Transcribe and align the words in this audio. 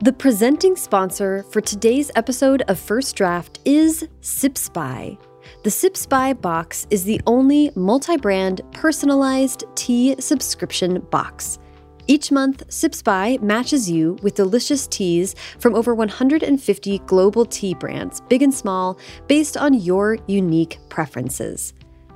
The 0.00 0.12
presenting 0.12 0.74
sponsor 0.74 1.44
for 1.50 1.60
today's 1.60 2.10
episode 2.16 2.62
of 2.62 2.80
First 2.80 3.14
Draft 3.14 3.60
is 3.64 4.06
Sips 4.22 4.68
By. 4.68 5.16
The 5.62 5.70
Sips 5.70 6.04
By 6.04 6.32
box 6.32 6.88
is 6.90 7.04
the 7.04 7.20
only 7.28 7.70
multi 7.76 8.16
brand 8.16 8.60
personalized 8.72 9.64
tea 9.76 10.16
subscription 10.18 10.98
box. 11.10 11.60
Each 12.08 12.32
month, 12.32 12.64
Sips 12.70 13.02
By 13.02 13.38
matches 13.40 13.88
you 13.88 14.18
with 14.20 14.34
delicious 14.34 14.88
teas 14.88 15.36
from 15.60 15.76
over 15.76 15.94
150 15.94 16.98
global 17.06 17.46
tea 17.46 17.74
brands, 17.74 18.20
big 18.28 18.42
and 18.42 18.52
small, 18.52 18.98
based 19.28 19.56
on 19.56 19.74
your 19.74 20.18
unique 20.26 20.80
preferences. 20.88 21.72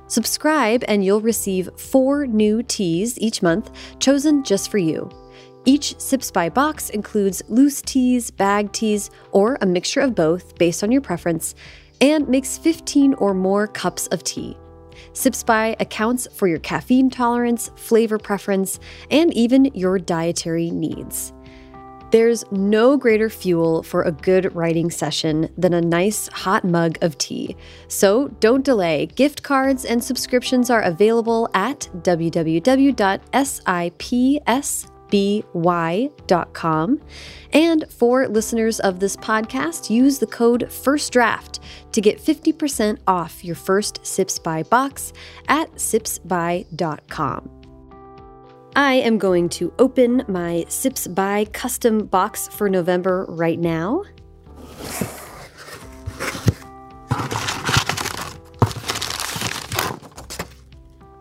Subscribe 0.07 0.83
and 0.89 1.05
you'll 1.05 1.21
receive 1.21 1.69
four 1.77 2.27
new 2.27 2.61
teas 2.61 3.17
each 3.19 3.41
month, 3.41 3.71
chosen 3.99 4.43
just 4.43 4.69
for 4.69 4.79
you. 4.79 5.09
Each 5.69 5.93
Sips 5.99 6.31
By 6.31 6.49
box 6.49 6.89
includes 6.89 7.43
loose 7.47 7.83
teas, 7.83 8.31
bag 8.31 8.71
teas, 8.71 9.11
or 9.31 9.55
a 9.61 9.67
mixture 9.67 9.99
of 9.99 10.15
both 10.15 10.57
based 10.57 10.83
on 10.83 10.91
your 10.91 10.99
preference, 11.01 11.53
and 12.01 12.27
makes 12.27 12.57
15 12.57 13.13
or 13.13 13.35
more 13.35 13.67
cups 13.67 14.07
of 14.07 14.23
tea. 14.23 14.57
Sips 15.13 15.43
By 15.43 15.75
accounts 15.79 16.27
for 16.33 16.47
your 16.47 16.57
caffeine 16.57 17.11
tolerance, 17.11 17.69
flavor 17.75 18.17
preference, 18.17 18.79
and 19.11 19.31
even 19.35 19.65
your 19.75 19.99
dietary 19.99 20.71
needs. 20.71 21.33
There's 22.09 22.43
no 22.51 22.97
greater 22.97 23.29
fuel 23.29 23.83
for 23.83 24.01
a 24.01 24.11
good 24.11 24.55
writing 24.55 24.89
session 24.89 25.53
than 25.55 25.75
a 25.75 25.81
nice 25.81 26.29
hot 26.29 26.63
mug 26.63 26.97
of 27.03 27.15
tea. 27.19 27.55
So 27.87 28.29
don't 28.39 28.65
delay. 28.65 29.05
Gift 29.05 29.43
cards 29.43 29.85
and 29.85 30.03
subscriptions 30.03 30.71
are 30.71 30.81
available 30.81 31.47
at 31.53 31.87
www.sips 31.97 32.49
by.com. 35.11 37.01
And 37.51 37.85
for 37.91 38.27
listeners 38.27 38.79
of 38.79 38.99
this 38.99 39.15
podcast, 39.15 39.89
use 39.89 40.19
the 40.19 40.27
code 40.27 40.67
FIRSTDRAFT 40.69 41.59
to 41.91 42.01
get 42.01 42.19
50% 42.19 42.99
off 43.07 43.43
your 43.43 43.55
first 43.55 44.05
Sips 44.05 44.39
By 44.39 44.63
box 44.63 45.13
at 45.47 45.71
sipsby.com. 45.73 47.49
I 48.75 48.93
am 48.93 49.17
going 49.17 49.49
to 49.49 49.73
open 49.79 50.23
my 50.27 50.65
Sips 50.67 51.07
By 51.07 51.45
custom 51.45 52.05
box 52.05 52.47
for 52.47 52.69
November 52.69 53.25
right 53.27 53.59
now. 53.59 54.03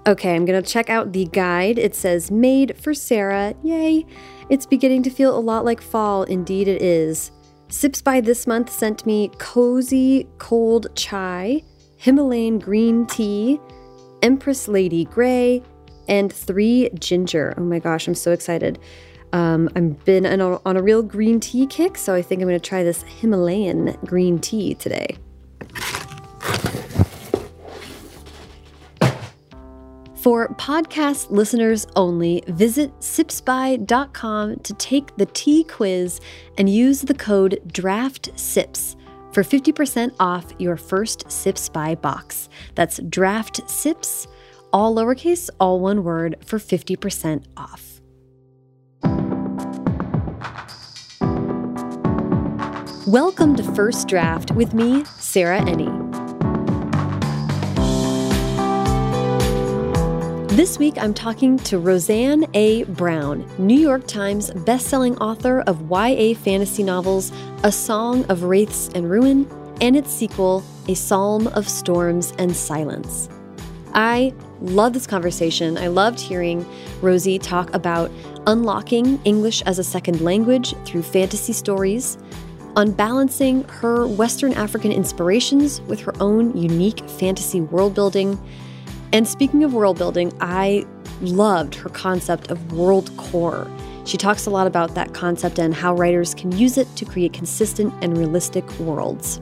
Okay, 0.08 0.34
I'm 0.34 0.46
gonna 0.46 0.62
check 0.62 0.88
out 0.88 1.12
the 1.12 1.26
guide. 1.26 1.78
It 1.78 1.94
says 1.94 2.30
made 2.30 2.78
for 2.78 2.94
Sarah. 2.94 3.54
Yay! 3.62 4.06
It's 4.48 4.64
beginning 4.64 5.02
to 5.02 5.10
feel 5.10 5.36
a 5.36 5.38
lot 5.38 5.66
like 5.66 5.82
fall. 5.82 6.22
Indeed, 6.22 6.66
it 6.66 6.80
is. 6.80 7.30
Sips 7.68 8.00
by 8.00 8.22
this 8.22 8.46
month 8.46 8.72
sent 8.72 9.04
me 9.04 9.30
cozy 9.36 10.26
cold 10.38 10.86
chai, 10.94 11.62
Himalayan 11.98 12.58
green 12.58 13.04
tea, 13.04 13.60
Empress 14.22 14.66
Lady 14.66 15.04
Grey, 15.04 15.62
and 16.08 16.32
three 16.32 16.88
ginger. 16.98 17.52
Oh 17.58 17.62
my 17.62 17.78
gosh, 17.78 18.08
I'm 18.08 18.14
so 18.14 18.32
excited. 18.32 18.78
Um, 19.34 19.68
I've 19.76 20.02
been 20.06 20.24
on 20.24 20.40
a, 20.40 20.58
on 20.64 20.78
a 20.78 20.82
real 20.82 21.02
green 21.02 21.38
tea 21.38 21.66
kick, 21.66 21.98
so 21.98 22.14
I 22.14 22.22
think 22.22 22.40
I'm 22.40 22.48
gonna 22.48 22.58
try 22.58 22.82
this 22.82 23.02
Himalayan 23.02 23.98
green 24.06 24.38
tea 24.38 24.74
today. 24.74 25.18
For 30.22 30.48
podcast 30.54 31.30
listeners 31.30 31.86
only, 31.94 32.42
visit 32.48 32.90
sipsby.com 32.98 34.56
to 34.56 34.74
take 34.74 35.16
the 35.16 35.26
tea 35.26 35.62
quiz 35.62 36.20
and 36.58 36.68
use 36.68 37.02
the 37.02 37.14
code 37.14 37.60
DRAFTSIPS 37.68 38.96
for 39.32 39.44
50% 39.44 40.16
off 40.18 40.46
your 40.58 40.76
first 40.76 41.30
Sips 41.30 41.68
By 41.68 41.94
box. 41.94 42.48
That's 42.74 42.98
Draft 43.08 43.70
Sips, 43.70 44.26
all 44.72 44.92
lowercase, 44.92 45.50
all 45.60 45.78
one 45.78 46.02
word, 46.02 46.36
for 46.44 46.58
50% 46.58 47.44
off. 47.56 48.00
Welcome 53.06 53.54
to 53.54 53.62
First 53.62 54.08
Draft 54.08 54.50
with 54.50 54.74
me, 54.74 55.04
Sarah 55.04 55.60
Enni. 55.60 56.07
This 60.58 60.76
week, 60.76 60.98
I'm 60.98 61.14
talking 61.14 61.56
to 61.58 61.78
Roseanne 61.78 62.44
A. 62.52 62.82
Brown, 62.82 63.48
New 63.58 63.78
York 63.78 64.08
Times 64.08 64.50
bestselling 64.50 65.16
author 65.20 65.60
of 65.60 65.88
YA 65.88 66.34
fantasy 66.34 66.82
novels 66.82 67.30
A 67.62 67.70
Song 67.70 68.24
of 68.24 68.42
Wraiths 68.42 68.88
and 68.92 69.08
Ruin 69.08 69.48
and 69.80 69.94
its 69.94 70.10
sequel, 70.10 70.64
A 70.88 70.94
Psalm 70.94 71.46
of 71.46 71.68
Storms 71.68 72.32
and 72.40 72.56
Silence. 72.56 73.28
I 73.94 74.34
love 74.60 74.94
this 74.94 75.06
conversation. 75.06 75.78
I 75.78 75.86
loved 75.86 76.18
hearing 76.18 76.66
Rosie 77.02 77.38
talk 77.38 77.72
about 77.72 78.10
unlocking 78.48 79.20
English 79.24 79.62
as 79.62 79.78
a 79.78 79.84
second 79.84 80.22
language 80.22 80.74
through 80.84 81.02
fantasy 81.04 81.52
stories, 81.52 82.18
unbalancing 82.74 83.62
her 83.68 84.08
Western 84.08 84.54
African 84.54 84.90
inspirations 84.90 85.80
with 85.82 86.00
her 86.00 86.20
own 86.20 86.56
unique 86.56 87.08
fantasy 87.08 87.60
world 87.60 87.94
building 87.94 88.36
and 89.12 89.26
speaking 89.26 89.64
of 89.64 89.74
world 89.74 89.98
building, 89.98 90.32
I 90.40 90.86
loved 91.20 91.74
her 91.76 91.88
concept 91.88 92.50
of 92.50 92.72
world 92.72 93.14
core. 93.16 93.70
She 94.04 94.16
talks 94.16 94.46
a 94.46 94.50
lot 94.50 94.66
about 94.66 94.94
that 94.94 95.14
concept 95.14 95.58
and 95.58 95.74
how 95.74 95.94
writers 95.94 96.34
can 96.34 96.52
use 96.52 96.78
it 96.78 96.94
to 96.96 97.04
create 97.04 97.32
consistent 97.32 97.92
and 98.02 98.16
realistic 98.16 98.70
worlds. 98.78 99.40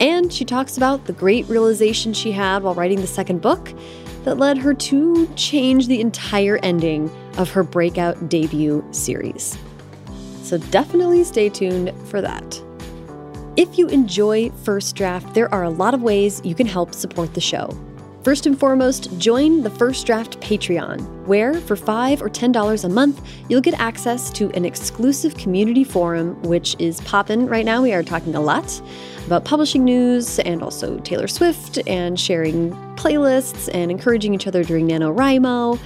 And 0.00 0.32
she 0.32 0.44
talks 0.44 0.76
about 0.76 1.06
the 1.06 1.12
great 1.12 1.48
realization 1.48 2.12
she 2.12 2.30
had 2.30 2.62
while 2.62 2.74
writing 2.74 3.00
the 3.00 3.06
second 3.06 3.40
book 3.40 3.72
that 4.24 4.36
led 4.36 4.58
her 4.58 4.74
to 4.74 5.26
change 5.34 5.86
the 5.86 6.00
entire 6.00 6.58
ending 6.62 7.10
of 7.38 7.50
her 7.50 7.62
breakout 7.62 8.28
debut 8.28 8.84
series. 8.90 9.58
So 10.42 10.58
definitely 10.58 11.24
stay 11.24 11.48
tuned 11.48 11.92
for 12.08 12.20
that. 12.20 12.62
If 13.56 13.76
you 13.76 13.88
enjoy 13.88 14.50
First 14.50 14.94
Draft, 14.94 15.34
there 15.34 15.52
are 15.52 15.64
a 15.64 15.70
lot 15.70 15.94
of 15.94 16.02
ways 16.02 16.40
you 16.44 16.54
can 16.54 16.66
help 16.66 16.94
support 16.94 17.34
the 17.34 17.40
show. 17.40 17.76
First 18.24 18.46
and 18.46 18.58
foremost, 18.58 19.16
join 19.18 19.62
the 19.62 19.70
First 19.70 20.04
Draft 20.04 20.40
Patreon, 20.40 21.24
where 21.26 21.54
for 21.54 21.76
5 21.76 22.20
or 22.20 22.28
$10 22.28 22.84
a 22.84 22.88
month, 22.88 23.22
you'll 23.48 23.60
get 23.60 23.78
access 23.78 24.30
to 24.32 24.50
an 24.50 24.64
exclusive 24.64 25.36
community 25.36 25.84
forum, 25.84 26.40
which 26.42 26.74
is 26.80 27.00
poppin' 27.02 27.46
right 27.46 27.64
now. 27.64 27.80
We 27.80 27.92
are 27.92 28.02
talking 28.02 28.34
a 28.34 28.40
lot 28.40 28.82
about 29.24 29.44
publishing 29.44 29.84
news 29.84 30.40
and 30.40 30.62
also 30.64 30.98
Taylor 30.98 31.28
Swift 31.28 31.78
and 31.86 32.18
sharing 32.18 32.72
playlists 32.96 33.72
and 33.72 33.88
encouraging 33.88 34.34
each 34.34 34.48
other 34.48 34.64
during 34.64 34.88
NaNoWriMo. 34.88 35.78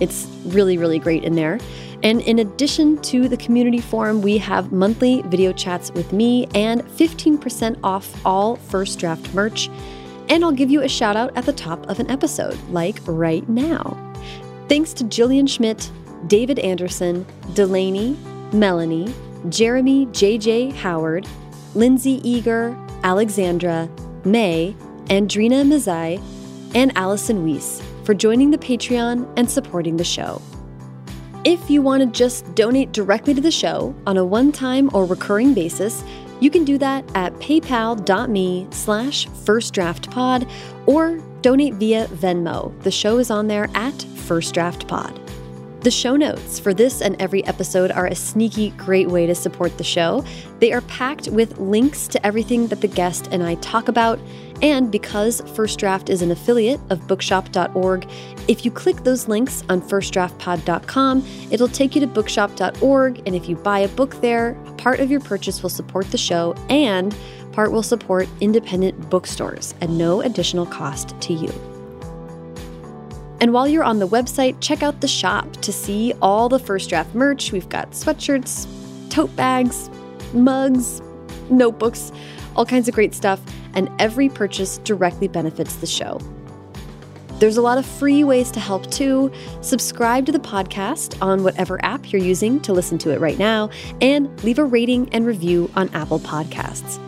It's 0.00 0.26
really, 0.46 0.78
really 0.78 0.98
great 0.98 1.22
in 1.22 1.36
there. 1.36 1.60
And 2.02 2.20
in 2.22 2.40
addition 2.40 2.98
to 3.02 3.28
the 3.28 3.36
community 3.36 3.80
forum, 3.80 4.22
we 4.22 4.38
have 4.38 4.72
monthly 4.72 5.22
video 5.22 5.52
chats 5.52 5.92
with 5.92 6.12
me 6.12 6.46
and 6.52 6.82
15% 6.82 7.78
off 7.84 8.26
all 8.26 8.56
First 8.56 8.98
Draft 8.98 9.32
merch 9.32 9.70
and 10.28 10.44
I'll 10.44 10.52
give 10.52 10.70
you 10.70 10.82
a 10.82 10.88
shout 10.88 11.16
out 11.16 11.36
at 11.36 11.46
the 11.46 11.52
top 11.52 11.88
of 11.88 12.00
an 12.00 12.10
episode, 12.10 12.58
like 12.70 12.98
right 13.06 13.48
now. 13.48 13.96
Thanks 14.68 14.92
to 14.94 15.04
Jillian 15.04 15.48
Schmidt, 15.48 15.90
David 16.26 16.58
Anderson, 16.58 17.24
Delaney, 17.54 18.16
Melanie, 18.52 19.14
Jeremy 19.48 20.06
JJ 20.06 20.72
Howard, 20.72 21.26
Lindsay 21.74 22.20
Eager, 22.28 22.76
Alexandra, 23.04 23.88
May, 24.24 24.74
Andrina 25.06 25.64
Mazai, 25.64 26.20
and 26.74 26.90
Allison 26.96 27.44
Weiss 27.44 27.82
for 28.04 28.14
joining 28.14 28.50
the 28.50 28.58
Patreon 28.58 29.32
and 29.36 29.50
supporting 29.50 29.96
the 29.96 30.04
show. 30.04 30.42
If 31.44 31.70
you 31.70 31.80
want 31.80 32.02
to 32.02 32.06
just 32.06 32.52
donate 32.56 32.90
directly 32.90 33.32
to 33.34 33.40
the 33.40 33.52
show 33.52 33.94
on 34.06 34.16
a 34.16 34.24
one-time 34.24 34.90
or 34.92 35.04
recurring 35.04 35.54
basis, 35.54 36.02
you 36.40 36.50
can 36.50 36.64
do 36.64 36.78
that 36.78 37.04
at 37.14 37.32
paypal.me 37.34 38.66
slash 38.70 39.26
firstdraftpod 39.26 40.50
or 40.86 41.18
donate 41.42 41.74
via 41.74 42.06
Venmo. 42.08 42.78
The 42.82 42.90
show 42.90 43.18
is 43.18 43.30
on 43.30 43.46
there 43.48 43.70
at 43.74 43.94
firstdraftpod. 43.94 45.22
The 45.86 45.90
show 45.92 46.16
notes 46.16 46.58
for 46.58 46.74
this 46.74 47.00
and 47.00 47.14
every 47.22 47.44
episode 47.44 47.92
are 47.92 48.06
a 48.06 48.14
sneaky, 48.16 48.70
great 48.70 49.06
way 49.06 49.26
to 49.26 49.36
support 49.36 49.78
the 49.78 49.84
show. 49.84 50.24
They 50.58 50.72
are 50.72 50.80
packed 50.82 51.28
with 51.28 51.58
links 51.58 52.08
to 52.08 52.26
everything 52.26 52.66
that 52.68 52.80
the 52.80 52.88
guest 52.88 53.28
and 53.30 53.42
I 53.42 53.54
talk 53.56 53.86
about. 53.86 54.18
And 54.62 54.90
because 54.90 55.42
First 55.54 55.78
Draft 55.78 56.08
is 56.08 56.22
an 56.22 56.30
affiliate 56.30 56.80
of 56.90 57.06
bookshop.org, 57.06 58.08
if 58.48 58.64
you 58.64 58.70
click 58.70 58.96
those 59.04 59.28
links 59.28 59.62
on 59.68 59.82
firstdraftpod.com, 59.82 61.26
it'll 61.50 61.68
take 61.68 61.94
you 61.94 62.00
to 62.00 62.06
bookshop.org. 62.06 63.22
And 63.26 63.34
if 63.34 63.48
you 63.48 63.56
buy 63.56 63.80
a 63.80 63.88
book 63.88 64.20
there, 64.20 64.54
part 64.78 65.00
of 65.00 65.10
your 65.10 65.20
purchase 65.20 65.62
will 65.62 65.70
support 65.70 66.10
the 66.10 66.18
show 66.18 66.54
and 66.70 67.14
part 67.52 67.72
will 67.72 67.82
support 67.82 68.28
independent 68.40 69.10
bookstores 69.10 69.74
at 69.80 69.90
no 69.90 70.20
additional 70.20 70.66
cost 70.66 71.18
to 71.20 71.32
you. 71.32 71.52
And 73.40 73.52
while 73.52 73.68
you're 73.68 73.84
on 73.84 73.98
the 73.98 74.08
website, 74.08 74.56
check 74.60 74.82
out 74.82 75.00
the 75.00 75.08
shop 75.08 75.52
to 75.58 75.72
see 75.72 76.14
all 76.22 76.48
the 76.48 76.58
first 76.58 76.88
draft 76.88 77.14
merch. 77.14 77.52
We've 77.52 77.68
got 77.68 77.90
sweatshirts, 77.90 78.66
tote 79.10 79.34
bags, 79.36 79.90
mugs, 80.32 81.02
notebooks, 81.50 82.12
all 82.54 82.64
kinds 82.64 82.88
of 82.88 82.94
great 82.94 83.14
stuff, 83.14 83.40
and 83.76 83.88
every 84.00 84.28
purchase 84.28 84.78
directly 84.78 85.28
benefits 85.28 85.76
the 85.76 85.86
show. 85.86 86.20
There's 87.38 87.58
a 87.58 87.62
lot 87.62 87.76
of 87.76 87.84
free 87.84 88.24
ways 88.24 88.50
to 88.52 88.60
help 88.60 88.90
too. 88.90 89.30
Subscribe 89.60 90.24
to 90.26 90.32
the 90.32 90.38
podcast 90.38 91.20
on 91.22 91.44
whatever 91.44 91.78
app 91.84 92.10
you're 92.10 92.22
using 92.22 92.60
to 92.60 92.72
listen 92.72 92.96
to 92.98 93.10
it 93.10 93.20
right 93.20 93.38
now, 93.38 93.68
and 94.00 94.42
leave 94.42 94.58
a 94.58 94.64
rating 94.64 95.08
and 95.12 95.26
review 95.26 95.70
on 95.76 95.90
Apple 95.90 96.18
Podcasts. 96.18 96.98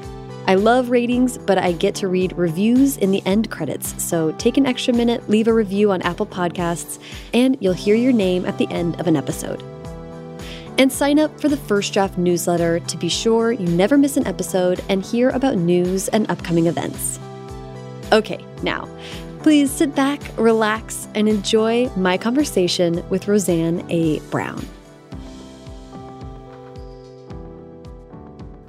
I 0.47 0.55
love 0.55 0.91
ratings, 0.91 1.39
but 1.39 1.59
I 1.59 1.73
get 1.73 1.95
to 1.97 2.09
read 2.09 2.33
reviews 2.37 2.97
in 2.99 3.11
the 3.11 3.23
end 3.27 3.51
credits. 3.51 4.03
So 4.03 4.33
take 4.33 4.57
an 4.57 4.67
extra 4.67 4.95
minute, 4.95 5.29
leave 5.29 5.49
a 5.49 5.53
review 5.53 5.91
on 5.93 6.03
Apple 6.03 6.27
Podcasts, 6.27 6.99
and 7.35 7.57
you'll 7.61 7.75
hear 7.75 7.95
your 7.95 8.13
name 8.13 8.45
at 8.47 8.59
the 8.59 8.69
end 8.69 8.99
of 9.01 9.07
an 9.07 9.17
episode. 9.17 9.63
And 10.79 10.93
sign 10.93 11.19
up 11.19 11.41
for 11.41 11.49
the 11.49 11.57
First 11.57 11.93
Draft 11.93 12.17
newsletter 12.17 12.79
to 12.79 12.97
be 12.97 13.09
sure 13.09 13.51
you 13.51 13.67
never 13.67 13.99
miss 13.99 14.17
an 14.17 14.29
episode 14.29 14.81
and 14.89 15.05
hear 15.05 15.31
about 15.31 15.57
news 15.57 16.07
and 16.09 16.31
upcoming 16.31 16.69
events. 16.69 17.19
Okay, 18.13 18.45
now, 18.63 18.89
please 19.43 19.73
sit 19.73 19.93
back, 19.97 20.21
relax, 20.39 21.09
and 21.17 21.29
enjoy 21.29 21.89
my 21.97 22.17
conversation 22.17 23.07
with 23.11 23.27
Roseanne 23.27 23.85
A. 23.91 24.21
Brown. 24.31 24.65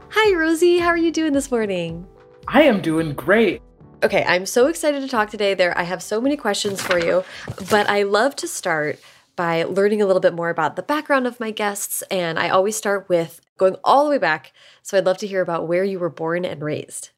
Hi, 0.09 0.35
Rosie. 0.35 0.79
How 0.79 0.87
are 0.87 0.97
you 0.97 1.11
doing 1.11 1.33
this 1.33 1.51
morning? 1.51 2.07
I 2.47 2.63
am 2.63 2.81
doing 2.81 3.13
great. 3.13 3.61
Okay, 4.01 4.23
I'm 4.27 4.47
so 4.47 4.65
excited 4.65 5.01
to 5.01 5.07
talk 5.07 5.29
today. 5.29 5.53
There, 5.53 5.77
I 5.77 5.83
have 5.83 6.01
so 6.01 6.19
many 6.19 6.37
questions 6.37 6.81
for 6.81 6.97
you, 6.97 7.23
but 7.69 7.87
I 7.87 8.03
love 8.03 8.35
to 8.37 8.47
start 8.47 8.97
by 9.39 9.63
learning 9.63 10.01
a 10.01 10.05
little 10.05 10.19
bit 10.19 10.33
more 10.33 10.49
about 10.49 10.75
the 10.75 10.83
background 10.83 11.25
of 11.25 11.39
my 11.39 11.49
guests, 11.49 12.01
and 12.11 12.37
I 12.37 12.49
always 12.49 12.75
start 12.75 13.07
with 13.07 13.39
going 13.57 13.77
all 13.85 14.03
the 14.03 14.09
way 14.09 14.17
back. 14.17 14.51
So 14.81 14.97
I'd 14.97 15.05
love 15.05 15.17
to 15.19 15.27
hear 15.27 15.39
about 15.39 15.65
where 15.65 15.85
you 15.85 15.97
were 15.97 16.09
born 16.09 16.43
and 16.43 16.61
raised. 16.61 17.11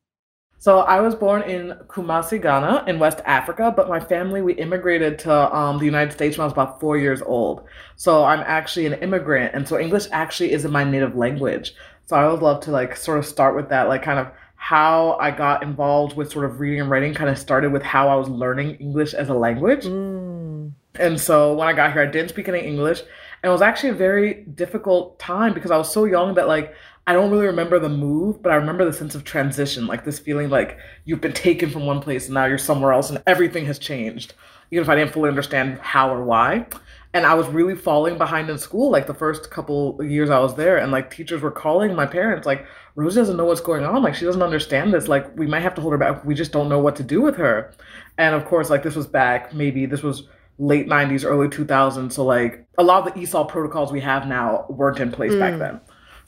So 0.59 0.81
I 0.81 1.01
was 1.01 1.15
born 1.15 1.41
in 1.41 1.71
Kumasi, 1.88 2.39
Ghana, 2.39 2.83
in 2.85 3.00
West 3.00 3.21
Africa, 3.25 3.73
but 3.75 3.89
my 3.89 4.00
family 4.00 4.44
we 4.44 4.53
immigrated 4.53 5.18
to 5.18 5.33
um, 5.33 5.79
the 5.79 5.85
United 5.85 6.13
States 6.13 6.38
when 6.38 6.44
I 6.44 6.45
was 6.45 6.53
about 6.53 6.79
four 6.79 6.95
years 6.95 7.23
old. 7.23 7.63
So 7.95 8.23
I'm 8.23 8.41
actually 8.41 8.85
an 8.85 8.94
immigrant, 9.01 9.56
and 9.56 9.68
so 9.68 9.79
English 9.79 10.06
actually 10.12 10.51
isn't 10.51 10.71
my 10.71 10.83
native 10.83 11.15
language. 11.15 11.73
So 12.06 12.15
I 12.18 12.31
would 12.31 12.44
love 12.44 12.62
to 12.65 12.71
like 12.71 12.95
sort 12.95 13.18
of 13.18 13.25
start 13.25 13.56
with 13.56 13.69
that, 13.69 13.88
like 13.88 14.03
kind 14.03 14.19
of 14.19 14.27
how 14.57 15.18
I 15.19 15.31
got 15.31 15.63
involved 15.63 16.15
with 16.15 16.31
sort 16.31 16.45
of 16.45 16.59
reading 16.59 16.81
and 16.81 16.89
writing 16.91 17.15
kind 17.15 17.31
of 17.31 17.39
started 17.39 17.71
with 17.71 17.81
how 17.81 18.09
I 18.09 18.15
was 18.15 18.29
learning 18.29 18.75
English 18.75 19.15
as 19.15 19.29
a 19.29 19.33
language. 19.33 19.85
Mm. 19.85 20.73
And 20.95 21.19
so 21.19 21.53
when 21.53 21.67
I 21.67 21.73
got 21.73 21.93
here, 21.93 22.01
I 22.01 22.05
didn't 22.05 22.29
speak 22.29 22.47
any 22.47 22.59
English. 22.59 22.99
And 22.99 23.49
it 23.49 23.53
was 23.53 23.61
actually 23.61 23.89
a 23.89 23.93
very 23.93 24.43
difficult 24.43 25.17
time 25.19 25.53
because 25.53 25.71
I 25.71 25.77
was 25.77 25.91
so 25.91 26.05
young 26.05 26.35
that 26.35 26.47
like 26.47 26.75
I 27.07 27.13
don't 27.13 27.31
really 27.31 27.47
remember 27.47 27.79
the 27.79 27.89
move, 27.89 28.43
but 28.43 28.51
I 28.51 28.55
remember 28.55 28.85
the 28.85 28.93
sense 28.93 29.15
of 29.15 29.23
transition, 29.23 29.88
like 29.88 30.05
this 30.05 30.19
feeling 30.19 30.49
like 30.49 30.77
you've 31.05 31.21
been 31.21 31.33
taken 31.33 31.69
from 31.69 31.85
one 31.85 32.01
place 32.01 32.25
and 32.25 32.35
now 32.35 32.45
you're 32.45 32.59
somewhere 32.59 32.93
else 32.93 33.09
and 33.09 33.23
everything 33.25 33.65
has 33.65 33.79
changed, 33.79 34.35
even 34.69 34.83
if 34.83 34.89
I 34.89 34.95
didn't 34.95 35.13
fully 35.13 35.29
understand 35.29 35.79
how 35.79 36.13
or 36.13 36.23
why. 36.23 36.67
And 37.13 37.25
I 37.25 37.33
was 37.33 37.47
really 37.47 37.75
falling 37.75 38.17
behind 38.17 38.49
in 38.49 38.57
school 38.57 38.91
like 38.91 39.07
the 39.07 39.13
first 39.13 39.49
couple 39.49 40.01
years 40.03 40.29
I 40.29 40.39
was 40.39 40.55
there. 40.55 40.77
And 40.77 40.91
like 40.91 41.09
teachers 41.09 41.41
were 41.41 41.51
calling 41.51 41.95
my 41.95 42.05
parents 42.05 42.45
like 42.45 42.65
Rose 42.95 43.15
doesn't 43.15 43.35
know 43.35 43.45
what's 43.45 43.61
going 43.61 43.83
on. 43.83 44.03
Like 44.03 44.15
she 44.15 44.25
doesn't 44.25 44.41
understand 44.41 44.94
this. 44.94 45.07
Like 45.07 45.35
we 45.37 45.47
might 45.47 45.61
have 45.61 45.75
to 45.75 45.81
hold 45.81 45.94
her 45.94 45.97
back. 45.97 46.23
We 46.23 46.35
just 46.35 46.51
don't 46.51 46.69
know 46.69 46.79
what 46.79 46.95
to 46.97 47.03
do 47.03 47.19
with 47.19 47.35
her. 47.37 47.73
And 48.17 48.35
of 48.35 48.45
course 48.45 48.69
like 48.69 48.83
this 48.83 48.95
was 48.95 49.07
back 49.07 49.53
maybe 49.53 49.85
this 49.87 50.03
was 50.03 50.27
late 50.61 50.87
90s 50.87 51.25
early 51.25 51.47
2000s 51.47 52.11
so 52.13 52.23
like 52.23 52.65
a 52.77 52.83
lot 52.83 53.07
of 53.07 53.13
the 53.13 53.19
ESOL 53.19 53.47
protocols 53.47 53.91
we 53.91 54.01
have 54.01 54.27
now 54.27 54.65
weren't 54.69 54.99
in 54.99 55.11
place 55.11 55.33
mm. 55.33 55.39
back 55.39 55.57
then 55.57 55.81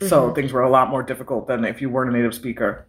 so 0.07 0.23
mm-hmm. 0.23 0.35
things 0.35 0.51
were 0.51 0.63
a 0.63 0.69
lot 0.69 0.89
more 0.89 1.03
difficult 1.03 1.47
than 1.47 1.63
if 1.63 1.81
you 1.81 1.89
weren't 1.89 2.09
a 2.09 2.13
native 2.13 2.33
speaker 2.33 2.87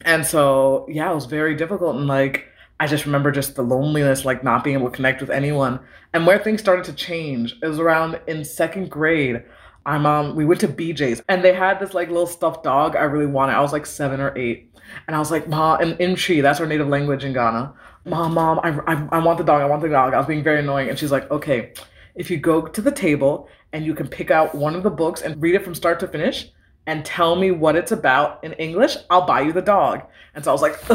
and 0.00 0.24
so 0.24 0.86
yeah 0.88 1.10
it 1.10 1.14
was 1.14 1.26
very 1.26 1.54
difficult 1.54 1.96
and 1.96 2.06
like 2.06 2.46
I 2.82 2.88
just 2.88 3.06
remember 3.06 3.30
just 3.30 3.54
the 3.54 3.62
loneliness, 3.62 4.24
like 4.24 4.42
not 4.42 4.64
being 4.64 4.74
able 4.76 4.90
to 4.90 4.96
connect 4.96 5.20
with 5.20 5.30
anyone. 5.30 5.78
And 6.12 6.26
where 6.26 6.40
things 6.40 6.60
started 6.60 6.84
to 6.86 6.92
change, 6.92 7.54
it 7.62 7.68
was 7.68 7.78
around 7.78 8.18
in 8.26 8.44
second 8.44 8.90
grade. 8.90 9.44
My 9.86 9.98
mom, 9.98 10.34
we 10.34 10.44
went 10.44 10.60
to 10.62 10.68
BJ's 10.68 11.22
and 11.28 11.44
they 11.44 11.54
had 11.54 11.78
this 11.78 11.94
like 11.94 12.08
little 12.08 12.26
stuffed 12.26 12.64
dog 12.64 12.96
I 12.96 13.04
really 13.04 13.26
wanted. 13.26 13.52
I 13.52 13.60
was 13.60 13.72
like 13.72 13.86
seven 13.86 14.20
or 14.20 14.36
eight. 14.36 14.74
And 15.06 15.14
I 15.14 15.20
was 15.20 15.30
like, 15.30 15.48
Ma, 15.48 15.76
and 15.76 15.96
Imchi, 15.98 16.42
that's 16.42 16.58
our 16.58 16.66
native 16.66 16.88
language 16.88 17.22
in 17.22 17.32
Ghana. 17.32 17.72
Mom, 18.04 18.34
Mom, 18.34 18.60
I, 18.62 18.70
I, 18.86 19.08
I 19.12 19.18
want 19.20 19.38
the 19.38 19.44
dog. 19.44 19.62
I 19.62 19.66
want 19.66 19.82
the 19.82 19.88
dog. 19.88 20.14
I 20.14 20.18
was 20.18 20.26
being 20.26 20.42
very 20.42 20.60
annoying. 20.60 20.88
And 20.88 20.98
she's 20.98 21.12
like, 21.12 21.30
okay, 21.30 21.72
if 22.14 22.30
you 22.30 22.36
go 22.36 22.66
to 22.66 22.80
the 22.80 22.90
table 22.90 23.48
and 23.72 23.84
you 23.84 23.94
can 23.94 24.08
pick 24.08 24.30
out 24.30 24.54
one 24.54 24.74
of 24.74 24.82
the 24.82 24.90
books 24.90 25.22
and 25.22 25.40
read 25.40 25.54
it 25.54 25.64
from 25.64 25.74
start 25.74 26.00
to 26.00 26.08
finish 26.08 26.50
and 26.86 27.04
tell 27.04 27.36
me 27.36 27.50
what 27.50 27.76
it's 27.76 27.92
about 27.92 28.42
in 28.42 28.52
English, 28.54 28.96
I'll 29.08 29.26
buy 29.26 29.42
you 29.42 29.52
the 29.52 29.62
dog. 29.62 30.02
And 30.34 30.44
so 30.44 30.50
I 30.50 30.54
was 30.54 30.62
like, 30.62 30.90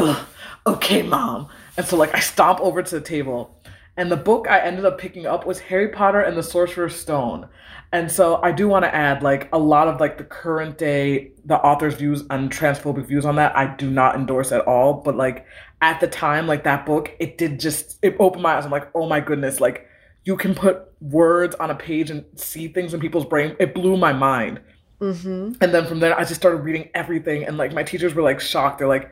okay, 0.66 1.02
mom. 1.02 1.48
And 1.76 1.86
so 1.86 1.96
like 1.96 2.14
I 2.14 2.20
stomp 2.20 2.60
over 2.60 2.82
to 2.82 2.94
the 2.94 3.00
table 3.00 3.58
and 3.98 4.12
the 4.12 4.16
book 4.16 4.46
I 4.48 4.60
ended 4.60 4.84
up 4.84 4.96
picking 4.96 5.26
up 5.26 5.44
was 5.44 5.58
Harry 5.58 5.88
Potter 5.88 6.20
and 6.20 6.36
the 6.36 6.42
Sorcerer's 6.42 6.94
Stone. 6.94 7.48
And 7.90 8.12
so 8.12 8.40
I 8.42 8.52
do 8.52 8.68
want 8.68 8.84
to 8.84 8.94
add 8.94 9.24
like 9.24 9.48
a 9.52 9.58
lot 9.58 9.88
of 9.88 9.98
like 9.98 10.18
the 10.18 10.24
current 10.24 10.78
day 10.78 11.32
the 11.44 11.56
author's 11.56 11.94
views 11.94 12.22
and 12.30 12.48
transphobic 12.48 13.06
views 13.06 13.24
on 13.24 13.34
that 13.36 13.56
I 13.56 13.74
do 13.74 13.90
not 13.90 14.14
endorse 14.14 14.52
at 14.52 14.60
all, 14.68 14.94
but 14.94 15.16
like 15.16 15.46
at 15.80 16.00
the 16.00 16.08
time 16.08 16.46
like 16.46 16.64
that 16.64 16.84
book 16.84 17.14
it 17.20 17.38
did 17.38 17.60
just 17.60 17.98
it 18.02 18.16
opened 18.18 18.42
my 18.42 18.56
eyes. 18.56 18.64
I'm 18.64 18.70
like, 18.70 18.88
"Oh 18.94 19.08
my 19.08 19.20
goodness, 19.20 19.60
like 19.60 19.86
you 20.24 20.36
can 20.36 20.54
put 20.54 20.92
words 21.00 21.54
on 21.56 21.70
a 21.70 21.74
page 21.74 22.10
and 22.10 22.24
see 22.36 22.68
things 22.68 22.94
in 22.94 23.00
people's 23.00 23.26
brain." 23.26 23.56
It 23.58 23.74
blew 23.74 23.96
my 23.96 24.12
mind. 24.12 24.60
Mm-hmm. 25.00 25.62
And 25.62 25.74
then 25.74 25.86
from 25.86 26.00
there 26.00 26.18
I 26.18 26.22
just 26.22 26.36
started 26.36 26.58
reading 26.58 26.88
everything 26.94 27.44
and 27.44 27.56
like 27.56 27.72
my 27.72 27.82
teachers 27.82 28.14
were 28.14 28.22
like 28.22 28.40
shocked. 28.40 28.78
They're 28.78 28.88
like, 28.88 29.10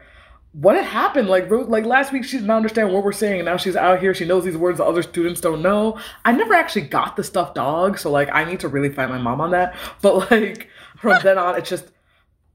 what 0.57 0.75
had 0.75 0.87
happened? 0.87 1.29
Like, 1.29 1.51
like 1.51 1.85
last 1.85 2.13
week, 2.13 2.25
she 2.25 2.39
did 2.39 2.47
not 2.47 2.57
understand 2.57 2.91
what 2.91 3.05
we're 3.05 3.13
saying, 3.13 3.41
and 3.41 3.47
now 3.47 3.59
she's 3.59 3.77
out 3.77 4.01
here. 4.01 4.15
She 4.15 4.25
knows 4.25 4.43
these 4.43 4.57
words 4.57 4.79
the 4.79 4.85
other 4.85 5.03
students 5.03 5.41
don't 5.41 5.61
know. 5.61 5.99
I 6.25 6.33
never 6.33 6.55
actually 6.55 6.83
got 6.83 7.15
the 7.15 7.25
stuffed 7.25 7.57
dog, 7.57 7.99
so 7.99 8.11
like, 8.11 8.31
I 8.33 8.45
need 8.45 8.61
to 8.61 8.69
really 8.69 8.89
fight 8.89 9.11
my 9.11 9.19
mom 9.19 9.41
on 9.41 9.51
that. 9.51 9.75
But 10.01 10.31
like, 10.31 10.69
from 10.99 11.23
then 11.23 11.37
on, 11.37 11.57
it's 11.59 11.69
just 11.69 11.91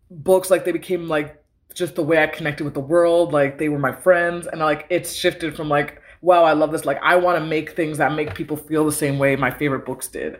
books. 0.10 0.50
Like, 0.50 0.66
they 0.66 0.72
became 0.72 1.08
like 1.08 1.41
just 1.74 1.96
the 1.96 2.04
way 2.04 2.22
I 2.22 2.28
connected 2.28 2.64
with 2.64 2.74
the 2.74 2.80
world. 2.80 3.34
Like, 3.34 3.58
they 3.58 3.70
were 3.70 3.80
my 3.80 3.92
friends, 3.94 4.48
and 4.48 4.60
like, 4.60 4.86
it's 4.90 5.14
shifted 5.14 5.56
from 5.56 5.70
like, 5.70 6.02
wow, 6.22 6.44
I 6.44 6.54
love 6.54 6.72
this. 6.72 6.86
Like, 6.86 7.00
I 7.02 7.16
want 7.16 7.40
to 7.40 7.46
make 7.46 7.76
things 7.76 7.98
that 7.98 8.14
make 8.14 8.36
people 8.36 8.58
feel 8.58 8.86
the 8.86 8.92
same 8.92 9.18
way 9.18 9.36
my 9.36 9.52
favorite 9.52 9.86
books 9.86 10.08
did. 10.08 10.40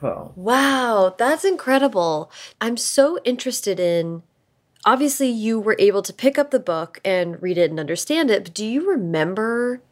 So. 0.00 0.32
Wow, 0.34 1.14
that's 1.18 1.44
incredible. 1.44 2.30
I'm 2.60 2.76
so 2.76 3.18
interested 3.24 3.78
in 3.78 4.22
obviously 4.84 5.28
you 5.28 5.60
were 5.60 5.76
able 5.78 6.02
to 6.02 6.12
pick 6.12 6.38
up 6.38 6.50
the 6.50 6.60
book 6.60 7.00
and 7.04 7.40
read 7.42 7.58
it 7.58 7.70
and 7.70 7.78
understand 7.78 8.30
it, 8.30 8.44
but 8.44 8.54
do 8.54 8.64
you 8.64 8.88
remember 8.88 9.82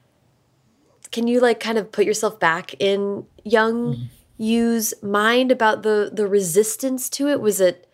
can 1.10 1.26
you 1.26 1.40
like 1.40 1.58
kind 1.58 1.78
of 1.78 1.90
put 1.90 2.04
yourself 2.04 2.38
back 2.38 2.74
in 2.78 3.24
young 3.42 3.94
mm-hmm. 3.94 4.04
you's 4.36 4.94
mind 5.02 5.50
about 5.50 5.82
the 5.82 6.10
the 6.12 6.26
resistance 6.26 7.08
to 7.10 7.28
it? 7.28 7.40
Was 7.40 7.60
it 7.60 7.87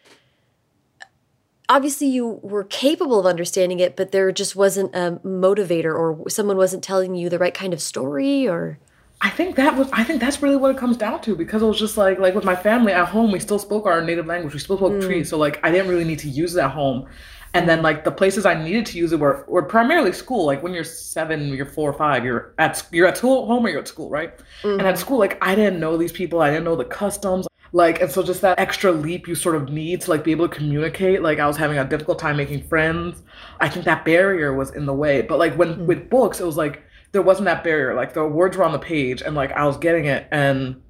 obviously 1.68 2.06
you 2.06 2.40
were 2.42 2.64
capable 2.64 3.18
of 3.18 3.26
understanding 3.26 3.80
it, 3.80 3.96
but 3.96 4.12
there 4.12 4.30
just 4.32 4.56
wasn't 4.56 4.94
a 4.94 5.20
motivator 5.24 5.96
or 5.96 6.28
someone 6.28 6.56
wasn't 6.56 6.84
telling 6.84 7.14
you 7.14 7.28
the 7.28 7.38
right 7.38 7.54
kind 7.54 7.72
of 7.72 7.80
story 7.80 8.46
or 8.46 8.78
I 9.20 9.30
think 9.30 9.56
that 9.56 9.76
was 9.76 9.88
I 9.92 10.04
think 10.04 10.20
that's 10.20 10.42
really 10.42 10.56
what 10.56 10.70
it 10.70 10.76
comes 10.76 10.96
down 10.96 11.22
to 11.22 11.34
because 11.34 11.62
it 11.62 11.66
was 11.66 11.78
just 11.78 11.96
like 11.96 12.18
like 12.18 12.34
with 12.34 12.44
my 12.44 12.56
family 12.56 12.92
at 12.92 13.08
home 13.08 13.32
we 13.32 13.40
still 13.40 13.58
spoke 13.58 13.86
our 13.86 14.02
native 14.02 14.26
language 14.26 14.52
we 14.52 14.60
still 14.60 14.76
spoke 14.76 14.92
mm. 14.92 15.06
Twi 15.06 15.22
so 15.22 15.38
like 15.38 15.64
I 15.64 15.70
didn't 15.70 15.88
really 15.88 16.04
need 16.04 16.18
to 16.20 16.28
use 16.28 16.54
it 16.56 16.60
at 16.60 16.72
home 16.72 17.06
and 17.54 17.68
then 17.68 17.80
like 17.80 18.04
the 18.04 18.10
places 18.10 18.44
I 18.44 18.60
needed 18.62 18.84
to 18.86 18.98
use 18.98 19.12
it 19.12 19.20
were 19.20 19.44
were 19.48 19.62
primarily 19.62 20.12
school 20.12 20.44
like 20.44 20.62
when 20.62 20.74
you're 20.74 20.84
seven 20.84 21.48
you're 21.48 21.64
four 21.64 21.88
or 21.88 21.94
five 21.94 22.24
you're 22.24 22.52
at 22.58 22.84
you're 22.90 23.06
at 23.06 23.16
school 23.16 23.46
home 23.46 23.64
or 23.64 23.70
you're 23.70 23.80
at 23.80 23.88
school 23.88 24.10
right 24.10 24.36
mm-hmm. 24.36 24.68
and 24.68 24.82
at 24.82 24.94
mm-hmm. 24.94 25.00
school 25.00 25.18
like 25.18 25.38
I 25.40 25.54
didn't 25.54 25.80
know 25.80 25.96
these 25.96 26.12
people 26.12 26.42
I 26.42 26.50
didn't 26.50 26.64
know 26.64 26.76
the 26.76 26.84
customs 26.84 27.46
like 27.74 28.00
and 28.00 28.10
so 28.10 28.22
just 28.22 28.40
that 28.40 28.58
extra 28.58 28.90
leap 28.90 29.28
you 29.28 29.34
sort 29.34 29.54
of 29.56 29.68
need 29.68 30.00
to 30.00 30.08
like 30.08 30.24
be 30.24 30.30
able 30.30 30.48
to 30.48 30.54
communicate 30.54 31.22
like 31.22 31.38
I 31.38 31.46
was 31.46 31.56
having 31.56 31.76
a 31.76 31.84
difficult 31.84 32.18
time 32.18 32.36
making 32.36 32.66
friends 32.68 33.22
I 33.60 33.68
think 33.68 33.84
that 33.84 34.04
barrier 34.04 34.54
was 34.54 34.70
in 34.70 34.86
the 34.86 34.94
way 34.94 35.22
but 35.22 35.38
like 35.38 35.54
when 35.56 35.74
mm. 35.74 35.86
with 35.86 36.08
books 36.08 36.40
it 36.40 36.46
was 36.46 36.56
like 36.56 36.82
there 37.14 37.22
wasn't 37.22 37.46
that 37.46 37.64
barrier. 37.64 37.94
Like 37.94 38.12
the 38.12 38.26
words 38.26 38.56
were 38.56 38.64
on 38.64 38.72
the 38.72 38.78
page 38.78 39.22
and 39.22 39.34
like 39.34 39.52
I 39.52 39.64
was 39.64 39.78
getting 39.78 40.06
it 40.06 40.26
and 40.32 40.82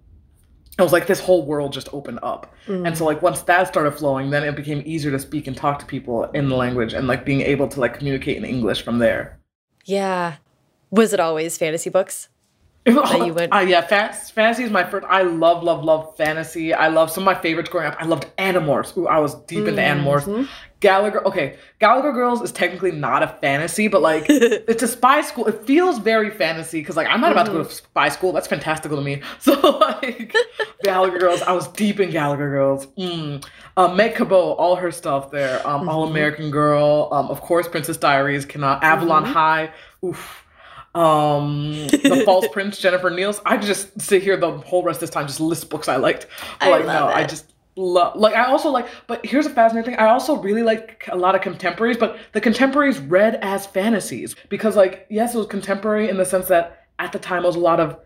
it 0.77 0.83
was 0.83 0.91
like 0.91 1.07
this 1.07 1.21
whole 1.21 1.45
world 1.45 1.73
just 1.73 1.93
opened 1.93 2.19
up. 2.23 2.53
Mm. 2.67 2.89
And 2.89 2.99
so 2.99 3.05
like 3.05 3.21
once 3.21 3.43
that 3.43 3.69
started 3.69 3.93
flowing, 3.93 4.31
then 4.31 4.43
it 4.43 4.57
became 4.57 4.83
easier 4.87 5.13
to 5.13 5.19
speak 5.19 5.47
and 5.47 5.57
talk 5.57 5.79
to 5.81 5.87
people 5.87 6.25
in 6.33 6.49
the 6.49 6.57
language 6.57 6.95
and 6.95 7.07
like 7.07 7.27
being 7.27 7.43
able 7.43 7.69
to 7.69 7.79
like 7.79 7.99
communicate 7.99 8.39
in 8.39 8.45
English 8.45 8.83
from 8.83 8.99
there. 8.99 9.39
Yeah. 9.85 10.37
Was 10.91 11.13
it 11.13 11.21
always 11.21 11.59
fantasy 11.59 11.91
books? 11.91 12.31
That 12.85 13.27
you 13.27 13.35
went. 13.35 13.53
Uh, 13.55 13.61
yeah, 13.61 13.81
fantasy 13.81 14.65
is 14.65 14.71
my 14.71 14.85
first. 14.85 15.07
I 15.09 15.23
love, 15.23 15.63
love, 15.63 15.85
love 15.85 16.17
fantasy. 16.17 16.75
I 16.75 16.89
love 16.89 17.11
some 17.11 17.23
of 17.23 17.27
my 17.27 17.41
favorites 17.41 17.71
growing 17.71 17.87
up. 17.87 17.97
I 17.99 18.05
loved 18.05 18.27
Animorphs. 18.37 18.97
Ooh, 18.97 19.07
I 19.07 19.19
was 19.19 19.35
deep 19.47 19.67
into 19.67 19.81
mm-hmm. 19.81 20.07
Animorphs. 20.07 20.49
Gallagher. 20.81 21.27
Okay, 21.27 21.57
Gallagher 21.79 22.13
Girls 22.13 22.43
is 22.43 22.53
technically 22.53 22.91
not 22.91 23.23
a 23.23 23.29
fantasy, 23.41 23.89
but 23.89 24.03
like 24.03 24.27
it's 24.29 24.83
a 24.83 24.89
spy 24.89 25.23
school. 25.23 25.47
It 25.47 25.65
feels 25.65 25.99
very 25.99 26.31
fantasy 26.31 26.81
because 26.81 26.95
like 26.95 27.07
I'm 27.09 27.23
not 27.23 27.33
about 27.33 27.47
mm-hmm. 27.47 27.57
to 27.57 27.63
go 27.63 27.69
to 27.69 27.75
mm-hmm. 27.75 27.87
spy 27.87 28.09
school. 28.11 28.33
That's 28.33 28.47
fantastical 28.47 28.99
to 28.99 29.03
me. 29.03 29.23
So 29.41 29.79
like 29.79 30.35
Gallagher 30.83 31.19
Girls, 31.19 31.43
I 31.43 31.53
was 31.53 31.69
deep 31.69 32.01
in 32.01 32.11
Gallagher 32.11 32.51
Girls. 32.51 32.87
Mm. 32.99 33.47
Um, 33.77 33.97
Meg 33.97 34.15
Cabot, 34.15 34.35
all 34.35 34.77
her 34.77 34.91
stuff 34.91 35.31
there. 35.31 35.67
Um, 35.67 35.81
mm-hmm. 35.81 35.89
All 35.89 36.09
American 36.09 36.51
Girl. 36.51 37.09
Um, 37.13 37.29
of 37.29 37.41
course, 37.41 37.67
Princess 37.67 37.97
Diaries. 37.97 38.45
Cannot 38.45 38.85
Avalon 38.85 39.25
mm-hmm. 39.25 39.33
High. 39.33 39.71
Oof 40.05 40.44
um 40.95 41.73
the 41.89 42.23
false 42.25 42.47
prince 42.53 42.79
jennifer 42.79 43.11
Nielsen 43.11 43.43
i 43.47 43.57
could 43.57 43.67
just 43.67 44.01
sit 44.01 44.23
here 44.23 44.37
the 44.37 44.53
whole 44.59 44.83
rest 44.83 44.99
of 44.99 45.01
this 45.01 45.11
time 45.11 45.27
just 45.27 45.41
list 45.41 45.69
books 45.69 45.89
i 45.89 45.97
liked 45.97 46.27
but 46.61 46.71
like 46.71 46.87
no 46.87 47.09
it. 47.09 47.17
i 47.17 47.25
just 47.25 47.53
love 47.77 48.15
like 48.17 48.35
i 48.35 48.45
also 48.45 48.71
like 48.71 48.87
but 49.09 49.25
here's 49.27 49.47
a 49.47 49.51
fascinating 49.51 49.91
thing 49.91 50.01
i 50.01 50.09
also 50.09 50.37
really 50.37 50.63
like 50.63 51.09
a 51.11 51.17
lot 51.17 51.35
of 51.35 51.41
contemporaries 51.41 51.97
but 51.97 52.17
the 52.33 52.41
contemporaries 52.41 53.01
read 53.01 53.37
as 53.43 53.67
fantasies 53.67 54.37
because 54.49 54.77
like 54.77 55.07
yes 55.11 55.35
it 55.35 55.39
was 55.39 55.47
contemporary 55.49 56.09
in 56.09 56.17
the 56.17 56.25
sense 56.25 56.47
that 56.47 56.87
at 57.01 57.11
the 57.11 57.19
time 57.19 57.43
it 57.43 57.47
was 57.47 57.57
a 57.57 57.61
lot 57.61 57.81
of 57.81 57.99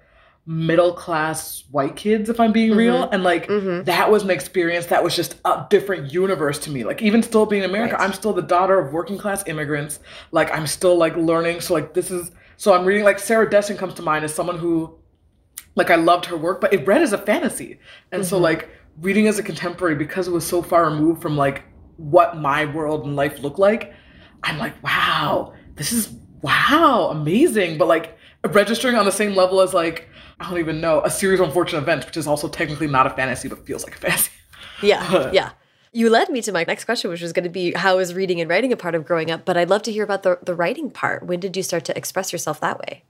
middle 0.47 0.95
class 0.95 1.65
white 1.71 1.95
kids 1.95 2.31
if 2.31 2.41
i'm 2.41 2.53
being 2.53 2.71
mm-hmm. 2.71 2.79
real 2.79 3.11
and 3.11 3.23
like 3.23 3.47
mm-hmm. 3.49 3.85
that 3.85 4.11
was 4.11 4.23
an 4.23 4.31
experience 4.31 4.87
that 4.87 5.05
was 5.05 5.15
just 5.15 5.37
a 5.45 5.67
different 5.69 6.11
universe 6.11 6.59
to 6.59 6.71
me 6.71 6.85
like 6.85 7.03
even 7.03 7.23
still 7.23 7.45
being 7.45 7.63
in 7.63 7.69
america 7.69 7.93
right. 7.95 8.03
i'm 8.03 8.15
still 8.15 8.33
the 8.33 8.41
daughter 8.41 8.79
of 8.79 8.91
working 8.95 9.19
class 9.19 9.47
immigrants 9.47 10.01
like 10.33 10.51
i'm 10.53 10.67
still 10.67 10.97
like 10.97 11.15
learning 11.17 11.61
so 11.61 11.75
like 11.75 11.93
this 11.93 12.11
is 12.11 12.31
so 12.59 12.75
I'm 12.75 12.85
reading 12.85 13.05
like 13.05 13.21
Sarah 13.21 13.49
Dessen 13.49 13.77
comes 13.77 13.95
to 13.95 14.03
mind 14.03 14.25
as 14.25 14.35
someone 14.35 14.59
who 14.59 14.99
like 15.77 15.91
I 15.91 15.95
loved 15.95 16.27
her 16.27 16.37
work, 16.37 16.61
but 16.61 16.75
it 16.75 16.85
read 16.87 17.03
as 17.03 17.13
a 17.13 17.19
fantasy. 17.19 17.79
And 18.11 18.23
mm-hmm. 18.23 18.29
so 18.29 18.39
like 18.39 18.69
reading 19.01 19.29
as 19.29 19.39
a 19.39 19.45
contemporary 19.45 19.95
because 19.95 20.27
it 20.27 20.33
was 20.33 20.45
so 20.45 20.61
far 20.61 20.91
removed 20.91 21.23
from 21.23 21.37
like 21.37 21.63
what 21.99 22.37
my 22.37 22.65
world 22.65 23.07
and 23.07 23.15
life 23.15 23.39
looked 23.39 23.61
like, 23.61 23.95
I'm 24.43 24.59
like, 24.59 24.83
wow, 24.83 25.55
this 25.77 25.93
is 25.93 26.13
wow, 26.43 27.11
amazing. 27.13 27.79
But 27.79 27.87
like 27.87 28.19
registering 28.45 28.97
on 28.97 29.05
the 29.05 29.13
same 29.13 29.37
level 29.37 29.61
as 29.61 29.73
like, 29.73 30.09
I 30.41 30.51
don't 30.51 30.59
even 30.59 30.81
know, 30.81 31.01
a 31.05 31.11
series 31.11 31.39
of 31.39 31.47
unfortunate 31.47 31.83
events, 31.83 32.07
which 32.07 32.17
is 32.17 32.27
also 32.27 32.49
technically 32.49 32.89
not 32.89 33.07
a 33.07 33.11
fantasy, 33.11 33.49
but 33.49 33.65
feels 33.65 33.85
like 33.85 33.95
a 33.95 33.99
fantasy. 33.99 34.33
Yeah. 34.83 35.31
yeah. 35.33 35.51
You 35.93 36.11
led 36.11 36.29
me 36.29 36.43
to 36.43 36.53
my 36.53 36.65
next 36.65 36.85
question, 36.85 37.11
which 37.11 37.23
was 37.23 37.33
going 37.33 37.45
to 37.45 37.51
be 37.51 37.73
how 37.73 37.99
is 37.99 38.15
reading 38.15 38.41
and 38.41 38.49
writing 38.49 38.73
a 38.73 38.77
part 38.77 38.95
of 38.95 39.07
growing 39.07 39.31
up? 39.31 39.45
But 39.45 39.57
I'd 39.57 39.71
love 39.71 39.83
to 39.83 39.93
hear 39.93 40.05
about 40.05 40.23
the, 40.23 40.39
the 40.43 40.55
writing 40.55 40.91
part. 40.91 41.25
When 41.25 41.41
did 41.41 41.57
you 41.57 41.63
start 41.63 41.85
to 41.87 41.97
express 41.97 42.33
yourself 42.33 42.61
that 42.61 42.79
way? 42.79 43.05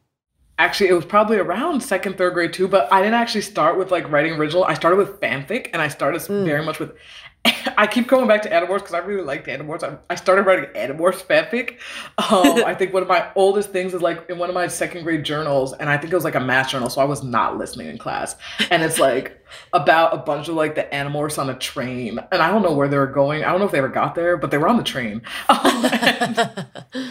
Actually, 0.58 0.90
it 0.90 0.94
was 0.94 1.04
probably 1.04 1.38
around 1.38 1.80
second, 1.80 2.18
third 2.18 2.34
grade 2.34 2.52
too, 2.52 2.66
but 2.66 2.92
I 2.92 3.00
didn't 3.00 3.14
actually 3.14 3.42
start 3.42 3.78
with 3.78 3.92
like 3.92 4.10
writing 4.10 4.32
original. 4.32 4.64
I 4.64 4.74
started 4.74 4.96
with 4.96 5.20
fanfic 5.20 5.70
and 5.72 5.80
I 5.80 5.86
started 5.86 6.20
mm. 6.20 6.44
very 6.44 6.64
much 6.64 6.80
with 6.80 6.96
I 7.76 7.86
keep 7.86 8.08
going 8.08 8.26
back 8.26 8.42
to 8.42 8.50
Animorphs 8.50 8.80
because 8.80 8.94
I 8.94 8.98
really 8.98 9.22
liked 9.22 9.46
Animorphs. 9.46 9.82
I, 9.82 9.98
I 10.10 10.14
started 10.14 10.42
writing 10.42 10.66
Animorphs 10.74 11.24
fanfic. 11.24 11.76
Um, 12.18 12.64
I 12.66 12.74
think 12.74 12.92
one 12.92 13.02
of 13.02 13.08
my 13.08 13.30
oldest 13.34 13.70
things 13.70 13.94
is 13.94 14.02
like 14.02 14.28
in 14.28 14.38
one 14.38 14.48
of 14.48 14.54
my 14.54 14.66
second 14.66 15.04
grade 15.04 15.24
journals, 15.24 15.72
and 15.74 15.88
I 15.88 15.96
think 15.96 16.12
it 16.12 16.16
was 16.16 16.24
like 16.24 16.34
a 16.34 16.40
math 16.40 16.70
journal, 16.70 16.90
so 16.90 17.00
I 17.00 17.04
was 17.04 17.22
not 17.22 17.56
listening 17.56 17.88
in 17.88 17.98
class. 17.98 18.36
And 18.70 18.82
it's 18.82 18.98
like 18.98 19.44
about 19.72 20.14
a 20.14 20.18
bunch 20.18 20.48
of 20.48 20.54
like 20.54 20.74
the 20.74 20.84
Animorphs 20.84 21.38
on 21.38 21.50
a 21.50 21.54
train, 21.54 22.18
and 22.32 22.42
I 22.42 22.50
don't 22.50 22.62
know 22.62 22.72
where 22.72 22.88
they 22.88 22.98
were 22.98 23.06
going. 23.06 23.44
I 23.44 23.50
don't 23.50 23.60
know 23.60 23.66
if 23.66 23.72
they 23.72 23.78
ever 23.78 23.88
got 23.88 24.14
there, 24.14 24.36
but 24.36 24.50
they 24.50 24.58
were 24.58 24.68
on 24.68 24.76
the 24.76 24.82
train. 24.82 25.22
Um, 25.48 25.58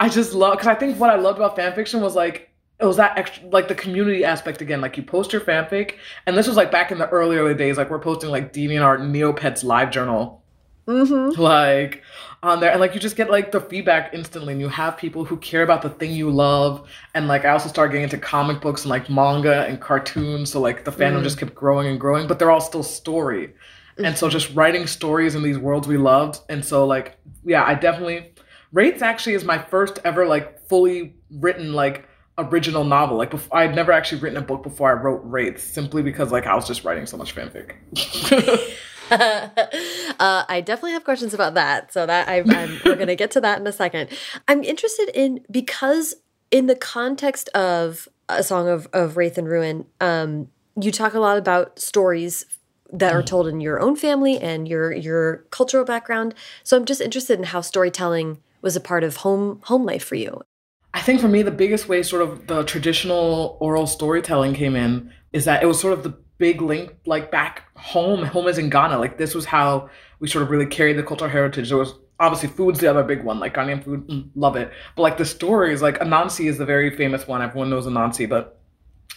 I 0.00 0.08
just 0.08 0.34
love 0.34 0.54
because 0.54 0.68
I 0.68 0.74
think 0.74 0.98
what 0.98 1.10
I 1.10 1.16
loved 1.16 1.38
about 1.38 1.56
fanfiction 1.56 2.00
was 2.00 2.14
like 2.14 2.53
it 2.80 2.84
was 2.84 2.96
that 2.96 3.16
extra 3.16 3.46
like 3.48 3.68
the 3.68 3.74
community 3.74 4.24
aspect 4.24 4.60
again 4.60 4.80
like 4.80 4.96
you 4.96 5.02
post 5.02 5.32
your 5.32 5.40
fanfic 5.40 5.94
and 6.26 6.36
this 6.36 6.46
was 6.46 6.56
like 6.56 6.70
back 6.70 6.90
in 6.90 6.98
the 6.98 7.08
early 7.08 7.36
early 7.36 7.54
days 7.54 7.76
like 7.76 7.90
we're 7.90 7.98
posting 7.98 8.30
like 8.30 8.52
deviantart 8.52 9.00
neopets 9.00 9.62
live 9.62 9.90
journal 9.90 10.42
mm-hmm. 10.86 11.40
like 11.40 12.02
on 12.42 12.60
there 12.60 12.70
and 12.70 12.80
like 12.80 12.94
you 12.94 13.00
just 13.00 13.16
get 13.16 13.30
like 13.30 13.52
the 13.52 13.60
feedback 13.60 14.12
instantly 14.12 14.52
and 14.52 14.60
you 14.60 14.68
have 14.68 14.96
people 14.96 15.24
who 15.24 15.36
care 15.38 15.62
about 15.62 15.82
the 15.82 15.88
thing 15.88 16.12
you 16.12 16.30
love 16.30 16.86
and 17.14 17.28
like 17.28 17.44
i 17.44 17.50
also 17.50 17.68
started 17.68 17.92
getting 17.92 18.04
into 18.04 18.18
comic 18.18 18.60
books 18.60 18.82
and 18.82 18.90
like 18.90 19.08
manga 19.08 19.64
and 19.66 19.80
cartoons 19.80 20.50
so 20.50 20.60
like 20.60 20.84
the 20.84 20.92
fandom 20.92 21.20
mm. 21.20 21.24
just 21.24 21.38
kept 21.38 21.54
growing 21.54 21.86
and 21.88 22.00
growing 22.00 22.26
but 22.26 22.38
they're 22.38 22.50
all 22.50 22.60
still 22.60 22.82
story 22.82 23.48
mm-hmm. 23.48 24.04
and 24.04 24.18
so 24.18 24.28
just 24.28 24.54
writing 24.54 24.86
stories 24.86 25.34
in 25.34 25.42
these 25.42 25.58
worlds 25.58 25.86
we 25.86 25.96
loved 25.96 26.40
and 26.48 26.64
so 26.64 26.84
like 26.84 27.16
yeah 27.44 27.64
i 27.64 27.74
definitely 27.74 28.30
Wraiths 28.72 29.02
actually 29.02 29.34
is 29.34 29.44
my 29.44 29.56
first 29.56 30.00
ever 30.04 30.26
like 30.26 30.58
fully 30.66 31.14
written 31.30 31.72
like 31.72 32.08
original 32.38 32.84
novel. 32.84 33.16
Like 33.16 33.30
before, 33.30 33.58
I'd 33.58 33.74
never 33.74 33.92
actually 33.92 34.20
written 34.20 34.38
a 34.38 34.42
book 34.42 34.62
before 34.62 34.90
I 34.90 34.94
wrote 34.94 35.20
Wraiths, 35.24 35.62
simply 35.62 36.02
because 36.02 36.32
like 36.32 36.46
I 36.46 36.54
was 36.54 36.66
just 36.66 36.84
writing 36.84 37.06
so 37.06 37.16
much 37.16 37.34
fanfic. 37.34 37.74
uh, 39.10 40.44
I 40.48 40.60
definitely 40.60 40.92
have 40.92 41.04
questions 41.04 41.34
about 41.34 41.54
that. 41.54 41.92
So 41.92 42.06
that 42.06 42.28
I, 42.28 42.44
I'm, 42.46 42.80
we're 42.84 42.96
gonna 42.96 43.16
get 43.16 43.30
to 43.32 43.40
that 43.40 43.60
in 43.60 43.66
a 43.66 43.72
second. 43.72 44.10
I'm 44.48 44.64
interested 44.64 45.10
in 45.14 45.44
because 45.50 46.14
in 46.50 46.66
the 46.66 46.76
context 46.76 47.48
of 47.50 48.08
a 48.28 48.42
song 48.42 48.68
of 48.68 48.88
of 48.92 49.16
Wraith 49.16 49.38
and 49.38 49.48
Ruin, 49.48 49.86
um, 50.00 50.48
you 50.80 50.90
talk 50.90 51.14
a 51.14 51.20
lot 51.20 51.38
about 51.38 51.78
stories 51.78 52.46
that 52.92 53.12
are 53.12 53.22
told 53.22 53.48
in 53.48 53.60
your 53.60 53.80
own 53.80 53.96
family 53.96 54.38
and 54.38 54.68
your 54.68 54.92
your 54.92 55.38
cultural 55.50 55.84
background. 55.84 56.34
So 56.62 56.76
I'm 56.76 56.84
just 56.84 57.00
interested 57.00 57.38
in 57.38 57.44
how 57.44 57.60
storytelling 57.60 58.38
was 58.62 58.76
a 58.76 58.80
part 58.80 59.04
of 59.04 59.16
home 59.16 59.60
home 59.64 59.84
life 59.84 60.04
for 60.04 60.14
you 60.14 60.42
I 60.94 61.00
think 61.00 61.20
for 61.20 61.28
me, 61.28 61.42
the 61.42 61.50
biggest 61.50 61.88
way 61.88 62.04
sort 62.04 62.22
of 62.22 62.46
the 62.46 62.62
traditional 62.62 63.58
oral 63.60 63.86
storytelling 63.86 64.54
came 64.54 64.76
in 64.76 65.12
is 65.32 65.44
that 65.44 65.62
it 65.62 65.66
was 65.66 65.80
sort 65.80 65.92
of 65.92 66.04
the 66.04 66.16
big 66.38 66.62
link, 66.62 66.94
like 67.04 67.32
back 67.32 67.64
home. 67.76 68.24
Home 68.24 68.46
is 68.46 68.58
in 68.58 68.70
Ghana. 68.70 68.98
Like 68.98 69.18
this 69.18 69.34
was 69.34 69.44
how 69.44 69.90
we 70.20 70.28
sort 70.28 70.44
of 70.44 70.50
really 70.50 70.66
carried 70.66 70.96
the 70.96 71.02
cultural 71.02 71.28
heritage. 71.28 71.68
There 71.68 71.78
was 71.78 71.94
obviously 72.20 72.48
food's 72.48 72.78
the 72.78 72.86
other 72.88 73.02
big 73.02 73.24
one, 73.24 73.40
like 73.40 73.54
Ghanaian 73.54 73.82
food, 73.82 74.06
mm, 74.06 74.28
love 74.36 74.54
it. 74.54 74.70
But 74.94 75.02
like 75.02 75.18
the 75.18 75.24
stories, 75.24 75.82
like 75.82 75.98
Anansi 75.98 76.46
is 76.48 76.58
the 76.58 76.64
very 76.64 76.96
famous 76.96 77.26
one. 77.26 77.42
Everyone 77.42 77.70
knows 77.70 77.88
Anansi, 77.88 78.28
but 78.28 78.60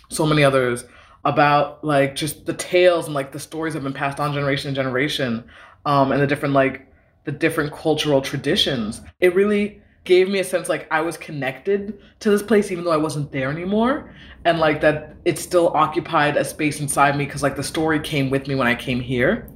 so 0.10 0.26
many 0.26 0.44
others 0.44 0.84
about 1.26 1.84
like 1.84 2.16
just 2.16 2.48
the 2.48 2.54
tales 2.56 3.06
and 3.06 3.14
like 3.14 3.32
the 3.32 3.40
stories 3.40 3.76
have 3.76 3.84
been 3.84 3.94
passed 3.94 4.20
on 4.20 4.34
generation 4.34 4.74
to 4.74 4.76
generation, 4.76 5.44
um, 5.86 6.12
and 6.12 6.20
the 6.20 6.28
different 6.28 6.56
like 6.56 6.92
the 7.26 7.32
different 7.32 7.72
cultural 7.72 8.20
traditions. 8.20 9.02
It 9.20 9.36
really 9.36 9.82
gave 10.08 10.30
me 10.30 10.40
a 10.40 10.44
sense 10.44 10.70
like 10.70 10.88
I 10.90 11.02
was 11.02 11.18
connected 11.18 12.00
to 12.22 12.30
this 12.30 12.42
place 12.42 12.72
even 12.72 12.86
though 12.86 12.94
I 12.94 12.98
wasn't 12.98 13.30
there 13.34 13.52
anymore. 13.52 14.16
And 14.46 14.58
like 14.58 14.80
that 14.80 15.18
it 15.26 15.38
still 15.38 15.68
occupied 15.76 16.38
a 16.38 16.46
space 16.46 16.80
inside 16.80 17.18
me 17.18 17.26
because 17.26 17.44
like 17.44 17.58
the 17.58 17.64
story 17.64 18.00
came 18.00 18.30
with 18.30 18.48
me 18.48 18.56
when 18.56 18.68
I 18.68 18.74
came 18.74 19.02
here. 19.02 19.50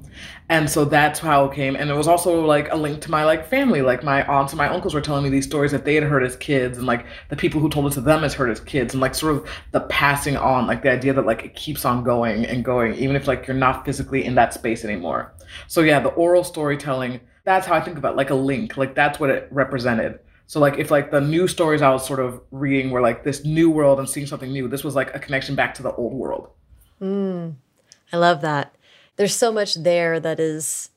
And 0.50 0.70
so 0.70 0.84
that's 0.84 1.22
how 1.22 1.46
it 1.46 1.56
came. 1.56 1.78
And 1.78 1.90
it 1.90 1.94
was 1.94 2.10
also 2.10 2.46
like 2.46 2.70
a 2.74 2.76
link 2.76 3.00
to 3.04 3.10
my 3.10 3.24
like 3.24 3.48
family. 3.48 3.82
Like 3.82 4.04
my 4.04 4.26
aunts 4.26 4.52
and 4.52 4.58
my 4.58 4.68
uncles 4.68 4.94
were 4.94 5.00
telling 5.00 5.24
me 5.24 5.30
these 5.30 5.46
stories 5.46 5.72
that 5.72 5.86
they 5.86 5.96
had 5.96 6.04
heard 6.04 6.22
as 6.22 6.36
kids 6.36 6.78
and 6.78 6.86
like 6.86 7.06
the 7.30 7.38
people 7.38 7.62
who 7.62 7.70
told 7.70 7.90
it 7.90 7.94
to 7.94 8.02
them 8.02 8.26
as 8.26 8.34
heard 8.34 8.50
as 8.50 8.60
kids. 8.60 8.94
And 8.94 9.00
like 9.00 9.16
sort 9.16 9.34
of 9.38 9.50
the 9.72 9.80
passing 9.80 10.36
on 10.36 10.68
like 10.68 10.84
the 10.84 10.92
idea 10.92 11.14
that 11.14 11.26
like 11.26 11.46
it 11.46 11.56
keeps 11.56 11.86
on 11.86 12.04
going 12.04 12.46
and 12.46 12.66
going 12.66 12.94
even 12.96 13.16
if 13.16 13.26
like 13.26 13.48
you're 13.48 13.56
not 13.56 13.86
physically 13.86 14.26
in 14.26 14.36
that 14.36 14.54
space 14.54 14.84
anymore. 14.84 15.34
So 15.68 15.80
yeah 15.80 16.02
the 16.02 16.10
oral 16.10 16.44
storytelling 16.44 17.22
that's 17.44 17.66
how 17.66 17.74
i 17.74 17.82
think 17.82 17.98
about 17.98 18.16
like 18.16 18.30
a 18.30 18.36
link. 18.36 18.78
Like 18.78 18.94
that's 18.94 19.20
what 19.20 19.30
it 19.30 19.48
represented 19.50 20.20
so 20.52 20.60
like 20.60 20.78
if 20.78 20.92
like 20.92 21.12
the 21.12 21.22
new 21.22 21.48
stories 21.48 21.82
I 21.82 21.92
was 21.92 22.06
sort 22.06 22.20
of 22.20 22.42
reading 22.52 22.92
were 22.92 23.00
like 23.00 23.24
this 23.24 23.46
new 23.46 23.70
world 23.70 24.00
and 24.00 24.10
seeing 24.10 24.28
something 24.28 24.52
new, 24.52 24.68
this 24.68 24.84
was 24.84 24.96
like 24.96 25.16
a 25.16 25.20
connection 25.20 25.56
back 25.56 25.74
to 25.76 25.82
the 25.82 25.94
old 25.94 26.12
world. 26.12 26.50
Mm, 27.02 27.56
I 28.12 28.18
love 28.18 28.42
that. 28.42 28.76
There's 29.16 29.34
so 29.34 29.54
much 29.54 29.76
there 29.76 30.20
that 30.20 30.42
is 30.42 30.90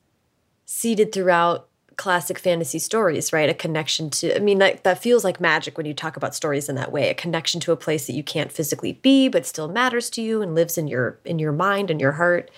seeded 0.65 1.13
throughout 1.13 1.69
classic 1.95 2.37
fantasy 2.37 2.79
stories, 2.79 3.31
right? 3.31 3.49
A 3.49 3.53
connection 3.53 4.09
to 4.09 4.35
I 4.35 4.39
mean 4.39 4.57
that 4.57 4.83
that 4.83 5.01
feels 5.01 5.23
like 5.23 5.39
magic 5.39 5.77
when 5.77 5.85
you 5.85 5.93
talk 5.93 6.17
about 6.17 6.35
stories 6.35 6.67
in 6.67 6.75
that 6.75 6.91
way. 6.91 7.09
A 7.09 7.13
connection 7.13 7.61
to 7.61 7.71
a 7.71 7.77
place 7.77 8.07
that 8.07 8.13
you 8.13 8.23
can't 8.23 8.51
physically 8.51 8.91
be 8.91 9.29
but 9.29 9.45
still 9.45 9.69
matters 9.69 10.09
to 10.09 10.21
you 10.21 10.41
and 10.41 10.53
lives 10.53 10.77
in 10.77 10.89
your 10.89 11.21
in 11.23 11.39
your 11.39 11.53
mind 11.53 11.89
and 11.89 12.01
your 12.01 12.11
heart. 12.11 12.51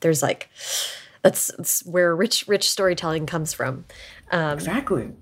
There's 0.00 0.20
like 0.20 0.50
that's, 1.22 1.50
that's 1.56 1.82
where 1.86 2.14
rich 2.14 2.46
rich 2.46 2.70
storytelling 2.70 3.24
comes 3.24 3.54
from. 3.54 3.86
Um, 4.30 4.52
exactly 4.52 5.12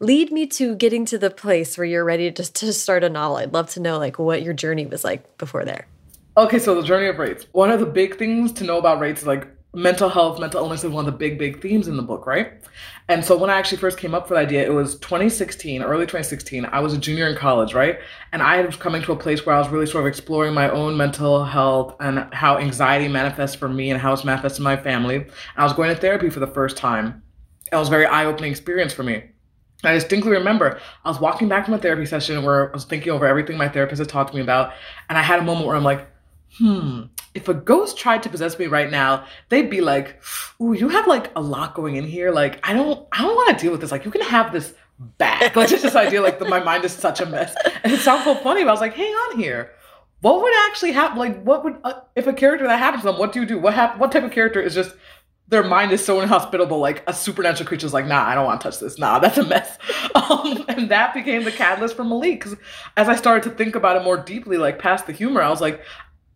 lead 0.00 0.30
me 0.30 0.46
to 0.46 0.74
getting 0.74 1.04
to 1.06 1.18
the 1.18 1.30
place 1.30 1.78
where 1.78 1.84
you're 1.84 2.04
ready 2.04 2.30
to, 2.30 2.52
to 2.52 2.72
start 2.72 3.04
a 3.04 3.08
novel. 3.08 3.36
I'd 3.36 3.52
love 3.52 3.70
to 3.70 3.80
know 3.80 3.98
like 3.98 4.18
what 4.18 4.42
your 4.42 4.54
journey 4.54 4.86
was 4.86 5.04
like 5.04 5.38
before 5.38 5.64
there. 5.64 5.86
Okay, 6.36 6.58
so 6.58 6.74
the 6.74 6.86
journey 6.86 7.06
of 7.06 7.18
Wraiths. 7.18 7.46
One 7.52 7.70
of 7.70 7.80
the 7.80 7.86
big 7.86 8.18
things 8.18 8.52
to 8.52 8.64
know 8.64 8.78
about 8.78 9.00
Wraiths 9.00 9.22
is 9.22 9.26
like 9.26 9.48
mental 9.76 10.08
health, 10.08 10.40
mental 10.40 10.60
illness 10.62 10.84
is 10.84 10.90
one 10.90 11.06
of 11.06 11.12
the 11.12 11.16
big, 11.16 11.38
big 11.38 11.60
themes 11.60 11.86
in 11.86 11.96
the 11.96 12.02
book, 12.02 12.26
right? 12.26 12.52
And 13.08 13.24
so 13.24 13.36
when 13.36 13.50
I 13.50 13.58
actually 13.58 13.78
first 13.78 13.98
came 13.98 14.14
up 14.14 14.26
for 14.26 14.34
the 14.34 14.40
idea, 14.40 14.64
it 14.64 14.72
was 14.72 14.98
2016, 15.00 15.82
early 15.82 16.04
2016. 16.04 16.64
I 16.66 16.80
was 16.80 16.94
a 16.94 16.98
junior 16.98 17.28
in 17.28 17.36
college, 17.36 17.74
right? 17.74 17.98
And 18.32 18.42
I 18.42 18.62
was 18.62 18.76
coming 18.76 19.02
to 19.02 19.12
a 19.12 19.16
place 19.16 19.44
where 19.44 19.54
I 19.54 19.58
was 19.58 19.68
really 19.68 19.86
sort 19.86 20.04
of 20.04 20.08
exploring 20.08 20.54
my 20.54 20.70
own 20.70 20.96
mental 20.96 21.44
health 21.44 21.94
and 22.00 22.32
how 22.32 22.58
anxiety 22.58 23.08
manifests 23.08 23.54
for 23.54 23.68
me 23.68 23.90
and 23.90 24.00
how 24.00 24.12
it's 24.12 24.24
manifests 24.24 24.58
in 24.58 24.64
my 24.64 24.76
family. 24.76 25.16
And 25.16 25.32
I 25.56 25.64
was 25.64 25.74
going 25.74 25.94
to 25.94 26.00
therapy 26.00 26.30
for 26.30 26.40
the 26.40 26.46
first 26.46 26.76
time. 26.76 27.22
It 27.70 27.76
was 27.76 27.88
a 27.88 27.90
very 27.90 28.06
eye-opening 28.06 28.50
experience 28.50 28.92
for 28.92 29.02
me. 29.02 29.24
I 29.84 29.92
distinctly 29.92 30.32
remember 30.32 30.80
I 31.04 31.08
was 31.08 31.20
walking 31.20 31.48
back 31.48 31.66
from 31.66 31.74
a 31.74 31.78
therapy 31.78 32.06
session 32.06 32.42
where 32.42 32.70
I 32.70 32.72
was 32.72 32.84
thinking 32.84 33.12
over 33.12 33.26
everything 33.26 33.56
my 33.56 33.68
therapist 33.68 33.98
had 33.98 34.08
talked 34.08 34.30
to 34.30 34.36
me 34.36 34.42
about, 34.42 34.72
and 35.08 35.18
I 35.18 35.22
had 35.22 35.38
a 35.38 35.42
moment 35.42 35.66
where 35.66 35.76
I'm 35.76 35.84
like, 35.84 36.06
hmm, 36.58 37.02
if 37.34 37.48
a 37.48 37.54
ghost 37.54 37.98
tried 37.98 38.22
to 38.22 38.28
possess 38.30 38.58
me 38.58 38.66
right 38.66 38.90
now, 38.90 39.26
they'd 39.50 39.68
be 39.68 39.80
like, 39.82 40.20
"Ooh, 40.60 40.72
you 40.72 40.88
have 40.88 41.06
like 41.06 41.30
a 41.36 41.40
lot 41.40 41.74
going 41.74 41.96
in 41.96 42.04
here. 42.04 42.30
Like, 42.30 42.58
I 42.66 42.72
don't, 42.72 43.06
I 43.12 43.22
don't 43.22 43.34
want 43.34 43.56
to 43.56 43.62
deal 43.62 43.72
with 43.72 43.80
this. 43.82 43.92
Like, 43.92 44.04
you 44.04 44.10
can 44.10 44.22
have 44.22 44.52
this 44.52 44.72
back. 45.18 45.54
Like, 45.56 45.68
just 45.68 45.82
this 45.82 45.94
idea, 45.94 46.22
like, 46.22 46.38
the, 46.38 46.46
my 46.46 46.60
mind 46.60 46.84
is 46.84 46.92
such 46.92 47.20
a 47.20 47.26
mess, 47.26 47.54
and 47.84 47.92
it 47.92 48.00
sounds 48.00 48.24
so 48.24 48.34
funny. 48.36 48.62
But 48.62 48.70
I 48.70 48.72
was 48.72 48.80
like, 48.80 48.94
hang 48.94 49.12
on 49.12 49.38
here. 49.38 49.72
What 50.22 50.42
would 50.42 50.52
actually 50.68 50.92
happen? 50.92 51.18
Like, 51.18 51.42
what 51.42 51.62
would 51.62 51.76
uh, 51.84 52.00
if 52.14 52.26
a 52.26 52.32
character 52.32 52.66
that 52.66 52.78
happens 52.78 53.02
to 53.02 53.08
them? 53.10 53.18
What 53.18 53.32
do 53.32 53.40
you 53.40 53.46
do? 53.46 53.58
What 53.58 53.74
hap- 53.74 53.98
What 53.98 54.10
type 54.12 54.24
of 54.24 54.30
character 54.30 54.60
is 54.60 54.74
just 54.74 54.94
their 55.48 55.62
mind 55.62 55.92
is 55.92 56.04
so 56.04 56.20
inhospitable. 56.20 56.78
Like 56.78 57.02
a 57.06 57.12
supernatural 57.12 57.66
creature 57.66 57.86
is 57.86 57.94
like, 57.94 58.06
nah, 58.06 58.24
I 58.24 58.34
don't 58.34 58.44
want 58.44 58.60
to 58.60 58.68
touch 58.68 58.80
this. 58.80 58.98
Nah, 58.98 59.18
that's 59.20 59.38
a 59.38 59.44
mess. 59.44 59.78
Um, 60.14 60.64
and 60.68 60.90
that 60.90 61.14
became 61.14 61.44
the 61.44 61.52
catalyst 61.52 61.96
for 61.96 62.04
Malik. 62.04 62.40
Because 62.40 62.58
as 62.96 63.08
I 63.08 63.16
started 63.16 63.48
to 63.48 63.56
think 63.56 63.74
about 63.74 63.96
it 63.96 64.04
more 64.04 64.16
deeply, 64.16 64.58
like 64.58 64.78
past 64.78 65.06
the 65.06 65.12
humor, 65.12 65.42
I 65.42 65.48
was 65.48 65.60
like, 65.60 65.82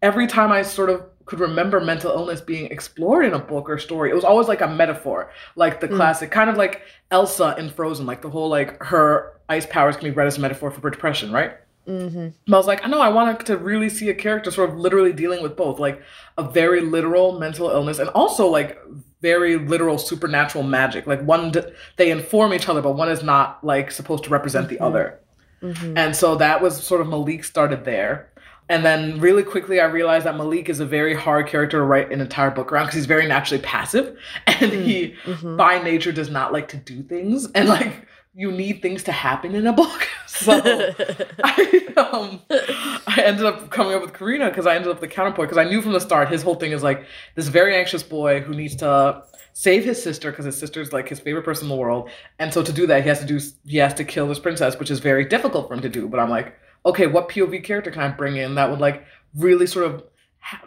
every 0.02 0.26
time 0.26 0.52
I 0.52 0.62
sort 0.62 0.90
of 0.90 1.04
could 1.26 1.40
remember 1.40 1.80
mental 1.80 2.10
illness 2.10 2.40
being 2.40 2.66
explored 2.66 3.24
in 3.24 3.34
a 3.34 3.38
book 3.38 3.68
or 3.68 3.78
story, 3.78 4.10
it 4.10 4.14
was 4.14 4.24
always 4.24 4.48
like 4.48 4.60
a 4.60 4.68
metaphor, 4.68 5.30
like 5.56 5.80
the 5.80 5.88
mm. 5.88 5.96
classic, 5.96 6.30
kind 6.30 6.50
of 6.50 6.56
like 6.56 6.82
Elsa 7.10 7.54
in 7.58 7.70
Frozen, 7.70 8.06
like 8.06 8.22
the 8.22 8.30
whole 8.30 8.48
like 8.48 8.82
her 8.82 9.40
ice 9.48 9.66
powers 9.66 9.96
can 9.96 10.10
be 10.10 10.14
read 10.14 10.26
as 10.26 10.38
a 10.38 10.40
metaphor 10.40 10.70
for 10.70 10.90
depression, 10.90 11.32
right? 11.32 11.52
Mm-hmm. 11.90 12.28
But 12.46 12.54
I 12.54 12.58
was 12.58 12.68
like, 12.68 12.84
I 12.84 12.88
know 12.88 13.00
I 13.00 13.08
wanted 13.08 13.44
to 13.46 13.56
really 13.56 13.88
see 13.88 14.08
a 14.10 14.14
character 14.14 14.50
sort 14.52 14.70
of 14.70 14.76
literally 14.76 15.12
dealing 15.12 15.42
with 15.42 15.56
both, 15.56 15.80
like 15.80 16.00
a 16.38 16.48
very 16.48 16.80
literal 16.80 17.38
mental 17.38 17.68
illness 17.68 17.98
and 17.98 18.08
also 18.10 18.46
like 18.46 18.78
very 19.22 19.56
literal 19.56 19.98
supernatural 19.98 20.62
magic. 20.62 21.08
Like 21.08 21.20
one, 21.22 21.52
they 21.96 22.12
inform 22.12 22.54
each 22.54 22.68
other, 22.68 22.80
but 22.80 22.92
one 22.92 23.10
is 23.10 23.24
not 23.24 23.64
like 23.64 23.90
supposed 23.90 24.22
to 24.24 24.30
represent 24.30 24.68
mm-hmm. 24.68 24.76
the 24.76 24.84
other. 24.84 25.20
Mm-hmm. 25.62 25.98
And 25.98 26.14
so 26.14 26.36
that 26.36 26.62
was 26.62 26.82
sort 26.82 27.00
of 27.00 27.08
Malik 27.08 27.44
started 27.44 27.84
there. 27.84 28.29
And 28.70 28.84
then 28.84 29.18
really 29.18 29.42
quickly, 29.42 29.80
I 29.80 29.86
realized 29.86 30.26
that 30.26 30.36
Malik 30.36 30.68
is 30.68 30.78
a 30.78 30.86
very 30.86 31.12
hard 31.12 31.48
character 31.48 31.78
to 31.78 31.84
write 31.84 32.12
an 32.12 32.20
entire 32.20 32.52
book 32.52 32.70
around 32.70 32.84
because 32.84 32.94
he's 32.94 33.06
very 33.06 33.26
naturally 33.26 33.60
passive 33.62 34.16
and 34.46 34.72
he, 34.72 35.16
mm-hmm. 35.24 35.56
by 35.56 35.82
nature, 35.82 36.12
does 36.12 36.30
not 36.30 36.52
like 36.52 36.68
to 36.68 36.76
do 36.76 37.02
things. 37.02 37.50
And 37.50 37.68
like, 37.68 38.06
you 38.32 38.52
need 38.52 38.80
things 38.80 39.02
to 39.04 39.12
happen 39.12 39.56
in 39.56 39.66
a 39.66 39.72
book. 39.72 40.08
So 40.30 40.52
I, 41.44 41.88
um, 41.96 42.40
I 42.48 43.22
ended 43.26 43.44
up 43.44 43.68
coming 43.68 43.94
up 43.94 44.00
with 44.00 44.14
Karina 44.14 44.48
because 44.48 44.66
I 44.66 44.74
ended 44.74 44.90
up 44.90 45.00
the 45.00 45.08
counterpoint 45.08 45.50
because 45.50 45.58
I 45.58 45.68
knew 45.68 45.82
from 45.82 45.92
the 45.92 46.00
start 46.00 46.30
his 46.30 46.40
whole 46.40 46.54
thing 46.54 46.72
is 46.72 46.82
like 46.82 47.04
this 47.34 47.48
very 47.48 47.76
anxious 47.76 48.02
boy 48.02 48.40
who 48.40 48.54
needs 48.54 48.74
to 48.76 49.22
save 49.52 49.84
his 49.84 50.02
sister 50.02 50.30
because 50.30 50.46
his 50.46 50.56
sister's 50.56 50.94
like 50.94 51.08
his 51.08 51.20
favorite 51.20 51.42
person 51.42 51.64
in 51.64 51.68
the 51.68 51.76
world, 51.76 52.08
and 52.38 52.54
so 52.54 52.62
to 52.62 52.72
do 52.72 52.86
that 52.86 53.02
he 53.02 53.08
has 53.08 53.18
to 53.18 53.26
do 53.26 53.38
he 53.66 53.76
has 53.78 53.92
to 53.94 54.04
kill 54.04 54.28
this 54.28 54.38
princess, 54.38 54.78
which 54.78 54.90
is 54.90 55.00
very 55.00 55.26
difficult 55.26 55.68
for 55.68 55.74
him 55.74 55.82
to 55.82 55.90
do. 55.90 56.08
But 56.08 56.20
I'm 56.20 56.30
like, 56.30 56.54
okay, 56.84 57.06
what 57.06 57.28
POV 57.28 57.62
character 57.64 57.90
can 57.90 58.02
I 58.02 58.08
bring 58.08 58.36
in 58.36 58.54
that 58.54 58.70
would 58.70 58.80
like 58.80 59.04
really 59.34 59.66
sort 59.66 59.86
of 59.86 60.04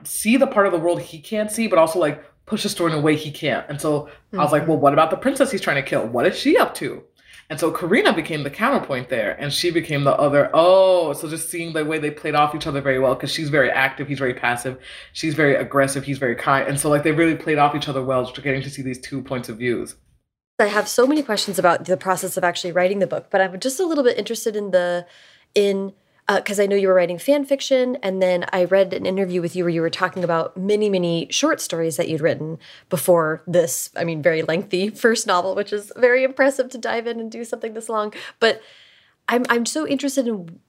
see 0.03 0.37
the 0.37 0.47
part 0.47 0.65
of 0.65 0.71
the 0.71 0.79
world 0.79 1.01
he 1.01 1.19
can't 1.19 1.51
see, 1.51 1.67
but 1.67 1.79
also 1.79 1.99
like 1.99 2.23
push 2.45 2.63
the 2.63 2.69
story 2.69 2.91
in 2.91 2.97
a 2.97 3.01
way 3.01 3.15
he 3.15 3.31
can't. 3.31 3.67
And 3.69 3.79
so 3.79 4.01
mm-hmm. 4.01 4.39
I 4.39 4.43
was 4.43 4.51
like, 4.51 4.67
well, 4.67 4.77
what 4.77 4.93
about 4.93 5.09
the 5.09 5.17
princess 5.17 5.51
he's 5.51 5.61
trying 5.61 5.81
to 5.83 5.89
kill? 5.89 6.05
What 6.07 6.27
is 6.27 6.37
she 6.37 6.57
up 6.57 6.73
to? 6.75 7.03
And 7.49 7.59
so 7.59 7.71
Karina 7.71 8.13
became 8.13 8.43
the 8.43 8.49
counterpoint 8.49 9.09
there, 9.09 9.33
and 9.39 9.51
she 9.51 9.69
became 9.69 10.05
the 10.05 10.15
other. 10.15 10.49
Oh, 10.53 11.13
so 11.13 11.29
just 11.29 11.49
seeing 11.49 11.73
the 11.73 11.83
way 11.83 11.99
they 11.99 12.09
played 12.09 12.35
off 12.35 12.55
each 12.55 12.65
other 12.65 12.81
very 12.81 12.99
well, 12.99 13.15
because 13.15 13.31
she's 13.31 13.49
very 13.49 13.69
active, 13.69 14.07
he's 14.07 14.17
very 14.17 14.33
passive, 14.33 14.79
she's 15.11 15.35
very 15.35 15.55
aggressive, 15.55 16.05
he's 16.05 16.17
very 16.17 16.35
kind, 16.35 16.67
and 16.67 16.79
so 16.79 16.89
like 16.89 17.03
they 17.03 17.11
really 17.11 17.35
played 17.35 17.57
off 17.57 17.75
each 17.75 17.89
other 17.89 18.01
well, 18.01 18.23
just 18.23 18.41
getting 18.41 18.61
to 18.61 18.69
see 18.69 18.81
these 18.81 18.99
two 18.99 19.21
points 19.21 19.49
of 19.49 19.57
views. 19.57 19.95
I 20.57 20.67
have 20.67 20.87
so 20.87 21.05
many 21.05 21.21
questions 21.21 21.59
about 21.59 21.85
the 21.85 21.97
process 21.97 22.37
of 22.37 22.43
actually 22.43 22.71
writing 22.71 22.99
the 22.99 23.07
book, 23.07 23.27
but 23.29 23.41
I'm 23.41 23.59
just 23.59 23.79
a 23.79 23.85
little 23.85 24.03
bit 24.03 24.17
interested 24.17 24.55
in 24.55 24.71
the 24.71 25.05
in 25.53 25.93
because 26.27 26.59
uh, 26.59 26.63
I 26.63 26.65
know 26.65 26.75
you 26.75 26.87
were 26.87 26.93
writing 26.93 27.17
fan 27.17 27.45
fiction, 27.45 27.97
and 28.01 28.21
then 28.21 28.45
I 28.53 28.65
read 28.65 28.93
an 28.93 29.05
interview 29.05 29.41
with 29.41 29.55
you 29.55 29.63
where 29.63 29.69
you 29.69 29.81
were 29.81 29.89
talking 29.89 30.23
about 30.23 30.55
many, 30.55 30.89
many 30.89 31.27
short 31.29 31.59
stories 31.59 31.97
that 31.97 32.07
you'd 32.07 32.21
written 32.21 32.59
before 32.89 33.41
this. 33.45 33.89
I 33.97 34.03
mean, 34.03 34.21
very 34.21 34.41
lengthy 34.41 34.89
first 35.05 35.27
novel, 35.27 35.55
which 35.55 35.73
is 35.73 35.91
very 35.95 36.23
impressive 36.23 36.69
to 36.69 36.77
dive 36.77 37.07
in 37.07 37.19
and 37.19 37.31
do 37.31 37.43
something 37.43 37.73
this 37.73 37.89
long. 37.89 38.13
But 38.39 38.61
I'm 39.27 39.45
I'm 39.49 39.65
so 39.65 39.87
interested 39.87 40.27
in 40.27 40.59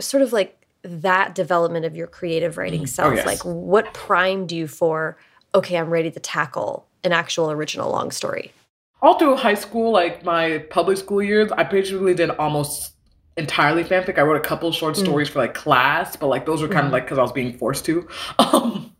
sort 0.00 0.22
of 0.22 0.32
like 0.32 0.64
that 0.82 1.34
development 1.34 1.86
of 1.86 1.96
your 1.96 2.06
creative 2.06 2.58
writing 2.58 2.82
mm. 2.82 2.88
self. 2.88 3.12
Oh, 3.12 3.16
yes. 3.16 3.26
Like, 3.26 3.44
what 3.44 3.92
primed 3.94 4.52
you 4.52 4.66
for? 4.66 5.16
Okay, 5.54 5.76
I'm 5.76 5.90
ready 5.90 6.10
to 6.10 6.20
tackle 6.20 6.86
an 7.04 7.12
actual 7.12 7.50
original 7.50 7.90
long 7.90 8.10
story. 8.10 8.52
All 9.00 9.18
through 9.18 9.36
high 9.36 9.54
school, 9.54 9.92
like 9.92 10.24
my 10.24 10.58
public 10.70 10.98
school 10.98 11.22
years, 11.22 11.52
I 11.52 11.62
basically 11.62 12.14
did 12.14 12.30
almost 12.30 12.93
entirely 13.36 13.84
fanfic. 13.84 14.18
I 14.18 14.22
wrote 14.22 14.36
a 14.36 14.46
couple 14.48 14.70
short 14.72 14.94
mm. 14.94 15.02
stories 15.02 15.28
mm. 15.28 15.32
for 15.32 15.38
like 15.40 15.54
class, 15.54 16.16
but 16.16 16.28
like 16.28 16.46
those 16.46 16.62
were 16.62 16.68
kind 16.68 16.84
mm. 16.84 16.86
of 16.86 16.92
like 16.92 17.04
because 17.04 17.18
I 17.18 17.22
was 17.22 17.32
being 17.32 17.56
forced 17.58 17.84
to. 17.86 18.08
Um, 18.38 18.90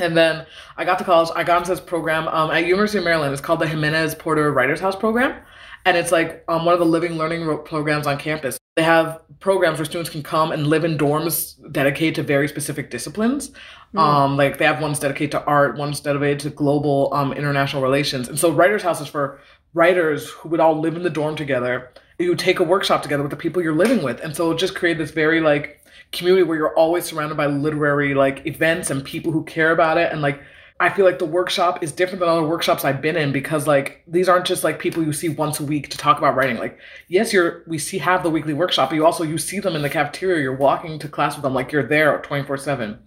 and 0.00 0.16
then 0.16 0.46
I 0.76 0.84
got 0.84 0.98
to 0.98 1.04
college. 1.04 1.28
I 1.34 1.42
got 1.42 1.58
into 1.58 1.70
this 1.70 1.80
program 1.80 2.28
um, 2.28 2.50
at 2.50 2.66
University 2.66 2.98
of 2.98 3.04
Maryland. 3.04 3.32
It's 3.32 3.42
called 3.42 3.58
the 3.58 3.66
Jimenez 3.66 4.14
Porter 4.14 4.52
Writers 4.52 4.78
House 4.78 4.94
Program, 4.94 5.40
and 5.84 5.96
it's 5.96 6.12
like 6.12 6.44
um, 6.46 6.64
one 6.64 6.72
of 6.72 6.78
the 6.78 6.86
living 6.86 7.14
learning 7.14 7.44
programs 7.64 8.06
on 8.06 8.16
campus. 8.16 8.58
They 8.76 8.84
have 8.84 9.20
programs 9.40 9.78
where 9.78 9.84
students 9.84 10.08
can 10.08 10.22
come 10.22 10.52
and 10.52 10.68
live 10.68 10.84
in 10.84 10.96
dorms 10.96 11.56
dedicated 11.72 12.14
to 12.16 12.22
very 12.22 12.46
specific 12.46 12.90
disciplines. 12.90 13.50
Mm. 13.92 13.98
Um, 13.98 14.36
like 14.36 14.58
they 14.58 14.66
have 14.66 14.80
ones 14.80 15.00
dedicated 15.00 15.32
to 15.32 15.44
art, 15.44 15.76
ones 15.76 15.98
dedicated 15.98 16.40
to 16.40 16.50
global 16.50 17.12
um, 17.12 17.32
international 17.32 17.82
relations, 17.82 18.28
and 18.28 18.38
so 18.38 18.52
Writers 18.52 18.84
House 18.84 19.00
is 19.00 19.08
for 19.08 19.40
writers 19.74 20.30
who 20.30 20.48
would 20.48 20.60
all 20.60 20.78
live 20.78 20.94
in 20.94 21.02
the 21.02 21.10
dorm 21.10 21.34
together 21.34 21.90
you 22.18 22.34
take 22.34 22.58
a 22.58 22.64
workshop 22.64 23.02
together 23.02 23.22
with 23.22 23.30
the 23.30 23.36
people 23.36 23.62
you're 23.62 23.74
living 23.74 24.02
with 24.02 24.20
and 24.20 24.34
so 24.34 24.54
just 24.54 24.74
create 24.74 24.98
this 24.98 25.10
very 25.10 25.40
like 25.40 25.80
community 26.12 26.42
where 26.42 26.56
you're 26.56 26.74
always 26.74 27.04
surrounded 27.04 27.36
by 27.36 27.46
literary 27.46 28.14
like 28.14 28.46
events 28.46 28.90
and 28.90 29.04
people 29.04 29.30
who 29.30 29.44
care 29.44 29.72
about 29.72 29.98
it 29.98 30.12
and 30.12 30.22
like 30.22 30.40
I 30.80 30.90
feel 30.90 31.04
like 31.04 31.18
the 31.18 31.24
workshop 31.24 31.82
is 31.82 31.90
different 31.90 32.20
than 32.20 32.28
other 32.28 32.44
workshops 32.44 32.84
I've 32.84 33.02
been 33.02 33.16
in 33.16 33.32
because 33.32 33.66
like 33.66 34.04
these 34.06 34.28
aren't 34.28 34.46
just 34.46 34.62
like 34.62 34.78
people 34.78 35.02
you 35.02 35.12
see 35.12 35.28
once 35.28 35.58
a 35.58 35.64
week 35.64 35.90
to 35.90 35.98
talk 35.98 36.18
about 36.18 36.36
writing. 36.36 36.56
Like 36.56 36.78
yes, 37.08 37.32
you're 37.32 37.64
we 37.66 37.78
see 37.78 37.98
have 37.98 38.22
the 38.22 38.30
weekly 38.30 38.54
workshop, 38.54 38.90
but 38.90 38.94
you 38.94 39.04
also 39.04 39.24
you 39.24 39.38
see 39.38 39.58
them 39.58 39.74
in 39.74 39.82
the 39.82 39.90
cafeteria. 39.90 40.40
You're 40.40 40.54
walking 40.54 40.98
to 41.00 41.08
class 41.08 41.34
with 41.34 41.42
them 41.42 41.52
like 41.52 41.72
you're 41.72 41.82
there 41.82 42.20
24 42.20 42.58
seven. 42.58 43.00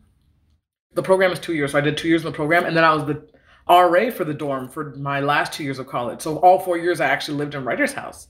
The 0.93 1.03
program 1.03 1.31
is 1.31 1.39
two 1.39 1.53
years, 1.53 1.71
so 1.71 1.77
I 1.77 1.81
did 1.81 1.95
two 1.95 2.09
years 2.09 2.25
in 2.25 2.31
the 2.31 2.35
program, 2.35 2.65
and 2.65 2.75
then 2.75 2.83
I 2.83 2.93
was 2.93 3.05
the 3.05 3.25
RA 3.69 4.11
for 4.11 4.25
the 4.25 4.33
dorm 4.33 4.67
for 4.67 4.93
my 4.95 5.21
last 5.21 5.53
two 5.53 5.63
years 5.63 5.79
of 5.79 5.87
college. 5.87 6.19
So 6.19 6.37
all 6.39 6.59
four 6.59 6.77
years 6.77 6.99
I 6.99 7.07
actually 7.07 7.37
lived 7.37 7.55
in 7.55 7.63
Writer's 7.63 7.93
House. 7.93 8.27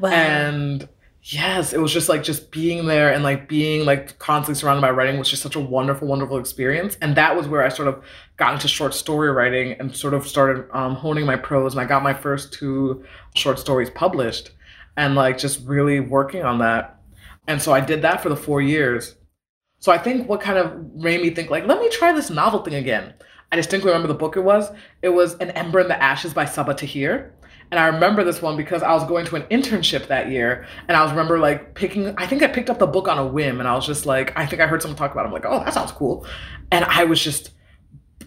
Wow. 0.00 0.10
And 0.10 0.88
yes, 1.22 1.72
it 1.72 1.80
was 1.80 1.92
just 1.92 2.08
like 2.08 2.22
just 2.22 2.50
being 2.50 2.86
there 2.86 3.12
and 3.12 3.22
like 3.22 3.48
being 3.48 3.84
like 3.84 4.18
constantly 4.18 4.58
surrounded 4.58 4.80
by 4.80 4.90
writing 4.90 5.18
was 5.18 5.30
just 5.30 5.42
such 5.42 5.56
a 5.56 5.60
wonderful, 5.60 6.08
wonderful 6.08 6.38
experience. 6.38 6.96
And 7.00 7.16
that 7.16 7.36
was 7.36 7.46
where 7.46 7.62
I 7.62 7.68
sort 7.68 7.88
of 7.88 8.02
got 8.36 8.54
into 8.54 8.68
short 8.68 8.94
story 8.94 9.30
writing 9.30 9.72
and 9.78 9.94
sort 9.94 10.14
of 10.14 10.26
started 10.26 10.66
um, 10.72 10.94
honing 10.94 11.26
my 11.26 11.36
prose. 11.36 11.74
And 11.74 11.80
I 11.80 11.84
got 11.84 12.02
my 12.02 12.14
first 12.14 12.52
two 12.52 13.04
short 13.34 13.58
stories 13.58 13.90
published 13.90 14.50
and 14.96 15.14
like 15.14 15.38
just 15.38 15.66
really 15.66 16.00
working 16.00 16.42
on 16.42 16.58
that. 16.58 17.00
And 17.46 17.60
so 17.60 17.72
I 17.72 17.80
did 17.80 18.02
that 18.02 18.22
for 18.22 18.28
the 18.28 18.36
four 18.36 18.60
years. 18.60 19.14
So 19.78 19.90
I 19.90 19.98
think 19.98 20.28
what 20.28 20.40
kind 20.40 20.58
of 20.58 20.94
made 20.94 21.20
me 21.22 21.30
think 21.30 21.50
like, 21.50 21.66
let 21.66 21.80
me 21.80 21.88
try 21.88 22.12
this 22.12 22.30
novel 22.30 22.62
thing 22.62 22.74
again. 22.74 23.14
I 23.50 23.56
distinctly 23.56 23.90
remember 23.90 24.08
the 24.08 24.14
book 24.14 24.36
it 24.36 24.40
was. 24.40 24.70
It 25.02 25.10
was 25.10 25.34
An 25.34 25.50
Ember 25.50 25.80
in 25.80 25.88
the 25.88 26.02
Ashes 26.02 26.32
by 26.32 26.46
Sabaa 26.46 26.76
Tahir. 26.76 27.34
And 27.72 27.80
I 27.80 27.86
remember 27.86 28.22
this 28.22 28.42
one 28.42 28.58
because 28.58 28.82
I 28.82 28.92
was 28.92 29.02
going 29.04 29.24
to 29.24 29.36
an 29.36 29.44
internship 29.44 30.08
that 30.08 30.30
year. 30.30 30.66
And 30.88 30.96
I 30.96 31.02
was 31.02 31.10
remember 31.10 31.38
like 31.38 31.74
picking, 31.74 32.14
I 32.18 32.26
think 32.26 32.42
I 32.42 32.46
picked 32.48 32.68
up 32.68 32.78
the 32.78 32.86
book 32.86 33.08
on 33.08 33.16
a 33.16 33.26
whim 33.26 33.60
and 33.60 33.68
I 33.68 33.74
was 33.74 33.86
just 33.86 34.04
like, 34.04 34.38
I 34.38 34.44
think 34.44 34.60
I 34.60 34.66
heard 34.66 34.82
someone 34.82 34.98
talk 34.98 35.10
about 35.10 35.24
it. 35.24 35.28
I'm 35.28 35.32
like, 35.32 35.46
oh, 35.46 35.64
that 35.64 35.72
sounds 35.72 35.90
cool. 35.90 36.26
And 36.70 36.84
I 36.84 37.04
was 37.04 37.24
just 37.24 37.52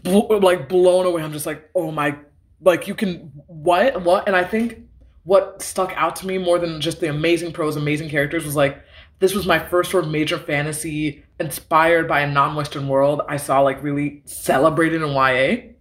bl- 0.01 0.39
like 0.39 0.67
blown 0.67 1.05
away. 1.05 1.21
I'm 1.21 1.31
just 1.31 1.45
like, 1.45 1.69
oh 1.75 1.91
my, 1.91 2.17
like 2.59 2.87
you 2.87 2.95
can, 2.95 3.31
what, 3.45 4.01
what? 4.01 4.25
And 4.25 4.35
I 4.35 4.43
think 4.43 4.79
what 5.25 5.61
stuck 5.61 5.93
out 5.95 6.15
to 6.15 6.27
me 6.27 6.39
more 6.39 6.57
than 6.57 6.81
just 6.81 6.99
the 6.99 7.09
amazing 7.11 7.53
prose, 7.53 7.75
amazing 7.75 8.09
characters 8.09 8.45
was 8.45 8.55
like, 8.55 8.83
this 9.19 9.35
was 9.35 9.45
my 9.45 9.59
first 9.59 9.91
sort 9.91 10.05
of 10.05 10.11
major 10.11 10.39
fantasy 10.39 11.23
inspired 11.39 12.07
by 12.07 12.21
a 12.21 12.31
non-Western 12.31 12.87
world 12.87 13.21
I 13.29 13.37
saw 13.37 13.59
like 13.59 13.83
really 13.83 14.23
celebrated 14.25 15.03
in 15.03 15.09
YA. 15.09 15.71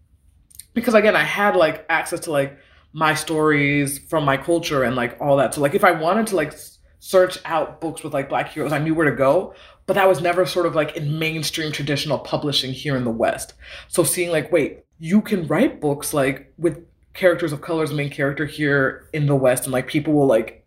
Because 0.74 0.92
again, 0.92 1.16
I 1.16 1.24
had 1.24 1.56
like 1.56 1.86
access 1.88 2.20
to 2.20 2.30
like 2.30 2.58
my 2.94 3.12
stories 3.12 3.98
from 3.98 4.24
my 4.24 4.36
culture 4.36 4.84
and 4.84 4.94
like 4.94 5.20
all 5.20 5.36
that. 5.36 5.52
So 5.52 5.60
like 5.60 5.74
if 5.74 5.84
I 5.84 5.90
wanted 5.90 6.28
to 6.28 6.36
like 6.36 6.54
search 7.00 7.38
out 7.44 7.80
books 7.80 8.02
with 8.02 8.14
like 8.14 8.28
black 8.28 8.52
heroes, 8.52 8.72
I 8.72 8.78
knew 8.78 8.94
where 8.94 9.10
to 9.10 9.16
go. 9.16 9.52
But 9.86 9.94
that 9.94 10.08
was 10.08 10.22
never 10.22 10.46
sort 10.46 10.64
of 10.64 10.74
like 10.74 10.96
in 10.96 11.18
mainstream 11.18 11.72
traditional 11.72 12.18
publishing 12.18 12.72
here 12.72 12.96
in 12.96 13.04
the 13.04 13.10
West. 13.10 13.52
So 13.88 14.04
seeing 14.04 14.30
like, 14.30 14.50
wait, 14.50 14.84
you 14.98 15.20
can 15.20 15.46
write 15.48 15.80
books 15.80 16.14
like 16.14 16.54
with 16.56 16.86
characters 17.12 17.52
of 17.52 17.60
color 17.60 17.82
as 17.82 17.92
main 17.92 18.10
character 18.10 18.46
here 18.46 19.08
in 19.12 19.26
the 19.26 19.36
West, 19.36 19.64
and 19.64 19.72
like 19.72 19.88
people 19.88 20.14
will 20.14 20.26
like 20.26 20.64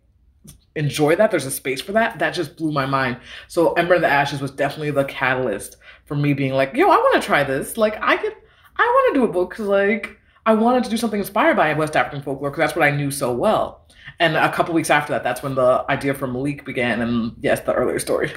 enjoy 0.76 1.16
that. 1.16 1.30
There's 1.30 1.46
a 1.46 1.50
space 1.50 1.80
for 1.80 1.92
that. 1.92 2.18
That 2.18 2.34
just 2.34 2.56
blew 2.56 2.70
my 2.70 2.86
mind. 2.86 3.18
So 3.48 3.72
Ember 3.72 3.94
in 3.94 4.02
the 4.02 4.08
Ashes 4.08 4.40
was 4.40 4.50
definitely 4.50 4.90
the 4.90 5.04
catalyst 5.04 5.76
for 6.04 6.14
me 6.14 6.34
being 6.34 6.52
like, 6.52 6.74
yo, 6.74 6.90
I 6.90 6.96
want 6.96 7.20
to 7.20 7.26
try 7.26 7.42
this. 7.42 7.76
Like 7.76 7.98
I 8.00 8.16
could, 8.18 8.34
I 8.76 8.84
want 8.84 9.14
to 9.14 9.20
do 9.20 9.24
a 9.24 9.32
book 9.32 9.50
because 9.50 9.66
like 9.66 10.17
I 10.48 10.54
wanted 10.54 10.82
to 10.84 10.88
do 10.88 10.96
something 10.96 11.20
inspired 11.20 11.58
by 11.58 11.74
West 11.74 11.94
African 11.94 12.22
folklore 12.22 12.48
because 12.48 12.62
that's 12.62 12.74
what 12.74 12.82
I 12.82 12.90
knew 12.90 13.10
so 13.10 13.30
well. 13.30 13.82
And 14.18 14.34
a 14.34 14.50
couple 14.50 14.72
weeks 14.72 14.88
after 14.88 15.12
that, 15.12 15.22
that's 15.22 15.42
when 15.42 15.54
the 15.54 15.84
idea 15.90 16.14
for 16.14 16.26
Malik 16.26 16.64
began. 16.64 17.02
And 17.02 17.34
yes, 17.42 17.60
the 17.60 17.74
earlier 17.74 17.98
story. 17.98 18.32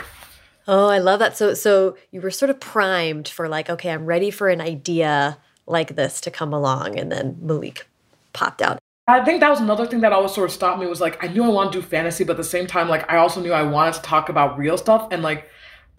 Oh, 0.67 0.89
I 0.89 0.97
love 0.97 1.19
that. 1.19 1.38
So, 1.38 1.54
so 1.54 1.95
you 2.12 2.19
were 2.19 2.30
sort 2.30 2.50
of 2.50 2.60
primed 2.60 3.30
for 3.30 3.47
like, 3.47 3.69
okay, 3.69 3.91
I'm 3.91 4.06
ready 4.06 4.30
for 4.30 4.50
an 4.50 4.60
idea 4.60 5.38
like 5.67 5.95
this 5.95 6.19
to 6.21 6.32
come 6.32 6.52
along, 6.54 7.00
and 7.00 7.10
then 7.10 7.38
Malik 7.41 7.88
popped 8.34 8.62
out. 8.62 8.80
I 9.08 9.24
think 9.24 9.39
that 9.39 9.50
was 9.50 9.62
another 9.62 9.88
thing 9.88 10.02
that 10.02 10.12
always 10.12 10.34
sort 10.34 10.50
of 10.50 10.54
stopped 10.54 10.82
me 10.82 10.88
was 10.88 11.00
like 11.00 11.24
I 11.24 11.28
knew 11.28 11.45
I 11.45 11.47
wanted 11.47 11.71
to 11.74 11.82
do 11.82 11.88
fantasy, 11.88 12.26
but 12.26 12.34
at 12.34 12.38
the 12.38 12.43
same 12.43 12.67
time, 12.67 12.89
like 12.89 13.10
I 13.10 13.17
also 13.17 13.41
knew 13.41 13.54
I 13.54 13.63
wanted 13.63 13.93
to 13.93 14.02
talk 14.02 14.28
about 14.28 14.58
real 14.58 14.78
stuff 14.78 15.08
and 15.12 15.24
like 15.24 15.50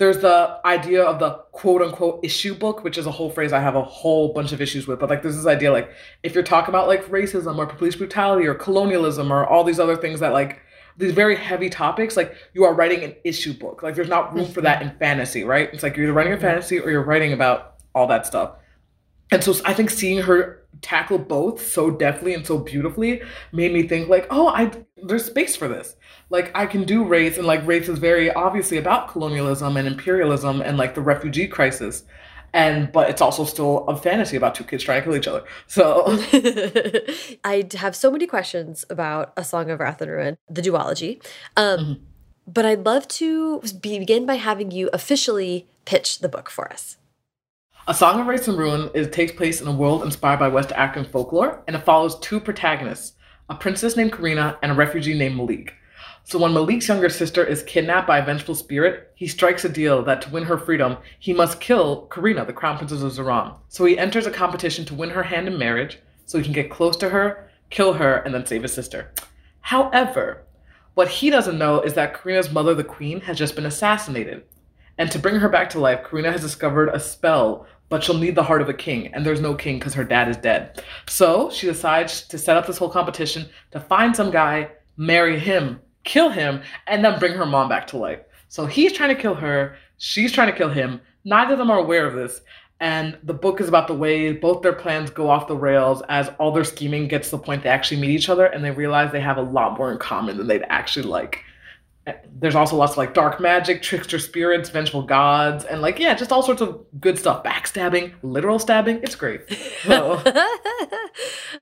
there's 0.02 0.18
the 0.18 0.58
idea 0.64 1.04
of 1.04 1.20
the 1.20 1.30
quote 1.52 1.80
unquote 1.80 2.18
issue 2.24 2.56
book, 2.56 2.82
which 2.82 2.98
is 2.98 3.06
a 3.06 3.10
whole 3.12 3.30
phrase 3.30 3.52
I 3.52 3.60
have 3.60 3.76
a 3.76 3.84
whole 3.84 4.32
bunch 4.32 4.50
of 4.50 4.60
issues 4.60 4.88
with. 4.88 4.98
But 4.98 5.08
like, 5.08 5.22
there's 5.22 5.36
this 5.36 5.46
idea 5.46 5.70
like 5.70 5.92
if 6.24 6.34
you're 6.34 6.42
talking 6.42 6.70
about 6.70 6.88
like 6.88 7.04
racism 7.04 7.56
or 7.56 7.66
police 7.66 7.94
brutality 7.94 8.48
or 8.48 8.54
colonialism 8.54 9.32
or 9.32 9.46
all 9.46 9.62
these 9.62 9.78
other 9.78 9.96
things 9.96 10.18
that 10.18 10.32
like 10.32 10.60
these 10.96 11.12
very 11.12 11.36
heavy 11.36 11.70
topics, 11.70 12.16
like 12.16 12.34
you 12.52 12.64
are 12.64 12.74
writing 12.74 13.04
an 13.04 13.14
issue 13.22 13.52
book. 13.52 13.84
Like 13.84 13.94
there's 13.94 14.08
not 14.08 14.34
room 14.34 14.50
for 14.50 14.60
that 14.62 14.82
in 14.82 14.90
fantasy, 14.98 15.44
right? 15.44 15.70
It's 15.72 15.84
like 15.84 15.96
you're 15.96 16.06
either 16.06 16.12
writing 16.12 16.32
a 16.32 16.40
fantasy 16.40 16.80
or 16.80 16.90
you're 16.90 17.04
writing 17.04 17.32
about 17.32 17.76
all 17.94 18.08
that 18.08 18.26
stuff. 18.26 18.56
And 19.32 19.42
so 19.42 19.54
I 19.64 19.72
think 19.74 19.90
seeing 19.90 20.22
her 20.22 20.62
tackle 20.82 21.18
both 21.18 21.64
so 21.64 21.90
deftly 21.90 22.34
and 22.34 22.46
so 22.46 22.58
beautifully 22.58 23.22
made 23.52 23.72
me 23.72 23.86
think 23.86 24.08
like, 24.08 24.26
oh, 24.30 24.48
I 24.48 24.70
there's 25.02 25.24
space 25.24 25.56
for 25.56 25.68
this. 25.68 25.96
Like 26.28 26.50
I 26.54 26.66
can 26.66 26.84
do 26.84 27.04
Wraiths 27.04 27.38
and 27.38 27.46
like 27.46 27.66
Wraiths 27.66 27.88
is 27.88 27.98
very 27.98 28.32
obviously 28.32 28.78
about 28.78 29.08
colonialism 29.08 29.76
and 29.76 29.88
imperialism 29.88 30.60
and 30.60 30.76
like 30.76 30.94
the 30.94 31.00
refugee 31.00 31.48
crisis. 31.48 32.04
And 32.52 32.92
but 32.92 33.08
it's 33.08 33.22
also 33.22 33.44
still 33.44 33.86
a 33.88 33.96
fantasy 33.96 34.36
about 34.36 34.54
two 34.54 34.64
kids 34.64 34.84
trying 34.84 35.00
to 35.00 35.04
kill 35.06 35.16
each 35.16 35.26
other. 35.26 35.44
So 35.66 36.04
I 37.44 37.66
have 37.74 37.96
so 37.96 38.10
many 38.10 38.26
questions 38.26 38.84
about 38.90 39.32
A 39.38 39.44
Song 39.44 39.70
of 39.70 39.80
Wraith 39.80 40.02
and 40.02 40.10
Ruin, 40.10 40.36
the 40.50 40.60
duology. 40.60 41.22
Um, 41.56 41.80
mm 41.80 41.84
-hmm. 41.86 41.96
But 42.46 42.64
I'd 42.64 42.84
love 42.84 43.06
to 43.18 43.62
begin 43.80 44.26
by 44.26 44.36
having 44.36 44.72
you 44.72 44.88
officially 44.92 45.66
pitch 45.84 46.18
the 46.18 46.28
book 46.28 46.50
for 46.50 46.72
us. 46.72 46.96
A 47.88 47.94
Song 47.94 48.20
of 48.20 48.28
Wraith 48.28 48.46
and 48.46 48.56
Ruin 48.56 48.90
it 48.94 49.12
takes 49.12 49.32
place 49.32 49.60
in 49.60 49.66
a 49.66 49.72
world 49.72 50.04
inspired 50.04 50.38
by 50.38 50.46
West 50.46 50.70
African 50.70 51.04
folklore, 51.10 51.64
and 51.66 51.74
it 51.74 51.80
follows 51.80 52.16
two 52.20 52.38
protagonists, 52.38 53.14
a 53.48 53.56
princess 53.56 53.96
named 53.96 54.12
Karina 54.12 54.56
and 54.62 54.70
a 54.70 54.74
refugee 54.76 55.18
named 55.18 55.36
Malik. 55.36 55.74
So 56.22 56.38
when 56.38 56.52
Malik's 56.52 56.86
younger 56.86 57.08
sister 57.08 57.44
is 57.44 57.64
kidnapped 57.64 58.06
by 58.06 58.18
a 58.18 58.24
vengeful 58.24 58.54
spirit, 58.54 59.10
he 59.16 59.26
strikes 59.26 59.64
a 59.64 59.68
deal 59.68 60.04
that 60.04 60.22
to 60.22 60.30
win 60.30 60.44
her 60.44 60.58
freedom, 60.58 60.96
he 61.18 61.32
must 61.32 61.60
kill 61.60 62.02
Karina, 62.02 62.44
the 62.44 62.52
crown 62.52 62.78
princess 62.78 63.02
of 63.02 63.10
Ziran. 63.10 63.56
So 63.66 63.84
he 63.84 63.98
enters 63.98 64.26
a 64.26 64.30
competition 64.30 64.84
to 64.84 64.94
win 64.94 65.10
her 65.10 65.24
hand 65.24 65.48
in 65.48 65.58
marriage, 65.58 65.98
so 66.24 66.38
he 66.38 66.44
can 66.44 66.52
get 66.52 66.70
close 66.70 66.96
to 66.98 67.08
her, 67.08 67.50
kill 67.70 67.94
her, 67.94 68.18
and 68.18 68.32
then 68.32 68.46
save 68.46 68.62
his 68.62 68.72
sister. 68.72 69.10
However, 69.60 70.44
what 70.94 71.08
he 71.08 71.30
doesn't 71.30 71.58
know 71.58 71.80
is 71.80 71.94
that 71.94 72.14
Karina's 72.14 72.52
mother, 72.52 72.74
the 72.74 72.84
queen, 72.84 73.22
has 73.22 73.36
just 73.36 73.56
been 73.56 73.66
assassinated. 73.66 74.44
And 75.02 75.10
to 75.10 75.18
bring 75.18 75.34
her 75.34 75.48
back 75.48 75.68
to 75.70 75.80
life, 75.80 76.04
Karina 76.04 76.30
has 76.30 76.42
discovered 76.42 76.90
a 76.90 77.00
spell 77.00 77.66
but 77.88 78.04
she'll 78.04 78.16
need 78.16 78.36
the 78.36 78.42
heart 78.44 78.62
of 78.62 78.68
a 78.68 78.72
king, 78.72 79.08
and 79.08 79.26
there's 79.26 79.40
no 79.40 79.52
king 79.52 79.80
because 79.80 79.94
her 79.94 80.04
dad 80.04 80.28
is 80.28 80.36
dead. 80.36 80.80
So 81.08 81.50
she 81.50 81.66
decides 81.66 82.22
to 82.28 82.38
set 82.38 82.56
up 82.56 82.68
this 82.68 82.78
whole 82.78 82.88
competition 82.88 83.48
to 83.72 83.80
find 83.80 84.14
some 84.14 84.30
guy, 84.30 84.70
marry 84.96 85.40
him, 85.40 85.80
kill 86.04 86.30
him, 86.30 86.62
and 86.86 87.04
then 87.04 87.18
bring 87.18 87.32
her 87.32 87.44
mom 87.44 87.68
back 87.68 87.88
to 87.88 87.98
life. 87.98 88.20
So 88.48 88.64
he's 88.64 88.92
trying 88.92 89.14
to 89.14 89.20
kill 89.20 89.34
her, 89.34 89.76
she's 89.98 90.30
trying 90.30 90.52
to 90.52 90.56
kill 90.56 90.70
him. 90.70 91.00
Neither 91.24 91.54
of 91.54 91.58
them 91.58 91.70
are 91.70 91.80
aware 91.80 92.06
of 92.06 92.14
this. 92.14 92.42
And 92.78 93.18
the 93.24 93.34
book 93.34 93.60
is 93.60 93.68
about 93.68 93.88
the 93.88 93.94
way 93.94 94.32
both 94.32 94.62
their 94.62 94.72
plans 94.72 95.10
go 95.10 95.28
off 95.28 95.48
the 95.48 95.56
rails 95.56 96.00
as 96.08 96.30
all 96.38 96.52
their 96.52 96.64
scheming 96.64 97.08
gets 97.08 97.28
to 97.30 97.36
the 97.36 97.42
point 97.42 97.64
they 97.64 97.70
actually 97.70 98.00
meet 98.00 98.10
each 98.10 98.28
other 98.28 98.46
and 98.46 98.64
they 98.64 98.70
realize 98.70 99.10
they 99.10 99.20
have 99.20 99.36
a 99.36 99.42
lot 99.42 99.76
more 99.76 99.90
in 99.90 99.98
common 99.98 100.38
than 100.38 100.46
they'd 100.46 100.64
actually 100.68 101.08
like 101.08 101.44
there's 102.40 102.56
also 102.56 102.74
lots 102.74 102.92
of 102.92 102.98
like 102.98 103.14
dark 103.14 103.40
magic, 103.40 103.80
trickster 103.80 104.18
spirits, 104.18 104.68
vengeful 104.70 105.02
gods, 105.02 105.64
and 105.64 105.80
like 105.80 106.00
yeah, 106.00 106.14
just 106.14 106.32
all 106.32 106.42
sorts 106.42 106.60
of 106.60 106.84
good 107.00 107.16
stuff. 107.16 107.44
Backstabbing, 107.44 108.12
literal 108.22 108.58
stabbing. 108.58 109.00
It's 109.02 109.14
great. 109.14 109.42
So. 109.84 110.20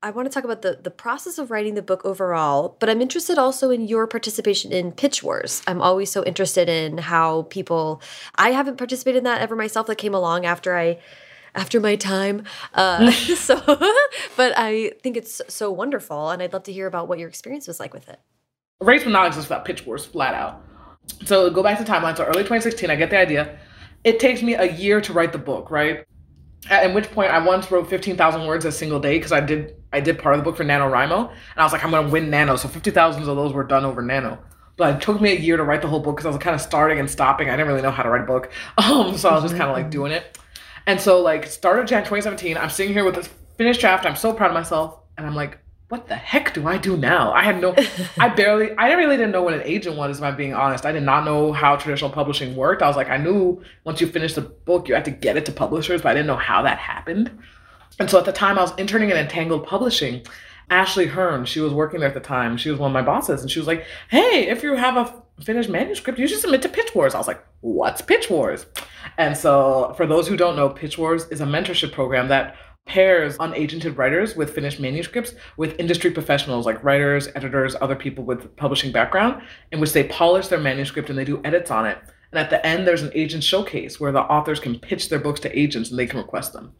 I 0.03 0.09
want 0.09 0.25
to 0.25 0.33
talk 0.33 0.43
about 0.43 0.63
the 0.63 0.79
the 0.81 0.89
process 0.89 1.37
of 1.37 1.51
writing 1.51 1.75
the 1.75 1.83
book 1.83 2.03
overall, 2.03 2.75
but 2.79 2.89
I'm 2.89 3.01
interested 3.01 3.37
also 3.37 3.69
in 3.69 3.87
your 3.87 4.07
participation 4.07 4.71
in 4.71 4.91
pitch 4.91 5.21
wars. 5.21 5.61
I'm 5.67 5.81
always 5.81 6.11
so 6.11 6.23
interested 6.23 6.67
in 6.67 6.97
how 6.97 7.43
people. 7.43 8.01
I 8.35 8.51
haven't 8.51 8.77
participated 8.77 9.19
in 9.19 9.23
that 9.25 9.41
ever 9.41 9.55
myself. 9.55 9.85
That 9.85 9.97
came 9.97 10.15
along 10.15 10.47
after 10.47 10.75
I 10.75 10.97
after 11.53 11.79
my 11.79 11.95
time. 11.95 12.45
Uh, 12.73 13.11
so, 13.35 13.61
but 14.37 14.53
I 14.57 14.93
think 15.03 15.17
it's 15.17 15.39
so 15.47 15.71
wonderful, 15.71 16.31
and 16.31 16.41
I'd 16.41 16.53
love 16.53 16.63
to 16.63 16.73
hear 16.73 16.87
about 16.87 17.07
what 17.07 17.19
your 17.19 17.29
experience 17.29 17.67
was 17.67 17.79
like 17.79 17.93
with 17.93 18.09
it 18.09 18.19
Wraiths 18.81 19.05
would 19.05 19.13
not 19.13 19.27
exist 19.27 19.49
without 19.49 19.65
pitch 19.65 19.85
wars, 19.85 20.05
flat 20.05 20.33
out. 20.33 20.63
So 21.25 21.49
go 21.49 21.63
back 21.63 21.77
to 21.77 21.83
timeline. 21.83 22.17
So 22.17 22.23
early 22.23 22.43
2016, 22.43 22.89
I 22.89 22.95
get 22.95 23.09
the 23.09 23.17
idea. 23.17 23.59
It 24.03 24.19
takes 24.19 24.41
me 24.41 24.55
a 24.55 24.71
year 24.71 24.99
to 25.01 25.13
write 25.13 25.31
the 25.31 25.37
book, 25.37 25.69
right? 25.69 26.05
At 26.69 26.93
which 26.93 27.11
point 27.11 27.31
I 27.31 27.39
once 27.39 27.69
wrote 27.71 27.89
15,000 27.89 28.45
words 28.45 28.65
a 28.65 28.71
single 28.71 28.99
day 28.99 29.17
because 29.17 29.31
I 29.31 29.39
did 29.39 29.75
I 29.93 29.99
did 29.99 30.19
part 30.19 30.35
of 30.35 30.39
the 30.39 30.43
book 30.43 30.55
for 30.57 30.63
NaNoWriMo. 30.63 31.29
And 31.29 31.57
I 31.57 31.63
was 31.63 31.73
like, 31.73 31.83
I'm 31.83 31.91
going 31.91 32.05
to 32.05 32.11
win 32.11 32.29
Nano. 32.29 32.55
So 32.55 32.67
50,000 32.69 33.21
of 33.27 33.35
those 33.35 33.53
were 33.53 33.63
done 33.63 33.83
over 33.83 34.01
Nano. 34.01 34.39
But 34.77 34.95
it 34.95 35.01
took 35.01 35.19
me 35.19 35.31
a 35.31 35.39
year 35.39 35.57
to 35.57 35.63
write 35.63 35.81
the 35.81 35.87
whole 35.87 35.99
book 35.99 36.15
because 36.15 36.25
I 36.25 36.29
was 36.29 36.37
kind 36.37 36.55
of 36.55 36.61
starting 36.61 36.97
and 36.97 37.09
stopping. 37.09 37.49
I 37.49 37.51
didn't 37.51 37.67
really 37.67 37.81
know 37.81 37.91
how 37.91 38.03
to 38.03 38.09
write 38.09 38.21
a 38.21 38.25
book. 38.25 38.51
Um, 38.77 39.17
so 39.17 39.29
I 39.29 39.33
was 39.33 39.43
just 39.43 39.55
kind 39.55 39.69
of 39.69 39.75
like 39.75 39.91
doing 39.91 40.11
it. 40.11 40.37
And 40.87 40.99
so 40.99 41.21
like 41.21 41.45
started 41.45 41.87
Jan 41.87 42.01
2017. 42.01 42.57
I'm 42.57 42.69
sitting 42.69 42.93
here 42.93 43.05
with 43.05 43.15
this 43.15 43.29
finished 43.57 43.81
draft. 43.81 44.05
I'm 44.05 44.15
so 44.15 44.33
proud 44.33 44.47
of 44.47 44.53
myself. 44.53 44.99
And 45.17 45.27
I'm 45.27 45.35
like, 45.35 45.59
what 45.91 46.07
the 46.07 46.15
heck 46.15 46.53
do 46.53 46.69
I 46.69 46.77
do 46.77 46.95
now? 46.95 47.33
I 47.33 47.43
had 47.43 47.59
no, 47.59 47.75
I 48.17 48.29
barely, 48.35 48.71
I 48.77 48.93
really 48.93 49.17
didn't 49.17 49.33
know 49.33 49.43
what 49.43 49.53
an 49.53 49.61
agent 49.65 49.97
was, 49.97 50.19
if 50.19 50.23
I'm 50.23 50.37
being 50.37 50.53
honest. 50.53 50.85
I 50.85 50.93
did 50.93 51.03
not 51.03 51.25
know 51.25 51.51
how 51.51 51.75
traditional 51.75 52.09
publishing 52.09 52.55
worked. 52.55 52.81
I 52.81 52.87
was 52.87 52.95
like, 52.95 53.09
I 53.09 53.17
knew 53.17 53.61
once 53.83 53.99
you 53.99 54.07
finish 54.07 54.33
the 54.33 54.41
book, 54.41 54.87
you 54.87 54.95
had 54.95 55.03
to 55.03 55.11
get 55.11 55.35
it 55.35 55.45
to 55.47 55.51
publishers, 55.51 56.01
but 56.01 56.11
I 56.11 56.13
didn't 56.13 56.27
know 56.27 56.37
how 56.37 56.61
that 56.61 56.77
happened. 56.77 57.37
And 57.99 58.09
so 58.09 58.17
at 58.17 58.23
the 58.23 58.31
time 58.31 58.57
I 58.57 58.61
was 58.61 58.73
interning 58.77 59.09
in 59.09 59.17
Entangled 59.17 59.67
Publishing, 59.67 60.25
Ashley 60.69 61.07
Hearn, 61.07 61.43
she 61.43 61.59
was 61.59 61.73
working 61.73 61.99
there 61.99 62.07
at 62.07 62.15
the 62.15 62.21
time. 62.21 62.55
She 62.55 62.71
was 62.71 62.79
one 62.79 62.91
of 62.91 62.93
my 62.93 63.01
bosses, 63.01 63.41
and 63.41 63.51
she 63.51 63.59
was 63.59 63.67
like, 63.67 63.85
Hey, 64.09 64.47
if 64.47 64.63
you 64.63 64.75
have 64.75 64.95
a 64.95 65.43
finished 65.43 65.69
manuscript, 65.69 66.17
you 66.17 66.27
should 66.27 66.39
submit 66.39 66.61
to 66.61 66.69
Pitch 66.69 66.95
Wars. 66.95 67.13
I 67.13 67.17
was 67.17 67.27
like, 67.27 67.45
What's 67.59 68.01
Pitch 68.01 68.29
Wars? 68.29 68.65
And 69.17 69.35
so, 69.35 69.93
for 69.97 70.07
those 70.07 70.29
who 70.29 70.37
don't 70.37 70.55
know, 70.55 70.69
Pitch 70.69 70.97
Wars 70.97 71.27
is 71.27 71.41
a 71.41 71.45
mentorship 71.45 71.91
program 71.91 72.29
that 72.29 72.55
pairs 72.85 73.37
unagented 73.37 73.97
writers 73.97 74.35
with 74.35 74.53
finished 74.53 74.79
manuscripts 74.79 75.33
with 75.57 75.79
industry 75.79 76.11
professionals 76.11 76.65
like 76.65 76.83
writers, 76.83 77.29
editors, 77.35 77.75
other 77.79 77.95
people 77.95 78.23
with 78.23 78.55
publishing 78.55 78.91
background, 78.91 79.41
in 79.71 79.79
which 79.79 79.93
they 79.93 80.03
polish 80.03 80.47
their 80.47 80.59
manuscript 80.59 81.09
and 81.09 81.17
they 81.17 81.25
do 81.25 81.41
edits 81.43 81.71
on 81.71 81.85
it. 81.85 81.97
And 82.31 82.39
at 82.39 82.49
the 82.49 82.65
end, 82.65 82.87
there's 82.87 83.01
an 83.01 83.11
agent 83.13 83.43
showcase 83.43 83.99
where 83.99 84.11
the 84.11 84.21
authors 84.21 84.59
can 84.59 84.79
pitch 84.79 85.09
their 85.09 85.19
books 85.19 85.39
to 85.41 85.59
agents 85.59 85.89
and 85.89 85.99
they 85.99 86.07
can 86.07 86.19
request 86.19 86.53
them. 86.53 86.73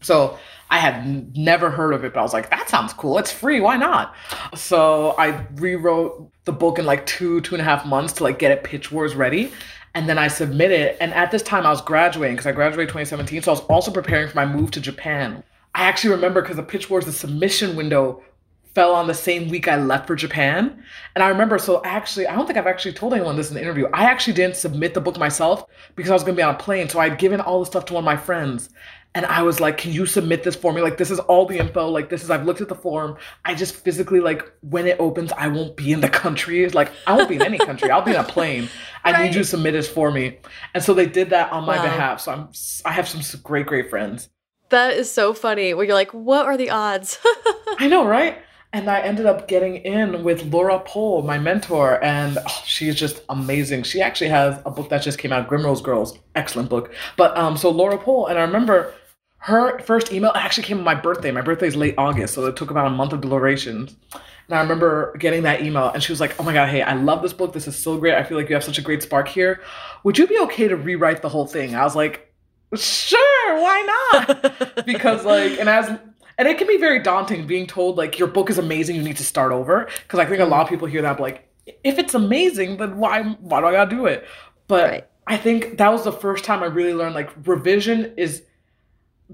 So 0.00 0.38
I 0.70 0.78
had 0.78 1.36
never 1.36 1.70
heard 1.70 1.94
of 1.94 2.04
it, 2.04 2.14
but 2.14 2.20
I 2.20 2.22
was 2.22 2.32
like, 2.32 2.50
that 2.50 2.68
sounds 2.68 2.92
cool. 2.92 3.18
It's 3.18 3.30
free. 3.30 3.60
Why 3.60 3.76
not? 3.76 4.14
So 4.54 5.14
I 5.18 5.46
rewrote 5.54 6.32
the 6.44 6.52
book 6.52 6.78
in 6.78 6.86
like 6.86 7.06
two, 7.06 7.40
two 7.42 7.54
and 7.54 7.62
a 7.62 7.64
half 7.64 7.86
months 7.86 8.14
to 8.14 8.24
like 8.24 8.38
get 8.38 8.50
it 8.50 8.64
pitch 8.64 8.90
wars 8.90 9.14
ready 9.14 9.52
and 9.94 10.08
then 10.08 10.18
I 10.18 10.28
submitted. 10.28 11.00
And 11.02 11.12
at 11.14 11.30
this 11.30 11.42
time, 11.42 11.66
I 11.66 11.70
was 11.70 11.82
graduating 11.82 12.36
because 12.36 12.46
I 12.46 12.52
graduated 12.52 12.88
2017. 12.88 13.42
So 13.42 13.52
I 13.52 13.54
was 13.54 13.64
also 13.66 13.90
preparing 13.90 14.28
for 14.28 14.36
my 14.36 14.46
move 14.46 14.70
to 14.72 14.80
Japan. 14.80 15.42
I 15.74 15.82
actually 15.84 16.14
remember 16.14 16.42
because 16.42 16.56
the 16.56 16.62
Pitch 16.62 16.90
Wars, 16.90 17.06
the 17.06 17.12
submission 17.12 17.76
window 17.76 18.22
fell 18.74 18.94
on 18.94 19.06
the 19.06 19.14
same 19.14 19.48
week 19.48 19.68
I 19.68 19.76
left 19.76 20.06
for 20.06 20.16
Japan. 20.16 20.82
And 21.14 21.22
I 21.22 21.28
remember, 21.28 21.58
so 21.58 21.82
actually, 21.84 22.26
I 22.26 22.34
don't 22.34 22.46
think 22.46 22.58
I've 22.58 22.66
actually 22.66 22.94
told 22.94 23.12
anyone 23.12 23.36
this 23.36 23.50
in 23.50 23.54
the 23.54 23.60
interview. 23.60 23.86
I 23.92 24.04
actually 24.04 24.32
didn't 24.32 24.56
submit 24.56 24.94
the 24.94 25.00
book 25.00 25.18
myself 25.18 25.66
because 25.94 26.10
I 26.10 26.14
was 26.14 26.22
going 26.22 26.34
to 26.34 26.40
be 26.40 26.42
on 26.42 26.54
a 26.54 26.58
plane. 26.58 26.88
So 26.88 26.98
I'd 26.98 27.18
given 27.18 27.40
all 27.40 27.60
the 27.60 27.66
stuff 27.66 27.84
to 27.86 27.94
one 27.94 28.02
of 28.02 28.06
my 28.06 28.16
friends. 28.16 28.70
And 29.14 29.26
I 29.26 29.42
was 29.42 29.60
like, 29.60 29.76
can 29.76 29.92
you 29.92 30.06
submit 30.06 30.42
this 30.42 30.56
for 30.56 30.72
me? 30.72 30.80
Like, 30.80 30.96
this 30.96 31.10
is 31.10 31.18
all 31.18 31.44
the 31.44 31.58
info. 31.58 31.88
Like, 31.88 32.08
this 32.08 32.24
is, 32.24 32.30
I've 32.30 32.46
looked 32.46 32.62
at 32.62 32.68
the 32.68 32.74
form. 32.74 33.18
I 33.44 33.54
just 33.54 33.74
physically, 33.74 34.20
like, 34.20 34.50
when 34.62 34.86
it 34.86 34.96
opens, 34.98 35.32
I 35.32 35.48
won't 35.48 35.76
be 35.76 35.92
in 35.92 36.00
the 36.00 36.08
country. 36.08 36.66
Like, 36.70 36.90
I 37.06 37.14
won't 37.14 37.28
be 37.28 37.34
in 37.34 37.42
any 37.42 37.58
country. 37.58 37.90
I'll 37.90 38.00
be 38.00 38.12
in 38.12 38.16
a 38.16 38.24
plane. 38.24 38.70
I 39.04 39.12
right. 39.12 39.24
need 39.24 39.34
you 39.34 39.42
to 39.42 39.46
submit 39.46 39.74
this 39.74 39.86
for 39.86 40.10
me. 40.10 40.38
And 40.72 40.82
so 40.82 40.94
they 40.94 41.04
did 41.04 41.28
that 41.30 41.52
on 41.52 41.64
my 41.64 41.76
wow. 41.76 41.82
behalf. 41.82 42.20
So 42.20 42.32
I'm, 42.32 42.48
I 42.86 42.92
have 42.92 43.06
some 43.06 43.20
great, 43.42 43.66
great 43.66 43.90
friends. 43.90 44.30
That 44.70 44.94
is 44.94 45.12
so 45.12 45.34
funny. 45.34 45.74
Where 45.74 45.84
you're 45.84 45.94
like, 45.94 46.14
what 46.14 46.46
are 46.46 46.56
the 46.56 46.70
odds? 46.70 47.18
I 47.78 47.88
know, 47.88 48.06
right? 48.06 48.38
And 48.72 48.88
I 48.88 49.00
ended 49.00 49.26
up 49.26 49.46
getting 49.46 49.76
in 49.76 50.24
with 50.24 50.50
Laura 50.50 50.78
Pohl, 50.78 51.20
my 51.20 51.38
mentor, 51.38 52.02
and 52.02 52.38
oh, 52.38 52.62
she's 52.64 52.94
just 52.94 53.20
amazing. 53.28 53.82
She 53.82 54.00
actually 54.00 54.30
has 54.30 54.58
a 54.64 54.70
book 54.70 54.88
that 54.88 55.02
just 55.02 55.18
came 55.18 55.30
out, 55.30 55.46
Grimrose 55.46 55.82
Girls, 55.82 56.18
excellent 56.34 56.70
book. 56.70 56.94
But 57.18 57.36
um, 57.36 57.58
so 57.58 57.68
Laura 57.68 57.98
Pohl, 57.98 58.28
and 58.28 58.38
I 58.38 58.42
remember 58.42 58.94
her 59.42 59.80
first 59.80 60.12
email 60.12 60.30
actually 60.36 60.62
came 60.62 60.78
on 60.78 60.84
my 60.84 60.94
birthday. 60.94 61.32
My 61.32 61.40
birthday 61.40 61.66
is 61.66 61.74
late 61.74 61.96
August, 61.98 62.34
so 62.34 62.46
it 62.46 62.54
took 62.54 62.70
about 62.70 62.86
a 62.86 62.90
month 62.90 63.12
of 63.12 63.20
deliberations. 63.20 63.96
And 64.12 64.56
I 64.56 64.60
remember 64.60 65.16
getting 65.18 65.42
that 65.42 65.62
email, 65.62 65.88
and 65.88 66.00
she 66.00 66.12
was 66.12 66.20
like, 66.20 66.38
"Oh 66.38 66.44
my 66.44 66.52
god, 66.52 66.68
hey, 66.68 66.82
I 66.82 66.94
love 66.94 67.22
this 67.22 67.32
book. 67.32 67.52
This 67.52 67.66
is 67.66 67.76
so 67.76 67.98
great. 67.98 68.14
I 68.14 68.22
feel 68.22 68.38
like 68.38 68.48
you 68.48 68.54
have 68.54 68.62
such 68.62 68.78
a 68.78 68.82
great 68.82 69.02
spark 69.02 69.26
here. 69.26 69.60
Would 70.04 70.16
you 70.16 70.28
be 70.28 70.38
okay 70.42 70.68
to 70.68 70.76
rewrite 70.76 71.22
the 71.22 71.28
whole 71.28 71.46
thing?" 71.46 71.74
I 71.74 71.82
was 71.82 71.96
like, 71.96 72.32
"Sure, 72.76 73.60
why 73.60 74.10
not?" 74.12 74.86
because 74.86 75.24
like, 75.24 75.58
and 75.58 75.68
as 75.68 75.88
and 76.38 76.46
it 76.46 76.56
can 76.56 76.68
be 76.68 76.76
very 76.76 77.02
daunting 77.02 77.44
being 77.44 77.66
told 77.66 77.96
like 77.96 78.20
your 78.20 78.28
book 78.28 78.48
is 78.48 78.58
amazing, 78.58 78.94
you 78.94 79.02
need 79.02 79.16
to 79.16 79.24
start 79.24 79.50
over. 79.50 79.88
Because 80.04 80.20
I 80.20 80.24
think 80.24 80.38
a 80.38 80.42
mm-hmm. 80.42 80.52
lot 80.52 80.62
of 80.62 80.68
people 80.68 80.86
hear 80.86 81.02
that 81.02 81.18
like, 81.18 81.48
if 81.82 81.98
it's 81.98 82.14
amazing, 82.14 82.76
then 82.76 82.96
why 82.96 83.22
why 83.22 83.58
do 83.58 83.66
I 83.66 83.72
gotta 83.72 83.90
do 83.90 84.06
it? 84.06 84.24
But 84.68 84.90
right. 84.90 85.08
I 85.26 85.36
think 85.36 85.78
that 85.78 85.90
was 85.90 86.04
the 86.04 86.12
first 86.12 86.44
time 86.44 86.62
I 86.62 86.66
really 86.66 86.94
learned 86.94 87.16
like 87.16 87.30
revision 87.44 88.14
is 88.16 88.44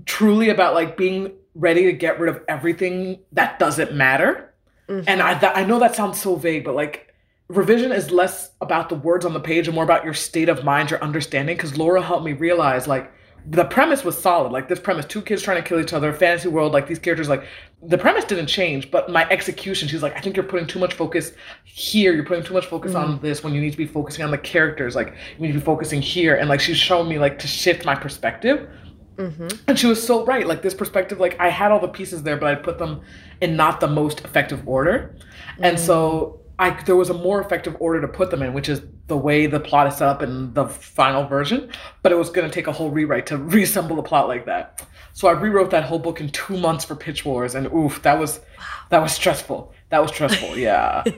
truly 0.04 0.48
about 0.48 0.74
like 0.74 0.96
being 0.96 1.32
ready 1.54 1.84
to 1.84 1.92
get 1.92 2.18
rid 2.20 2.34
of 2.34 2.42
everything 2.48 3.18
that 3.32 3.58
doesn't 3.58 3.94
matter. 3.94 4.54
Mm-hmm. 4.88 5.08
And 5.08 5.20
I 5.20 5.38
th- 5.38 5.52
I 5.54 5.64
know 5.64 5.78
that 5.78 5.94
sounds 5.94 6.20
so 6.20 6.36
vague, 6.36 6.64
but 6.64 6.74
like 6.74 7.14
revision 7.48 7.92
is 7.92 8.10
less 8.10 8.50
about 8.60 8.88
the 8.88 8.94
words 8.94 9.24
on 9.24 9.32
the 9.32 9.40
page 9.40 9.68
and 9.68 9.74
more 9.74 9.84
about 9.84 10.04
your 10.04 10.14
state 10.14 10.48
of 10.48 10.64
mind, 10.64 10.90
your 10.90 11.02
understanding. 11.02 11.56
Because 11.56 11.76
Laura 11.76 12.02
helped 12.02 12.24
me 12.24 12.32
realize 12.32 12.86
like 12.86 13.12
the 13.46 13.64
premise 13.64 14.04
was 14.04 14.20
solid. 14.20 14.52
Like 14.52 14.68
this 14.68 14.80
premise, 14.80 15.06
two 15.06 15.22
kids 15.22 15.42
trying 15.42 15.62
to 15.62 15.66
kill 15.66 15.80
each 15.80 15.92
other, 15.92 16.12
fantasy 16.12 16.48
world, 16.48 16.72
like 16.72 16.86
these 16.86 16.98
characters, 16.98 17.28
like 17.28 17.44
the 17.82 17.98
premise 17.98 18.24
didn't 18.24 18.48
change, 18.48 18.90
but 18.90 19.10
my 19.10 19.28
execution, 19.30 19.88
she's 19.88 20.02
like, 20.02 20.16
I 20.16 20.20
think 20.20 20.36
you're 20.36 20.44
putting 20.44 20.66
too 20.66 20.78
much 20.78 20.94
focus 20.94 21.32
here. 21.64 22.12
You're 22.12 22.24
putting 22.24 22.44
too 22.44 22.54
much 22.54 22.66
focus 22.66 22.92
mm-hmm. 22.92 23.12
on 23.12 23.20
this 23.20 23.42
when 23.42 23.54
you 23.54 23.60
need 23.60 23.70
to 23.70 23.76
be 23.76 23.86
focusing 23.86 24.24
on 24.24 24.30
the 24.30 24.38
characters. 24.38 24.94
Like 24.94 25.14
you 25.36 25.46
need 25.46 25.52
to 25.52 25.58
be 25.58 25.64
focusing 25.64 26.02
here. 26.02 26.36
And 26.36 26.48
like 26.48 26.60
she's 26.60 26.76
showing 26.76 27.08
me 27.08 27.18
like 27.18 27.38
to 27.40 27.46
shift 27.46 27.84
my 27.84 27.94
perspective. 27.94 28.68
Mm-hmm. 29.18 29.48
And 29.66 29.78
she 29.78 29.86
was 29.86 30.04
so 30.04 30.24
right. 30.24 30.46
Like 30.46 30.62
this 30.62 30.74
perspective, 30.74 31.18
like 31.18 31.38
I 31.40 31.48
had 31.48 31.72
all 31.72 31.80
the 31.80 31.88
pieces 31.88 32.22
there, 32.22 32.36
but 32.36 32.48
I 32.48 32.54
put 32.54 32.78
them 32.78 33.02
in 33.40 33.56
not 33.56 33.80
the 33.80 33.88
most 33.88 34.20
effective 34.20 34.66
order. 34.66 35.16
Mm-hmm. 35.54 35.64
And 35.64 35.80
so 35.80 36.40
I 36.58 36.70
there 36.84 36.96
was 36.96 37.10
a 37.10 37.14
more 37.14 37.40
effective 37.40 37.76
order 37.80 38.00
to 38.00 38.08
put 38.08 38.30
them 38.30 38.42
in, 38.42 38.52
which 38.52 38.68
is 38.68 38.82
the 39.08 39.16
way 39.16 39.46
the 39.46 39.60
plot 39.60 39.88
is 39.88 39.96
set 39.96 40.08
up 40.08 40.22
in 40.22 40.54
the 40.54 40.66
final 40.66 41.26
version. 41.26 41.70
But 42.02 42.12
it 42.12 42.14
was 42.16 42.30
going 42.30 42.48
to 42.48 42.54
take 42.54 42.68
a 42.68 42.72
whole 42.72 42.90
rewrite 42.90 43.26
to 43.26 43.36
reassemble 43.56 43.96
the 43.96 44.02
plot 44.02 44.28
like 44.28 44.46
that. 44.46 44.86
So 45.14 45.26
I 45.26 45.32
rewrote 45.32 45.70
that 45.70 45.82
whole 45.84 45.98
book 45.98 46.20
in 46.20 46.28
two 46.28 46.56
months 46.56 46.84
for 46.84 46.94
Pitch 46.94 47.24
Wars, 47.24 47.56
and 47.56 47.66
oof, 47.74 48.00
that 48.02 48.20
was 48.20 48.40
that 48.90 49.02
was 49.02 49.12
stressful. 49.12 49.72
That 49.90 50.00
was 50.00 50.12
stressful. 50.12 50.56
Yeah. 50.56 51.02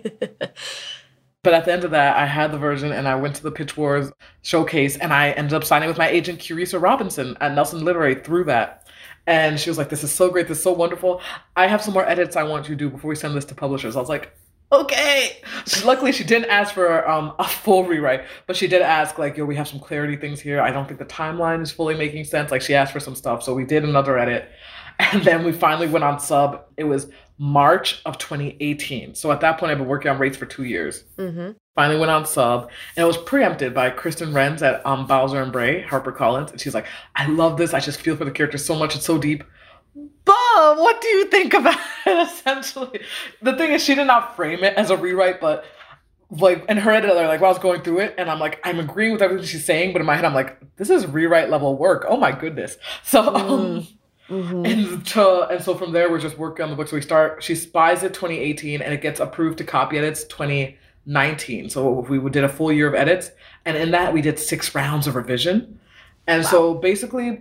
but 1.42 1.54
at 1.54 1.64
the 1.64 1.72
end 1.72 1.84
of 1.84 1.90
that, 1.92 2.16
I 2.16 2.26
had 2.26 2.52
the 2.52 2.58
version, 2.58 2.92
and 2.92 3.08
I 3.08 3.14
went 3.14 3.36
to 3.36 3.42
the 3.42 3.50
Pitch 3.50 3.76
Wars 3.76 4.12
showcase, 4.42 4.96
and 4.96 5.12
I 5.12 5.30
ended 5.30 5.54
up 5.54 5.64
signing 5.64 5.88
with 5.88 5.98
my 5.98 6.08
agent 6.08 6.40
Quressa 6.40 6.80
Robinson 6.80 7.36
at 7.40 7.54
Nelson 7.54 7.84
Literary 7.84 8.14
through 8.14 8.44
that. 8.44 8.86
And 9.26 9.60
she 9.60 9.70
was 9.70 9.78
like, 9.78 9.88
"This 9.90 10.02
is 10.02 10.10
so 10.12 10.30
great. 10.30 10.48
This 10.48 10.58
is 10.58 10.64
so 10.64 10.72
wonderful. 10.72 11.20
I 11.56 11.66
have 11.66 11.82
some 11.82 11.94
more 11.94 12.08
edits 12.08 12.36
I 12.36 12.42
want 12.42 12.68
you 12.68 12.74
to 12.74 12.78
do 12.78 12.90
before 12.90 13.10
we 13.10 13.16
send 13.16 13.36
this 13.36 13.44
to 13.46 13.54
publishers." 13.54 13.96
I 13.96 14.00
was 14.00 14.08
like, 14.08 14.32
okay. 14.72 15.40
luckily, 15.84 16.12
she 16.12 16.24
didn't 16.24 16.50
ask 16.50 16.74
for 16.74 17.08
um, 17.08 17.34
a 17.38 17.44
full 17.44 17.84
rewrite, 17.84 18.24
but 18.46 18.56
she 18.56 18.66
did 18.66 18.82
ask, 18.82 19.18
like, 19.18 19.36
yo, 19.36 19.44
we 19.44 19.56
have 19.56 19.68
some 19.68 19.80
clarity 19.80 20.16
things 20.16 20.40
here. 20.40 20.60
I 20.60 20.70
don't 20.70 20.86
think 20.86 20.98
the 20.98 21.06
timeline 21.06 21.62
is 21.62 21.70
fully 21.70 21.94
making 21.94 22.24
sense. 22.24 22.50
Like, 22.50 22.62
she 22.62 22.74
asked 22.74 22.92
for 22.92 23.00
some 23.00 23.14
stuff. 23.14 23.42
So 23.42 23.54
we 23.54 23.64
did 23.64 23.84
another 23.84 24.18
edit. 24.18 24.48
And 25.12 25.24
then 25.24 25.44
we 25.44 25.52
finally 25.52 25.88
went 25.88 26.04
on 26.04 26.20
sub. 26.20 26.66
It 26.76 26.84
was 26.84 27.10
March 27.40 28.02
of 28.04 28.18
2018. 28.18 29.14
So 29.14 29.32
at 29.32 29.40
that 29.40 29.56
point, 29.56 29.72
I've 29.72 29.78
been 29.78 29.86
working 29.86 30.10
on 30.10 30.18
Wraiths 30.18 30.36
for 30.36 30.44
two 30.44 30.64
years. 30.64 31.04
Mm-hmm. 31.16 31.52
Finally 31.74 31.98
went 31.98 32.12
on 32.12 32.26
sub, 32.26 32.64
and 32.96 33.02
it 33.02 33.06
was 33.06 33.16
preempted 33.16 33.72
by 33.72 33.90
Kristin 33.90 34.34
Rens 34.34 34.62
at 34.62 34.84
um, 34.84 35.06
Balzer 35.06 35.40
and 35.40 35.50
Bray, 35.50 35.82
HarperCollins. 35.82 36.50
And 36.50 36.60
she's 36.60 36.74
like, 36.74 36.84
I 37.16 37.26
love 37.28 37.56
this. 37.56 37.72
I 37.72 37.80
just 37.80 38.02
feel 38.02 38.14
for 38.14 38.26
the 38.26 38.30
character 38.30 38.58
so 38.58 38.76
much. 38.76 38.94
It's 38.94 39.06
so 39.06 39.16
deep. 39.16 39.42
Bob, 39.94 40.78
what 40.78 41.00
do 41.00 41.08
you 41.08 41.24
think 41.28 41.54
about 41.54 41.78
it? 42.06 42.28
Essentially, 42.28 43.00
the 43.40 43.56
thing 43.56 43.72
is, 43.72 43.82
she 43.82 43.94
did 43.94 44.06
not 44.06 44.36
frame 44.36 44.62
it 44.62 44.76
as 44.76 44.90
a 44.90 44.96
rewrite, 44.98 45.40
but 45.40 45.64
like 46.30 46.62
in 46.68 46.76
her 46.76 46.90
editor, 46.90 47.14
like 47.14 47.40
while 47.40 47.48
I 47.48 47.54
was 47.54 47.58
going 47.58 47.80
through 47.80 48.00
it, 48.00 48.16
and 48.18 48.30
I'm 48.30 48.38
like, 48.38 48.60
I'm 48.64 48.78
agreeing 48.78 49.14
with 49.14 49.22
everything 49.22 49.46
she's 49.46 49.64
saying, 49.64 49.94
but 49.94 50.00
in 50.00 50.06
my 50.06 50.14
head, 50.14 50.26
I'm 50.26 50.34
like, 50.34 50.58
this 50.76 50.90
is 50.90 51.06
rewrite 51.06 51.48
level 51.48 51.78
work. 51.78 52.04
Oh 52.06 52.18
my 52.18 52.32
goodness. 52.32 52.76
So, 53.02 53.34
um, 53.34 53.88
mm-hmm. 54.30 54.64
and 54.64 55.06
to, 55.08 55.48
and 55.48 55.62
so 55.62 55.74
from 55.74 55.92
there, 55.92 56.10
we're 56.10 56.20
just 56.20 56.38
working 56.38 56.64
on 56.64 56.70
the 56.70 56.76
book. 56.76 56.88
So 56.88 56.96
we 56.96 57.02
start. 57.02 57.42
She 57.42 57.54
spies 57.54 58.02
it 58.02 58.14
2018, 58.14 58.80
and 58.80 58.94
it 58.94 59.02
gets 59.02 59.20
approved 59.20 59.58
to 59.58 59.64
copy 59.64 59.98
edits 59.98 60.24
2019. 60.24 61.68
So 61.68 61.90
we 61.90 62.30
did 62.30 62.44
a 62.44 62.48
full 62.48 62.72
year 62.72 62.88
of 62.88 62.94
edits, 62.94 63.30
and 63.64 63.76
in 63.76 63.90
that 63.90 64.12
we 64.12 64.22
did 64.22 64.38
six 64.38 64.74
rounds 64.74 65.06
of 65.06 65.16
revision. 65.16 65.78
And 66.26 66.44
wow. 66.44 66.50
so 66.50 66.74
basically, 66.74 67.40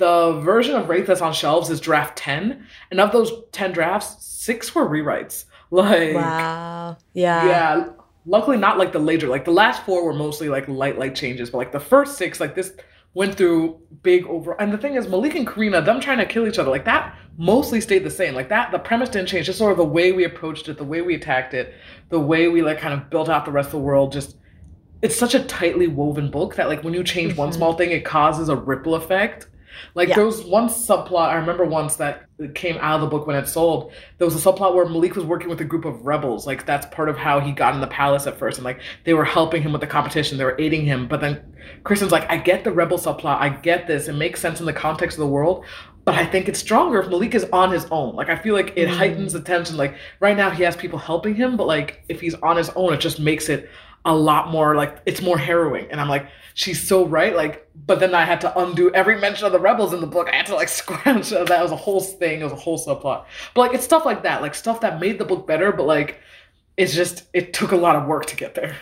the 0.00 0.40
version 0.40 0.74
of 0.74 0.88
Wraith 0.88 1.06
that's 1.06 1.20
on 1.20 1.32
shelves 1.32 1.70
is 1.70 1.78
draft 1.78 2.16
10. 2.16 2.66
And 2.90 3.00
of 3.00 3.12
those 3.12 3.30
10 3.52 3.72
drafts, 3.72 4.26
six 4.26 4.74
were 4.74 4.88
rewrites. 4.88 5.44
Like, 5.72 6.16
wow. 6.16 6.96
Yeah. 7.12 7.46
Yeah. 7.46 7.88
Luckily, 8.26 8.56
not 8.56 8.76
like 8.76 8.90
the 8.90 8.98
later, 8.98 9.28
like 9.28 9.44
the 9.44 9.52
last 9.52 9.84
four 9.84 10.04
were 10.04 10.12
mostly 10.12 10.48
like 10.48 10.66
light, 10.66 10.98
light 10.98 11.14
changes, 11.14 11.48
but 11.50 11.58
like 11.58 11.70
the 11.70 11.78
first 11.78 12.18
six, 12.18 12.40
like 12.40 12.56
this 12.56 12.72
went 13.14 13.34
through 13.34 13.80
big 14.02 14.24
over. 14.26 14.60
And 14.60 14.72
the 14.72 14.78
thing 14.78 14.94
is, 14.94 15.08
Malik 15.08 15.34
and 15.34 15.46
Karina, 15.46 15.82
them 15.82 16.00
trying 16.00 16.18
to 16.18 16.26
kill 16.26 16.46
each 16.46 16.58
other, 16.58 16.70
like 16.70 16.84
that 16.84 17.16
mostly 17.36 17.80
stayed 17.80 18.04
the 18.04 18.10
same. 18.10 18.34
Like 18.34 18.48
that, 18.50 18.70
the 18.70 18.78
premise 18.78 19.08
didn't 19.08 19.28
change. 19.28 19.46
Just 19.46 19.58
sort 19.58 19.72
of 19.72 19.78
the 19.78 19.84
way 19.84 20.12
we 20.12 20.24
approached 20.24 20.68
it, 20.68 20.76
the 20.76 20.84
way 20.84 21.00
we 21.00 21.14
attacked 21.14 21.54
it, 21.54 21.74
the 22.08 22.20
way 22.20 22.48
we 22.48 22.62
like 22.62 22.78
kind 22.78 22.94
of 22.94 23.10
built 23.10 23.28
out 23.28 23.44
the 23.44 23.50
rest 23.50 23.68
of 23.68 23.72
the 23.72 23.78
world. 23.78 24.12
Just 24.12 24.36
it's 25.02 25.16
such 25.16 25.34
a 25.34 25.42
tightly 25.44 25.86
woven 25.86 26.30
book 26.30 26.56
that 26.56 26.68
like 26.68 26.84
when 26.84 26.94
you 26.94 27.02
change 27.02 27.32
mm-hmm. 27.32 27.40
one 27.40 27.52
small 27.52 27.74
thing, 27.74 27.90
it 27.90 28.04
causes 28.04 28.48
a 28.48 28.56
ripple 28.56 28.94
effect 28.94 29.48
like 29.94 30.08
yeah. 30.08 30.16
there 30.16 30.26
was 30.26 30.42
one 30.44 30.68
subplot 30.68 31.28
I 31.28 31.34
remember 31.34 31.64
once 31.64 31.96
that 31.96 32.26
came 32.54 32.76
out 32.78 32.96
of 32.96 33.00
the 33.02 33.06
book 33.06 33.26
when 33.26 33.36
it 33.36 33.46
sold. 33.46 33.92
There 34.18 34.26
was 34.26 34.34
a 34.34 34.52
subplot 34.52 34.74
where 34.74 34.86
Malik 34.86 35.16
was 35.16 35.24
working 35.24 35.48
with 35.48 35.60
a 35.60 35.64
group 35.64 35.84
of 35.84 36.04
rebels. 36.06 36.46
Like 36.46 36.66
that's 36.66 36.86
part 36.86 37.08
of 37.08 37.16
how 37.16 37.40
he 37.40 37.52
got 37.52 37.74
in 37.74 37.80
the 37.80 37.86
palace 37.86 38.26
at 38.26 38.38
first, 38.38 38.58
and 38.58 38.64
like 38.64 38.80
they 39.04 39.14
were 39.14 39.24
helping 39.24 39.62
him 39.62 39.72
with 39.72 39.80
the 39.80 39.86
competition, 39.86 40.38
they 40.38 40.44
were 40.44 40.56
aiding 40.58 40.84
him. 40.84 41.08
But 41.08 41.20
then 41.20 41.42
Kristin's 41.82 42.12
like, 42.12 42.30
I 42.30 42.36
get 42.36 42.64
the 42.64 42.72
rebel 42.72 42.98
subplot, 42.98 43.38
I 43.40 43.50
get 43.50 43.86
this, 43.86 44.08
it 44.08 44.14
makes 44.14 44.40
sense 44.40 44.60
in 44.60 44.66
the 44.66 44.72
context 44.72 45.16
of 45.18 45.20
the 45.20 45.28
world. 45.28 45.64
But 46.04 46.14
I 46.14 46.24
think 46.24 46.48
it's 46.48 46.58
stronger 46.58 47.00
if 47.00 47.08
Malik 47.08 47.34
is 47.34 47.44
on 47.52 47.70
his 47.70 47.84
own. 47.90 48.16
Like 48.16 48.30
I 48.30 48.36
feel 48.36 48.54
like 48.54 48.72
it 48.76 48.88
mm. 48.88 48.96
heightens 48.96 49.32
the 49.32 49.40
tension. 49.40 49.76
Like 49.76 49.96
right 50.18 50.36
now 50.36 50.50
he 50.50 50.62
has 50.62 50.74
people 50.74 50.98
helping 50.98 51.34
him, 51.34 51.56
but 51.56 51.66
like 51.66 52.04
if 52.08 52.20
he's 52.20 52.34
on 52.34 52.56
his 52.56 52.70
own, 52.70 52.94
it 52.94 53.00
just 53.00 53.20
makes 53.20 53.48
it 53.48 53.68
a 54.04 54.14
lot 54.14 54.48
more 54.48 54.74
like 54.74 54.98
it's 55.06 55.20
more 55.20 55.38
harrowing. 55.38 55.86
And 55.90 56.00
I'm 56.00 56.08
like, 56.08 56.26
she's 56.54 56.86
so 56.86 57.06
right. 57.06 57.34
Like, 57.34 57.68
but 57.86 58.00
then 58.00 58.14
I 58.14 58.24
had 58.24 58.40
to 58.42 58.58
undo 58.58 58.92
every 58.94 59.18
mention 59.18 59.46
of 59.46 59.52
the 59.52 59.60
rebels 59.60 59.92
in 59.92 60.00
the 60.00 60.06
book. 60.06 60.28
I 60.28 60.36
had 60.36 60.46
to 60.46 60.54
like 60.54 60.68
scrounge. 60.80 61.30
That 61.30 61.62
was 61.62 61.72
a 61.72 61.76
whole 61.76 62.00
thing. 62.00 62.40
It 62.40 62.44
was 62.44 62.52
a 62.52 62.56
whole 62.56 62.78
subplot. 62.78 63.24
But 63.54 63.60
like, 63.60 63.74
it's 63.74 63.84
stuff 63.84 64.04
like 64.04 64.22
that, 64.22 64.42
like 64.42 64.54
stuff 64.54 64.80
that 64.80 65.00
made 65.00 65.18
the 65.18 65.24
book 65.24 65.46
better. 65.46 65.72
But 65.72 65.86
like, 65.86 66.20
it's 66.76 66.94
just 66.94 67.24
it 67.32 67.52
took 67.52 67.72
a 67.72 67.76
lot 67.76 67.96
of 67.96 68.06
work 68.06 68.26
to 68.26 68.36
get 68.36 68.54
there. 68.54 68.76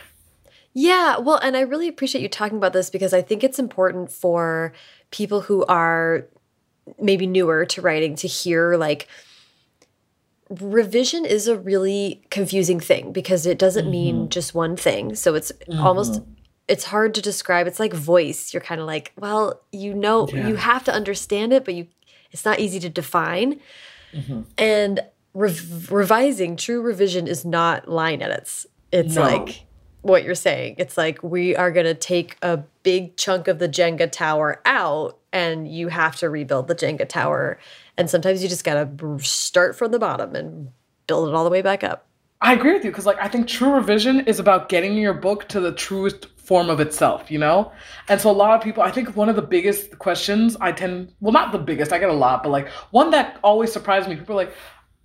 Yeah, 0.74 1.18
well, 1.18 1.38
and 1.38 1.56
I 1.56 1.60
really 1.62 1.88
appreciate 1.88 2.22
you 2.22 2.28
talking 2.28 2.58
about 2.58 2.72
this 2.72 2.90
because 2.90 3.12
I 3.12 3.22
think 3.22 3.42
it's 3.42 3.58
important 3.58 4.12
for 4.12 4.72
people 5.10 5.40
who 5.40 5.64
are 5.64 6.26
maybe 7.00 7.26
newer 7.26 7.66
to 7.66 7.82
writing 7.82 8.14
to 8.16 8.28
hear 8.28 8.76
like 8.76 9.08
revision 10.50 11.24
is 11.24 11.48
a 11.48 11.58
really 11.58 12.22
confusing 12.30 12.80
thing 12.80 13.12
because 13.12 13.46
it 13.46 13.58
doesn't 13.58 13.86
mm 13.86 13.88
-hmm. 13.88 14.04
mean 14.04 14.14
mm-hmm. 14.14 14.28
just 14.28 14.54
one 14.54 14.76
thing. 14.76 15.14
So 15.14 15.34
it's 15.34 15.52
mm 15.52 15.74
-hmm. 15.74 15.86
almost 15.86 16.22
it's 16.68 16.84
hard 16.84 17.14
to 17.14 17.20
describe. 17.20 17.66
It's 17.66 17.80
like 17.80 17.96
voice. 17.96 18.52
You're 18.52 18.66
kind 18.66 18.80
of 18.80 18.86
like, 18.86 19.12
well, 19.16 19.60
you 19.72 19.94
know, 19.94 20.28
yeah. 20.28 20.48
you 20.48 20.56
have 20.56 20.84
to 20.84 20.92
understand 20.92 21.52
it, 21.52 21.64
but 21.64 21.74
you 21.74 21.86
it's 22.30 22.44
not 22.44 22.58
easy 22.58 22.80
to 22.80 22.88
define. 22.88 23.60
Mm 24.12 24.22
-hmm. 24.26 24.44
And 24.56 25.00
rev 25.34 25.92
revising, 25.92 26.56
true 26.56 26.82
revision 26.86 27.26
is 27.26 27.44
not 27.44 27.88
line 27.88 28.24
edits. 28.24 28.66
It's 28.90 29.14
no. 29.14 29.28
like 29.28 29.66
what 30.02 30.22
you're 30.22 30.34
saying. 30.34 30.74
It's 30.78 30.96
like 30.96 31.22
we 31.22 31.56
are 31.56 31.70
going 31.70 31.86
to 31.86 31.94
take 31.94 32.36
a 32.42 32.58
big 32.82 33.16
chunk 33.16 33.48
of 33.48 33.58
the 33.58 33.68
Jenga 33.68 34.10
tower 34.10 34.60
out 34.64 35.18
and 35.32 35.68
you 35.68 35.88
have 35.88 36.16
to 36.16 36.30
rebuild 36.30 36.68
the 36.68 36.74
Jenga 36.74 37.06
tower. 37.06 37.58
And 37.98 38.08
sometimes 38.08 38.42
you 38.42 38.48
just 38.48 38.64
got 38.64 38.98
to 38.98 39.18
start 39.18 39.76
from 39.76 39.90
the 39.90 39.98
bottom 39.98 40.34
and 40.34 40.70
build 41.06 41.28
it 41.28 41.34
all 41.34 41.44
the 41.44 41.50
way 41.50 41.60
back 41.60 41.84
up. 41.84 42.06
I 42.40 42.52
agree 42.52 42.72
with 42.72 42.84
you 42.84 42.92
because 42.92 43.04
like 43.04 43.18
I 43.20 43.26
think 43.26 43.48
true 43.48 43.72
revision 43.72 44.20
is 44.20 44.38
about 44.38 44.68
getting 44.68 44.94
your 44.94 45.12
book 45.12 45.48
to 45.48 45.60
the 45.60 45.72
truest 45.72 46.26
form 46.36 46.70
of 46.70 46.78
itself, 46.78 47.30
you 47.30 47.38
know? 47.38 47.72
And 48.08 48.20
so 48.20 48.30
a 48.30 48.32
lot 48.32 48.56
of 48.56 48.62
people, 48.62 48.82
I 48.82 48.92
think 48.92 49.16
one 49.16 49.28
of 49.28 49.34
the 49.34 49.42
biggest 49.42 49.98
questions 49.98 50.56
I 50.60 50.70
tend, 50.70 51.12
well, 51.20 51.32
not 51.32 51.50
the 51.50 51.58
biggest, 51.58 51.92
I 51.92 51.98
get 51.98 52.08
a 52.08 52.14
lot, 52.14 52.44
but 52.44 52.50
like 52.50 52.68
one 52.90 53.10
that 53.10 53.40
always 53.42 53.72
surprised 53.72 54.08
me, 54.08 54.14
people 54.14 54.34
are 54.34 54.44
like, 54.44 54.54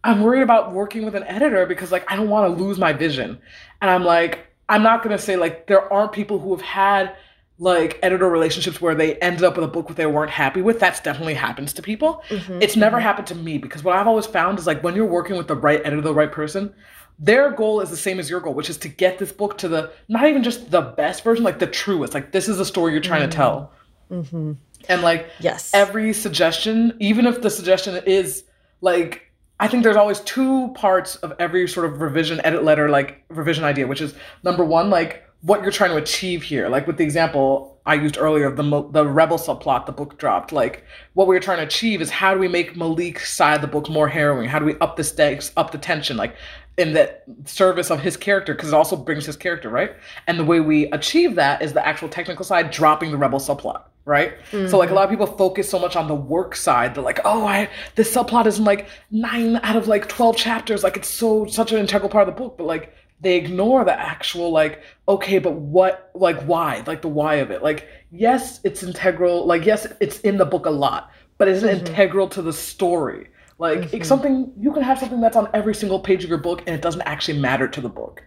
I'm 0.03 0.21
worried 0.21 0.43
about 0.43 0.73
working 0.73 1.03
with 1.03 1.15
an 1.15 1.23
editor 1.23 1.65
because 1.65 1.91
like 1.91 2.09
I 2.11 2.15
don't 2.15 2.29
want 2.29 2.55
to 2.55 2.63
lose 2.63 2.77
my 2.77 2.93
vision. 2.93 3.39
And 3.81 3.89
I'm 3.89 4.03
like, 4.03 4.47
I'm 4.69 4.83
not 4.83 5.03
going 5.03 5.17
to 5.17 5.21
say 5.21 5.35
like 5.35 5.65
there 5.65 5.91
aren't 5.91 6.11
people 6.11 6.39
who 6.39 6.55
have 6.55 6.65
had 6.65 7.15
like 7.59 7.99
editor 8.01 8.29
relationships 8.29 8.81
where 8.81 8.95
they 8.95 9.15
ended 9.17 9.43
up 9.43 9.55
with 9.55 9.63
a 9.63 9.67
book 9.67 9.87
that 9.87 9.97
they 9.97 10.05
weren't 10.05 10.31
happy 10.31 10.61
with. 10.61 10.79
That's 10.79 10.99
definitely 10.99 11.35
happens 11.35 11.73
to 11.73 11.81
people. 11.81 12.23
Mm-hmm. 12.29 12.61
It's 12.61 12.75
never 12.75 12.97
mm-hmm. 12.97 13.03
happened 13.03 13.27
to 13.27 13.35
me 13.35 13.57
because 13.57 13.83
what 13.83 13.95
I've 13.95 14.07
always 14.07 14.25
found 14.25 14.59
is 14.59 14.67
like 14.67 14.83
when 14.83 14.95
you're 14.95 15.05
working 15.05 15.37
with 15.37 15.47
the 15.47 15.55
right 15.55 15.81
editor, 15.85 16.01
the 16.01 16.13
right 16.13 16.31
person, 16.31 16.73
their 17.19 17.51
goal 17.51 17.79
is 17.81 17.89
the 17.89 17.97
same 17.97 18.19
as 18.19 18.29
your 18.29 18.39
goal, 18.39 18.53
which 18.53 18.69
is 18.69 18.77
to 18.77 18.89
get 18.89 19.19
this 19.19 19.31
book 19.31 19.57
to 19.59 19.67
the 19.67 19.91
not 20.09 20.25
even 20.27 20.43
just 20.43 20.71
the 20.71 20.81
best 20.81 21.23
version, 21.23 21.43
like 21.43 21.59
the 21.59 21.67
truest. 21.67 22.13
Like 22.13 22.31
this 22.31 22.49
is 22.49 22.57
the 22.57 22.65
story 22.65 22.91
you're 22.91 23.01
trying 23.01 23.21
mm-hmm. 23.21 23.31
to 23.31 23.37
tell. 23.37 23.71
Mm-hmm. 24.09 24.53
And 24.89 25.01
like 25.01 25.27
yes, 25.39 25.71
every 25.73 26.11
suggestion, 26.13 26.97
even 26.99 27.27
if 27.27 27.41
the 27.41 27.49
suggestion 27.49 28.01
is 28.05 28.43
like 28.81 29.31
I 29.59 29.67
think 29.67 29.83
there's 29.83 29.95
always 29.95 30.19
two 30.21 30.73
parts 30.73 31.15
of 31.17 31.33
every 31.39 31.67
sort 31.67 31.85
of 31.85 32.01
revision 32.01 32.41
edit 32.43 32.63
letter, 32.63 32.89
like 32.89 33.23
revision 33.29 33.63
idea, 33.63 33.87
which 33.87 34.01
is 34.01 34.13
number 34.43 34.65
one, 34.65 34.89
like 34.89 35.23
what 35.43 35.61
you're 35.61 35.71
trying 35.71 35.91
to 35.91 35.97
achieve 35.97 36.41
here. 36.41 36.69
Like 36.69 36.87
with 36.87 36.97
the 36.97 37.03
example, 37.03 37.77
I 37.85 37.95
used 37.95 38.17
earlier, 38.17 38.47
of 38.47 38.55
the 38.55 38.63
the 38.91 39.05
rebel 39.05 39.37
subplot, 39.37 39.85
the 39.85 39.91
book 39.91 40.17
dropped. 40.17 40.53
Like 40.53 40.85
what 41.13 41.27
we 41.27 41.35
were 41.35 41.41
trying 41.41 41.57
to 41.57 41.65
achieve 41.65 42.01
is 42.01 42.09
how 42.09 42.33
do 42.33 42.39
we 42.39 42.47
make 42.47 42.75
Malik's 42.75 43.31
side 43.31 43.55
of 43.55 43.61
the 43.61 43.67
book 43.67 43.89
more 43.89 44.07
harrowing? 44.07 44.47
How 44.47 44.57
do 44.57 44.65
we 44.65 44.77
up 44.79 44.95
the 44.95 45.03
stakes, 45.03 45.51
up 45.57 45.71
the 45.71 45.77
tension, 45.77 46.15
like 46.15 46.35
in 46.77 46.93
the 46.93 47.13
service 47.45 47.91
of 47.91 47.99
his 47.99 48.15
character? 48.15 48.53
Because 48.53 48.69
it 48.69 48.73
also 48.73 48.95
brings 48.95 49.25
his 49.25 49.35
character 49.35 49.69
right. 49.69 49.93
And 50.27 50.39
the 50.39 50.45
way 50.45 50.61
we 50.61 50.85
achieve 50.91 51.35
that 51.35 51.61
is 51.61 51.73
the 51.73 51.85
actual 51.85 52.07
technical 52.07 52.45
side, 52.45 52.71
dropping 52.71 53.11
the 53.11 53.17
rebel 53.17 53.39
subplot 53.39 53.83
right? 54.05 54.37
Mm-hmm. 54.51 54.67
So 54.67 54.77
like 54.77 54.89
a 54.89 54.93
lot 54.93 55.05
of 55.05 55.09
people 55.09 55.25
focus 55.25 55.69
so 55.69 55.79
much 55.79 55.95
on 55.95 56.09
the 56.09 56.15
work 56.15 56.57
side. 56.57 56.93
They're 56.93 57.01
like, 57.03 57.21
oh, 57.23 57.45
I 57.45 57.69
this 57.95 58.13
subplot 58.13 58.47
is 58.47 58.59
in 58.59 58.65
like 58.65 58.89
nine 59.11 59.57
out 59.63 59.77
of 59.77 59.87
like 59.87 60.09
twelve 60.09 60.35
chapters. 60.35 60.83
Like 60.83 60.97
it's 60.97 61.07
so 61.07 61.45
such 61.45 61.71
an 61.71 61.79
integral 61.79 62.09
part 62.09 62.27
of 62.27 62.35
the 62.35 62.37
book, 62.37 62.57
but 62.57 62.65
like 62.65 62.93
they 63.23 63.37
ignore 63.37 63.83
the 63.83 63.99
actual 63.99 64.51
like 64.51 64.83
okay 65.07 65.39
but 65.39 65.53
what 65.53 66.11
like 66.13 66.39
why? 66.43 66.83
Like 66.85 67.01
the 67.01 67.07
why 67.07 67.35
of 67.35 67.51
it. 67.51 67.63
Like 67.63 67.87
yes 68.11 68.59
it's 68.63 68.83
integral 68.83 69.45
like 69.45 69.65
yes 69.65 69.87
it's 69.99 70.19
in 70.19 70.37
the 70.37 70.45
book 70.45 70.65
a 70.65 70.69
lot 70.69 71.11
but 71.37 71.47
is 71.47 71.63
it 71.63 71.77
mm-hmm. 71.77 71.87
integral 71.87 72.27
to 72.29 72.41
the 72.41 72.53
story. 72.53 73.29
Like 73.57 73.79
mm-hmm. 73.79 73.95
it's 73.95 74.07
something 74.07 74.51
you 74.59 74.71
can 74.71 74.83
have 74.83 74.99
something 74.99 75.21
that's 75.21 75.37
on 75.37 75.49
every 75.53 75.73
single 75.73 75.99
page 75.99 76.23
of 76.23 76.29
your 76.29 76.39
book 76.39 76.61
and 76.67 76.75
it 76.75 76.81
doesn't 76.81 77.01
actually 77.03 77.39
matter 77.39 77.67
to 77.67 77.81
the 77.81 77.89
book. 77.89 78.23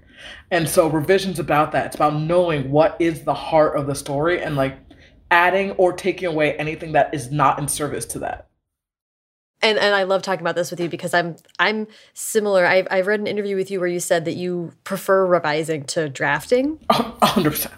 And 0.51 0.69
so 0.69 0.89
revisions 0.89 1.39
about 1.39 1.73
that. 1.73 1.87
It's 1.87 1.95
about 1.95 2.21
knowing 2.21 2.71
what 2.71 2.97
is 2.99 3.23
the 3.23 3.35
heart 3.35 3.77
of 3.77 3.87
the 3.87 3.95
story 3.95 4.43
and 4.43 4.57
like 4.57 4.79
adding 5.31 5.73
or 5.73 5.93
taking 5.93 6.29
away 6.29 6.57
anything 6.57 6.93
that 6.93 7.13
is 7.15 7.31
not 7.31 7.59
in 7.59 7.69
service 7.69 8.07
to 8.07 8.19
that 8.21 8.46
and 9.63 9.79
and 9.79 9.95
I 9.95 10.03
love 10.03 10.23
talking 10.23 10.43
about 10.43 10.55
this 10.55 10.71
with 10.71 10.81
you 10.81 10.89
because 10.89 11.15
I'm 11.15 11.37
I'm 11.59 11.87
similar. 12.15 12.67
I've 12.67 12.87
I've 12.91 13.07
read 13.07 13.21
an 13.21 13.27
interview 13.27 13.57
with 13.57 13.71
you 13.71 13.81
where 13.81 13.89
you 13.89 14.01
said 14.01 14.25
that 14.27 14.35
you 14.35 14.73
prefer 14.85 15.27
revising 15.27 15.85
to 15.85 16.09
drafting. 16.09 16.79
hundred 16.91 17.51
percent. 17.51 17.75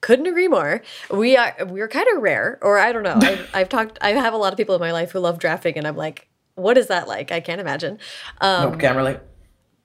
Couldn't 0.00 0.26
agree 0.26 0.48
more. 0.48 0.82
We 1.10 1.36
are 1.36 1.54
we're 1.66 1.88
kind 1.88 2.06
of 2.14 2.22
rare, 2.22 2.58
or 2.62 2.78
I 2.78 2.92
don't 2.92 3.02
know. 3.02 3.18
I've, 3.20 3.50
I've, 3.54 3.68
talked. 3.68 3.98
I 4.00 4.10
have 4.10 4.34
a 4.34 4.36
lot 4.36 4.52
of 4.52 4.56
people 4.56 4.74
in 4.74 4.80
my 4.80 4.92
life 4.92 5.12
who 5.12 5.20
love 5.20 5.38
drafting, 5.38 5.76
and 5.76 5.86
I'm 5.86 5.96
like, 5.96 6.28
what 6.54 6.76
is 6.76 6.88
that 6.88 7.08
like? 7.08 7.32
I 7.32 7.40
can't 7.40 7.60
imagine. 7.60 7.98
Um, 8.40 8.70
nope, 8.70 8.80
can't 8.80 8.96
relate. 8.96 9.18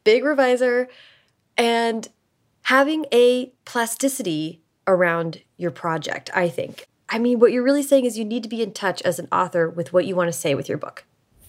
Big 0.04 0.24
reviser, 0.24 0.88
and 1.58 2.08
having 2.64 3.06
a 3.14 3.54
plasticity 3.66 4.62
around 4.88 5.42
your 5.58 5.72
project. 5.72 6.30
I 6.34 6.50
think. 6.50 6.86
I 7.10 7.20
mean, 7.20 7.40
what 7.40 7.52
you're 7.52 7.64
really 7.64 7.84
saying 7.84 8.06
is 8.06 8.18
you 8.18 8.24
need 8.24 8.44
to 8.44 8.50
be 8.50 8.62
in 8.62 8.72
touch 8.72 9.02
as 9.02 9.20
an 9.20 9.28
author 9.34 9.70
with 9.70 9.92
what 9.92 10.06
you 10.06 10.16
want 10.16 10.30
to 10.30 10.34
say 10.34 10.56
with 10.56 10.70
your 10.70 10.78
book 10.78 11.04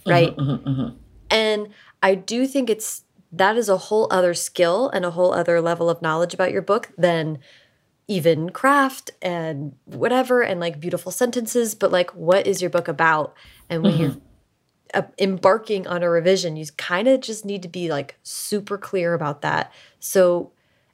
right? 0.06 0.36
Mm-hmm, 0.36 0.68
mm-hmm. 0.68 0.96
And 1.30 1.68
I 2.02 2.14
do 2.14 2.46
think 2.46 2.68
it's 2.68 3.04
that 3.32 3.56
is 3.56 3.68
a 3.68 3.78
whole 3.78 4.06
other 4.10 4.34
skill 4.34 4.90
and 4.90 5.04
a 5.04 5.10
whole 5.10 5.32
other 5.32 5.60
level 5.60 5.88
of 5.88 6.02
knowledge 6.02 6.34
about 6.34 6.52
your 6.52 6.62
book 6.62 6.92
than 6.98 7.38
even 8.08 8.50
craft 8.50 9.10
and 9.22 9.74
whatever 9.86 10.42
and 10.42 10.60
like 10.60 10.78
beautiful 10.78 11.10
sentences 11.10 11.74
but 11.74 11.90
like 11.90 12.10
what 12.10 12.46
is 12.46 12.60
your 12.60 12.70
book 12.70 12.88
about 12.88 13.34
and 13.70 13.82
when 13.82 13.92
mm-hmm. 13.92 14.02
you're 14.02 14.16
uh, 14.92 15.02
embarking 15.18 15.86
on 15.86 16.02
a 16.02 16.10
revision 16.10 16.56
you 16.56 16.66
kind 16.76 17.08
of 17.08 17.20
just 17.20 17.44
need 17.44 17.62
to 17.62 17.68
be 17.68 17.88
like 17.88 18.16
super 18.22 18.76
clear 18.76 19.14
about 19.14 19.40
that 19.40 19.72
so 19.98 20.50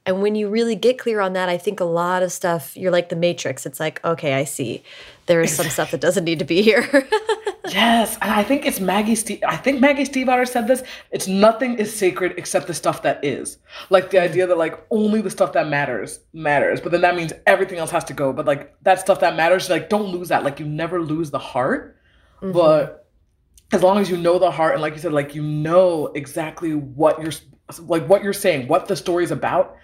and 0.06 0.22
when 0.22 0.34
you 0.34 0.48
really 0.48 0.76
get 0.76 0.98
clear 0.98 1.20
on 1.20 1.32
that 1.32 1.48
i 1.48 1.58
think 1.58 1.80
a 1.80 1.84
lot 1.84 2.22
of 2.22 2.30
stuff 2.30 2.76
you're 2.76 2.92
like 2.92 3.08
the 3.08 3.16
matrix 3.16 3.66
it's 3.66 3.80
like 3.80 4.04
okay 4.04 4.34
i 4.34 4.44
see 4.44 4.82
there 5.28 5.40
is 5.40 5.54
some 5.54 5.68
stuff 5.68 5.92
that 5.92 6.00
doesn't 6.00 6.24
need 6.24 6.40
to 6.40 6.44
be 6.44 6.62
here 6.62 6.82
Yes, 7.72 8.16
and 8.22 8.30
I 8.30 8.42
think 8.42 8.66
it's 8.66 8.80
Maggie. 8.80 9.14
Steve, 9.14 9.42
I 9.46 9.56
think 9.56 9.80
Maggie 9.80 10.04
Stiefvater 10.04 10.46
said 10.46 10.66
this. 10.66 10.82
It's 11.10 11.28
nothing 11.28 11.78
is 11.78 11.94
sacred 11.94 12.34
except 12.36 12.66
the 12.66 12.74
stuff 12.74 13.02
that 13.02 13.24
is. 13.24 13.58
Like 13.90 14.10
the 14.10 14.20
idea 14.20 14.46
that 14.46 14.58
like 14.58 14.84
only 14.90 15.20
the 15.20 15.30
stuff 15.30 15.52
that 15.52 15.68
matters 15.68 16.20
matters, 16.32 16.80
but 16.80 16.92
then 16.92 17.02
that 17.02 17.16
means 17.16 17.32
everything 17.46 17.78
else 17.78 17.90
has 17.90 18.04
to 18.04 18.14
go. 18.14 18.32
But 18.32 18.46
like 18.46 18.74
that 18.82 19.00
stuff 19.00 19.20
that 19.20 19.36
matters, 19.36 19.68
like 19.70 19.88
don't 19.88 20.08
lose 20.08 20.28
that. 20.28 20.44
Like 20.44 20.60
you 20.60 20.66
never 20.66 21.00
lose 21.00 21.30
the 21.30 21.38
heart, 21.38 21.96
mm-hmm. 22.40 22.52
but 22.52 23.06
as 23.72 23.82
long 23.82 23.98
as 23.98 24.08
you 24.08 24.16
know 24.16 24.38
the 24.38 24.50
heart 24.50 24.72
and 24.72 24.82
like 24.82 24.94
you 24.94 25.00
said, 25.00 25.12
like 25.12 25.34
you 25.34 25.42
know 25.42 26.06
exactly 26.14 26.74
what 26.74 27.20
you're 27.20 27.32
like 27.80 28.06
what 28.06 28.22
you're 28.22 28.32
saying, 28.32 28.68
what 28.68 28.88
the 28.88 28.96
story's 28.96 29.30
about. 29.30 29.76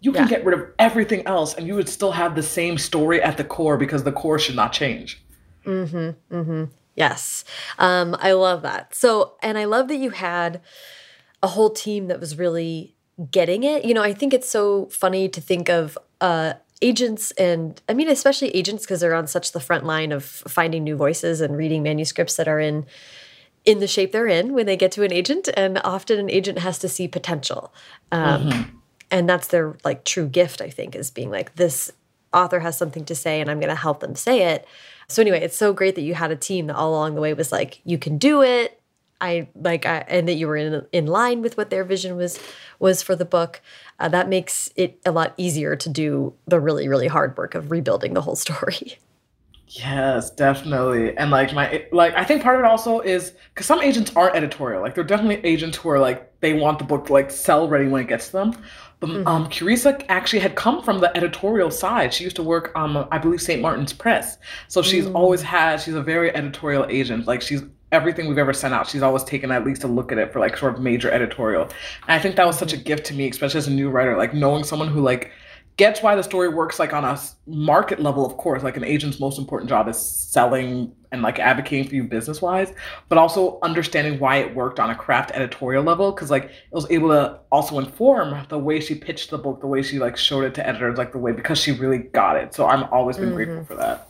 You 0.00 0.12
can 0.12 0.22
yeah. 0.22 0.28
get 0.28 0.44
rid 0.44 0.58
of 0.58 0.66
everything 0.78 1.26
else, 1.26 1.54
and 1.54 1.66
you 1.66 1.74
would 1.74 1.88
still 1.88 2.12
have 2.12 2.34
the 2.34 2.42
same 2.42 2.78
story 2.78 3.22
at 3.22 3.36
the 3.36 3.44
core 3.44 3.76
because 3.76 4.04
the 4.04 4.12
core 4.12 4.38
should 4.38 4.56
not 4.56 4.72
change. 4.72 5.22
Mm-hmm. 5.64 6.34
Mm-hmm. 6.34 6.64
Yes. 6.94 7.44
Um, 7.78 8.16
I 8.18 8.32
love 8.32 8.62
that. 8.62 8.94
So, 8.94 9.34
and 9.42 9.58
I 9.58 9.64
love 9.64 9.88
that 9.88 9.96
you 9.96 10.10
had 10.10 10.60
a 11.42 11.48
whole 11.48 11.70
team 11.70 12.08
that 12.08 12.20
was 12.20 12.38
really 12.38 12.94
getting 13.30 13.62
it. 13.62 13.84
You 13.84 13.94
know, 13.94 14.02
I 14.02 14.12
think 14.12 14.32
it's 14.32 14.48
so 14.48 14.86
funny 14.86 15.28
to 15.28 15.40
think 15.40 15.68
of 15.68 15.98
uh, 16.20 16.54
agents 16.82 17.30
and 17.32 17.80
I 17.88 17.94
mean, 17.94 18.08
especially 18.08 18.48
agents 18.50 18.84
because 18.84 19.00
they're 19.00 19.14
on 19.14 19.26
such 19.26 19.52
the 19.52 19.60
front 19.60 19.84
line 19.84 20.12
of 20.12 20.24
finding 20.24 20.84
new 20.84 20.96
voices 20.96 21.40
and 21.40 21.56
reading 21.56 21.82
manuscripts 21.82 22.36
that 22.36 22.48
are 22.48 22.60
in 22.60 22.86
in 23.64 23.80
the 23.80 23.86
shape 23.88 24.12
they're 24.12 24.28
in 24.28 24.52
when 24.52 24.64
they 24.64 24.76
get 24.76 24.92
to 24.92 25.02
an 25.02 25.12
agent 25.12 25.48
and 25.56 25.80
often 25.82 26.20
an 26.20 26.30
agent 26.30 26.58
has 26.60 26.78
to 26.78 26.88
see 26.88 27.08
potential 27.08 27.74
um, 28.12 28.42
mm 28.42 28.48
-hmm. 28.48 28.64
And 29.10 29.28
that's 29.28 29.48
their 29.48 29.76
like 29.84 30.04
true 30.04 30.26
gift 30.26 30.60
i 30.60 30.70
think 30.70 30.94
is 30.94 31.10
being 31.10 31.30
like 31.30 31.54
this 31.56 31.92
author 32.32 32.60
has 32.60 32.76
something 32.76 33.04
to 33.04 33.14
say 33.14 33.40
and 33.40 33.50
i'm 33.50 33.60
going 33.60 33.70
to 33.70 33.74
help 33.74 34.00
them 34.00 34.14
say 34.14 34.42
it 34.42 34.66
so 35.08 35.22
anyway, 35.22 35.40
it's 35.40 35.56
so 35.56 35.72
great 35.72 35.94
that 35.94 36.02
you 36.02 36.14
had 36.14 36.30
a 36.30 36.36
team 36.36 36.66
that 36.66 36.76
all 36.76 36.90
along 36.90 37.14
the 37.14 37.20
way 37.20 37.32
was 37.34 37.52
like, 37.52 37.80
you 37.84 37.98
can 37.98 38.18
do 38.18 38.42
it. 38.42 38.80
I 39.20 39.48
like, 39.54 39.86
I, 39.86 39.98
and 40.08 40.28
that 40.28 40.34
you 40.34 40.46
were 40.46 40.56
in 40.56 40.84
in 40.92 41.06
line 41.06 41.40
with 41.40 41.56
what 41.56 41.70
their 41.70 41.84
vision 41.84 42.16
was 42.16 42.38
was 42.78 43.02
for 43.02 43.16
the 43.16 43.24
book. 43.24 43.62
Uh, 43.98 44.08
that 44.10 44.28
makes 44.28 44.70
it 44.76 45.00
a 45.06 45.12
lot 45.12 45.32
easier 45.38 45.74
to 45.74 45.88
do 45.88 46.34
the 46.46 46.60
really 46.60 46.86
really 46.86 47.06
hard 47.06 47.34
work 47.38 47.54
of 47.54 47.70
rebuilding 47.70 48.12
the 48.12 48.20
whole 48.20 48.36
story. 48.36 48.98
Yes, 49.68 50.30
definitely. 50.30 51.16
And 51.16 51.30
like 51.30 51.52
my 51.52 51.84
like 51.90 52.14
I 52.14 52.24
think 52.24 52.42
part 52.42 52.56
of 52.56 52.64
it 52.64 52.68
also 52.68 53.00
is 53.00 53.32
because 53.52 53.66
some 53.66 53.82
agents 53.82 54.12
aren't 54.14 54.36
editorial. 54.36 54.80
Like 54.80 54.94
they're 54.94 55.02
definitely 55.04 55.44
agents 55.44 55.76
who 55.76 55.88
are 55.88 55.98
like 55.98 56.40
they 56.40 56.54
want 56.54 56.78
the 56.78 56.84
book 56.84 57.06
to 57.06 57.12
like 57.12 57.32
sell 57.32 57.68
ready 57.68 57.88
when 57.88 58.02
it 58.02 58.08
gets 58.08 58.26
to 58.26 58.32
them. 58.32 58.56
But 59.00 59.10
mm-hmm. 59.10 59.26
um, 59.26 59.46
Carissa 59.46 60.04
actually 60.08 60.38
had 60.38 60.54
come 60.54 60.82
from 60.82 61.00
the 61.00 61.14
editorial 61.16 61.70
side. 61.70 62.14
She 62.14 62.24
used 62.24 62.36
to 62.36 62.42
work 62.42 62.72
um, 62.76 63.06
I 63.10 63.18
believe, 63.18 63.42
St. 63.42 63.60
Martin's 63.60 63.92
Press. 63.92 64.38
So 64.68 64.82
she's 64.82 65.06
mm. 65.06 65.14
always 65.14 65.42
had, 65.42 65.82
she's 65.82 65.94
a 65.94 66.02
very 66.02 66.34
editorial 66.34 66.86
agent. 66.88 67.26
Like 67.26 67.42
she's 67.42 67.62
everything 67.92 68.28
we've 68.28 68.38
ever 68.38 68.52
sent 68.52 68.72
out, 68.72 68.88
she's 68.88 69.02
always 69.02 69.22
taken 69.24 69.50
at 69.50 69.64
least 69.64 69.84
a 69.84 69.86
look 69.86 70.12
at 70.12 70.18
it 70.18 70.32
for 70.32 70.40
like 70.40 70.56
sort 70.56 70.74
of 70.74 70.80
major 70.80 71.10
editorial. 71.10 71.64
And 71.64 71.72
I 72.08 72.18
think 72.18 72.36
that 72.36 72.46
was 72.46 72.58
such 72.58 72.72
a 72.72 72.76
gift 72.76 73.06
to 73.06 73.14
me, 73.14 73.28
especially 73.28 73.58
as 73.58 73.68
a 73.68 73.72
new 73.72 73.90
writer, 73.90 74.16
like 74.16 74.32
knowing 74.32 74.64
someone 74.64 74.88
who 74.88 75.00
like 75.00 75.30
gets 75.76 76.02
why 76.02 76.14
the 76.14 76.22
story 76.22 76.48
works 76.48 76.78
like 76.78 76.92
on 76.92 77.04
a 77.04 77.20
market 77.46 78.00
level 78.00 78.24
of 78.24 78.36
course. 78.36 78.62
Like 78.62 78.76
an 78.76 78.84
agent's 78.84 79.20
most 79.20 79.38
important 79.38 79.68
job 79.68 79.88
is 79.88 79.98
selling 79.98 80.92
and 81.12 81.22
like 81.22 81.38
advocating 81.38 81.88
for 81.88 81.94
you 81.94 82.04
business 82.04 82.42
wise 82.42 82.72
but 83.08 83.16
also 83.18 83.58
understanding 83.62 84.18
why 84.18 84.36
it 84.36 84.54
worked 84.54 84.80
on 84.80 84.90
a 84.90 84.94
craft 84.94 85.30
editorial 85.32 85.82
level 85.82 86.12
because 86.12 86.30
like 86.30 86.44
it 86.44 86.72
was 86.72 86.90
able 86.90 87.08
to 87.08 87.38
also 87.50 87.78
inform 87.78 88.46
the 88.48 88.58
way 88.58 88.80
she 88.80 88.94
pitched 88.94 89.30
the 89.30 89.38
book 89.38 89.60
the 89.60 89.66
way 89.66 89.82
she 89.82 89.98
like 89.98 90.16
showed 90.16 90.44
it 90.44 90.54
to 90.54 90.66
editors 90.66 90.98
like 90.98 91.12
the 91.12 91.18
way 91.18 91.32
because 91.32 91.58
she 91.58 91.72
really 91.72 91.98
got 91.98 92.36
it. 92.36 92.54
So 92.54 92.66
i'm 92.66 92.84
always 92.84 93.16
been 93.16 93.26
mm-hmm. 93.26 93.36
grateful 93.36 93.64
for 93.64 93.76
that. 93.76 94.08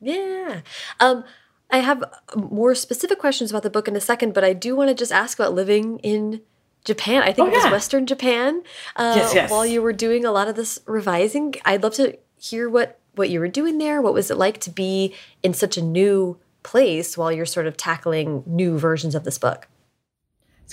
Yeah. 0.00 0.60
Um 1.00 1.24
i 1.70 1.78
have 1.78 2.04
more 2.36 2.74
specific 2.74 3.18
questions 3.18 3.50
about 3.50 3.62
the 3.62 3.70
book 3.70 3.88
in 3.88 3.96
a 3.96 4.00
second 4.00 4.34
but 4.34 4.44
i 4.44 4.52
do 4.52 4.76
want 4.76 4.88
to 4.88 4.94
just 4.94 5.12
ask 5.12 5.38
about 5.38 5.54
living 5.54 5.98
in 6.00 6.42
Japan. 6.84 7.22
I 7.22 7.32
think 7.32 7.48
oh, 7.48 7.50
it 7.52 7.54
was 7.54 7.64
yeah. 7.64 7.70
Western 7.70 8.06
Japan. 8.06 8.62
Uh, 8.96 9.14
yes, 9.16 9.34
yes. 9.34 9.50
While 9.50 9.66
you 9.66 9.82
were 9.82 9.92
doing 9.92 10.24
a 10.24 10.32
lot 10.32 10.48
of 10.48 10.56
this 10.56 10.80
revising, 10.86 11.54
I'd 11.64 11.82
love 11.82 11.94
to 11.94 12.16
hear 12.36 12.68
what 12.68 12.98
what 13.14 13.30
you 13.30 13.40
were 13.40 13.48
doing 13.48 13.78
there. 13.78 14.00
What 14.00 14.14
was 14.14 14.30
it 14.30 14.38
like 14.38 14.58
to 14.60 14.70
be 14.70 15.14
in 15.42 15.54
such 15.54 15.76
a 15.76 15.82
new 15.82 16.38
place 16.62 17.16
while 17.18 17.30
you're 17.30 17.46
sort 17.46 17.66
of 17.66 17.76
tackling 17.76 18.42
new 18.46 18.78
versions 18.78 19.14
of 19.14 19.24
this 19.24 19.38
book? 19.38 19.68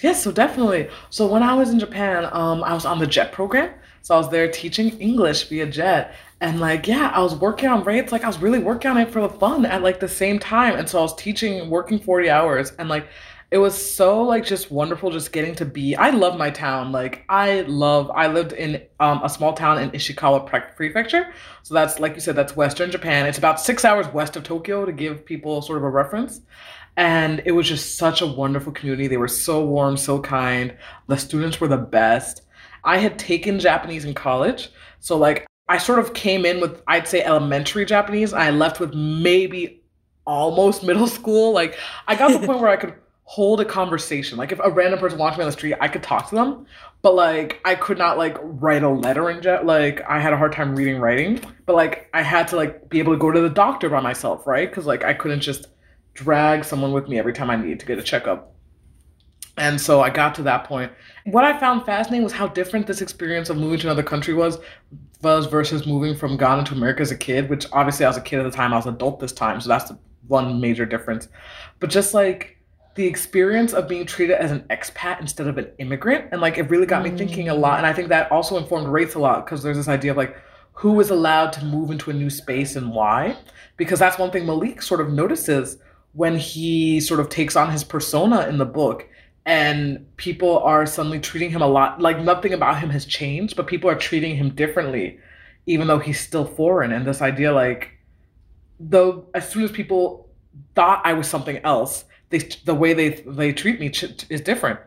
Yes, 0.01 0.23
so 0.23 0.31
definitely. 0.31 0.89
So 1.09 1.27
when 1.27 1.43
I 1.43 1.53
was 1.55 1.71
in 1.71 1.79
Japan, 1.79 2.29
um, 2.31 2.63
I 2.63 2.73
was 2.73 2.85
on 2.85 2.99
the 2.99 3.07
JET 3.07 3.31
program. 3.33 3.73
So 4.01 4.15
I 4.15 4.17
was 4.17 4.29
there 4.29 4.49
teaching 4.49 4.97
English 4.99 5.49
via 5.49 5.65
JET. 5.65 6.15
And 6.41 6.61
like, 6.61 6.87
yeah, 6.87 7.11
I 7.13 7.19
was 7.19 7.35
working 7.35 7.67
on 7.67 7.83
Wraiths. 7.83 8.13
Like 8.13 8.23
I 8.23 8.27
was 8.27 8.39
really 8.39 8.59
working 8.59 8.89
on 8.91 8.97
it 8.97 9.11
for 9.11 9.19
the 9.19 9.29
fun 9.29 9.65
at 9.65 9.83
like 9.83 9.99
the 9.99 10.07
same 10.07 10.39
time. 10.39 10.77
And 10.77 10.87
so 10.87 10.99
I 10.99 11.01
was 11.01 11.15
teaching, 11.15 11.69
working 11.69 11.99
40 11.99 12.29
hours. 12.29 12.71
And 12.79 12.87
like 12.87 13.07
it 13.51 13.57
was 13.57 13.73
so 13.75 14.21
like 14.21 14.45
just 14.45 14.69
wonderful 14.69 15.09
just 15.09 15.31
getting 15.31 15.55
to 15.55 15.65
be 15.65 15.95
i 15.95 16.11
love 16.11 16.37
my 16.37 16.51
town 16.51 16.91
like 16.91 17.25
i 17.29 17.61
love 17.61 18.11
i 18.13 18.27
lived 18.27 18.53
in 18.53 18.81
um, 18.99 19.21
a 19.23 19.29
small 19.29 19.53
town 19.53 19.81
in 19.81 19.89
ishikawa 19.91 20.45
prefecture. 20.75 21.33
So 21.63 21.73
that's 21.73 21.99
like 21.99 22.15
you 22.15 22.21
said 22.21 22.35
that's 22.35 22.55
western 22.55 22.91
japan. 22.91 23.25
It's 23.25 23.37
about 23.37 23.59
six 23.59 23.85
hours 23.85 24.07
west 24.13 24.35
of 24.35 24.43
tokyo 24.43 24.85
to 24.85 24.91
give 24.91 25.25
people 25.25 25.61
sort 25.61 25.77
of 25.77 25.83
a 25.83 25.89
reference. 25.89 26.41
And 26.97 27.41
it 27.45 27.51
was 27.51 27.67
just 27.67 27.97
such 27.97 28.21
a 28.21 28.27
wonderful 28.27 28.73
community. 28.73 29.07
They 29.07 29.17
were 29.17 29.29
so 29.29 29.63
warm 29.63 29.95
so 29.95 30.19
kind. 30.19 30.75
The 31.07 31.17
students 31.17 31.61
were 31.61 31.69
the 31.69 31.77
best. 31.77 32.41
I 32.83 32.97
had 32.97 33.17
taken 33.17 33.59
japanese 33.59 34.05
in 34.05 34.13
college. 34.13 34.69
So 34.99 35.17
like 35.17 35.45
i 35.67 35.77
sort 35.77 35.99
of 35.99 36.13
came 36.13 36.45
in 36.45 36.59
with 36.59 36.81
i'd 36.87 37.07
say 37.07 37.23
elementary 37.23 37.85
japanese. 37.85 38.33
I 38.33 38.51
left 38.51 38.79
with 38.79 38.93
maybe 38.93 39.81
almost 40.25 40.83
middle 40.83 41.07
school. 41.07 41.53
Like 41.53 41.77
i 42.07 42.15
got 42.15 42.29
to 42.29 42.37
the 42.37 42.45
point 42.45 42.59
where 42.61 42.69
i 42.69 42.75
could 42.75 42.95
hold 43.29 43.61
a 43.61 43.65
conversation. 43.65 44.39
Like 44.39 44.51
if 44.51 44.59
a 44.63 44.71
random 44.71 44.99
person 44.99 45.19
walked 45.19 45.37
me 45.37 45.43
on 45.43 45.47
the 45.47 45.51
street, 45.51 45.75
I 45.79 45.87
could 45.87 46.01
talk 46.01 46.29
to 46.29 46.35
them, 46.35 46.65
but 47.03 47.13
like 47.13 47.61
I 47.63 47.75
could 47.75 47.99
not 47.99 48.17
like 48.17 48.35
write 48.41 48.81
a 48.81 48.89
letter 48.89 49.29
in 49.29 49.39
jet. 49.39 49.67
Like 49.67 50.01
I 50.09 50.19
had 50.19 50.33
a 50.33 50.37
hard 50.37 50.51
time 50.51 50.75
reading 50.75 50.99
writing, 50.99 51.39
but 51.67 51.75
like 51.75 52.09
I 52.11 52.23
had 52.23 52.47
to 52.47 52.55
like 52.55 52.89
be 52.89 52.97
able 52.97 53.13
to 53.13 53.19
go 53.19 53.29
to 53.29 53.39
the 53.39 53.49
doctor 53.49 53.87
by 53.87 54.01
myself, 54.01 54.47
right? 54.47 54.67
Because 54.67 54.87
like 54.87 55.03
I 55.03 55.13
couldn't 55.13 55.41
just 55.41 55.67
drag 56.15 56.65
someone 56.65 56.91
with 56.91 57.07
me 57.07 57.19
every 57.19 57.31
time 57.31 57.51
I 57.51 57.55
needed 57.55 57.79
to 57.81 57.85
get 57.85 57.99
a 57.99 58.01
checkup. 58.01 58.55
And 59.57 59.79
so 59.79 60.01
I 60.01 60.09
got 60.09 60.33
to 60.35 60.43
that 60.43 60.63
point. 60.63 60.91
What 61.25 61.45
I 61.45 61.55
found 61.59 61.85
fascinating 61.85 62.23
was 62.23 62.33
how 62.33 62.47
different 62.47 62.87
this 62.87 62.99
experience 62.99 63.51
of 63.51 63.57
moving 63.57 63.77
to 63.77 63.85
another 63.85 64.01
country 64.01 64.33
was 64.33 64.57
was 65.21 65.45
versus 65.45 65.85
moving 65.85 66.15
from 66.15 66.35
Ghana 66.35 66.63
to 66.63 66.73
America 66.73 67.01
as 67.01 67.11
a 67.11 67.17
kid, 67.17 67.47
which 67.47 67.67
obviously 67.73 68.05
I 68.05 68.09
was 68.09 68.17
a 68.17 68.21
kid 68.21 68.39
at 68.39 68.43
the 68.43 68.57
time, 68.57 68.73
I 68.73 68.77
was 68.77 68.87
an 68.87 68.95
adult 68.95 69.19
this 69.19 69.33
time, 69.33 69.61
so 69.61 69.69
that's 69.69 69.87
the 69.87 69.99
one 70.27 70.59
major 70.59 70.87
difference. 70.87 71.27
But 71.79 71.91
just 71.91 72.15
like 72.15 72.58
the 72.99 73.07
experience 73.07 73.71
of 73.71 73.87
being 73.87 74.05
treated 74.05 74.35
as 74.35 74.51
an 74.51 74.59
expat 74.69 75.21
instead 75.21 75.47
of 75.47 75.57
an 75.57 75.71
immigrant, 75.77 76.25
and 76.33 76.41
like 76.41 76.57
it 76.57 76.63
really 76.63 76.85
got 76.85 77.01
me 77.01 77.09
thinking 77.09 77.47
a 77.47 77.55
lot. 77.55 77.77
And 77.77 77.87
I 77.87 77.93
think 77.93 78.09
that 78.09 78.29
also 78.29 78.57
informed 78.57 78.89
Wraiths 78.89 79.15
a 79.15 79.19
lot 79.19 79.45
because 79.45 79.63
there's 79.63 79.77
this 79.77 79.87
idea 79.87 80.11
of 80.11 80.17
like 80.17 80.35
who 80.73 80.99
is 80.99 81.09
allowed 81.09 81.53
to 81.53 81.63
move 81.63 81.91
into 81.91 82.09
a 82.09 82.13
new 82.13 82.29
space 82.29 82.75
and 82.75 82.91
why. 82.91 83.37
Because 83.77 83.99
that's 83.99 84.19
one 84.19 84.31
thing 84.31 84.45
Malik 84.45 84.81
sort 84.81 84.99
of 84.99 85.13
notices 85.13 85.77
when 86.11 86.35
he 86.35 86.99
sort 86.99 87.21
of 87.21 87.29
takes 87.29 87.55
on 87.55 87.71
his 87.71 87.85
persona 87.85 88.47
in 88.47 88.57
the 88.57 88.65
book 88.65 89.07
and 89.45 90.05
people 90.17 90.59
are 90.59 90.85
suddenly 90.85 91.21
treating 91.21 91.51
him 91.51 91.61
a 91.61 91.67
lot 91.67 92.01
like 92.01 92.19
nothing 92.19 92.51
about 92.51 92.79
him 92.79 92.89
has 92.89 93.05
changed 93.05 93.55
but 93.55 93.65
people 93.65 93.89
are 93.89 93.95
treating 93.95 94.35
him 94.35 94.49
differently 94.49 95.17
even 95.65 95.87
though 95.87 95.99
he's 95.99 96.19
still 96.19 96.43
foreign 96.43 96.91
and 96.91 97.05
this 97.05 97.21
idea 97.21 97.53
like 97.53 97.91
though 98.79 99.25
as 99.33 99.47
soon 99.49 99.63
as 99.63 99.71
people 99.71 100.27
thought 100.75 101.01
i 101.05 101.13
was 101.13 101.27
something 101.27 101.57
else 101.59 102.03
they 102.29 102.39
the 102.65 102.75
way 102.75 102.93
they 102.93 103.09
they 103.25 103.53
treat 103.53 103.79
me 103.79 103.89
ch- 103.89 104.25
is 104.29 104.41
different 104.41 104.79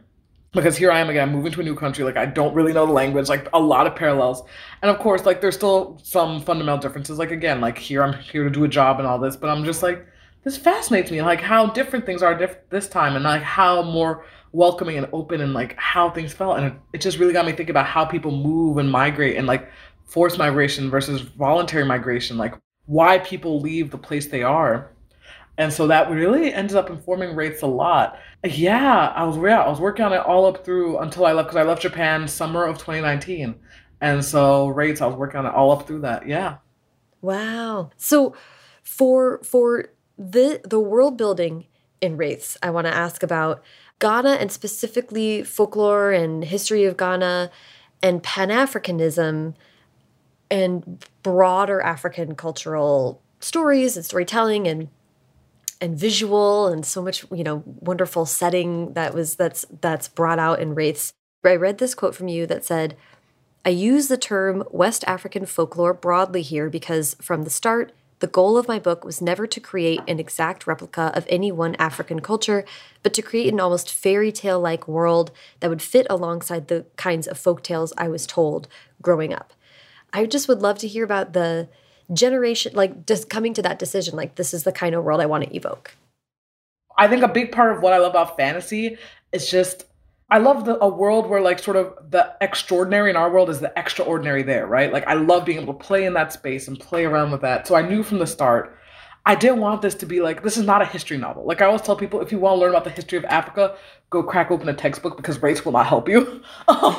because 0.53 0.77
here 0.77 0.93
I 0.93 1.01
am 1.01 1.09
again, 1.09 1.33
moving 1.33 1.51
to 1.53 1.61
a 1.61 1.65
new 1.65 1.75
country. 1.75 2.05
Like 2.05 2.17
I 2.17 2.27
don't 2.27 2.55
really 2.55 2.73
know 2.73 2.87
the 2.87 2.93
language. 2.93 3.29
Like 3.29 3.49
a 3.53 3.61
lot 3.61 3.87
of 3.87 3.97
parallels, 3.97 4.43
and 4.83 4.91
of 4.91 4.99
course, 4.99 5.25
like 5.25 5.41
there's 5.41 5.57
still 5.57 5.99
some 6.03 6.41
fundamental 6.43 6.79
differences. 6.79 7.19
Like 7.19 7.31
again, 7.31 7.61
like 7.61 7.79
here 7.79 8.03
I'm 8.03 8.15
here 8.15 8.45
to 8.45 8.51
do 8.51 8.65
a 8.65 8.69
job 8.69 8.99
and 8.99 9.07
all 9.07 9.19
this, 9.19 9.37
but 9.37 9.51
I'm 9.51 9.65
just 9.65 9.83
like 9.83 10.07
this 10.45 10.57
fascinates 10.57 11.11
me. 11.11 11.23
Like 11.23 11.41
how 11.41 11.67
different 11.67 12.07
things 12.07 12.23
are 12.23 12.35
diff- 12.35 12.69
this 12.71 12.89
time, 12.89 13.17
and 13.17 13.25
like 13.25 13.43
how 13.43 13.83
more 13.83 14.25
welcoming 14.53 14.99
and 14.99 15.09
open 15.13 15.41
and 15.41 15.55
like 15.55 15.75
how 15.79 16.11
things 16.11 16.33
felt 16.33 16.59
and 16.59 16.67
it, 16.67 16.75
it 16.93 17.01
just 17.01 17.19
really 17.19 17.33
got 17.33 17.47
me 17.47 17.53
thinking 17.53 17.71
about 17.71 17.87
how 17.87 18.05
people 18.05 18.31
move 18.31 18.77
and 18.77 18.91
migrate 18.91 19.37
and 19.37 19.47
like 19.47 19.71
forced 20.05 20.37
migration 20.39 20.91
versus 20.91 21.23
voluntary 21.23 21.85
migration 21.85 22.37
like 22.37 22.55
why 22.85 23.19
people 23.19 23.61
leave 23.61 23.91
the 23.91 23.97
place 23.97 24.27
they 24.27 24.43
are 24.43 24.92
and 25.59 25.73
so 25.73 25.87
that 25.87 26.11
really 26.11 26.53
ended 26.53 26.77
up 26.77 26.91
informing 26.91 27.37
Wraiths 27.37 27.63
a 27.63 27.67
lot. 27.67 28.19
Yeah 28.45 29.13
i 29.15 29.23
was 29.25 29.37
yeah 29.37 29.63
i 29.63 29.69
was 29.69 29.81
working 29.81 30.05
on 30.05 30.13
it 30.13 30.19
all 30.19 30.47
up 30.47 30.65
through 30.65 30.99
until 30.99 31.27
i 31.27 31.33
left 31.33 31.49
because 31.49 31.61
i 31.61 31.63
left 31.63 31.83
japan 31.83 32.27
summer 32.27 32.65
of 32.65 32.77
2019 32.79 33.55
and 34.01 34.25
so 34.25 34.69
Wraiths 34.69 35.01
i 35.01 35.07
was 35.07 35.17
working 35.17 35.39
on 35.39 35.47
it 35.47 35.55
all 35.55 35.71
up 35.71 35.87
through 35.87 36.01
that 36.01 36.27
yeah. 36.27 36.57
Wow. 37.21 37.91
So 37.97 38.35
for 38.83 39.41
for 39.45 39.91
the 40.19 40.61
the 40.65 40.81
world 40.81 41.17
building 41.17 41.67
in 42.01 42.17
wraiths 42.17 42.57
i 42.63 42.71
want 42.71 42.87
to 42.89 42.95
ask 42.95 43.23
about 43.23 43.63
Ghana 44.03 44.31
and 44.31 44.51
specifically 44.51 45.45
folklore 45.45 46.11
and 46.11 46.43
history 46.43 46.85
of 46.85 46.97
Ghana 46.97 47.53
and 48.03 48.21
Pan 48.21 48.49
Africanism 48.49 49.55
and 50.51 51.07
broader 51.23 51.81
African 51.81 52.35
cultural 52.35 53.23
stories 53.39 53.97
and 53.97 54.05
storytelling 54.05 54.67
and 54.67 54.89
and 55.83 55.99
visual 55.99 56.69
and 56.69 56.87
so 56.87 57.03
much 57.03 57.27
you 57.33 57.45
know 57.45 57.63
wonderful 57.67 58.25
setting 58.25 58.95
that 58.95 59.13
was 59.13 59.35
that's 59.35 59.67
that's 59.81 60.09
brought 60.09 60.39
out 60.39 60.61
in 60.61 60.75
wraiths 60.75 61.13
i 61.45 61.55
read 61.55 61.79
this 61.79 61.95
quote 61.95 62.15
from 62.15 62.29
you 62.29 62.47
that 62.47 62.65
said 62.65 62.97
i 63.65 63.69
use 63.69 64.07
the 64.09 64.17
term 64.17 64.63
west 64.71 65.05
african 65.09 65.45
folklore 65.45 65.93
broadly 65.93 66.41
here 66.41 66.71
because 66.71 67.15
from 67.21 67.43
the 67.43 67.51
start 67.51 67.93
the 68.21 68.29
goal 68.29 68.57
of 68.57 68.69
my 68.69 68.79
book 68.79 69.05
was 69.05 69.21
never 69.21 69.49
to 69.49 69.59
create 69.59 70.01
an 70.07 70.21
exact 70.21 70.65
replica 70.65 71.11
of 71.13 71.27
any 71.29 71.51
one 71.51 71.75
African 71.75 72.21
culture, 72.21 72.65
but 73.03 73.13
to 73.15 73.21
create 73.21 73.53
an 73.53 73.59
almost 73.59 73.93
fairy 73.93 74.31
tale 74.31 74.61
like 74.61 74.87
world 74.87 75.33
that 75.59 75.69
would 75.69 75.83
fit 75.83 76.07
alongside 76.09 76.69
the 76.69 76.87
kinds 76.95 77.27
of 77.27 77.37
folk 77.37 77.65
tales 77.65 77.93
I 77.99 78.07
was 78.07 78.25
told 78.25 78.69
growing 79.03 79.35
up. 79.35 79.53
I 80.13 80.27
just 80.27 80.47
would 80.47 80.63
love 80.63 80.79
to 80.79 80.87
hear 80.87 81.03
about 81.03 81.33
the 81.33 81.69
generation, 82.13 82.73
like 82.75 83.07
just 83.07 83.29
coming 83.29 83.55
to 83.55 83.63
that 83.63 83.79
decision, 83.79 84.17
like 84.17 84.37
this 84.37 84.55
is 84.55 84.65
the 84.65 84.73
kind 84.73 84.95
of 84.95 85.05
world 85.05 85.21
I 85.21 85.27
want 85.27 85.45
to 85.45 85.57
evoke. 85.57 85.95
I 86.97 87.09
think 87.09 87.23
a 87.23 87.29
big 87.29 87.53
part 87.53 87.77
of 87.77 87.83
what 87.83 87.93
I 87.93 87.99
love 87.99 88.11
about 88.11 88.37
fantasy 88.37 88.99
is 89.33 89.51
just 89.51 89.87
I 90.31 90.39
love 90.39 90.65
the, 90.65 90.83
a 90.83 90.89
world 90.89 91.27
where 91.29 91.41
like 91.41 91.59
sort 91.59 91.77
of 91.77 91.95
the 92.11 92.35
extraordinary 92.41 93.11
in 93.11 93.17
our 93.17 93.31
world 93.31 93.51
is 93.51 93.61
the 93.61 93.73
extraordinary 93.77 94.43
there, 94.43 94.67
right? 94.67 94.93
Like 94.93 95.07
I 95.07 95.15
love 95.15 95.45
being 95.45 95.61
able 95.61 95.75
to 95.75 95.85
play 95.85 96.05
in 96.05 96.15
that 96.15 96.33
space 96.33 96.69
and 96.69 96.79
play 96.79 97.05
around 97.05 97.31
with 97.31 97.43
that. 97.43 97.67
So 97.67 97.75
I 97.75 97.83
knew 97.83 98.03
from 98.03 98.19
the 98.19 98.27
start 98.27 98.79
I 99.25 99.37
didn't 99.37 99.61
want 99.61 99.83
this 99.83 99.95
to 99.97 100.07
be 100.07 100.21
like 100.21 100.43
this 100.43 100.57
is 100.57 100.67
not 100.67 100.83
a 100.83 100.85
history 100.85 101.17
novel. 101.17 101.45
Like 101.45 101.63
I 101.63 101.67
always 101.67 101.83
tell 101.83 101.95
people, 101.95 102.21
if 102.21 102.33
you 102.33 102.39
want 102.39 102.57
to 102.57 102.61
learn 102.61 102.71
about 102.71 102.85
the 102.85 102.91
history 102.91 103.19
of 103.19 103.25
Africa, 103.27 103.77
go 104.11 104.23
crack 104.23 104.51
open 104.51 104.69
a 104.69 104.75
textbook 104.75 105.17
because 105.17 105.41
Wraiths 105.41 105.65
will 105.65 105.73
not 105.73 105.87
help 105.87 106.09
you. 106.09 106.43
um, 106.69 106.99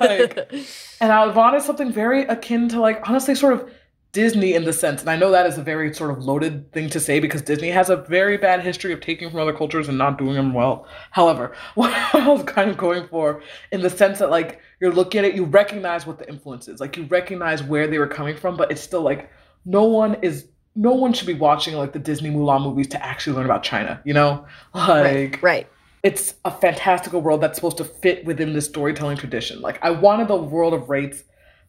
like, 0.00 0.52
and 1.00 1.12
I 1.12 1.26
wanted 1.28 1.62
something 1.62 1.92
very 1.92 2.22
akin 2.24 2.68
to 2.70 2.80
like 2.80 3.08
honestly 3.08 3.36
sort 3.36 3.54
of 3.54 3.70
Disney 4.12 4.52
in 4.52 4.64
the 4.64 4.74
sense, 4.74 5.00
and 5.00 5.08
I 5.08 5.16
know 5.16 5.30
that 5.30 5.46
is 5.46 5.56
a 5.56 5.62
very 5.62 5.92
sort 5.94 6.10
of 6.10 6.22
loaded 6.22 6.70
thing 6.72 6.90
to 6.90 7.00
say 7.00 7.18
because 7.18 7.40
Disney 7.40 7.70
has 7.70 7.88
a 7.88 7.96
very 7.96 8.36
bad 8.36 8.60
history 8.60 8.92
of 8.92 9.00
taking 9.00 9.30
from 9.30 9.40
other 9.40 9.54
cultures 9.54 9.88
and 9.88 9.96
not 9.96 10.18
doing 10.18 10.34
them 10.34 10.52
well. 10.52 10.86
However, 11.12 11.56
what 11.74 11.90
I 12.14 12.28
was 12.28 12.42
kind 12.42 12.68
of 12.68 12.76
going 12.76 13.08
for 13.08 13.42
in 13.70 13.80
the 13.80 13.88
sense 13.88 14.18
that 14.18 14.30
like 14.30 14.60
you're 14.80 14.92
looking 14.92 15.20
at 15.20 15.24
it, 15.24 15.34
you 15.34 15.44
recognize 15.44 16.06
what 16.06 16.18
the 16.18 16.28
influence 16.28 16.68
is, 16.68 16.78
like 16.78 16.98
you 16.98 17.04
recognize 17.04 17.62
where 17.62 17.86
they 17.86 17.98
were 17.98 18.06
coming 18.06 18.36
from, 18.36 18.54
but 18.54 18.70
it's 18.70 18.82
still 18.82 19.00
like 19.00 19.30
no 19.64 19.84
one 19.84 20.16
is 20.20 20.46
no 20.74 20.92
one 20.92 21.14
should 21.14 21.26
be 21.26 21.34
watching 21.34 21.74
like 21.74 21.94
the 21.94 21.98
Disney 21.98 22.30
Mulan 22.30 22.62
movies 22.62 22.88
to 22.88 23.02
actually 23.02 23.36
learn 23.36 23.46
about 23.46 23.62
China, 23.62 24.00
you 24.04 24.12
know? 24.12 24.46
Like 24.74 25.04
right. 25.04 25.42
right. 25.42 25.68
It's 26.02 26.34
a 26.44 26.50
fantastical 26.50 27.22
world 27.22 27.40
that's 27.40 27.56
supposed 27.56 27.78
to 27.78 27.84
fit 27.84 28.26
within 28.26 28.52
this 28.52 28.66
storytelling 28.66 29.16
tradition. 29.16 29.62
Like 29.62 29.82
I 29.82 29.90
wanted 29.90 30.28
the 30.28 30.36
world 30.36 30.74
of 30.74 30.90
Wraiths 30.90 31.24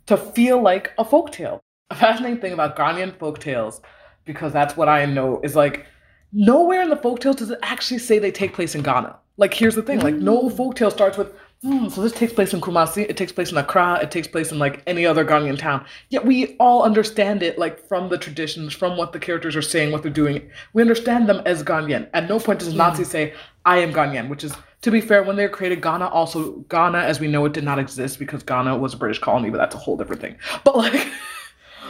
to 0.07 0.17
feel 0.17 0.61
like 0.61 0.91
a 0.97 1.05
folktale 1.05 1.61
a 1.89 1.95
fascinating 1.95 2.41
thing 2.41 2.53
about 2.53 2.75
Ghanaian 2.75 3.17
folk 3.17 3.39
tales, 3.39 3.81
because 4.25 4.53
that's 4.53 4.75
what 4.77 4.89
I 4.89 5.05
know, 5.05 5.39
is 5.43 5.55
like 5.55 5.85
nowhere 6.31 6.81
in 6.81 6.89
the 6.89 6.97
folk 6.97 7.19
tales 7.19 7.37
does 7.37 7.51
it 7.51 7.59
actually 7.61 7.99
say 7.99 8.19
they 8.19 8.31
take 8.31 8.53
place 8.53 8.75
in 8.75 8.81
Ghana. 8.81 9.15
Like 9.37 9.53
here's 9.53 9.75
the 9.75 9.81
thing, 9.81 9.99
like 9.99 10.15
no 10.15 10.43
mm. 10.43 10.55
folk 10.55 10.75
tale 10.75 10.91
starts 10.91 11.17
with 11.17 11.33
hmm, 11.63 11.87
so 11.87 12.01
this 12.01 12.11
takes 12.11 12.33
place 12.33 12.53
in 12.53 12.59
Kumasi, 12.59 13.09
it 13.09 13.15
takes 13.15 13.31
place 13.31 13.51
in 13.51 13.57
Accra, 13.57 13.99
it 14.01 14.11
takes 14.11 14.27
place 14.27 14.51
in 14.51 14.59
like 14.59 14.83
any 14.85 15.05
other 15.05 15.23
Ghanaian 15.23 15.57
town. 15.57 15.85
Yet 16.09 16.25
we 16.25 16.57
all 16.57 16.83
understand 16.83 17.41
it 17.41 17.57
like 17.57 17.87
from 17.87 18.09
the 18.09 18.17
traditions, 18.17 18.73
from 18.73 18.97
what 18.97 19.13
the 19.13 19.19
characters 19.19 19.55
are 19.55 19.61
saying, 19.61 19.91
what 19.91 20.03
they're 20.03 20.11
doing. 20.11 20.49
We 20.73 20.81
understand 20.81 21.29
them 21.29 21.41
as 21.45 21.63
Ghanaian. 21.63 22.09
At 22.13 22.27
no 22.27 22.39
point 22.39 22.59
does 22.59 22.73
Nazi 22.73 23.03
mm. 23.03 23.07
say, 23.07 23.33
I 23.65 23.77
am 23.77 23.93
Ghanaian, 23.93 24.29
which 24.29 24.43
is 24.43 24.53
to 24.83 24.91
be 24.91 24.99
fair, 24.99 25.23
when 25.23 25.37
they 25.37 25.43
were 25.43 25.49
created, 25.49 25.81
Ghana 25.81 26.09
also 26.09 26.51
Ghana 26.69 26.99
as 26.99 27.19
we 27.19 27.27
know 27.27 27.45
it 27.45 27.53
did 27.53 27.63
not 27.63 27.79
exist 27.79 28.19
because 28.19 28.43
Ghana 28.43 28.77
was 28.77 28.93
a 28.93 28.97
British 28.97 29.19
colony, 29.19 29.49
but 29.49 29.57
that's 29.57 29.75
a 29.75 29.77
whole 29.77 29.95
different 29.95 30.21
thing. 30.21 30.35
But 30.65 30.75
like 30.75 31.07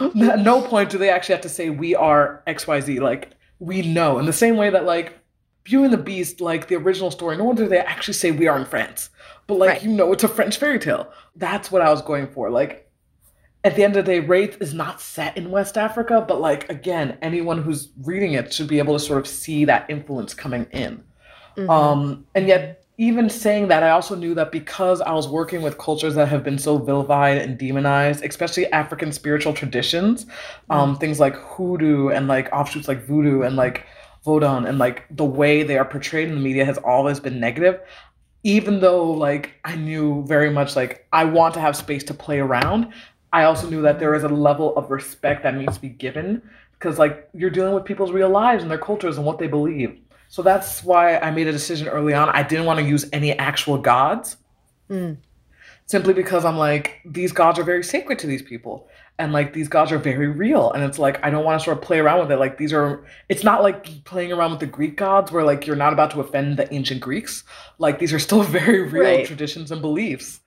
At 0.00 0.40
no 0.40 0.62
point 0.62 0.90
do 0.90 0.98
they 0.98 1.10
actually 1.10 1.34
have 1.34 1.42
to 1.42 1.48
say 1.48 1.70
we 1.70 1.94
are 1.94 2.42
XYZ. 2.46 3.00
Like 3.00 3.32
we 3.58 3.82
know. 3.82 4.18
In 4.18 4.26
the 4.26 4.32
same 4.32 4.56
way 4.56 4.70
that 4.70 4.84
like 4.84 5.18
Beauty 5.64 5.84
and 5.84 5.92
the 5.92 5.98
Beast, 5.98 6.40
like 6.40 6.68
the 6.68 6.76
original 6.76 7.10
story, 7.10 7.36
no 7.36 7.44
one 7.44 7.56
do 7.56 7.68
they 7.68 7.78
actually 7.78 8.14
say 8.14 8.30
we 8.30 8.48
are 8.48 8.58
in 8.58 8.64
France. 8.64 9.10
But 9.46 9.58
like 9.58 9.68
right. 9.70 9.82
you 9.82 9.90
know 9.90 10.12
it's 10.12 10.24
a 10.24 10.28
French 10.28 10.58
fairy 10.58 10.78
tale. 10.78 11.12
That's 11.36 11.70
what 11.70 11.82
I 11.82 11.90
was 11.90 12.02
going 12.02 12.28
for. 12.28 12.50
Like 12.50 12.90
at 13.62 13.76
the 13.76 13.84
end 13.84 13.96
of 13.96 14.04
the 14.04 14.12
day, 14.12 14.20
Wraith 14.20 14.60
is 14.60 14.74
not 14.74 15.00
set 15.00 15.36
in 15.36 15.50
West 15.50 15.78
Africa, 15.78 16.24
but 16.26 16.40
like 16.40 16.68
again, 16.68 17.18
anyone 17.22 17.62
who's 17.62 17.88
reading 18.02 18.34
it 18.34 18.52
should 18.52 18.68
be 18.68 18.78
able 18.78 18.94
to 18.94 19.00
sort 19.00 19.18
of 19.18 19.26
see 19.26 19.64
that 19.64 19.88
influence 19.88 20.34
coming 20.34 20.66
in. 20.72 21.02
Mm-hmm. 21.56 21.70
Um, 21.70 22.26
and 22.34 22.48
yet 22.48 22.83
even 22.96 23.28
saying 23.28 23.68
that, 23.68 23.82
I 23.82 23.90
also 23.90 24.14
knew 24.14 24.34
that 24.34 24.52
because 24.52 25.00
I 25.00 25.12
was 25.12 25.26
working 25.26 25.62
with 25.62 25.78
cultures 25.78 26.14
that 26.14 26.28
have 26.28 26.44
been 26.44 26.58
so 26.58 26.78
vilified 26.78 27.38
and 27.38 27.58
demonized, 27.58 28.24
especially 28.24 28.66
African 28.66 29.10
spiritual 29.10 29.52
traditions, 29.52 30.26
um, 30.70 30.94
mm. 30.94 31.00
things 31.00 31.18
like 31.18 31.34
hoodoo 31.34 32.08
and 32.08 32.28
like 32.28 32.52
offshoots 32.52 32.86
like 32.86 33.04
voodoo 33.04 33.42
and 33.42 33.56
like 33.56 33.84
vodun 34.24 34.66
and 34.68 34.78
like 34.78 35.04
the 35.10 35.24
way 35.24 35.62
they 35.64 35.76
are 35.76 35.84
portrayed 35.84 36.28
in 36.28 36.36
the 36.36 36.40
media 36.40 36.64
has 36.64 36.78
always 36.78 37.18
been 37.18 37.40
negative. 37.40 37.80
Even 38.44 38.78
though 38.78 39.10
like 39.10 39.54
I 39.64 39.74
knew 39.74 40.24
very 40.26 40.50
much 40.50 40.76
like 40.76 41.06
I 41.12 41.24
want 41.24 41.54
to 41.54 41.60
have 41.60 41.76
space 41.76 42.04
to 42.04 42.14
play 42.14 42.38
around, 42.38 42.92
I 43.32 43.44
also 43.44 43.68
knew 43.68 43.82
that 43.82 43.98
there 43.98 44.14
is 44.14 44.22
a 44.22 44.28
level 44.28 44.76
of 44.76 44.92
respect 44.92 45.42
that 45.42 45.56
needs 45.56 45.74
to 45.74 45.80
be 45.80 45.88
given 45.88 46.42
because 46.78 46.98
like 46.98 47.28
you're 47.34 47.50
dealing 47.50 47.74
with 47.74 47.84
people's 47.84 48.12
real 48.12 48.28
lives 48.28 48.62
and 48.62 48.70
their 48.70 48.78
cultures 48.78 49.16
and 49.16 49.26
what 49.26 49.38
they 49.38 49.48
believe. 49.48 49.98
So 50.34 50.42
that's 50.42 50.82
why 50.82 51.18
I 51.18 51.30
made 51.30 51.46
a 51.46 51.52
decision 51.52 51.86
early 51.86 52.12
on. 52.12 52.28
I 52.28 52.42
didn't 52.42 52.64
want 52.64 52.80
to 52.80 52.84
use 52.84 53.08
any 53.12 53.38
actual 53.38 53.78
gods. 53.78 54.36
Mm. 54.90 55.18
simply 55.86 56.12
because 56.12 56.44
I'm 56.44 56.58
like, 56.58 57.00
these 57.04 57.30
gods 57.30 57.56
are 57.60 57.62
very 57.62 57.84
sacred 57.84 58.18
to 58.18 58.26
these 58.26 58.42
people. 58.42 58.88
And 59.16 59.32
like 59.32 59.52
these 59.52 59.68
gods 59.68 59.92
are 59.92 59.98
very 59.98 60.26
real. 60.26 60.72
And 60.72 60.82
it's 60.82 60.98
like, 60.98 61.24
I 61.24 61.30
don't 61.30 61.44
want 61.44 61.60
to 61.60 61.64
sort 61.64 61.78
of 61.78 61.84
play 61.84 62.00
around 62.00 62.18
with 62.18 62.32
it. 62.32 62.38
Like 62.38 62.58
these 62.58 62.72
are, 62.72 63.04
it's 63.28 63.44
not 63.44 63.62
like 63.62 64.02
playing 64.02 64.32
around 64.32 64.50
with 64.50 64.58
the 64.58 64.66
Greek 64.66 64.96
gods 64.96 65.30
where 65.30 65.44
like 65.44 65.68
you're 65.68 65.76
not 65.76 65.92
about 65.92 66.10
to 66.10 66.20
offend 66.20 66.56
the 66.56 66.72
ancient 66.74 67.00
Greeks. 67.00 67.44
Like 67.78 68.00
these 68.00 68.12
are 68.12 68.18
still 68.18 68.42
very 68.60 68.82
real 68.82 69.04
right. 69.04 69.26
traditions 69.26 69.70
and 69.70 69.80
beliefs. 69.80 70.40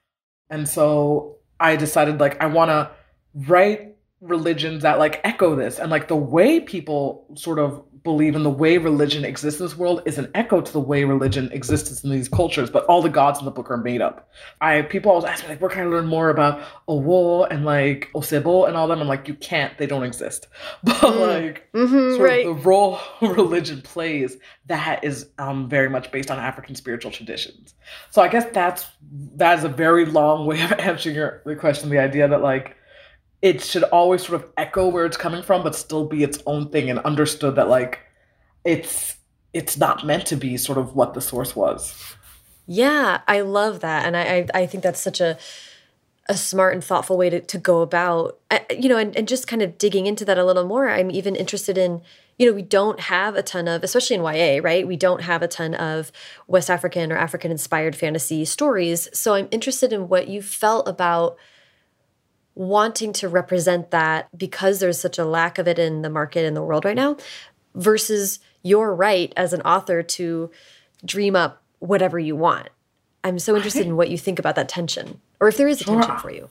And 0.50 0.68
so 0.68 1.38
I 1.62 1.78
decided 1.78 2.20
like, 2.20 2.42
I 2.44 2.48
want 2.48 2.72
to 2.72 2.92
write 3.34 3.96
religions 4.22 4.82
that 4.82 4.98
like 4.98 5.22
echo 5.24 5.56
this 5.56 5.78
and 5.78 5.92
like 5.92 6.08
the 6.08 6.16
way 6.16 6.60
people 6.60 7.26
sort 7.36 7.60
of 7.60 7.84
believe 8.04 8.36
in 8.36 8.44
the 8.44 8.50
way 8.50 8.78
religion 8.78 9.26
exists 9.26 9.60
in 9.60 9.66
this 9.66 9.78
world 9.78 10.02
is 10.06 10.18
an 10.18 10.32
echo 10.34 10.62
to 10.62 10.72
the 10.72 10.80
way 10.80 11.04
religion 11.04 11.52
exists 11.52 12.04
in 12.04 12.10
these 12.10 12.30
cultures 12.30 12.70
but 12.70 12.86
all 12.86 13.02
the 13.02 13.10
gods 13.10 13.38
in 13.38 13.46
the 13.46 13.52
book 13.52 13.70
are 13.70 13.78
made 13.78 14.02
up. 14.02 14.32
I 14.60 14.82
people 14.84 15.12
always 15.12 15.26
ask 15.26 15.44
me 15.44 15.50
like 15.50 15.62
where 15.62 15.70
can 15.70 15.82
i 15.82 15.86
learn 15.86 16.08
more 16.08 16.30
about 16.30 16.62
owo 16.88 17.48
and 17.52 17.64
like 17.64 18.10
osebo 18.16 18.68
and 18.68 18.76
all 18.76 18.88
them? 18.88 19.02
I'm 19.02 19.08
like 19.08 19.28
you 19.28 19.36
can't. 19.36 19.78
They 19.78 19.86
don't 19.86 20.04
exist. 20.04 20.48
But 20.84 20.96
mm. 20.96 21.44
like 21.44 21.70
mm-hmm, 21.74 22.16
sort 22.16 22.30
right. 22.30 22.48
of 22.48 22.58
the 22.58 22.64
role 22.64 23.00
religion 23.22 23.82
plays 23.82 24.38
that 24.66 25.04
is 25.04 25.28
um, 25.38 25.70
very 25.70 25.90
much 25.90 26.12
based 26.12 26.32
on 26.32 26.40
african 26.40 26.76
spiritual 26.76 27.12
traditions. 27.12 27.76
So 28.10 28.22
i 28.22 28.30
guess 28.30 28.46
that's 28.52 28.88
that 29.36 29.60
is 29.60 29.64
a 29.64 29.70
very 29.70 30.06
long 30.06 30.48
way 30.48 30.62
of 30.64 30.72
answering 30.80 31.16
your 31.16 31.44
the 31.46 31.56
question 31.56 31.90
the 31.90 32.00
idea 32.00 32.28
that 32.28 32.42
like 32.42 32.78
it 33.42 33.62
should 33.62 33.84
always 33.84 34.26
sort 34.26 34.42
of 34.42 34.50
echo 34.58 34.88
where 34.88 35.06
it's 35.06 35.18
coming 35.18 35.44
from, 35.44 35.64
but 35.64 35.76
still 35.76 36.06
be 36.06 36.24
its 36.24 36.40
own 36.46 36.70
thing 36.70 36.90
and 36.90 37.00
understood 37.00 37.56
that 37.56 37.70
like 37.70 38.00
it's 38.64 39.16
it's 39.54 39.78
not 39.78 40.06
meant 40.06 40.26
to 40.28 40.36
be 40.36 40.58
sort 40.58 40.78
of 40.78 40.96
what 40.96 41.14
the 41.14 41.22
source 41.22 41.56
was. 41.56 42.16
Yeah, 42.66 43.22
I 43.28 43.42
love 43.42 43.80
that. 43.82 44.06
And 44.06 44.18
I 44.18 44.22
I, 44.22 44.62
I 44.62 44.66
think 44.66 44.84
that's 44.84 45.00
such 45.00 45.22
a 45.22 45.38
a 46.30 46.36
smart 46.36 46.74
and 46.74 46.84
thoughtful 46.84 47.18
way 47.18 47.30
to, 47.30 47.40
to 47.40 47.58
go 47.58 47.82
about 47.82 48.38
you 48.70 48.90
know 48.90 48.98
and, 48.98 49.16
and 49.16 49.28
just 49.28 49.48
kind 49.48 49.62
of 49.62 49.78
digging 49.78 50.08
into 50.08 50.26
that 50.26 50.38
a 50.38 50.46
little 50.46 50.66
more 50.66 50.90
i'm 50.90 51.10
even 51.10 51.36
interested 51.36 51.78
in 51.78 52.02
you 52.38 52.46
know 52.46 52.54
we 52.54 52.62
don't 52.62 53.00
have 53.00 53.36
a 53.36 53.44
ton 53.44 53.68
of 53.68 53.84
especially 53.84 54.16
in 54.16 54.22
ya 54.22 54.60
right 54.62 54.88
we 54.88 54.98
don't 54.98 55.22
have 55.22 55.42
a 55.42 55.48
ton 55.48 55.74
of 55.76 56.12
west 56.48 56.70
african 56.70 57.12
or 57.12 57.18
african 57.18 57.52
inspired 57.52 57.96
fantasy 57.96 58.44
stories 58.44 59.08
so 59.14 59.34
i'm 59.36 59.48
interested 59.52 59.94
in 59.94 60.10
what 60.10 60.28
you 60.28 60.42
felt 60.42 60.88
about 60.88 61.38
wanting 62.58 63.14
to 63.14 63.30
represent 63.30 63.92
that 63.92 64.28
because 64.38 64.80
there's 64.80 65.00
such 65.00 65.20
a 65.20 65.26
lack 65.26 65.60
of 65.60 65.68
it 65.68 65.78
in 65.78 66.02
the 66.02 66.10
market 66.10 66.44
in 66.44 66.56
the 66.56 66.64
world 66.64 66.86
right 66.86 66.96
now 66.96 67.16
versus 67.76 68.40
your 68.64 68.96
right 68.96 69.32
as 69.38 69.54
an 69.54 69.62
author 69.62 70.02
to 70.02 70.50
dream 71.06 71.36
up 71.36 71.62
whatever 71.80 72.18
you 72.18 72.36
want. 72.36 72.70
I'm 73.24 73.38
so 73.38 73.56
interested 73.56 73.86
in 73.86 73.96
what 73.96 74.10
you 74.10 74.18
think 74.18 74.40
about 74.40 74.56
that 74.56 74.70
tension 74.70 75.22
or 75.40 75.48
if 75.48 75.58
there 75.58 75.68
is 75.68 75.82
a 75.82 75.84
tension 75.84 76.18
for 76.18 76.32
you. 76.32 76.50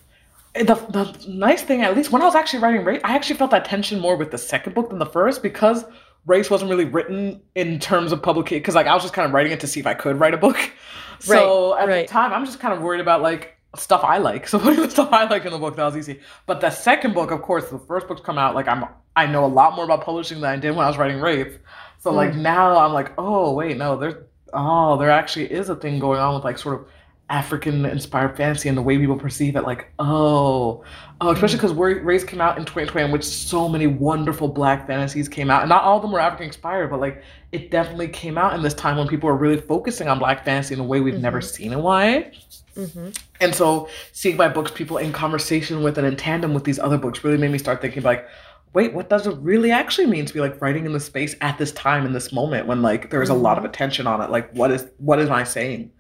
Eh, 0.54 0.62
the, 0.62 0.74
the 0.74 1.26
nice 1.28 1.62
thing, 1.62 1.82
at 1.82 1.96
least 1.96 2.12
when 2.12 2.22
I 2.22 2.24
was 2.24 2.36
actually 2.36 2.60
writing 2.60 2.84
Wraiths, 2.84 3.02
I 3.04 3.16
actually 3.16 3.36
felt 3.36 3.50
that 3.50 3.64
tension 3.64 3.98
more 3.98 4.16
with 4.16 4.30
the 4.30 4.38
second 4.38 4.74
book 4.74 4.90
than 4.90 5.00
the 5.00 5.06
first 5.06 5.42
because 5.42 5.84
Wraiths 6.24 6.50
wasn't 6.50 6.70
really 6.70 6.84
written 6.84 7.40
in 7.56 7.80
terms 7.80 8.12
of 8.12 8.22
publication. 8.22 8.60
Because 8.60 8.76
like 8.76 8.86
I 8.86 8.94
was 8.94 9.02
just 9.02 9.14
kind 9.14 9.26
of 9.26 9.32
writing 9.32 9.52
it 9.52 9.60
to 9.60 9.66
see 9.66 9.80
if 9.80 9.86
I 9.86 9.94
could 9.94 10.20
write 10.20 10.34
a 10.34 10.38
book. 10.38 10.56
So 11.18 11.72
right, 11.72 11.82
at 11.82 11.88
right. 11.88 12.06
the 12.06 12.12
time, 12.12 12.30
I'm 12.34 12.44
just 12.44 12.60
kind 12.60 12.74
of 12.74 12.82
worried 12.82 13.00
about 13.00 13.22
like 13.22 13.55
stuff 13.78 14.02
I 14.04 14.18
like. 14.18 14.48
So 14.56 14.58
putting 14.58 14.80
the 14.80 14.90
stuff 14.90 15.12
I 15.12 15.24
like 15.24 15.44
in 15.44 15.52
the 15.52 15.58
book, 15.58 15.76
that 15.76 15.84
was 15.84 15.96
easy. 15.96 16.20
But 16.46 16.60
the 16.60 16.70
second 16.70 17.14
book, 17.14 17.30
of 17.30 17.42
course, 17.42 17.68
the 17.68 17.78
first 17.78 18.08
book's 18.08 18.20
come 18.20 18.38
out, 18.38 18.54
like 18.54 18.68
I'm 18.68 18.84
I 19.16 19.26
know 19.26 19.44
a 19.44 19.48
lot 19.48 19.74
more 19.74 19.84
about 19.84 20.04
publishing 20.04 20.40
than 20.40 20.50
I 20.50 20.56
did 20.56 20.76
when 20.76 20.84
I 20.84 20.88
was 20.88 20.98
writing 20.98 21.20
Wraith. 21.20 21.58
So 21.98 22.10
mm. 22.12 22.16
like 22.16 22.34
now 22.34 22.76
I'm 22.78 22.92
like, 22.92 23.12
oh 23.18 23.52
wait, 23.52 23.76
no, 23.76 23.96
there's 23.96 24.14
oh, 24.52 24.96
there 24.96 25.10
actually 25.10 25.50
is 25.52 25.68
a 25.68 25.76
thing 25.76 25.98
going 25.98 26.20
on 26.20 26.34
with 26.34 26.44
like 26.44 26.58
sort 26.58 26.80
of 26.80 26.86
African 27.28 27.84
inspired 27.86 28.36
fantasy 28.36 28.68
and 28.68 28.78
the 28.78 28.82
way 28.82 28.98
people 28.98 29.16
perceive 29.16 29.56
it. 29.56 29.64
Like, 29.64 29.90
oh, 29.98 30.84
oh, 31.20 31.30
especially 31.30 31.56
because 31.56 31.72
mm. 31.72 32.04
Wraith 32.04 32.26
came 32.26 32.40
out 32.40 32.56
in 32.56 32.64
2020, 32.64 33.06
in 33.06 33.12
which 33.12 33.24
so 33.24 33.68
many 33.68 33.86
wonderful 33.86 34.48
black 34.48 34.86
fantasies 34.86 35.28
came 35.28 35.50
out. 35.50 35.62
And 35.62 35.68
not 35.68 35.82
all 35.82 35.96
of 35.96 36.02
them 36.02 36.12
were 36.12 36.20
African 36.20 36.46
inspired, 36.46 36.88
but 36.88 37.00
like 37.00 37.22
it 37.52 37.70
definitely 37.70 38.08
came 38.08 38.38
out 38.38 38.54
in 38.54 38.62
this 38.62 38.74
time 38.74 38.96
when 38.96 39.08
people 39.08 39.28
were 39.28 39.36
really 39.36 39.60
focusing 39.60 40.08
on 40.08 40.18
black 40.18 40.44
fantasy 40.44 40.74
in 40.74 40.80
a 40.80 40.84
way 40.84 41.00
we've 41.00 41.14
mm-hmm. 41.14 41.22
never 41.22 41.40
seen 41.40 41.72
in 41.72 41.80
YA. 41.80 42.30
Mm-hmm. 42.76 43.10
And 43.40 43.54
so 43.54 43.88
seeing 44.12 44.36
my 44.36 44.48
books, 44.48 44.70
people 44.70 44.98
in 44.98 45.12
conversation 45.12 45.82
with 45.82 45.98
and 45.98 46.06
in 46.06 46.16
tandem 46.16 46.54
with 46.54 46.64
these 46.64 46.78
other 46.78 46.98
books 46.98 47.24
really 47.24 47.38
made 47.38 47.50
me 47.50 47.58
start 47.58 47.80
thinking 47.80 48.02
like, 48.02 48.28
wait, 48.74 48.92
what 48.92 49.08
does 49.08 49.26
it 49.26 49.34
really 49.38 49.70
actually 49.70 50.06
mean 50.06 50.26
to 50.26 50.34
be 50.34 50.40
like 50.40 50.60
writing 50.60 50.84
in 50.84 50.92
the 50.92 51.00
space 51.00 51.34
at 51.40 51.56
this 51.56 51.72
time 51.72 52.04
in 52.04 52.12
this 52.12 52.32
moment 52.32 52.66
when 52.66 52.82
like 52.82 53.10
there's 53.10 53.30
mm-hmm. 53.30 53.38
a 53.38 53.42
lot 53.42 53.56
of 53.56 53.64
mm-hmm. 53.64 53.70
attention 53.70 54.06
on 54.06 54.20
it? 54.20 54.30
Like 54.30 54.50
what 54.52 54.70
is 54.70 54.86
what 54.98 55.18
am 55.18 55.32
I 55.32 55.44
saying? 55.44 55.90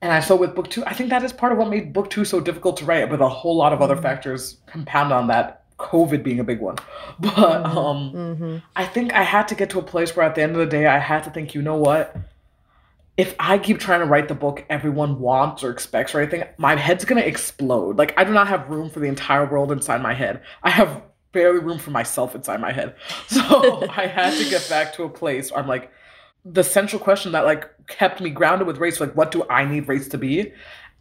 And 0.00 0.12
I 0.12 0.20
saw 0.20 0.36
with 0.36 0.54
book 0.54 0.68
two, 0.68 0.84
I 0.84 0.94
think 0.94 1.10
that 1.10 1.22
is 1.22 1.32
part 1.32 1.52
of 1.52 1.58
what 1.58 1.68
made 1.68 1.92
book 1.92 2.10
two 2.10 2.24
so 2.24 2.40
difficult 2.40 2.76
to 2.78 2.84
write, 2.84 3.08
but 3.10 3.20
a 3.20 3.28
whole 3.28 3.56
lot 3.56 3.72
of 3.72 3.80
other 3.82 3.94
mm-hmm. 3.94 4.02
factors 4.02 4.58
compound 4.66 5.12
on 5.12 5.28
that. 5.28 5.64
COVID 5.78 6.24
being 6.24 6.40
a 6.40 6.44
big 6.44 6.58
one. 6.58 6.74
But 7.20 7.34
mm-hmm. 7.34 7.78
um 7.78 8.12
mm-hmm. 8.12 8.56
I 8.74 8.84
think 8.84 9.12
I 9.12 9.22
had 9.22 9.46
to 9.48 9.54
get 9.54 9.70
to 9.70 9.78
a 9.78 9.82
place 9.82 10.16
where 10.16 10.26
at 10.26 10.34
the 10.34 10.42
end 10.42 10.52
of 10.52 10.58
the 10.58 10.66
day 10.66 10.86
I 10.86 10.98
had 10.98 11.22
to 11.24 11.30
think, 11.30 11.54
you 11.54 11.62
know 11.62 11.76
what? 11.76 12.16
If 13.18 13.34
I 13.38 13.58
keep 13.58 13.80
trying 13.80 14.00
to 14.00 14.06
write 14.06 14.28
the 14.28 14.34
book 14.34 14.64
everyone 14.70 15.18
wants 15.18 15.64
or 15.64 15.70
expects 15.70 16.14
or 16.14 16.20
anything, 16.20 16.44
my 16.56 16.76
head's 16.76 17.04
gonna 17.04 17.20
explode. 17.20 17.98
Like 17.98 18.14
I 18.16 18.24
do 18.24 18.32
not 18.32 18.48
have 18.48 18.70
room 18.70 18.88
for 18.88 19.00
the 19.00 19.06
entire 19.06 19.44
world 19.44 19.72
inside 19.72 20.00
my 20.00 20.14
head. 20.14 20.40
I 20.62 20.70
have 20.70 21.02
barely 21.32 21.58
room 21.58 21.78
for 21.78 21.90
myself 21.90 22.34
inside 22.34 22.60
my 22.60 22.72
head. 22.72 22.94
So 23.28 23.86
I 23.90 24.06
had 24.06 24.38
to 24.38 24.48
get 24.48 24.66
back 24.70 24.94
to 24.94 25.02
a 25.02 25.08
place 25.08 25.50
where 25.50 25.60
I'm 25.60 25.68
like, 25.68 25.90
the 26.44 26.64
central 26.64 27.00
question 27.00 27.32
that 27.32 27.44
like 27.44 27.68
kept 27.88 28.20
me 28.20 28.30
grounded 28.30 28.66
with 28.66 28.78
Wraiths, 28.78 29.00
like 29.00 29.14
what 29.16 29.30
do 29.30 29.44
I 29.50 29.64
need 29.64 29.88
Wraiths 29.88 30.08
to 30.08 30.18
be? 30.18 30.52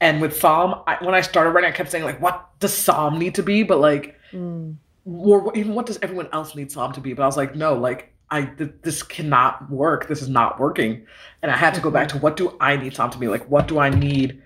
And 0.02 0.22
with 0.22 0.38
Psalm, 0.38 0.82
I, 0.88 0.98
when 1.04 1.16
I 1.16 1.22
started 1.22 1.52
writing, 1.52 1.72
I 1.72 1.74
kept 1.74 1.92
saying 1.92 2.04
like, 2.04 2.22
what 2.22 2.50
does 2.60 2.74
Psalm 2.74 3.18
need 3.18 3.36
to 3.36 3.44
be? 3.44 3.64
But 3.64 3.80
like, 3.80 4.16
mm. 4.32 4.76
or 5.06 5.56
even 5.56 5.74
what 5.74 5.86
does 5.86 6.00
everyone 6.02 6.30
else 6.34 6.56
need 6.56 6.72
Psalm 6.72 6.94
to 6.94 7.02
be? 7.02 7.14
But 7.14 7.24
I 7.24 7.26
was 7.26 7.38
like, 7.38 7.56
no, 7.56 7.74
like 7.76 8.14
I 8.30 8.44
th- 8.44 8.72
this 8.82 9.04
cannot 9.04 9.70
work. 9.70 10.08
This 10.08 10.22
is 10.22 10.30
not 10.30 10.60
working. 10.60 11.06
And 11.42 11.52
I 11.52 11.58
had 11.58 11.74
to 11.76 11.82
go 11.82 11.90
back 11.90 12.10
to 12.10 12.18
what 12.18 12.36
do 12.36 12.56
I 12.60 12.76
need 12.76 12.96
Psalm 12.96 13.10
to 13.12 13.18
be 13.18 13.28
like? 13.28 13.46
What 13.50 13.68
do 13.68 13.80
I 13.80 13.90
need? 13.90 14.42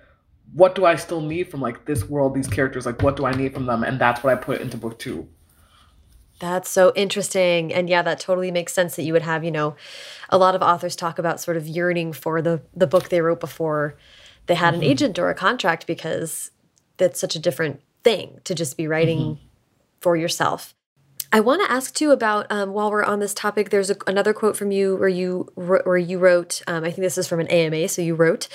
What 0.54 0.76
do 0.76 0.86
I 0.86 0.96
still 0.96 1.22
need 1.22 1.50
from 1.50 1.62
like 1.62 1.86
this 1.86 2.08
world, 2.08 2.36
these 2.36 2.48
characters? 2.48 2.86
Like, 2.86 3.02
what 3.02 3.16
do 3.16 3.26
I 3.26 3.32
need 3.32 3.54
from 3.54 3.66
them? 3.66 3.84
And 3.84 4.00
that's 4.00 4.24
what 4.24 4.34
I 4.34 4.42
put 4.42 4.62
into 4.62 4.78
book 4.78 5.00
two. 5.00 5.28
That's 6.40 6.70
so 6.70 6.92
interesting. 6.96 7.72
And 7.72 7.88
yeah, 7.88 8.02
that 8.02 8.20
totally 8.20 8.52
makes 8.52 8.74
sense 8.74 8.96
that 8.96 9.04
you 9.04 9.14
would 9.14 9.22
have, 9.22 9.44
you 9.44 9.52
know, 9.52 9.76
a 10.30 10.38
lot 10.38 10.56
of 10.56 10.62
authors 10.62 10.96
talk 10.96 11.20
about 11.20 11.40
sort 11.40 11.56
of 11.56 11.68
yearning 11.68 12.14
for 12.14 12.42
the 12.42 12.62
the 12.76 12.88
book 12.88 13.10
they 13.10 13.22
wrote 13.22 13.40
before 13.40 13.96
they 14.48 14.56
had 14.56 14.74
mm-hmm. 14.74 14.84
an 14.84 14.90
agent 14.90 15.20
or 15.20 15.30
a 15.30 15.36
contract 15.36 15.88
because 15.88 16.52
that's 16.98 17.20
such 17.20 17.36
a 17.36 17.40
different 17.40 17.82
thing 18.04 18.40
to 18.44 18.56
just 18.56 18.76
be 18.76 18.88
writing 18.88 19.20
mm-hmm. 19.20 19.44
for 20.00 20.16
yourself. 20.16 20.74
I 21.34 21.40
want 21.40 21.62
to 21.62 21.72
ask 21.72 21.94
too 21.94 22.12
about 22.12 22.52
um, 22.52 22.74
while 22.74 22.92
we're 22.92 23.04
on 23.04 23.20
this 23.20 23.34
topic. 23.34 23.70
There's 23.70 23.90
a, 23.90 23.96
another 24.06 24.34
quote 24.34 24.58
from 24.58 24.72
you 24.72 24.96
where 24.98 25.10
you 25.10 25.50
where 25.56 25.98
you 25.98 26.20
wrote. 26.20 26.62
Um, 26.68 26.84
I 26.84 26.92
think 26.92 27.00
this 27.00 27.18
is 27.18 27.28
from 27.28 27.40
an 27.40 27.48
AMA. 27.48 27.88
So 27.88 28.02
you 28.02 28.16
wrote. 28.16 28.48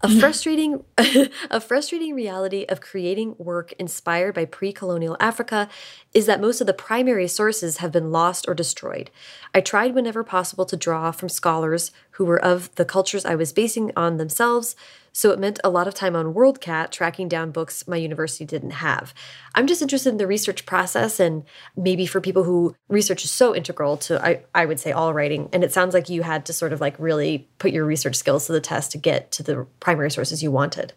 A 0.00 0.20
frustrating, 0.20 0.84
a 1.50 1.60
frustrating 1.60 2.14
reality 2.14 2.66
of 2.68 2.82
creating 2.82 3.36
work 3.38 3.72
inspired 3.78 4.34
by 4.34 4.44
pre-colonial 4.44 5.16
Africa 5.18 5.66
is 6.12 6.26
that 6.26 6.42
most 6.42 6.60
of 6.60 6.66
the 6.66 6.74
primary 6.74 7.26
sources 7.26 7.78
have 7.78 7.90
been 7.90 8.12
lost 8.12 8.44
or 8.46 8.52
destroyed. 8.52 9.10
I 9.54 9.62
tried 9.62 9.94
whenever 9.94 10.22
possible 10.22 10.66
to 10.66 10.76
draw 10.76 11.10
from 11.10 11.30
scholars 11.30 11.90
who 12.12 12.26
were 12.26 12.42
of 12.42 12.74
the 12.74 12.84
cultures 12.84 13.24
I 13.24 13.34
was 13.34 13.54
basing 13.54 13.92
on 13.96 14.18
themselves, 14.18 14.76
so 15.16 15.30
it 15.30 15.38
meant 15.38 15.60
a 15.62 15.70
lot 15.70 15.86
of 15.86 15.94
time 15.94 16.16
on 16.16 16.34
WorldCat 16.34 16.90
tracking 16.90 17.28
down 17.28 17.52
books 17.52 17.86
my 17.86 17.96
university 17.96 18.44
didn't 18.44 18.72
have. 18.72 19.14
I'm 19.54 19.68
just 19.68 19.80
interested 19.80 20.08
in 20.08 20.16
the 20.16 20.26
research 20.26 20.66
process 20.66 21.20
and 21.20 21.44
maybe 21.76 22.04
for 22.04 22.20
people 22.20 22.42
who 22.42 22.74
research 22.88 23.24
is 23.24 23.30
so 23.30 23.54
integral 23.54 23.96
to, 23.98 24.20
I, 24.22 24.42
I 24.56 24.66
would 24.66 24.80
say, 24.80 24.90
all 24.90 25.14
writing. 25.14 25.48
And 25.52 25.62
it 25.62 25.72
sounds 25.72 25.94
like 25.94 26.08
you 26.08 26.22
had 26.22 26.44
to 26.46 26.52
sort 26.52 26.72
of 26.72 26.80
like 26.80 26.96
really 26.98 27.48
put 27.58 27.70
your 27.70 27.84
research 27.84 28.16
skills 28.16 28.46
to 28.46 28.52
the 28.52 28.60
test 28.60 28.90
to 28.90 28.98
get 28.98 29.30
to 29.32 29.44
the 29.44 29.68
primary 29.78 30.10
sources 30.10 30.42
you 30.42 30.50
wanted. 30.50 30.92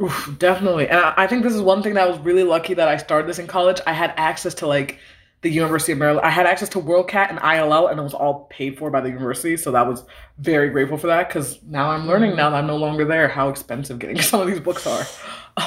Oof, 0.00 0.32
definitely. 0.38 0.88
And 0.88 1.00
I 1.00 1.26
think 1.26 1.42
this 1.42 1.52
is 1.52 1.60
one 1.60 1.82
thing 1.82 1.94
that 1.94 2.06
I 2.06 2.10
was 2.10 2.20
really 2.20 2.44
lucky 2.44 2.74
that 2.74 2.86
I 2.86 2.98
started 2.98 3.28
this 3.28 3.40
in 3.40 3.48
college. 3.48 3.80
I 3.84 3.92
had 3.92 4.14
access 4.16 4.54
to 4.54 4.68
like 4.68 5.00
the 5.42 5.50
University 5.50 5.92
of 5.92 5.98
Maryland. 5.98 6.26
I 6.26 6.30
had 6.30 6.46
access 6.46 6.68
to 6.70 6.78
WorldCat 6.78 7.30
and 7.30 7.38
ILL, 7.38 7.88
and 7.88 7.98
it 7.98 8.02
was 8.02 8.14
all 8.14 8.46
paid 8.50 8.78
for 8.78 8.90
by 8.90 9.00
the 9.00 9.08
university. 9.08 9.56
So 9.56 9.72
that 9.72 9.86
was 9.86 10.04
very 10.38 10.68
grateful 10.68 10.98
for 10.98 11.06
that 11.06 11.28
because 11.28 11.62
now 11.62 11.90
I'm 11.90 12.06
learning 12.06 12.36
now 12.36 12.50
that 12.50 12.56
I'm 12.56 12.66
no 12.66 12.76
longer 12.76 13.04
there 13.04 13.28
how 13.28 13.48
expensive 13.48 13.98
getting 13.98 14.20
some 14.22 14.40
of 14.40 14.46
these 14.46 14.60
books 14.60 14.86
are. 14.86 15.04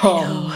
Um, 0.04 0.54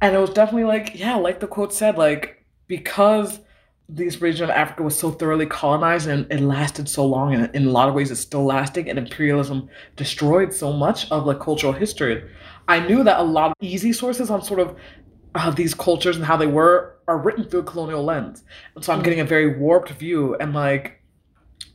and 0.00 0.14
it 0.14 0.18
was 0.18 0.30
definitely 0.30 0.64
like, 0.64 0.98
yeah, 0.98 1.16
like 1.16 1.40
the 1.40 1.46
quote 1.46 1.72
said, 1.72 1.96
like 1.96 2.44
because 2.66 3.40
this 3.88 4.20
region 4.20 4.44
of 4.44 4.50
Africa 4.50 4.82
was 4.82 4.98
so 4.98 5.10
thoroughly 5.10 5.46
colonized 5.46 6.08
and 6.08 6.30
it 6.30 6.40
lasted 6.40 6.88
so 6.88 7.06
long, 7.06 7.34
and 7.34 7.54
in 7.54 7.66
a 7.66 7.70
lot 7.70 7.88
of 7.88 7.94
ways 7.94 8.10
it's 8.10 8.20
still 8.20 8.44
lasting, 8.44 8.90
and 8.90 8.98
imperialism 8.98 9.68
destroyed 9.96 10.52
so 10.52 10.72
much 10.72 11.10
of 11.10 11.24
like 11.24 11.40
cultural 11.40 11.72
history. 11.72 12.28
I 12.68 12.80
knew 12.86 13.02
that 13.04 13.18
a 13.18 13.22
lot 13.22 13.50
of 13.50 13.56
easy 13.60 13.92
sources 13.92 14.30
on 14.30 14.42
sort 14.42 14.60
of 14.60 14.76
of 15.34 15.56
these 15.56 15.74
cultures 15.74 16.16
and 16.16 16.24
how 16.24 16.36
they 16.36 16.46
were 16.46 16.96
are 17.08 17.18
written 17.18 17.44
through 17.44 17.60
a 17.60 17.64
colonial 17.64 18.04
lens. 18.04 18.44
And 18.74 18.84
so 18.84 18.92
I'm 18.92 19.02
getting 19.02 19.20
a 19.20 19.24
very 19.24 19.58
warped 19.58 19.90
view 19.90 20.36
and 20.36 20.54
like 20.54 21.00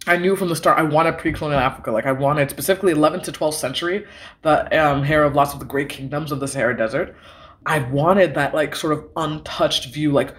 I 0.06 0.16
knew 0.16 0.36
from 0.38 0.48
the 0.48 0.56
start 0.56 0.80
I 0.80 0.84
wanted 0.84 1.18
pre-colonial 1.18 1.60
Africa. 1.60 1.92
Like 1.92 2.06
I 2.06 2.14
wanted 2.14 2.50
specifically 2.50 2.94
11th 2.94 3.24
to 3.24 3.32
12th 3.32 3.56
century, 3.56 4.06
the 4.42 4.64
um, 4.82 5.04
era 5.04 5.28
of 5.28 5.36
lots 5.36 5.54
of 5.54 5.60
the 5.60 5.66
great 5.66 5.90
kingdoms 5.90 6.32
of 6.32 6.40
the 6.40 6.48
Sahara 6.48 6.78
Desert. 6.78 7.16
I 7.66 7.80
wanted 7.80 8.34
that 8.36 8.54
like 8.54 8.76
sort 8.76 8.94
of 8.94 9.06
untouched 9.18 9.94
view, 9.94 10.14
like 10.14 10.34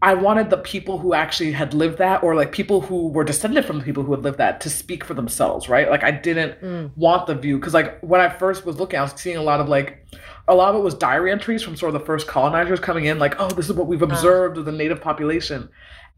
I 0.00 0.14
wanted 0.14 0.50
the 0.50 0.58
people 0.58 0.98
who 0.98 1.12
actually 1.12 1.50
had 1.50 1.74
lived 1.74 1.98
that, 1.98 2.22
or 2.22 2.36
like 2.36 2.52
people 2.52 2.80
who 2.80 3.08
were 3.08 3.24
descended 3.24 3.64
from 3.64 3.78
the 3.78 3.84
people 3.84 4.04
who 4.04 4.12
had 4.12 4.22
lived 4.22 4.38
that, 4.38 4.60
to 4.60 4.70
speak 4.70 5.02
for 5.02 5.14
themselves, 5.14 5.68
right? 5.68 5.90
Like 5.90 6.04
I 6.04 6.12
didn't 6.12 6.60
mm. 6.60 6.90
want 6.96 7.26
the 7.26 7.34
view 7.34 7.58
because, 7.58 7.74
like, 7.74 7.98
when 8.00 8.20
I 8.20 8.28
first 8.28 8.64
was 8.64 8.78
looking, 8.78 9.00
I 9.00 9.02
was 9.02 9.12
seeing 9.16 9.36
a 9.36 9.42
lot 9.42 9.58
of 9.58 9.68
like, 9.68 10.06
a 10.48 10.54
lot 10.54 10.74
of 10.74 10.80
it 10.80 10.82
was 10.82 10.94
diary 10.94 11.30
entries 11.30 11.62
from 11.62 11.76
sort 11.76 11.94
of 11.94 12.00
the 12.00 12.06
first 12.06 12.26
colonizers 12.26 12.80
coming 12.80 13.04
in, 13.04 13.18
like, 13.18 13.36
oh, 13.38 13.48
this 13.48 13.66
is 13.66 13.74
what 13.74 13.86
we've 13.86 14.02
uh. 14.02 14.06
observed 14.06 14.58
of 14.58 14.64
the 14.64 14.72
native 14.72 15.00
population. 15.00 15.68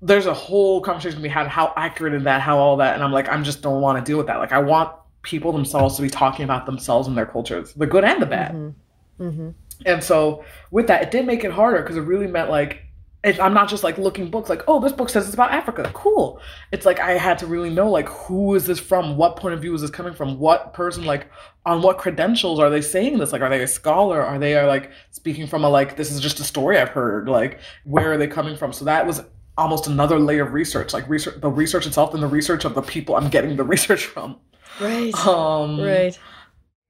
There's 0.01 0.27
a 0.27 0.33
whole 0.33 0.81
conversation 0.81 1.21
we 1.21 1.29
had 1.29 1.47
how 1.47 1.75
accurate 1.77 2.15
is 2.15 2.25
that, 2.25 2.41
how 2.41 2.59
all 2.59 2.79
that, 2.79 2.95
and 2.95 3.05
I'm 3.05 3.13
like, 3.13 3.29
I'm 3.29 3.45
just 3.45 3.61
don't 3.61 3.83
want 3.83 3.99
to 3.99 4.09
deal 4.09 4.17
with 4.17 4.29
that. 4.29 4.39
Like, 4.39 4.53
I 4.53 4.59
want 4.59 4.95
people 5.23 5.53
themselves 5.53 5.97
to 5.97 6.03
be 6.03 6.09
talking 6.09 6.45
about 6.45 6.65
themselves 6.65 7.07
and 7.07 7.17
their 7.17 7.27
cultures, 7.27 7.75
the 7.75 7.87
good 7.87 8.05
and 8.05 8.23
the 8.23 8.27
bad. 8.27 8.53
Mm-hmm. 8.53 9.23
Mm-hmm. 9.23 9.51
And 9.85 10.03
so 10.03 10.45
with 10.71 10.87
that, 10.87 11.03
it 11.03 11.11
did 11.11 11.27
make 11.27 11.45
it 11.45 11.53
harder 11.53 11.83
because 11.83 11.97
it 11.97 12.03
really 12.03 12.27
meant 12.27 12.51
like 12.51 12.85
I'm 13.23 13.53
not 13.53 13.69
just 13.69 13.85
like 13.85 13.99
looking 13.99 14.31
books 14.31 14.49
like, 14.49 14.63
oh, 14.67 14.81
this 14.81 14.93
book 14.93 15.11
says 15.11 15.27
it's 15.27 15.35
about 15.35 15.51
Africa. 15.51 15.91
Cool. 15.93 16.41
It's 16.73 16.87
like 16.87 17.01
I 17.01 17.13
had 17.13 17.39
to 17.41 17.47
really 17.47 17.69
know 17.69 17.91
like 17.91 18.09
who 18.09 18.55
is 18.55 18.67
this 18.67 18.79
from? 18.79 19.17
What 19.19 19.37
point 19.37 19.53
of 19.55 19.61
view 19.61 19.75
is 19.75 19.83
this 19.83 19.91
coming 19.91 20.15
from? 20.15 20.39
What 20.39 20.73
person 20.73 21.05
like 21.05 21.31
on 21.67 21.83
what 21.83 21.99
credentials 21.99 22.59
are 22.59 22.71
they 22.71 22.81
saying 22.81 23.19
this? 23.19 23.33
Like, 23.33 23.43
are 23.43 23.51
they 23.51 23.63
a 23.63 23.69
scholar? 23.69 24.23
Are 24.23 24.39
they 24.39 24.57
are 24.57 24.67
like 24.67 24.91
speaking 25.11 25.47
from 25.47 25.65
a 25.65 25.69
like 25.69 25.97
this 25.97 26.11
is 26.11 26.21
just 26.21 26.41
a 26.41 26.45
story 26.45 26.79
I've 26.79 26.89
heard? 26.89 27.29
Like, 27.29 27.61
where 27.85 28.13
are 28.13 28.17
they 28.17 28.27
coming 28.27 28.57
from? 28.57 28.73
So 28.73 28.87
that 28.87 29.07
was 29.07 29.23
almost 29.59 29.87
another 29.87 30.19
layer 30.19 30.45
of 30.45 30.55
research, 30.55 30.95
like 30.95 31.07
research 31.07 31.41
the 31.43 31.51
research 31.51 31.87
itself 31.87 32.15
and 32.15 32.23
the 32.23 32.29
research 32.29 32.65
of 32.65 32.75
the 32.75 32.83
people 32.83 33.17
I'm 33.17 33.29
getting 33.29 33.57
the 33.57 33.65
research 33.75 34.07
from. 34.07 34.39
Right. 34.81 35.15
Um, 35.27 35.79
right 35.79 36.19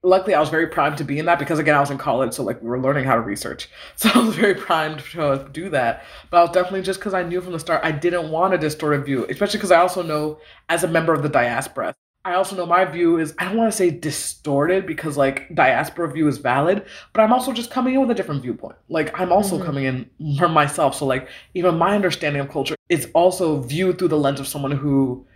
luckily 0.02 0.34
I 0.34 0.40
was 0.40 0.48
very 0.48 0.66
primed 0.66 0.98
to 0.98 1.04
be 1.04 1.18
in 1.18 1.26
that 1.26 1.38
because 1.38 1.58
again 1.58 1.74
I 1.74 1.80
was 1.80 1.90
in 1.90 1.98
college 1.98 2.32
so 2.32 2.42
like 2.42 2.62
we 2.62 2.68
were 2.68 2.80
learning 2.80 3.04
how 3.04 3.14
to 3.14 3.20
research. 3.20 3.68
So 3.96 4.10
I 4.14 4.18
was 4.18 4.34
very 4.34 4.54
primed 4.54 5.00
to 5.00 5.48
do 5.52 5.68
that. 5.70 6.04
But 6.30 6.38
I 6.38 6.40
was 6.42 6.50
definitely 6.52 6.82
just 6.82 7.00
because 7.00 7.12
I 7.12 7.22
knew 7.22 7.40
from 7.40 7.52
the 7.52 7.60
start 7.60 7.84
I 7.84 7.92
didn't 7.92 8.30
want 8.30 8.54
a 8.54 8.58
distorted 8.58 9.04
view 9.04 9.26
especially 9.28 9.58
because 9.58 9.70
I 9.70 9.80
also 9.80 10.02
know 10.02 10.38
as 10.68 10.84
a 10.84 10.88
member 10.88 11.12
of 11.12 11.22
the 11.22 11.28
diaspora 11.28 11.94
I 12.24 12.34
also 12.34 12.54
know 12.54 12.66
my 12.66 12.84
view 12.84 13.18
is 13.18 13.34
I 13.38 13.46
don't 13.46 13.56
want 13.56 13.70
to 13.70 13.76
say 13.76 13.90
distorted 13.90 14.86
because 14.86 15.16
like 15.16 15.54
diaspora 15.54 16.10
view 16.12 16.28
is 16.28 16.38
valid 16.38 16.86
but 17.12 17.22
I'm 17.22 17.32
also 17.32 17.52
just 17.52 17.70
coming 17.70 17.94
in 17.94 18.00
with 18.00 18.10
a 18.10 18.14
different 18.14 18.42
viewpoint. 18.42 18.76
Like 18.88 19.18
I'm 19.20 19.32
also 19.32 19.56
mm-hmm. 19.56 19.66
coming 19.66 19.84
in 19.84 20.36
from 20.38 20.52
myself 20.52 20.94
so 20.94 21.04
like 21.06 21.28
even 21.54 21.76
my 21.76 21.94
understanding 21.94 22.40
of 22.40 22.50
culture 22.50 22.76
is 22.88 23.10
also 23.12 23.60
viewed 23.60 23.98
through 23.98 24.08
the 24.08 24.18
lens 24.18 24.40
of 24.40 24.48
someone 24.48 24.72
who 24.72 25.26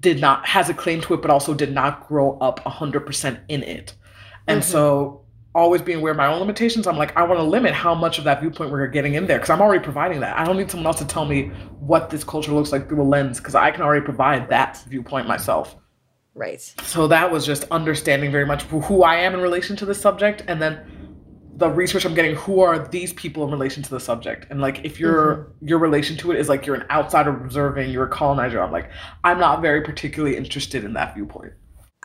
did 0.00 0.20
not 0.20 0.46
has 0.46 0.68
a 0.68 0.74
claim 0.74 1.00
to 1.02 1.14
it 1.14 1.22
but 1.22 1.30
also 1.30 1.54
did 1.54 1.72
not 1.72 2.08
grow 2.08 2.36
up 2.38 2.60
100% 2.64 3.40
in 3.48 3.62
it 3.62 3.94
and 4.46 4.60
mm-hmm. 4.60 4.70
so 4.70 5.26
always 5.54 5.80
being 5.80 5.98
aware 5.98 6.10
of 6.12 6.18
my 6.18 6.26
own 6.26 6.38
limitations, 6.38 6.86
I'm 6.86 6.98
like, 6.98 7.16
I 7.16 7.22
want 7.22 7.40
to 7.40 7.44
limit 7.44 7.72
how 7.72 7.94
much 7.94 8.18
of 8.18 8.24
that 8.24 8.40
viewpoint 8.40 8.70
we're 8.70 8.86
getting 8.88 9.14
in 9.14 9.26
there 9.26 9.38
because 9.38 9.50
I'm 9.50 9.62
already 9.62 9.82
providing 9.82 10.20
that. 10.20 10.38
I 10.38 10.44
don't 10.44 10.58
need 10.58 10.70
someone 10.70 10.86
else 10.86 10.98
to 10.98 11.06
tell 11.06 11.24
me 11.24 11.48
what 11.80 12.10
this 12.10 12.22
culture 12.22 12.52
looks 12.52 12.72
like 12.72 12.88
through 12.88 13.00
a 13.00 13.04
lens 13.04 13.38
because 13.38 13.54
I 13.54 13.70
can 13.70 13.80
already 13.80 14.04
provide 14.04 14.50
that 14.50 14.82
viewpoint 14.86 15.26
myself. 15.26 15.76
Right. 16.34 16.60
So 16.82 17.08
that 17.08 17.32
was 17.32 17.46
just 17.46 17.64
understanding 17.70 18.30
very 18.30 18.44
much 18.44 18.64
who 18.64 19.02
I 19.02 19.16
am 19.16 19.32
in 19.32 19.40
relation 19.40 19.74
to 19.76 19.86
the 19.86 19.94
subject 19.94 20.44
and 20.46 20.60
then 20.60 20.78
the 21.56 21.70
research 21.70 22.04
I'm 22.04 22.14
getting 22.14 22.34
who 22.34 22.60
are 22.60 22.86
these 22.88 23.14
people 23.14 23.42
in 23.44 23.50
relation 23.50 23.82
to 23.82 23.88
the 23.88 23.98
subject 23.98 24.46
and 24.50 24.60
like 24.60 24.84
if 24.84 25.00
your 25.00 25.36
mm-hmm. 25.36 25.68
your 25.68 25.78
relation 25.78 26.14
to 26.18 26.30
it 26.30 26.38
is 26.38 26.50
like 26.50 26.66
you're 26.66 26.76
an 26.76 26.86
outsider 26.90 27.30
observing 27.30 27.90
you're 27.90 28.04
a 28.04 28.10
colonizer 28.10 28.60
I'm 28.60 28.70
like 28.70 28.90
I'm 29.24 29.38
not 29.38 29.62
very 29.62 29.80
particularly 29.80 30.36
interested 30.36 30.84
in 30.84 30.92
that 30.92 31.14
viewpoint 31.14 31.54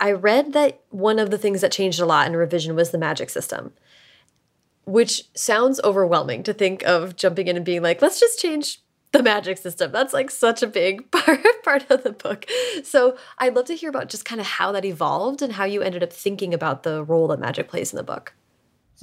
I 0.02 0.10
read 0.10 0.52
that 0.54 0.80
one 0.90 1.20
of 1.20 1.30
the 1.30 1.38
things 1.38 1.60
that 1.60 1.70
changed 1.70 2.00
a 2.00 2.04
lot 2.04 2.26
in 2.26 2.34
revision 2.34 2.74
was 2.74 2.90
the 2.90 2.98
magic 2.98 3.30
system, 3.30 3.72
which 4.84 5.22
sounds 5.32 5.80
overwhelming 5.84 6.42
to 6.42 6.52
think 6.52 6.82
of 6.82 7.14
jumping 7.14 7.46
in 7.46 7.54
and 7.54 7.64
being 7.64 7.82
like, 7.82 8.02
let's 8.02 8.18
just 8.18 8.40
change 8.40 8.80
the 9.12 9.22
magic 9.22 9.58
system. 9.58 9.92
That's 9.92 10.12
like 10.12 10.32
such 10.32 10.60
a 10.60 10.66
big 10.66 11.08
part, 11.12 11.46
part 11.62 11.88
of 11.88 12.02
the 12.02 12.10
book. 12.10 12.46
So 12.82 13.16
I'd 13.38 13.54
love 13.54 13.66
to 13.66 13.76
hear 13.76 13.90
about 13.90 14.08
just 14.08 14.24
kind 14.24 14.40
of 14.40 14.46
how 14.48 14.72
that 14.72 14.84
evolved 14.84 15.40
and 15.40 15.52
how 15.52 15.66
you 15.66 15.82
ended 15.82 16.02
up 16.02 16.12
thinking 16.12 16.52
about 16.52 16.82
the 16.82 17.04
role 17.04 17.28
that 17.28 17.38
magic 17.38 17.68
plays 17.68 17.92
in 17.92 17.96
the 17.96 18.02
book. 18.02 18.34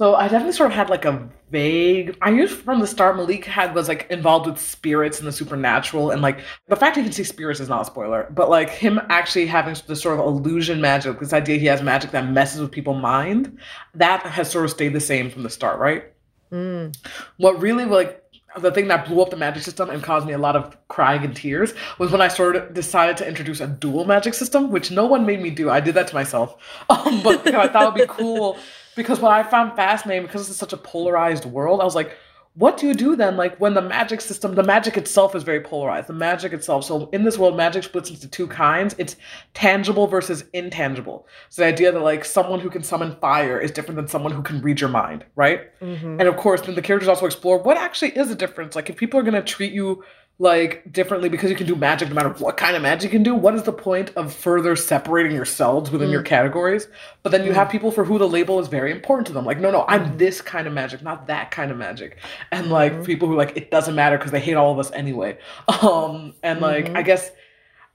So 0.00 0.14
I 0.14 0.28
definitely 0.28 0.54
sort 0.54 0.70
of 0.70 0.76
had 0.76 0.88
like 0.88 1.04
a 1.04 1.28
vague. 1.50 2.16
I 2.22 2.30
knew 2.30 2.48
from 2.48 2.80
the 2.80 2.86
start 2.86 3.16
Malik 3.16 3.44
had 3.44 3.74
was 3.74 3.86
like 3.86 4.06
involved 4.08 4.46
with 4.46 4.58
spirits 4.58 5.18
and 5.18 5.28
the 5.28 5.32
supernatural, 5.32 6.10
and 6.10 6.22
like 6.22 6.40
the 6.68 6.76
fact 6.76 6.96
he 6.96 7.02
can 7.02 7.12
see 7.12 7.22
spirits 7.22 7.60
is 7.60 7.68
not 7.68 7.82
a 7.82 7.84
spoiler, 7.84 8.26
but 8.30 8.48
like 8.48 8.70
him 8.70 8.98
actually 9.10 9.44
having 9.44 9.76
this 9.86 10.00
sort 10.00 10.18
of 10.18 10.24
illusion 10.24 10.80
magic, 10.80 11.20
this 11.20 11.34
idea 11.34 11.58
he 11.58 11.66
has 11.66 11.82
magic 11.82 12.12
that 12.12 12.30
messes 12.30 12.62
with 12.62 12.70
people's 12.70 13.02
mind, 13.02 13.58
that 13.94 14.22
has 14.22 14.50
sort 14.50 14.64
of 14.64 14.70
stayed 14.70 14.94
the 14.94 15.00
same 15.00 15.28
from 15.28 15.42
the 15.42 15.50
start, 15.50 15.78
right? 15.78 16.10
Mm. 16.50 16.96
What 17.36 17.60
really 17.60 17.84
like 17.84 18.24
the 18.56 18.72
thing 18.72 18.88
that 18.88 19.06
blew 19.06 19.20
up 19.20 19.28
the 19.28 19.36
magic 19.36 19.62
system 19.62 19.90
and 19.90 20.02
caused 20.02 20.26
me 20.26 20.32
a 20.32 20.38
lot 20.38 20.56
of 20.56 20.78
crying 20.88 21.24
and 21.24 21.36
tears 21.36 21.74
was 21.98 22.10
when 22.10 22.22
I 22.22 22.28
sort 22.28 22.56
of 22.56 22.72
decided 22.72 23.18
to 23.18 23.28
introduce 23.28 23.60
a 23.60 23.66
dual 23.66 24.06
magic 24.06 24.32
system, 24.32 24.70
which 24.70 24.90
no 24.90 25.04
one 25.04 25.26
made 25.26 25.42
me 25.42 25.50
do. 25.50 25.68
I 25.68 25.80
did 25.80 25.94
that 25.96 26.08
to 26.08 26.14
myself, 26.14 26.56
um, 26.88 27.22
but 27.22 27.46
I 27.54 27.68
thought 27.68 27.94
it'd 27.94 28.08
be 28.08 28.14
cool 28.14 28.56
because 28.96 29.20
what 29.20 29.32
I 29.32 29.42
found 29.42 29.76
fascinating, 29.76 30.26
because 30.26 30.48
it's 30.48 30.58
such 30.58 30.72
a 30.72 30.76
polarized 30.76 31.44
world, 31.44 31.80
I 31.80 31.84
was 31.84 31.94
like, 31.94 32.16
what 32.54 32.76
do 32.76 32.88
you 32.88 32.94
do 32.94 33.14
then? 33.14 33.36
Like 33.36 33.58
when 33.58 33.74
the 33.74 33.82
magic 33.82 34.20
system, 34.20 34.56
the 34.56 34.64
magic 34.64 34.96
itself 34.96 35.36
is 35.36 35.44
very 35.44 35.60
polarized. 35.60 36.08
The 36.08 36.14
magic 36.14 36.52
itself. 36.52 36.84
So 36.84 37.08
in 37.10 37.22
this 37.22 37.38
world, 37.38 37.56
magic 37.56 37.84
splits 37.84 38.10
into 38.10 38.28
two 38.28 38.48
kinds. 38.48 38.94
It's 38.98 39.14
tangible 39.54 40.08
versus 40.08 40.44
intangible. 40.52 41.28
So 41.48 41.62
the 41.62 41.68
idea 41.68 41.92
that 41.92 42.00
like 42.00 42.24
someone 42.24 42.58
who 42.58 42.68
can 42.68 42.82
summon 42.82 43.16
fire 43.20 43.60
is 43.60 43.70
different 43.70 43.96
than 43.96 44.08
someone 44.08 44.32
who 44.32 44.42
can 44.42 44.60
read 44.62 44.80
your 44.80 44.90
mind, 44.90 45.24
right? 45.36 45.78
Mm-hmm. 45.80 46.18
And 46.18 46.22
of 46.22 46.36
course, 46.36 46.62
then 46.62 46.74
the 46.74 46.82
characters 46.82 47.08
also 47.08 47.26
explore 47.26 47.58
what 47.58 47.76
actually 47.76 48.16
is 48.18 48.28
the 48.28 48.34
difference. 48.34 48.74
Like 48.74 48.90
if 48.90 48.96
people 48.96 49.20
are 49.20 49.24
gonna 49.24 49.42
treat 49.42 49.72
you 49.72 50.02
like 50.38 50.90
differently 50.90 51.28
because 51.28 51.50
you 51.50 51.56
can 51.56 51.66
do 51.66 51.76
magic 51.76 52.08
no 52.08 52.14
matter 52.14 52.30
what 52.30 52.56
kind 52.56 52.74
of 52.74 52.80
magic 52.80 53.12
you 53.12 53.18
can 53.18 53.22
do. 53.22 53.34
What 53.34 53.54
is 53.54 53.62
the 53.64 53.74
point 53.74 54.10
of 54.16 54.32
further 54.32 54.74
separating 54.74 55.32
yourselves 55.32 55.90
within 55.90 56.08
mm. 56.08 56.12
your 56.12 56.22
categories? 56.22 56.88
But 57.22 57.30
then 57.30 57.44
you 57.44 57.50
mm. 57.50 57.56
have 57.56 57.68
people 57.68 57.90
for 57.90 58.04
who 58.04 58.18
the 58.18 58.26
label 58.26 58.58
is 58.58 58.66
very 58.66 58.90
important 58.90 59.26
to 59.26 59.34
them. 59.34 59.44
Like, 59.44 59.58
no, 59.58 59.70
no, 59.70 59.84
I'm 59.86 60.12
mm. 60.12 60.18
this 60.18 60.40
kind 60.40 60.66
of 60.66 60.72
magic, 60.72 61.02
not 61.02 61.26
that 61.26 61.50
kind 61.50 61.70
of 61.70 61.76
magic. 61.76 62.16
And 62.52 62.70
like 62.70 62.92
mm-hmm. 62.92 63.02
people 63.02 63.28
who 63.28 63.36
like 63.36 63.54
it 63.54 63.70
doesn't 63.70 63.94
matter 63.94 64.16
because 64.16 64.32
they 64.32 64.40
hate 64.40 64.54
all 64.54 64.72
of 64.72 64.78
us 64.78 64.90
anyway. 64.92 65.38
Um, 65.80 66.34
and 66.42 66.60
like 66.60 66.86
mm-hmm. 66.86 66.96
I 66.96 67.02
guess 67.02 67.30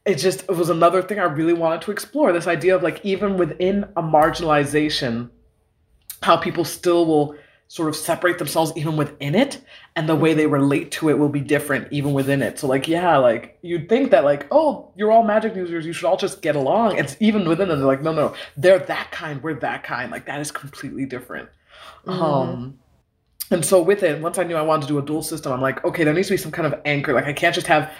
it 0.05 0.15
just 0.15 0.43
it 0.43 0.51
was 0.55 0.69
another 0.69 1.01
thing 1.01 1.19
I 1.19 1.23
really 1.23 1.53
wanted 1.53 1.81
to 1.83 1.91
explore. 1.91 2.31
This 2.31 2.47
idea 2.47 2.75
of 2.75 2.83
like 2.83 3.03
even 3.03 3.37
within 3.37 3.83
a 3.95 4.03
marginalization, 4.03 5.29
how 6.21 6.37
people 6.37 6.65
still 6.65 7.05
will 7.05 7.35
sort 7.67 7.89
of 7.89 7.95
separate 7.95 8.37
themselves 8.37 8.71
even 8.75 8.95
within 8.95 9.33
it 9.33 9.59
and 9.95 10.07
the 10.07 10.15
way 10.15 10.33
they 10.33 10.45
relate 10.45 10.91
to 10.91 11.09
it 11.09 11.17
will 11.17 11.29
be 11.29 11.41
different 11.41 11.87
even 11.91 12.13
within 12.13 12.41
it. 12.41 12.59
So 12.59 12.67
like 12.67 12.87
yeah 12.87 13.17
like 13.17 13.57
you'd 13.61 13.89
think 13.89 14.11
that 14.11 14.23
like 14.23 14.47
oh 14.51 14.91
you're 14.95 15.11
all 15.11 15.23
magic 15.23 15.55
users 15.55 15.85
you 15.85 15.93
should 15.93 16.05
all 16.05 16.17
just 16.17 16.41
get 16.41 16.55
along. 16.55 16.97
It's 16.97 17.17
even 17.19 17.47
within 17.47 17.69
them 17.69 17.79
they're 17.79 17.87
like 17.87 18.03
no 18.03 18.13
no 18.13 18.35
they're 18.55 18.79
that 18.79 19.11
kind 19.11 19.41
we're 19.41 19.55
that 19.55 19.83
kind. 19.83 20.11
Like 20.11 20.25
that 20.27 20.39
is 20.39 20.51
completely 20.51 21.05
different. 21.05 21.49
Mm-hmm. 22.05 22.21
um 22.21 22.77
and 23.49 23.65
so 23.65 23.81
with 23.81 24.03
it 24.03 24.21
once 24.21 24.37
i 24.37 24.43
knew 24.43 24.55
i 24.55 24.61
wanted 24.61 24.83
to 24.83 24.87
do 24.87 24.99
a 24.99 25.01
dual 25.01 25.23
system 25.23 25.51
i'm 25.51 25.61
like 25.61 25.83
okay 25.83 26.03
there 26.03 26.13
needs 26.13 26.27
to 26.27 26.33
be 26.33 26.37
some 26.37 26.51
kind 26.51 26.71
of 26.71 26.79
anchor. 26.85 27.13
Like 27.13 27.25
i 27.25 27.33
can't 27.33 27.55
just 27.55 27.67
have 27.67 27.91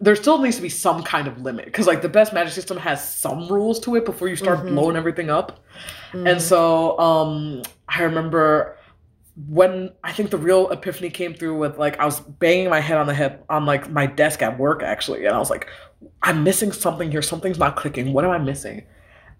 there 0.00 0.16
still 0.16 0.38
needs 0.38 0.56
to 0.56 0.62
be 0.62 0.68
some 0.68 1.02
kind 1.02 1.28
of 1.28 1.40
limit 1.40 1.64
because 1.64 1.86
like 1.86 2.02
the 2.02 2.08
best 2.08 2.34
magic 2.34 2.52
system 2.52 2.76
has 2.76 3.16
some 3.16 3.48
rules 3.48 3.80
to 3.80 3.96
it 3.96 4.04
before 4.04 4.28
you 4.28 4.36
start 4.36 4.58
mm-hmm. 4.58 4.74
blowing 4.74 4.96
everything 4.96 5.30
up. 5.30 5.60
Mm-hmm. 6.12 6.26
and 6.26 6.42
so 6.42 6.98
um 6.98 7.62
i 7.88 8.02
remember 8.02 8.76
when 9.48 9.90
I 10.04 10.12
think 10.12 10.30
the 10.30 10.38
real 10.38 10.70
epiphany 10.70 11.08
came 11.10 11.34
through 11.34 11.58
with 11.58 11.78
like 11.78 11.98
I 11.98 12.04
was 12.04 12.20
banging 12.20 12.68
my 12.68 12.80
head 12.80 12.98
on 12.98 13.06
the 13.06 13.14
head 13.14 13.42
on 13.48 13.64
like 13.64 13.90
my 13.90 14.06
desk 14.06 14.42
at 14.42 14.58
work 14.58 14.82
actually, 14.82 15.24
and 15.24 15.34
I 15.34 15.38
was 15.38 15.50
like, 15.50 15.68
I'm 16.22 16.44
missing 16.44 16.72
something 16.72 17.10
here. 17.10 17.22
Something's 17.22 17.58
not 17.58 17.76
clicking. 17.76 18.12
What 18.12 18.24
am 18.24 18.30
I 18.30 18.38
missing? 18.38 18.84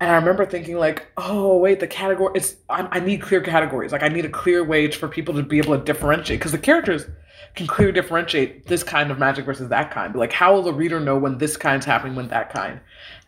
And 0.01 0.11
I 0.11 0.17
remember 0.17 0.47
thinking 0.47 0.79
like, 0.79 1.07
oh 1.17 1.59
wait, 1.59 1.79
the 1.81 1.87
category. 1.87 2.33
It's 2.35 2.57
I, 2.71 2.89
I 2.91 3.01
need 3.01 3.21
clear 3.21 3.41
categories. 3.41 3.93
Like 3.93 4.03
I 4.03 4.09
need 4.09 4.25
a 4.25 4.31
clear 4.31 4.65
way 4.65 4.91
for 4.91 5.09
people 5.09 5.35
to 5.35 5.43
be 5.43 5.59
able 5.59 5.77
to 5.77 5.85
differentiate 5.85 6.41
because 6.41 6.53
the 6.53 6.59
characters 6.59 7.07
can 7.55 7.67
clearly 7.67 7.93
differentiate 7.93 8.67
this 8.67 8.83
kind 8.83 9.11
of 9.11 9.19
magic 9.19 9.45
versus 9.45 9.69
that 9.69 9.91
kind. 9.91 10.13
But 10.13 10.21
like, 10.21 10.33
how 10.33 10.55
will 10.55 10.63
the 10.63 10.73
reader 10.73 11.01
know 11.01 11.19
when 11.19 11.39
this 11.39 11.57
kind's 11.57 11.85
happening, 11.85 12.15
when 12.15 12.29
that 12.29 12.51
kind? 12.51 12.81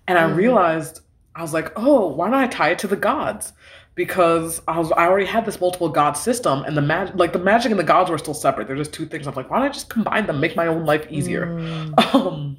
And 0.08 0.18
mm-hmm. 0.18 0.32
I 0.32 0.36
realized 0.36 1.00
I 1.34 1.42
was 1.42 1.52
like, 1.52 1.72
oh, 1.76 2.08
why 2.08 2.26
don't 2.26 2.34
I 2.34 2.46
tie 2.46 2.70
it 2.70 2.78
to 2.80 2.86
the 2.86 2.96
gods? 2.96 3.52
Because 3.94 4.60
I 4.66 4.78
was 4.78 4.90
I 4.92 5.06
already 5.06 5.26
had 5.26 5.44
this 5.44 5.60
multiple 5.60 5.88
god 5.88 6.12
system 6.12 6.64
and 6.64 6.76
the 6.76 6.82
magic 6.82 7.14
like 7.16 7.32
the 7.32 7.38
magic 7.38 7.70
and 7.70 7.78
the 7.78 7.84
gods 7.84 8.10
were 8.10 8.18
still 8.18 8.34
separate. 8.34 8.66
They're 8.66 8.76
just 8.76 8.92
two 8.92 9.06
things. 9.06 9.26
I'm 9.26 9.34
like, 9.34 9.50
why 9.50 9.58
don't 9.58 9.68
I 9.68 9.72
just 9.72 9.88
combine 9.88 10.26
them, 10.26 10.40
make 10.40 10.56
my 10.56 10.66
own 10.66 10.84
life 10.84 11.06
easier? 11.10 11.46
Mm. 11.46 11.94
Um, 12.14 12.58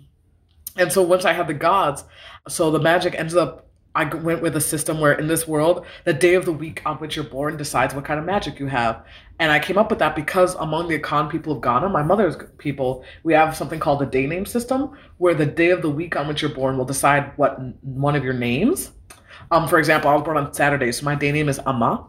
and 0.77 0.91
so 0.91 1.01
once 1.01 1.23
I 1.23 1.31
had 1.31 1.47
the 1.47 1.53
gods, 1.53 2.03
so 2.49 2.69
the 2.69 2.79
magic 2.79 3.15
ends 3.15 3.35
up 3.35 3.65
I 3.95 4.03
went 4.03 4.41
with 4.41 4.57
a 4.57 4.61
system 4.61 4.99
where 4.99 5.13
in 5.13 5.27
this 5.27 5.47
world, 5.47 5.85
the 6.03 6.11
day 6.11 6.33
of 6.33 6.43
the 6.43 6.51
week 6.51 6.81
on 6.85 6.97
which 6.97 7.15
you're 7.15 7.23
born 7.23 7.55
decides 7.55 7.95
what 7.95 8.03
kind 8.03 8.19
of 8.19 8.25
magic 8.25 8.59
you 8.59 8.67
have. 8.67 9.05
And 9.39 9.51
I 9.51 9.59
came 9.59 9.77
up 9.77 9.89
with 9.89 9.99
that 9.99 10.17
because 10.17 10.53
among 10.55 10.89
the 10.89 10.99
Akan 10.99 11.29
people 11.29 11.53
of 11.53 11.61
Ghana, 11.61 11.87
my 11.87 12.03
mother's 12.03 12.35
people, 12.57 13.05
we 13.23 13.33
have 13.33 13.55
something 13.55 13.79
called 13.79 13.99
the 13.99 14.05
day 14.05 14.27
name 14.27 14.45
system, 14.45 14.91
where 15.17 15.33
the 15.33 15.45
day 15.45 15.69
of 15.69 15.81
the 15.81 15.89
week 15.89 16.17
on 16.17 16.27
which 16.27 16.41
you're 16.41 16.53
born 16.53 16.77
will 16.77 16.85
decide 16.85 17.31
what 17.37 17.57
one 17.83 18.17
of 18.17 18.23
your 18.23 18.33
names 18.33 18.91
um, 19.51 19.67
for 19.67 19.79
example, 19.79 20.09
I 20.09 20.13
was 20.13 20.23
born 20.23 20.37
on 20.37 20.53
Saturday, 20.53 20.91
so 20.91 21.05
my 21.05 21.15
day 21.15 21.31
name 21.31 21.49
is 21.49 21.59
Amma. 21.65 22.05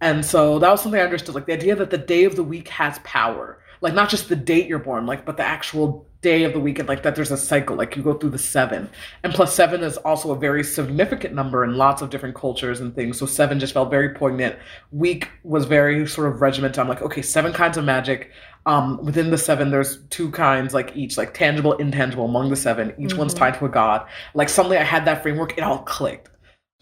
And 0.00 0.24
so 0.24 0.58
that 0.58 0.70
was 0.70 0.82
something 0.82 1.00
I 1.00 1.04
understood, 1.04 1.34
like 1.34 1.46
the 1.46 1.52
idea 1.52 1.76
that 1.76 1.90
the 1.90 1.98
day 1.98 2.24
of 2.24 2.34
the 2.34 2.42
week 2.42 2.68
has 2.68 2.98
power. 3.04 3.60
Like 3.80 3.94
not 3.94 4.08
just 4.08 4.28
the 4.28 4.36
date 4.36 4.66
you're 4.68 4.78
born, 4.78 5.06
like 5.06 5.24
but 5.24 5.36
the 5.36 5.44
actual 5.44 6.06
day 6.22 6.44
of 6.44 6.52
the 6.52 6.60
week 6.60 6.78
and 6.78 6.88
like 6.88 7.02
that 7.02 7.16
there's 7.16 7.32
a 7.32 7.36
cycle, 7.36 7.76
like 7.76 7.96
you 7.96 8.02
go 8.02 8.14
through 8.14 8.30
the 8.30 8.38
seven. 8.38 8.88
And 9.24 9.34
plus 9.34 9.54
seven 9.54 9.82
is 9.82 9.96
also 9.98 10.30
a 10.30 10.36
very 10.36 10.62
significant 10.62 11.34
number 11.34 11.64
in 11.64 11.76
lots 11.76 12.00
of 12.00 12.10
different 12.10 12.36
cultures 12.36 12.80
and 12.80 12.94
things. 12.94 13.18
So 13.18 13.26
seven 13.26 13.58
just 13.58 13.74
felt 13.74 13.90
very 13.90 14.14
poignant. 14.14 14.56
Week 14.92 15.28
was 15.42 15.66
very 15.66 16.06
sort 16.06 16.32
of 16.32 16.40
regimented. 16.40 16.78
I'm 16.78 16.88
like, 16.88 17.02
okay, 17.02 17.22
seven 17.22 17.52
kinds 17.52 17.76
of 17.76 17.84
magic. 17.84 18.30
Um, 18.66 19.04
within 19.04 19.30
the 19.30 19.38
seven, 19.38 19.70
there's 19.70 20.00
two 20.10 20.30
kinds, 20.30 20.72
like 20.72 20.96
each, 20.96 21.16
like 21.18 21.34
tangible, 21.34 21.72
intangible 21.74 22.24
among 22.24 22.50
the 22.50 22.56
seven. 22.56 22.94
Each 22.98 23.10
mm-hmm. 23.10 23.18
one's 23.18 23.34
tied 23.34 23.54
to 23.58 23.64
a 23.66 23.68
god. 23.68 24.06
Like 24.34 24.48
suddenly 24.48 24.78
I 24.78 24.84
had 24.84 25.04
that 25.06 25.22
framework, 25.22 25.58
it 25.58 25.64
all 25.64 25.80
clicked. 25.80 26.28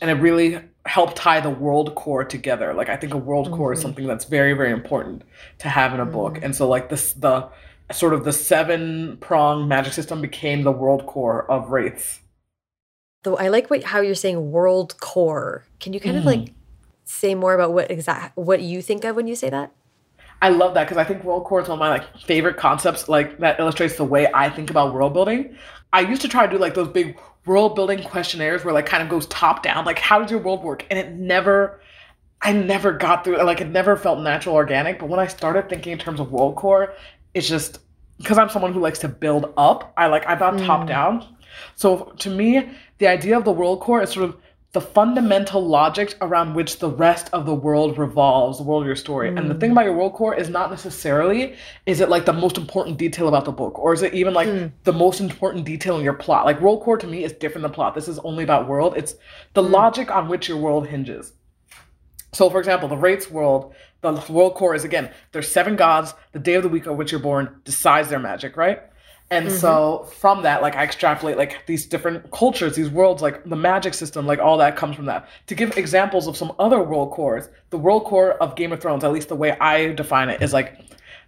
And 0.01 0.11
it 0.11 0.15
really 0.15 0.61
helped 0.87 1.17
tie 1.17 1.41
the 1.41 1.51
world 1.51 1.95
core 1.95 2.25
together. 2.25 2.73
Like 2.75 2.89
I 2.89 2.97
think 2.97 3.15
a 3.15 3.19
world 3.19 3.47
mm-hmm. 3.47 3.57
core 3.57 3.73
is 3.73 3.79
mm-hmm. 3.79 3.89
something 3.89 4.07
that's 4.07 4.25
very, 4.25 4.55
very 4.55 4.73
important 4.73 5.23
to 5.59 5.69
have 5.69 5.93
in 5.93 6.01
a 6.01 6.05
mm-hmm. 6.05 6.13
book. 6.13 6.39
And 6.43 6.55
so 6.55 6.69
like 6.69 6.89
this 6.89 7.13
the 7.13 7.49
sort 7.93 8.15
of 8.15 8.25
the 8.25 8.33
seven 8.33 9.19
prong 9.21 9.69
magic 9.69 9.93
system 9.93 10.21
became 10.21 10.63
the 10.63 10.73
world 10.73 11.07
core 11.07 11.51
of 11.51 11.71
wraiths. 11.71 12.21
Though 13.23 13.37
I 13.37 13.49
like 13.49 13.69
what 13.69 13.85
how 13.85 14.01
you're 14.01 14.15
saying 14.15 14.51
world 14.51 14.99
core. 15.01 15.65
Can 15.81 15.93
you 15.93 16.01
kind 16.01 16.17
mm. 16.17 16.21
of 16.21 16.25
like 16.25 16.53
say 17.05 17.35
more 17.35 17.55
about 17.55 17.73
what 17.73 17.91
exact 17.91 18.37
what 18.37 18.61
you 18.63 18.81
think 18.81 19.05
of 19.05 19.17
when 19.17 19.27
you 19.27 19.35
say 19.35 19.51
that? 19.51 19.73
I 20.43 20.49
love 20.49 20.73
that 20.75 20.85
because 20.85 20.97
I 20.97 21.05
think 21.05 21.23
world 21.23 21.45
core 21.45 21.61
is 21.61 21.69
one 21.69 21.77
of 21.77 21.81
my 21.81 21.91
like 21.91 22.17
favorite 22.21 22.57
concepts. 22.57 23.09
Like 23.09 23.39
that 23.41 23.61
illustrates 23.61 23.97
the 23.97 24.05
way 24.05 24.31
I 24.33 24.49
think 24.49 24.71
about 24.71 24.95
world 24.95 25.13
building. 25.13 25.57
I 25.93 26.01
used 26.01 26.23
to 26.23 26.29
try 26.29 26.47
to 26.47 26.53
do 26.53 26.59
like 26.59 26.75
those 26.75 26.89
big 26.89 27.19
world 27.47 27.75
building 27.75 28.03
questionnaires 28.03 28.65
where 28.65 28.75
like 28.75 28.87
kind 28.87 29.03
of 29.03 29.09
goes 29.09 29.27
top 29.27 29.63
down, 29.63 29.85
like 29.85 29.99
how 29.99 30.21
does 30.21 30.31
your 30.31 30.41
world 30.41 30.63
work? 30.63 30.87
And 30.91 30.99
it 30.99 31.13
never, 31.13 31.81
I 32.43 32.53
never 32.53 32.93
got 32.93 33.25
through. 33.25 33.43
Like 33.43 33.61
it 33.61 33.69
never 33.69 33.97
felt 33.97 34.21
natural, 34.21 34.55
organic. 34.55 34.99
But 34.99 35.09
when 35.09 35.21
I 35.21 35.27
started 35.27 35.69
thinking 35.69 35.93
in 35.93 35.99
terms 35.99 36.21
of 36.21 36.33
world 36.33 36.57
core, 36.57 36.95
it's 37.35 37.49
just 37.49 37.81
because 38.19 38.39
I'm 38.39 38.51
someone 38.51 38.73
who 38.73 38.81
likes 38.81 38.99
to 39.01 39.09
build 39.09 39.53
up. 39.57 39.93
I 39.97 40.07
like 40.07 40.27
I 40.27 40.37
thought 40.37 40.55
mm. 40.55 40.67
top 40.67 40.87
down. 40.87 41.37
So 41.75 42.13
to 42.19 42.31
me, 42.31 42.71
the 42.99 43.07
idea 43.09 43.37
of 43.37 43.45
the 43.45 43.53
world 43.53 43.81
core 43.81 44.03
is 44.03 44.11
sort 44.11 44.29
of 44.29 44.37
the 44.73 44.81
fundamental 44.81 45.67
logic 45.67 46.17
around 46.21 46.55
which 46.55 46.79
the 46.79 46.89
rest 46.89 47.29
of 47.33 47.45
the 47.45 47.55
world 47.55 47.99
revolves, 47.99 48.59
the 48.59 48.65
world 48.65 48.83
of 48.83 48.87
your 48.87 48.95
story. 48.95 49.29
Mm. 49.29 49.39
And 49.39 49.51
the 49.51 49.55
thing 49.57 49.73
about 49.73 49.85
your 49.85 49.95
world 49.95 50.13
core 50.13 50.35
is 50.35 50.49
not 50.49 50.71
necessarily 50.71 51.57
is 51.87 52.01
it 52.01 52.09
like 52.09 52.25
the 52.25 52.33
most 52.33 52.57
important 52.57 52.97
detail 52.97 53.27
about 53.27 53.45
the 53.45 53.53
book, 53.53 53.79
or 53.79 53.93
is 53.93 54.03
it 54.03 54.15
even 54.15 54.33
like 54.33 54.49
mm. 54.49 54.71
the 54.85 54.93
most 54.93 55.21
important 55.21 55.65
detail 55.65 55.99
in 55.99 56.05
your 56.05 56.15
plot? 56.15 56.47
Like 56.47 56.61
world 56.61 56.83
core 56.83 56.99
to 56.99 57.07
me 57.07 57.25
is 57.25 57.33
different 57.33 57.63
than 57.63 57.73
plot. 57.73 57.95
This 57.95 58.07
is 58.07 58.21
only 58.21 58.45
about 58.45 58.69
world. 58.69 58.95
It's 58.97 59.17
the 59.55 59.63
mm. 59.63 59.71
logic 59.71 60.11
on 60.11 60.29
which 60.29 60.49
your 60.49 60.59
world 60.59 60.87
hinges. 60.87 61.33
So, 62.33 62.49
for 62.49 62.61
example, 62.61 62.89
the 62.89 62.97
Wraiths 62.97 63.29
world, 63.29 63.75
the 64.03 64.13
world 64.29 64.55
core 64.55 64.77
is 64.77 64.85
again, 64.85 65.11
there's 65.33 65.49
seven 65.49 65.75
gods. 65.75 66.15
The 66.31 66.39
day 66.39 66.55
of 66.55 66.63
the 66.63 66.69
week 66.69 66.87
of 66.87 66.97
which 66.97 67.11
you're 67.11 67.21
born 67.21 67.61
decides 67.65 68.09
their 68.09 68.21
magic, 68.21 68.57
right? 68.57 68.83
And 69.31 69.47
mm-hmm. 69.47 69.57
so 69.57 70.09
from 70.19 70.43
that, 70.43 70.61
like 70.61 70.75
I 70.75 70.83
extrapolate 70.83 71.37
like 71.37 71.65
these 71.67 71.87
different 71.87 72.31
cultures, 72.33 72.75
these 72.75 72.91
worlds, 72.91 73.23
like 73.23 73.45
the 73.45 73.57
magic 73.57 73.95
system, 73.95 74.27
like 74.27 74.41
all 74.41 74.59
that 74.59 74.77
comes 74.77 74.97
from 74.97 75.07
that. 75.07 75.29
To 75.47 75.55
give 75.55 75.77
examples 75.79 76.27
of 76.27 76.37
some 76.37 76.53
other 76.59 76.83
world 76.83 77.13
cores, 77.13 77.49
the 77.71 77.79
world 77.79 78.05
core 78.05 78.33
of 78.43 78.57
Game 78.57 78.73
of 78.73 78.81
Thrones, 78.81 79.05
at 79.05 79.13
least 79.13 79.29
the 79.29 79.37
way 79.37 79.53
I 79.59 79.93
define 79.93 80.31
it, 80.31 80.43
is 80.43 80.53
like 80.53 80.81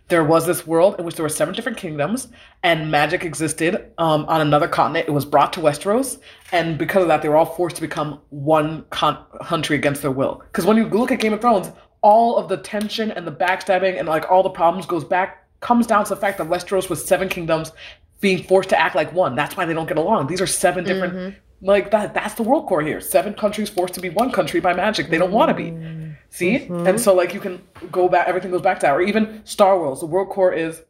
there 0.09 0.25
was 0.25 0.47
this 0.47 0.67
world 0.67 0.97
in 0.99 1.05
which 1.05 1.15
there 1.15 1.23
were 1.23 1.29
seven 1.29 1.55
different 1.55 1.79
kingdoms 1.79 2.29
and 2.65 2.91
magic 2.91 3.25
existed 3.25 3.93
um, 3.99 4.25
on 4.27 4.41
another 4.41 4.67
continent. 4.67 5.09
It 5.09 5.13
was 5.13 5.25
brought 5.25 5.53
to 5.53 5.61
Westeros, 5.61 6.19
and 6.51 6.77
because 6.77 7.03
of 7.03 7.09
that, 7.09 7.23
they 7.23 7.29
were 7.29 7.37
all 7.37 7.47
forced 7.47 7.77
to 7.77 7.83
become 7.83 8.21
one 8.31 8.85
con- 8.91 9.25
country 9.45 9.77
against 9.77 10.03
their 10.03 10.11
will. 10.11 10.43
Because 10.51 10.67
when 10.67 10.77
you 10.77 10.87
look 10.89 11.13
at 11.13 11.21
Game 11.21 11.33
of 11.33 11.41
Thrones, 11.41 11.71
all 12.03 12.37
of 12.37 12.49
the 12.49 12.57
tension 12.57 13.13
and 13.13 13.25
the 13.27 13.33
backstabbing 13.33 13.97
and 13.97 14.09
like 14.09 14.29
all 14.29 14.43
the 14.43 14.51
problems 14.51 14.87
goes 14.87 15.05
back 15.05 15.42
comes 15.63 15.87
down 15.87 16.05
to 16.05 16.11
the 16.11 16.21
fact 16.21 16.37
that 16.39 16.49
Westeros 16.49 16.91
was 16.91 17.03
seven 17.03 17.29
kingdoms 17.29 17.73
being 18.21 18.43
forced 18.43 18.69
to 18.69 18.79
act 18.79 18.95
like 18.95 19.13
one. 19.13 19.35
That's 19.35 19.57
why 19.57 19.65
they 19.65 19.73
don't 19.73 19.89
get 19.89 19.97
along. 19.97 20.27
These 20.27 20.43
are 20.43 20.47
seven 20.47 20.85
different 20.85 21.15
mm-hmm. 21.15 21.67
like 21.67 21.91
that 21.93 22.13
that's 22.13 22.35
the 22.35 22.43
world 22.43 22.67
core 22.67 22.83
here. 22.83 23.01
Seven 23.01 23.33
countries 23.33 23.71
forced 23.71 23.95
to 23.95 24.01
be 24.01 24.11
one 24.11 24.31
country 24.31 24.61
by 24.61 24.75
magic. 24.75 25.09
They 25.09 25.19
don't 25.19 25.29
mm-hmm. 25.29 25.37
want 25.37 25.49
to 25.49 25.55
be. 25.55 26.15
See? 26.29 26.59
Mm-hmm. 26.59 26.87
And 26.87 27.01
so 27.01 27.15
like 27.15 27.33
you 27.33 27.41
can 27.41 27.63
go 27.91 28.09
back 28.09 28.29
everything 28.29 28.51
goes 28.51 28.63
back 28.63 28.81
to 28.81 28.87
that. 28.87 28.93
Or 28.93 29.01
even 29.01 29.41
Star 29.45 29.79
Wars. 29.79 30.01
The 30.01 30.07
world 30.07 30.29
core 30.29 30.53
is 30.53 30.83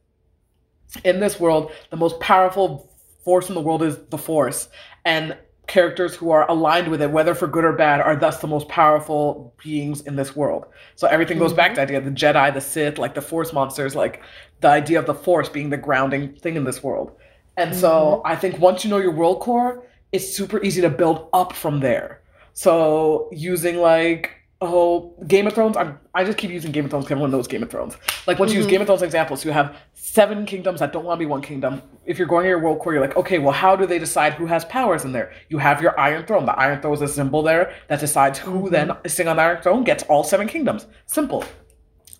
in 1.04 1.20
this 1.20 1.40
world, 1.40 1.72
the 1.90 1.96
most 1.96 2.20
powerful 2.20 2.90
force 3.24 3.48
in 3.48 3.54
the 3.54 3.60
world 3.60 3.82
is 3.82 3.98
the 4.10 4.18
force. 4.18 4.68
And 5.04 5.36
characters 5.72 6.14
who 6.14 6.30
are 6.30 6.46
aligned 6.50 6.88
with 6.88 7.00
it, 7.00 7.10
whether 7.10 7.34
for 7.34 7.46
good 7.46 7.64
or 7.64 7.72
bad, 7.72 8.02
are 8.02 8.14
thus 8.14 8.40
the 8.40 8.46
most 8.46 8.68
powerful 8.68 9.54
beings 9.64 10.02
in 10.02 10.16
this 10.16 10.36
world. 10.36 10.66
So 10.96 11.06
everything 11.06 11.38
goes 11.38 11.52
mm-hmm. 11.52 11.56
back 11.56 11.70
to 11.70 11.76
the 11.76 11.82
idea 11.82 11.96
of 11.96 12.04
the 12.04 12.10
Jedi, 12.10 12.52
the 12.52 12.60
Sith, 12.60 12.98
like 12.98 13.14
the 13.14 13.22
Force 13.22 13.54
monsters, 13.54 13.94
like 13.94 14.22
the 14.60 14.68
idea 14.68 14.98
of 14.98 15.06
the 15.06 15.14
Force 15.14 15.48
being 15.48 15.70
the 15.70 15.78
grounding 15.78 16.34
thing 16.34 16.56
in 16.56 16.64
this 16.64 16.82
world. 16.82 17.12
And 17.56 17.70
mm-hmm. 17.70 17.80
so 17.80 18.20
I 18.26 18.36
think 18.36 18.58
once 18.58 18.84
you 18.84 18.90
know 18.90 18.98
your 18.98 19.12
world 19.12 19.40
core, 19.40 19.82
it's 20.12 20.36
super 20.36 20.62
easy 20.62 20.82
to 20.82 20.90
build 20.90 21.30
up 21.32 21.54
from 21.54 21.80
there. 21.80 22.20
So 22.52 23.30
using 23.32 23.78
like 23.78 24.41
oh 24.62 25.14
Game 25.26 25.46
of 25.46 25.54
Thrones, 25.54 25.76
I'm, 25.76 25.98
I 26.14 26.24
just 26.24 26.38
keep 26.38 26.50
using 26.50 26.72
Game 26.72 26.84
of 26.84 26.90
Thrones 26.90 27.04
because 27.04 27.12
everyone 27.12 27.30
knows 27.30 27.48
Game 27.48 27.62
of 27.62 27.70
Thrones. 27.70 27.96
Like 28.26 28.38
once 28.38 28.50
mm-hmm. 28.50 28.54
you 28.54 28.58
use 28.58 28.66
mm-hmm. 28.66 28.70
Game 28.70 28.80
of 28.82 28.86
Thrones 28.86 29.02
examples, 29.02 29.44
you 29.44 29.50
have 29.50 29.76
seven 29.94 30.46
kingdoms 30.46 30.80
that 30.80 30.92
don't 30.92 31.04
want 31.04 31.18
to 31.18 31.20
be 31.20 31.26
one 31.26 31.42
kingdom. 31.42 31.82
If 32.04 32.18
you're 32.18 32.28
going 32.28 32.44
to 32.44 32.48
your 32.48 32.58
world 32.58 32.78
core, 32.78 32.92
you're 32.92 33.02
like, 33.02 33.16
okay, 33.16 33.38
well, 33.38 33.52
how 33.52 33.76
do 33.76 33.86
they 33.86 33.98
decide 33.98 34.34
who 34.34 34.46
has 34.46 34.64
powers 34.66 35.04
in 35.04 35.12
there? 35.12 35.32
You 35.48 35.58
have 35.58 35.82
your 35.82 35.98
Iron 35.98 36.24
Throne. 36.26 36.46
The 36.46 36.52
Iron 36.52 36.80
Throne 36.80 36.94
is 36.94 37.02
a 37.02 37.08
symbol 37.08 37.42
there 37.42 37.74
that 37.88 38.00
decides 38.00 38.38
who 38.38 38.52
mm-hmm. 38.52 38.72
then 38.72 38.92
sitting 39.06 39.28
on 39.28 39.36
the 39.36 39.42
Iron 39.42 39.62
Throne 39.62 39.84
gets 39.84 40.04
all 40.04 40.24
seven 40.24 40.46
kingdoms. 40.46 40.86
Simple. 41.06 41.44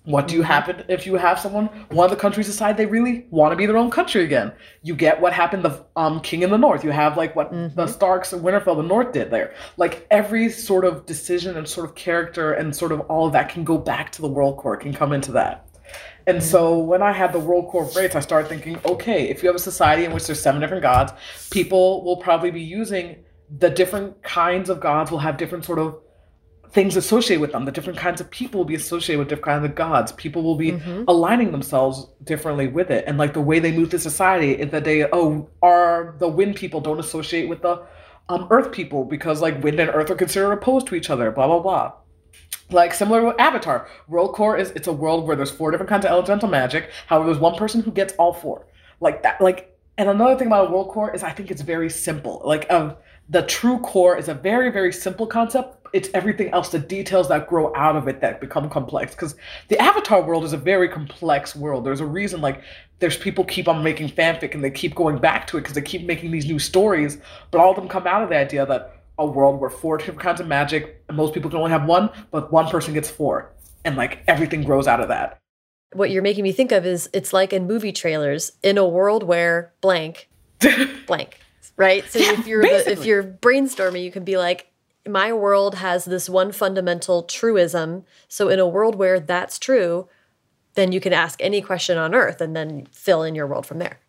What 0.05 0.27
do 0.27 0.35
you 0.35 0.41
mm-hmm. 0.41 0.51
happen 0.51 0.85
if 0.89 1.07
you 1.07 1.15
have 1.15 1.39
someone, 1.39 1.67
one 1.91 2.05
of 2.05 2.11
the 2.11 2.17
countries 2.17 2.47
decide 2.47 2.77
they 2.77 2.87
really 2.87 3.27
want 3.31 3.53
to 3.53 3.57
be 3.57 3.67
their 3.67 3.77
own 3.77 3.91
country 3.91 4.25
again? 4.25 4.53
You 4.83 4.97
get 4.97 5.21
what 5.21 5.33
happened 5.33 5.65
the 5.65 5.85
um, 5.95 6.21
King 6.21 6.43
in 6.43 6.51
the 6.51 6.59
North. 6.59 6.83
You 6.83 6.91
have 6.91 7.17
like 7.17 7.37
what 7.37 7.53
mm-hmm. 7.53 7.77
the 7.77 7.87
Starks 7.87 8.33
and 8.33 8.43
Winterfell, 8.43 8.77
the 8.77 8.83
North 8.83 9.13
did 9.13 9.31
there. 9.31 9.55
Like 9.77 10.07
every 10.11 10.51
sort 10.51 10.85
of 10.85 11.07
decision 11.07 11.57
and 11.57 11.69
sort 11.69 11.89
of 11.89 11.95
character 11.95 12.53
and 12.53 12.75
sort 12.75 12.91
of 12.91 13.01
all 13.03 13.27
of 13.27 13.33
that 13.35 13.49
can 13.49 13.63
go 13.63 13.79
back 13.79 14.11
to 14.13 14.23
the 14.23 14.29
world 14.29 14.59
core, 14.59 14.77
can 14.77 14.93
come 14.93 15.13
into 15.13 15.31
that. 15.33 15.69
And 16.27 16.39
mm-hmm. 16.39 16.47
so 16.47 16.79
when 16.79 17.03
I 17.03 17.13
had 17.13 17.33
the 17.33 17.41
world 17.41 17.69
core 17.69 17.89
Wraiths, 17.95 18.17
I 18.17 18.21
started 18.21 18.49
thinking, 18.49 18.81
okay, 18.85 19.29
if 19.29 19.43
you 19.43 19.49
have 19.49 19.57
a 19.57 19.61
society 19.61 20.05
in 20.05 20.13
which 20.13 20.27
there's 20.27 20.43
seven 20.43 20.61
different 20.61 20.83
gods, 20.83 21.13
people 21.51 22.03
will 22.05 22.17
probably 22.17 22.51
be 22.51 22.63
using 22.63 23.17
the 23.59 23.71
different 23.71 24.23
kinds 24.23 24.71
of 24.71 24.81
gods 24.81 25.11
will 25.11 25.19
have 25.19 25.37
different 25.37 25.65
sort 25.65 25.79
of 25.79 25.99
things 26.73 26.97
associated 26.97 27.41
with 27.41 27.53
them. 27.53 27.65
The 27.65 27.73
different 27.73 27.99
kinds 27.99 28.21
of 28.21 28.31
people 28.31 28.59
will 28.59 28.65
be 28.65 28.75
associated 28.75 29.19
with 29.19 29.29
different 29.29 29.45
kinds 29.45 29.65
of 29.67 29.75
gods. 29.75 30.13
People 30.13 30.43
will 30.43 30.57
be 30.57 30.73
mm-hmm. 30.73 31.05
aligning 31.07 31.53
themselves 31.53 32.07
differently 32.25 32.67
with 32.67 32.91
it. 32.91 33.05
And 33.07 33.19
like 33.19 33.35
the 33.35 33.41
way 33.41 33.59
they 33.59 33.73
move 33.73 33.91
through 33.91 33.99
society 33.99 34.53
is 34.53 34.71
that 34.71 34.85
they, 34.85 35.05
oh, 35.13 35.49
are 35.63 36.17
the 36.19 36.29
wind 36.29 36.57
people 36.57 36.81
don't 36.81 36.99
associate 36.99 37.49
with 37.49 37.61
the 37.63 37.85
um, 38.29 38.47
earth 38.51 38.73
people 38.73 39.05
because 39.05 39.43
like 39.43 39.63
wind 39.63 39.79
and 39.81 39.91
earth 39.91 40.11
are 40.11 40.15
considered 40.15 40.53
opposed 40.53 40.87
to 40.87 40.95
each 40.95 41.11
other, 41.11 41.31
blah, 41.31 41.47
blah, 41.47 41.61
blah. 41.61 41.93
Like 42.71 42.95
similar 42.95 43.23
with 43.27 43.39
Avatar, 43.39 43.87
World 44.09 44.33
Core 44.33 44.57
is 44.57 44.71
it's 44.71 44.87
a 44.87 44.93
world 44.93 45.27
where 45.27 45.37
there's 45.37 45.51
four 45.51 45.71
different 45.71 45.91
kinds 45.91 46.07
of 46.07 46.11
elemental 46.11 46.49
magic. 46.49 46.91
However, 47.07 47.27
there's 47.27 47.39
one 47.39 47.57
person 47.57 47.83
who 47.83 47.91
gets 47.91 48.15
all 48.15 48.33
four. 48.33 48.67
Like 49.01 49.23
that, 49.25 49.43
like 49.43 49.77
and 49.99 50.09
another 50.09 50.37
thing 50.37 50.47
about 50.47 50.73
World 50.73 50.89
Core 50.89 51.15
is 51.15 51.23
I 51.23 51.31
think 51.31 51.51
it's 51.51 51.61
very 51.61 51.91
simple. 51.91 52.41
Like 52.45 52.71
um, 52.73 52.97
the 53.29 53.43
true 53.43 53.79
core 53.81 54.17
is 54.17 54.29
a 54.29 54.35
very, 54.35 54.71
very 54.71 54.93
simple 54.93 55.27
concept, 55.27 55.82
it's 55.93 56.09
everything 56.15 56.49
else, 56.51 56.71
the 56.71 56.79
details 56.79 57.29
that 57.29 57.49
grow 57.49 57.75
out 57.75 57.97
of 57.97 58.09
it 58.09 58.21
that 58.21 58.41
become 58.41 58.69
complex. 58.71 59.15
Because 59.15 59.37
the 59.69 59.79
Avatar 59.79 60.23
world 60.23 60.45
is 60.45 60.53
a 60.53 60.57
very 60.57 60.89
complex 60.89 61.55
world. 61.55 61.85
There's 61.85 62.01
a 62.01 62.07
reason, 62.07 62.41
like, 62.41 62.63
there's 62.99 63.17
people 63.17 63.45
keep 63.45 63.69
on 63.69 63.83
making 63.83 64.09
fanfic 64.09 64.55
and 64.55 64.65
they 64.65 64.71
keep 64.71 64.95
going 64.95 65.19
back 65.19 65.47
to 65.49 65.59
it 65.59 65.63
because 65.63 65.75
they 65.75 65.83
keep 65.83 66.05
making 66.05 66.31
these 66.31 66.47
new 66.47 66.59
stories. 66.59 67.19
But 67.51 67.61
all 67.61 67.71
of 67.71 67.77
them 67.77 67.89
come 67.89 68.07
out 68.07 68.23
of 68.23 68.31
the 68.31 68.37
idea 68.37 68.65
that 68.67 69.03
a 69.19 69.27
world 69.27 69.61
where 69.61 69.71
four 69.71 69.99
different 69.99 70.21
kinds 70.21 70.41
of 70.41 70.47
magic, 70.47 71.03
and 71.09 71.17
most 71.17 71.35
people 71.35 71.51
can 71.51 71.59
only 71.59 71.71
have 71.71 71.85
one, 71.85 72.11
but 72.31 72.53
one 72.53 72.69
person 72.69 72.95
gets 72.95 73.11
four. 73.11 73.53
And 73.85 73.97
like 73.97 74.23
everything 74.27 74.63
grows 74.63 74.87
out 74.87 75.01
of 75.01 75.09
that. 75.09 75.39
What 75.93 76.11
you're 76.11 76.23
making 76.23 76.45
me 76.45 76.53
think 76.53 76.73
of 76.73 76.87
is 76.87 77.11
it's 77.13 77.33
like 77.33 77.53
in 77.53 77.67
movie 77.67 77.93
trailers 77.93 78.53
in 78.63 78.79
a 78.79 78.87
world 78.87 79.23
where 79.23 79.75
blank, 79.83 80.31
blank, 81.07 81.39
right? 81.77 82.05
So 82.11 82.19
yeah, 82.19 82.33
if 82.33 82.47
you're 82.47 82.63
the, 82.63 82.91
if 82.91 83.05
you're 83.05 83.23
brainstorming, 83.23 84.03
you 84.03 84.11
can 84.11 84.25
be 84.25 84.39
like, 84.39 84.72
my 85.09 85.33
world 85.33 85.77
has 85.77 86.05
this 86.05 86.29
one 86.29 86.53
fundamental 86.53 87.23
truism. 87.23 88.05
So, 88.29 88.49
in 88.49 88.59
a 88.59 88.69
world 88.69 88.95
where 88.95 89.19
that's 89.19 89.59
true, 89.59 90.09
then 90.75 90.93
you 90.93 91.01
can 91.01 91.13
ask 91.13 91.43
any 91.43 91.61
question 91.61 91.99
on 91.99 92.15
earth 92.15 92.41
and 92.41 92.57
then 92.57 92.87
fill 92.93 93.23
in 93.23 93.35
your 93.35 93.47
world 93.47 93.67
from 93.67 93.79
there. 93.79 94.01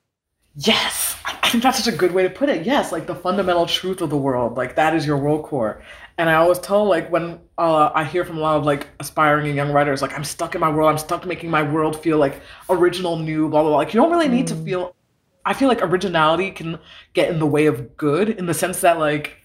Yes. 0.56 1.18
I 1.26 1.50
think 1.50 1.64
that's 1.64 1.84
such 1.84 1.94
a 1.94 1.98
good 1.98 2.14
way 2.14 2.24
to 2.24 2.30
put 2.30 2.50
it. 2.50 2.66
Yes, 2.66 2.92
like 2.92 3.06
the 3.06 3.16
fundamental 3.16 3.66
truth 3.66 4.02
of 4.02 4.10
the 4.10 4.18
world, 4.18 4.56
like 4.56 4.76
that 4.76 4.96
is 4.96 5.06
your 5.06 5.18
world 5.18 5.44
core. 5.44 5.84
And 6.18 6.30
I 6.30 6.36
always 6.36 6.60
tell, 6.60 6.86
like, 6.86 7.12
when 7.12 7.40
uh, 7.58 7.90
I 7.94 8.04
hear 8.04 8.24
from 8.24 8.38
a 8.38 8.40
lot 8.40 8.58
of 8.58 8.66
like 8.66 8.88
aspiring 9.00 9.48
and 9.48 9.56
young 9.56 9.72
writers, 9.72 10.02
like, 10.02 10.14
I'm 10.14 10.24
stuck 10.24 10.54
in 10.54 10.62
my 10.62 10.70
world, 10.70 10.92
I'm 10.92 10.98
stuck 10.98 11.26
making 11.26 11.50
my 11.50 11.64
world 11.64 12.00
feel 12.02 12.20
like 12.20 12.40
original, 12.70 13.18
new, 13.18 13.50
blah, 13.50 13.62
blah, 13.62 13.72
blah. 13.72 13.78
Like, 13.78 13.94
you 13.94 14.00
don't 14.00 14.12
really 14.12 14.28
need 14.28 14.46
mm. 14.46 14.50
to 14.50 14.56
feel, 14.56 14.96
I 15.44 15.54
feel 15.54 15.68
like 15.68 15.82
originality 15.82 16.52
can 16.52 16.78
get 17.14 17.30
in 17.30 17.40
the 17.40 17.48
way 17.48 17.66
of 17.66 17.98
good 17.98 18.30
in 18.30 18.46
the 18.46 18.54
sense 18.54 18.82
that, 18.82 19.00
like, 19.00 19.43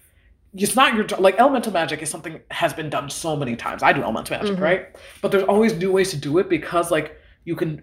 it's 0.55 0.77
not 0.77 0.95
your 0.95 1.05
job. 1.05 1.21
Like 1.21 1.39
elemental 1.39 1.73
magic 1.73 2.03
is 2.03 2.11
something 2.11 2.41
has 2.51 2.73
been 2.73 2.91
done 2.91 3.11
so 3.11 3.37
many 3.37 3.57
times. 3.57 3.83
I 3.83 3.93
do 3.93 4.03
elemental 4.03 4.37
magic, 4.37 4.55
mm-hmm. 4.55 4.63
right? 4.63 4.97
But 5.21 5.31
there's 5.33 5.45
always 5.45 5.75
new 5.75 5.93
ways 5.93 6.11
to 6.11 6.17
do 6.17 6.39
it 6.39 6.49
because 6.49 6.91
like 6.91 7.19
you 7.45 7.57
can 7.57 7.83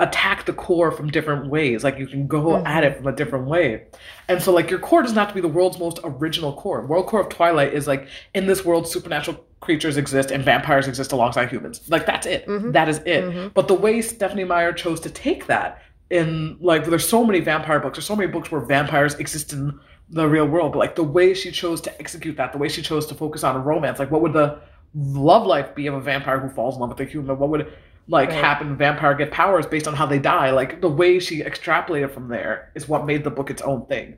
attack 0.00 0.46
the 0.46 0.52
core 0.52 0.90
from 0.90 1.10
different 1.10 1.50
ways. 1.50 1.84
Like 1.84 1.98
you 1.98 2.06
can 2.06 2.26
go 2.26 2.42
mm-hmm. 2.42 2.66
at 2.66 2.84
it 2.84 2.96
from 2.96 3.06
a 3.06 3.12
different 3.12 3.46
way. 3.46 3.84
And 4.28 4.42
so 4.42 4.52
like 4.52 4.70
your 4.70 4.78
core 4.78 5.02
doesn't 5.02 5.16
have 5.16 5.28
to 5.28 5.34
be 5.34 5.40
the 5.40 5.48
world's 5.48 5.78
most 5.78 5.98
original 6.04 6.54
core. 6.54 6.86
World 6.86 7.06
core 7.06 7.20
of 7.20 7.28
Twilight 7.28 7.74
is 7.74 7.86
like 7.86 8.08
in 8.34 8.46
this 8.46 8.64
world 8.64 8.88
supernatural 8.88 9.44
creatures 9.60 9.96
exist 9.96 10.30
and 10.30 10.44
vampires 10.44 10.88
exist 10.88 11.12
alongside 11.12 11.50
humans. 11.50 11.82
Like 11.88 12.06
that's 12.06 12.26
it. 12.26 12.46
Mm-hmm. 12.46 12.72
That 12.72 12.88
is 12.88 12.98
it. 12.98 13.24
Mm-hmm. 13.24 13.48
But 13.48 13.68
the 13.68 13.74
way 13.74 14.00
Stephanie 14.00 14.44
Meyer 14.44 14.72
chose 14.72 15.00
to 15.00 15.10
take 15.10 15.46
that 15.46 15.82
in 16.08 16.56
like 16.60 16.84
there's 16.86 17.06
so 17.06 17.24
many 17.24 17.40
vampire 17.40 17.80
books, 17.80 17.96
there's 17.96 18.06
so 18.06 18.16
many 18.16 18.30
books 18.30 18.50
where 18.50 18.60
vampires 18.60 19.14
exist 19.16 19.52
in 19.52 19.78
the 20.08 20.28
real 20.28 20.46
world, 20.46 20.72
but 20.72 20.78
like 20.78 20.94
the 20.94 21.02
way 21.02 21.34
she 21.34 21.50
chose 21.50 21.80
to 21.82 22.00
execute 22.00 22.36
that, 22.36 22.52
the 22.52 22.58
way 22.58 22.68
she 22.68 22.82
chose 22.82 23.06
to 23.06 23.14
focus 23.14 23.42
on 23.42 23.62
romance, 23.64 23.98
like 23.98 24.10
what 24.10 24.22
would 24.22 24.32
the 24.32 24.60
love 24.94 25.46
life 25.46 25.74
be 25.74 25.86
of 25.86 25.94
a 25.94 26.00
vampire 26.00 26.38
who 26.38 26.48
falls 26.48 26.76
in 26.76 26.80
love 26.80 26.90
with 26.90 27.00
a 27.00 27.04
human? 27.04 27.38
What 27.38 27.50
would 27.50 27.72
like 28.08 28.28
right. 28.28 28.38
happen 28.38 28.76
vampire 28.76 29.14
get 29.14 29.30
powers 29.30 29.66
based 29.66 29.88
on 29.88 29.94
how 29.94 30.06
they 30.06 30.18
die? 30.18 30.50
Like 30.50 30.80
the 30.80 30.88
way 30.88 31.18
she 31.18 31.42
extrapolated 31.42 32.12
from 32.12 32.28
there 32.28 32.70
is 32.74 32.88
what 32.88 33.04
made 33.04 33.24
the 33.24 33.30
book 33.30 33.50
its 33.50 33.62
own 33.62 33.86
thing. 33.86 34.16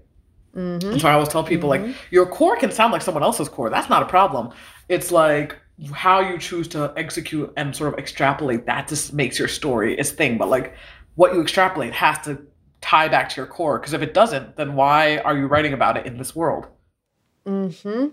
Mm-hmm. 0.55 0.93
And 0.93 1.01
so 1.01 1.09
I 1.09 1.13
always 1.13 1.29
tell 1.29 1.45
people 1.45 1.71
mm-hmm. 1.71 1.87
like 1.87 1.97
your 2.11 2.27
core 2.27 2.57
can 2.57 2.71
sound 2.71 2.93
like 2.93 3.03
someone 3.03 3.23
else's 3.23 3.49
core. 3.49 3.71
That's 3.71 3.89
not 3.89 4.03
a 4.03 4.07
problem. 4.07 4.51
It's 4.89 5.11
like 5.11 5.57
how 5.93 6.21
you 6.21 6.39
choose 6.39 6.69
to 6.69 6.93
execute 6.97 7.53
and 7.57 7.75
sort 7.75 7.93
of 7.93 7.99
extrapolate 7.99 8.67
that 8.67 8.89
just 8.89 9.13
makes 9.13 9.39
your 9.39 9.49
story 9.49 9.97
its 9.97 10.11
thing. 10.11 10.37
But 10.37 10.49
like 10.49 10.75
what 11.15 11.33
you 11.33 11.41
extrapolate 11.41 11.93
has 11.95 12.19
to 12.25 12.41
tie 12.81 13.09
back 13.09 13.29
to 13.29 13.37
your 13.37 13.47
core 13.47 13.79
because 13.79 13.93
if 13.93 14.03
it 14.03 14.15
doesn't 14.15 14.57
then 14.57 14.75
why 14.75 15.19
are 15.19 15.37
you 15.37 15.47
writing 15.47 15.73
about 15.73 15.97
it 15.97 16.07
in 16.07 16.19
this 16.19 16.35
world 16.35 16.67
mm-hmm 17.47 18.09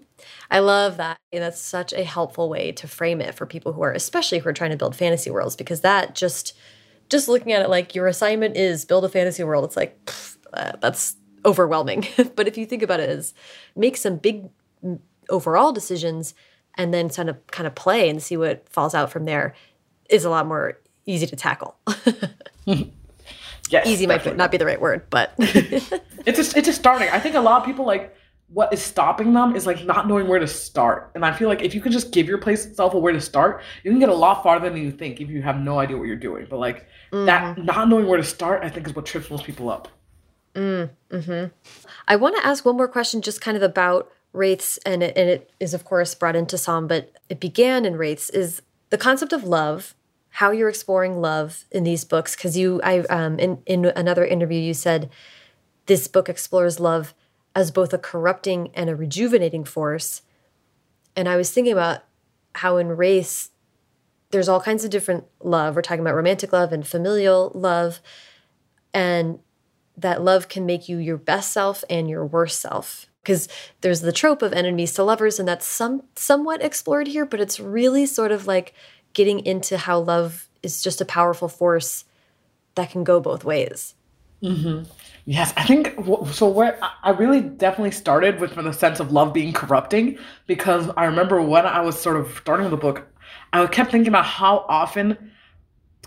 I 0.50 0.60
love 0.60 0.98
that. 0.98 1.20
and 1.32 1.44
That's 1.44 1.60
such 1.60 1.94
a 1.94 2.04
helpful 2.04 2.50
way 2.50 2.72
to 2.74 2.88
frame 2.88 3.22
it 3.22 3.36
for 3.36 3.46
people 3.46 3.74
who 3.74 3.82
are, 3.84 3.92
especially 3.92 4.40
who 4.40 4.50
are 4.50 4.54
trying 4.54 4.72
to 4.72 4.78
build 4.78 4.96
fantasy 4.96 5.30
worlds, 5.32 5.56
because 5.56 5.82
that 5.82 6.16
just, 6.16 6.56
just 7.10 7.28
looking 7.28 7.52
at 7.52 7.62
it 7.62 7.70
like 7.70 7.96
your 7.96 8.08
assignment 8.08 8.56
is 8.56 8.86
build 8.86 9.06
a 9.06 9.10
fantasy 9.10 9.44
world. 9.44 9.66
It's 9.66 9.76
like 9.76 10.04
pff, 10.06 10.38
uh, 10.54 10.74
that's 10.80 11.16
overwhelming. 11.46 12.08
but 12.36 12.48
if 12.48 12.58
you 12.58 12.66
think 12.66 12.84
about 12.84 13.00
it 13.00 13.10
as 13.10 13.34
make 13.76 13.98
some 13.98 14.18
big 14.18 14.50
overall 15.30 15.72
decisions 15.72 16.34
and 16.76 16.94
then 16.94 17.10
kind 17.10 17.30
of 17.30 17.48
kind 17.48 17.68
of 17.68 17.76
play 17.76 18.10
and 18.10 18.22
see 18.22 18.38
what 18.38 18.68
falls 18.70 18.94
out 18.94 19.12
from 19.12 19.26
there, 19.26 19.56
is 20.10 20.26
a 20.26 20.30
lot 20.30 20.48
more 20.48 20.80
easy 21.06 21.26
to 21.28 21.36
tackle. 21.36 21.78
Yes, 23.70 23.88
easy 23.88 24.06
might 24.08 24.36
not 24.36 24.52
be 24.52 24.58
the 24.58 24.66
right 24.66 24.80
word, 24.80 25.10
but 25.10 25.34
it's 25.38 26.38
just 26.38 26.56
it's 26.56 26.68
just 26.68 26.80
starting. 26.80 27.10
I 27.10 27.20
think 27.20 27.36
a 27.36 27.40
lot 27.40 27.62
of 27.62 27.66
people 27.66 27.86
like 27.86 28.16
what 28.48 28.72
is 28.72 28.82
stopping 28.82 29.34
them 29.34 29.56
is 29.56 29.66
like 29.66 29.84
not 29.86 30.08
knowing 30.08 30.28
where 30.28 30.40
to 30.40 30.48
start. 30.48 31.12
And 31.16 31.26
I 31.26 31.34
feel 31.34 31.50
like 31.50 31.62
if 31.62 31.74
you 31.74 31.82
can 31.82 31.92
just 31.92 32.12
give 32.12 32.28
your 32.28 32.38
place 32.38 32.66
itself 32.66 32.94
a 32.94 33.00
where 33.00 33.12
to 33.12 33.22
start, 33.22 33.62
you 33.84 33.92
can 33.92 34.00
get 34.00 34.10
a 34.10 34.14
lot 34.14 34.44
farther 34.44 34.70
than 34.70 34.82
you 34.82 34.92
think 34.92 35.20
if 35.20 35.30
you 35.30 35.42
have 35.42 35.60
no 35.60 35.80
idea 35.80 35.98
what 35.98 36.08
you're 36.08 36.16
doing. 36.16 36.46
But 36.50 36.60
like 36.60 36.88
mm-hmm. 37.12 37.26
that 37.26 37.58
not 37.58 37.90
knowing 37.90 38.08
where 38.08 38.18
to 38.18 38.24
start, 38.24 38.64
I 38.64 38.70
think 38.70 38.88
is 38.88 38.96
what 38.96 39.06
trips 39.06 39.30
most 39.30 39.46
people 39.46 39.70
up. 39.70 39.88
Mm, 40.54 40.90
hmm 41.12 41.46
I 42.08 42.16
want 42.16 42.38
to 42.38 42.46
ask 42.46 42.64
one 42.64 42.78
more 42.78 42.88
question, 42.88 43.22
just 43.22 43.42
kind 43.42 43.58
of 43.58 43.64
about 43.64 44.10
wraiths, 44.32 44.78
and 44.86 45.04
it, 45.04 45.18
and 45.18 45.30
it 45.30 45.52
is 45.60 45.74
of 45.74 45.84
course 45.84 46.16
brought 46.16 46.36
into 46.36 46.58
Psalm, 46.58 46.88
but 46.88 47.12
it 47.30 47.40
began 47.40 47.84
in 47.84 47.98
wraiths. 47.98 48.30
Is 48.30 48.62
the 48.90 48.98
concept 48.98 49.34
of 49.34 49.44
love 49.44 49.96
how 50.36 50.52
you're 50.52 50.68
exploring 50.68 51.22
love 51.22 51.64
in 51.72 51.86
these 51.86 52.04
books 52.04 52.36
because 52.36 52.58
you 52.58 52.82
i 52.84 53.00
um 53.00 53.40
in 53.40 53.58
in 53.66 53.86
another 53.86 54.26
interview 54.26 54.60
you 54.60 54.74
said 54.74 55.10
this 55.86 56.08
book 56.08 56.28
explores 56.28 56.80
love 56.80 57.14
as 57.56 57.72
both 57.72 57.94
a 57.94 57.98
corrupting 57.98 58.70
and 58.74 58.90
a 58.90 58.96
rejuvenating 58.96 59.64
force. 59.64 60.22
And 61.16 61.30
i 61.30 61.38
was 61.38 61.52
thinking 61.52 61.72
about 61.74 62.04
how 62.56 62.78
in 62.78 62.90
Wraiths 62.90 63.52
there's 64.32 64.50
all 64.50 64.60
kinds 64.60 64.84
of 64.84 64.90
different 64.90 65.24
love. 65.40 65.76
We're 65.76 65.82
talking 65.82 66.02
about 66.02 66.16
romantic 66.16 66.52
love 66.52 66.74
and 66.74 66.86
familial 66.86 67.52
love 67.54 68.02
and 68.94 69.40
that 69.96 70.22
love 70.22 70.50
can 70.50 70.66
make 70.66 70.90
you 70.90 70.98
your 70.98 71.18
best 71.18 71.54
self 71.54 71.86
and 71.90 72.10
your 72.10 72.26
worst 72.26 72.60
self. 72.60 73.06
Because 73.24 73.48
there's 73.80 74.02
the 74.02 74.12
trope 74.12 74.42
of 74.42 74.52
enemies 74.52 74.94
to 74.96 75.04
lovers 75.04 75.40
and 75.40 75.48
that's 75.48 75.66
some 75.66 76.04
somewhat 76.16 76.62
explored 76.62 77.08
here 77.08 77.26
but 77.26 77.40
it's 77.40 77.60
really 77.60 78.06
sort 78.06 78.34
of 78.34 78.46
like 78.46 78.74
getting 79.16 79.44
into 79.44 79.80
how 79.80 80.00
love 80.00 80.48
is 80.62 80.84
just 80.84 81.02
a 81.02 81.06
powerful 81.06 81.48
force 81.48 82.06
that 82.76 82.92
can 82.92 83.04
go 83.04 83.20
both 83.20 83.44
ways. 83.44 83.96
Mm-hmm. 84.44 84.84
Yes, 85.26 85.54
I 85.58 85.64
think 85.64 85.96
so. 86.32 86.48
Where 86.48 86.78
I 87.04 87.10
really 87.10 87.42
definitely 87.42 87.92
started 87.92 88.40
with 88.40 88.54
the 88.54 88.72
sense 88.74 89.00
of 89.00 89.12
love 89.12 89.34
being 89.34 89.54
corrupting, 89.54 90.20
because 90.46 90.92
I 90.96 91.06
remember 91.06 91.42
when 91.42 91.66
I 91.66 91.82
was 91.82 92.00
sort 92.00 92.18
of 92.18 92.38
starting 92.38 92.70
the 92.70 92.78
book, 92.78 93.08
I 93.52 93.66
kept 93.66 93.90
thinking 93.90 94.10
about 94.10 94.26
how 94.26 94.66
often 94.70 95.32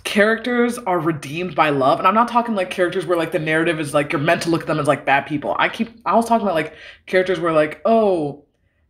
characters 0.05 0.79
are 0.79 1.01
redeemed 1.01 1.57
by 1.57 1.71
love, 1.71 1.99
and 1.99 2.07
I'm 2.07 2.15
not 2.15 2.29
talking 2.29 2.55
like 2.55 2.71
characters 2.71 3.07
where 3.07 3.19
like 3.19 3.33
the 3.33 3.41
narrative 3.41 3.81
is 3.81 3.93
like 3.93 4.13
you're 4.13 4.21
meant 4.21 4.43
to 4.43 4.51
look 4.51 4.61
at 4.61 4.67
them 4.69 4.79
as 4.79 4.87
like 4.87 5.05
bad 5.05 5.27
people. 5.27 5.57
I 5.59 5.69
keep 5.69 6.01
I 6.07 6.15
was 6.15 6.27
talking 6.27 6.47
about 6.47 6.55
like 6.55 6.75
characters 7.07 7.41
where 7.41 7.53
like 7.53 7.81
oh 7.85 8.45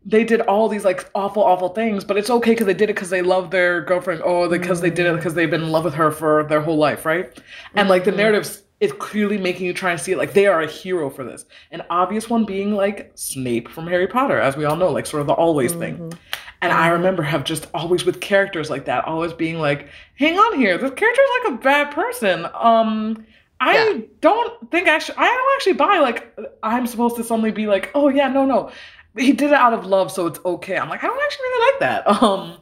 they 0.05 0.25
did 0.25 0.41
all 0.43 0.69
these 0.69 0.85
like 0.85 1.11
awful, 1.15 1.43
awful 1.43 1.71
things, 1.71 2.05
but 2.05 2.17
it's 2.17 2.31
okay 2.31 2.53
because 2.53 2.67
they 2.67 2.75
did 2.75 2.89
it 2.89 2.95
because 2.95 3.11
they 3.11 3.23
love 3.23 3.51
their 3.51 3.83
girlfriend, 3.83 4.23
or 4.23 4.49
because 4.49 4.79
mm. 4.79 4.83
they 4.83 4.91
did 4.91 5.07
it 5.07 5.17
because 5.17 5.35
they've 5.35 5.51
been 5.51 5.63
in 5.63 5.71
love 5.71 5.85
with 5.85 5.95
her 5.95 6.11
for 6.11 6.45
their 6.45 6.61
whole 6.61 6.77
life, 6.77 7.05
right? 7.05 7.27
And 7.27 7.35
mm-hmm. 7.81 7.89
like 7.91 8.05
the 8.05 8.13
mm-hmm. 8.13 8.65
is 8.81 8.93
clearly 8.93 9.39
making 9.39 9.67
you 9.67 9.75
try 9.75 9.91
and 9.91 10.01
see 10.01 10.13
it 10.13 10.19
like 10.19 10.33
they 10.33 10.47
are 10.47 10.63
a 10.63 10.67
hero 10.67 11.11
for 11.11 11.25
this. 11.25 11.45
An 11.73 11.83
obvious 11.91 12.31
one 12.31 12.45
being 12.45 12.75
like 12.75 13.13
Snape 13.17 13.69
from 13.69 13.87
Harry 13.87 14.07
Potter, 14.07 14.39
as 14.41 14.57
we 14.57 14.65
all 14.65 14.77
know, 14.77 14.91
like 14.91 15.07
sort 15.07 15.21
of 15.21 15.27
the 15.27 15.35
always 15.35 15.73
mm-hmm. 15.73 15.81
thing. 15.81 16.19
And 16.63 16.73
I 16.73 16.87
mm-hmm. 16.87 16.93
remember 16.95 17.23
have 17.23 17.45
just 17.45 17.67
always 17.75 18.05
with 18.05 18.21
characters 18.21 18.71
like 18.71 18.87
that, 18.87 19.05
always 19.05 19.33
being 19.33 19.59
like, 19.59 19.89
hang 20.15 20.39
on 20.39 20.59
here, 20.59 20.79
this 20.79 20.93
character 20.93 21.21
is 21.23 21.45
like 21.45 21.55
a 21.55 21.63
bad 21.63 21.91
person. 21.93 22.47
Um, 22.55 23.27
I 23.61 23.75
yeah. 23.75 24.01
don't 24.21 24.71
think 24.71 24.87
actually 24.87 25.19
I 25.19 25.27
don't 25.27 25.57
actually 25.57 25.73
buy 25.73 25.99
like 25.99 26.39
I'm 26.63 26.87
supposed 26.87 27.17
to 27.17 27.25
suddenly 27.25 27.51
be 27.51 27.67
like, 27.67 27.91
oh 27.95 28.09
yeah, 28.09 28.29
no, 28.29 28.47
no 28.47 28.71
he 29.19 29.33
did 29.33 29.51
it 29.51 29.55
out 29.55 29.73
of 29.73 29.87
love, 29.87 30.11
so 30.11 30.27
it's 30.27 30.39
okay. 30.45 30.77
I'm 30.77 30.89
like, 30.89 31.03
I 31.03 31.07
don't 31.07 31.23
actually 31.23 31.47
really 31.47 31.73
like 31.73 31.81
that. 31.81 32.23
Um, 32.23 32.57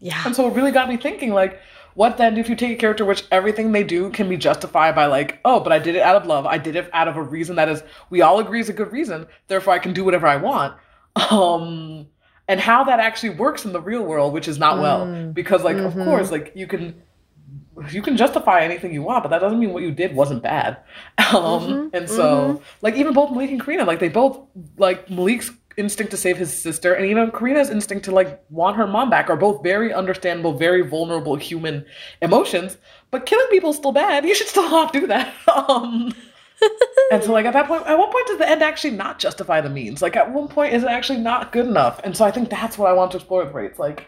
yeah. 0.00 0.22
And 0.26 0.36
so 0.36 0.48
it 0.48 0.54
really 0.54 0.70
got 0.70 0.88
me 0.88 0.96
thinking, 0.96 1.32
like, 1.32 1.60
what 1.94 2.18
then 2.18 2.36
if 2.36 2.48
you 2.48 2.56
take 2.56 2.72
a 2.72 2.80
character 2.80 3.04
which 3.04 3.24
everything 3.30 3.72
they 3.72 3.84
do 3.84 4.10
can 4.10 4.28
be 4.28 4.36
justified 4.36 4.94
by 4.94 5.06
like, 5.06 5.38
oh, 5.44 5.60
but 5.60 5.72
I 5.72 5.78
did 5.78 5.94
it 5.94 6.02
out 6.02 6.16
of 6.16 6.26
love. 6.26 6.44
I 6.44 6.58
did 6.58 6.76
it 6.76 6.90
out 6.92 7.08
of 7.08 7.16
a 7.16 7.22
reason 7.22 7.56
that 7.56 7.68
is 7.68 7.82
we 8.10 8.20
all 8.20 8.40
agree 8.40 8.60
is 8.60 8.68
a 8.68 8.72
good 8.72 8.92
reason. 8.92 9.26
Therefore, 9.46 9.72
I 9.74 9.78
can 9.78 9.92
do 9.92 10.04
whatever 10.04 10.26
I 10.26 10.36
want. 10.36 10.76
Um, 11.30 12.08
and 12.48 12.58
how 12.58 12.82
that 12.84 12.98
actually 12.98 13.30
works 13.30 13.64
in 13.64 13.72
the 13.72 13.80
real 13.80 14.02
world, 14.02 14.32
which 14.32 14.48
is 14.48 14.58
not 14.58 14.80
well, 14.80 15.06
mm. 15.06 15.32
because 15.32 15.62
like, 15.62 15.76
mm-hmm. 15.76 16.00
of 16.00 16.06
course, 16.06 16.32
like 16.32 16.52
you 16.56 16.66
can 16.66 17.00
you 17.90 18.02
can 18.02 18.16
justify 18.16 18.62
anything 18.62 18.92
you 18.92 19.02
want, 19.02 19.22
but 19.22 19.30
that 19.30 19.40
doesn't 19.40 19.58
mean 19.58 19.72
what 19.72 19.82
you 19.82 19.92
did 19.92 20.14
wasn't 20.14 20.42
bad. 20.42 20.78
Um, 21.18 21.62
mm-hmm. 21.62 21.96
and 21.96 22.08
so, 22.08 22.24
mm-hmm. 22.24 22.64
like 22.82 22.96
even 22.96 23.12
both 23.12 23.30
Malik 23.30 23.50
and 23.50 23.60
Karina, 23.60 23.84
like 23.84 23.98
they 23.98 24.08
both 24.08 24.40
like 24.76 25.08
Malik's 25.08 25.50
instinct 25.76 26.10
to 26.10 26.16
save 26.16 26.36
his 26.36 26.56
sister 26.56 26.94
and 26.94 27.06
even 27.06 27.30
Karina's 27.30 27.70
instinct 27.70 28.04
to 28.04 28.10
like 28.12 28.42
want 28.50 28.76
her 28.76 28.86
mom 28.86 29.10
back 29.10 29.28
are 29.28 29.36
both 29.36 29.62
very 29.62 29.92
understandable, 29.92 30.52
very 30.52 30.82
vulnerable 30.82 31.36
human 31.36 31.84
emotions. 32.22 32.76
But 33.10 33.26
killing 33.26 33.46
people 33.50 33.70
is 33.70 33.76
still 33.76 33.92
bad. 33.92 34.24
You 34.34 34.34
should 34.34 34.48
still 34.48 34.70
not 34.70 34.92
do 34.92 35.06
that. 35.06 35.32
Um, 35.48 36.14
and 37.10 37.22
so 37.22 37.32
like 37.32 37.46
at 37.46 37.52
that 37.52 37.66
point, 37.66 37.86
at 37.86 37.98
what 37.98 38.10
point 38.10 38.26
does 38.26 38.38
the 38.38 38.48
end 38.48 38.62
actually 38.62 38.92
not 38.92 39.18
justify 39.18 39.60
the 39.60 39.68
means? 39.68 40.00
Like 40.00 40.16
at 40.16 40.32
one 40.32 40.48
point, 40.48 40.72
is 40.72 40.82
it 40.82 40.88
actually 40.88 41.18
not 41.18 41.52
good 41.52 41.66
enough? 41.66 42.00
And 42.04 42.16
so 42.16 42.24
I 42.24 42.30
think 42.30 42.48
that's 42.48 42.78
what 42.78 42.88
I 42.88 42.92
want 42.92 43.10
to 43.10 43.18
explore 43.18 43.44
with 43.44 43.52
Wraiths. 43.52 43.78
Like, 43.78 44.06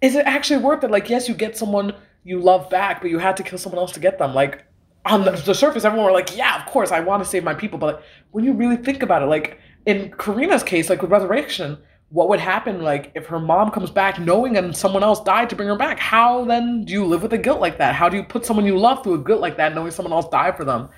is 0.00 0.14
it 0.14 0.26
actually 0.26 0.62
worth 0.62 0.84
it? 0.84 0.90
Like, 0.90 1.08
yes, 1.08 1.28
you 1.28 1.34
get 1.34 1.56
someone 1.56 1.94
you 2.24 2.40
love 2.40 2.68
back, 2.68 3.00
but 3.00 3.10
you 3.10 3.18
had 3.18 3.36
to 3.36 3.42
kill 3.42 3.58
someone 3.58 3.78
else 3.78 3.92
to 3.92 4.00
get 4.00 4.18
them. 4.18 4.34
Like 4.34 4.64
on 5.04 5.24
the, 5.24 5.30
the 5.30 5.54
surface, 5.54 5.84
everyone 5.84 6.06
were 6.06 6.12
like, 6.12 6.36
yeah, 6.36 6.60
of 6.60 6.66
course, 6.66 6.90
I 6.90 7.00
want 7.00 7.22
to 7.22 7.28
save 7.28 7.44
my 7.44 7.54
people. 7.54 7.78
But 7.78 7.94
like, 7.94 8.04
when 8.32 8.44
you 8.44 8.52
really 8.52 8.76
think 8.76 9.02
about 9.02 9.22
it, 9.22 9.26
like 9.26 9.60
in 9.86 10.10
Karina's 10.10 10.62
case, 10.62 10.90
like 10.90 11.00
with 11.00 11.10
Resurrection, 11.10 11.78
what 12.10 12.28
would 12.28 12.40
happen 12.40 12.82
like 12.82 13.10
if 13.14 13.26
her 13.26 13.40
mom 13.40 13.70
comes 13.70 13.90
back 13.90 14.18
knowing 14.18 14.56
and 14.56 14.76
someone 14.76 15.02
else 15.02 15.20
died 15.22 15.50
to 15.50 15.56
bring 15.56 15.68
her 15.68 15.76
back? 15.76 15.98
How 15.98 16.44
then 16.44 16.84
do 16.84 16.92
you 16.92 17.04
live 17.04 17.22
with 17.22 17.32
a 17.32 17.38
guilt 17.38 17.60
like 17.60 17.78
that? 17.78 17.94
How 17.94 18.08
do 18.08 18.16
you 18.16 18.22
put 18.22 18.44
someone 18.44 18.66
you 18.66 18.78
love 18.78 19.02
through 19.02 19.14
a 19.14 19.24
guilt 19.24 19.40
like 19.40 19.56
that 19.56 19.74
knowing 19.74 19.90
someone 19.90 20.12
else 20.12 20.28
died 20.28 20.56
for 20.56 20.64
them? 20.64 20.88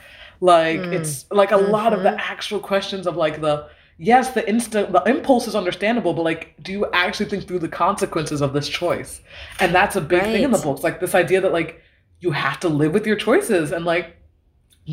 Like 0.40 0.80
mm. 0.80 0.92
it's 0.92 1.26
like 1.30 1.50
a 1.50 1.54
mm-hmm. 1.54 1.72
lot 1.72 1.92
of 1.92 2.02
the 2.02 2.10
mm-hmm. 2.10 2.18
actual 2.18 2.60
questions 2.60 3.06
of 3.06 3.16
like 3.16 3.40
the 3.40 3.68
yes, 3.96 4.30
the 4.30 4.48
instant 4.48 4.92
the 4.92 5.02
impulse 5.04 5.46
is 5.46 5.54
understandable, 5.54 6.12
but 6.12 6.22
like 6.22 6.54
do 6.62 6.72
you 6.72 6.86
actually 6.92 7.28
think 7.28 7.48
through 7.48 7.60
the 7.60 7.68
consequences 7.68 8.40
of 8.42 8.52
this 8.52 8.68
choice? 8.68 9.20
And 9.60 9.74
that's 9.74 9.96
a 9.96 10.00
big 10.00 10.22
right. 10.22 10.32
thing 10.32 10.42
in 10.44 10.50
the 10.50 10.58
books. 10.58 10.82
Like 10.82 11.00
this 11.00 11.14
idea 11.14 11.40
that 11.40 11.52
like 11.52 11.82
you 12.20 12.32
have 12.32 12.60
to 12.60 12.68
live 12.68 12.92
with 12.92 13.06
your 13.06 13.16
choices 13.16 13.72
and 13.72 13.84
like 13.84 14.16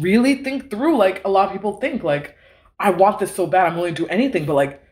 really 0.01 0.43
think 0.43 0.69
through 0.69 0.97
like 0.97 1.23
a 1.25 1.29
lot 1.29 1.47
of 1.47 1.53
people 1.53 1.73
think 1.77 2.03
like 2.03 2.35
I 2.79 2.89
want 2.89 3.19
this 3.19 3.33
so 3.33 3.47
bad, 3.47 3.67
I'm 3.67 3.75
willing 3.75 3.95
to 3.95 4.03
do 4.03 4.07
anything. 4.09 4.45
But 4.45 4.55
like, 4.55 4.83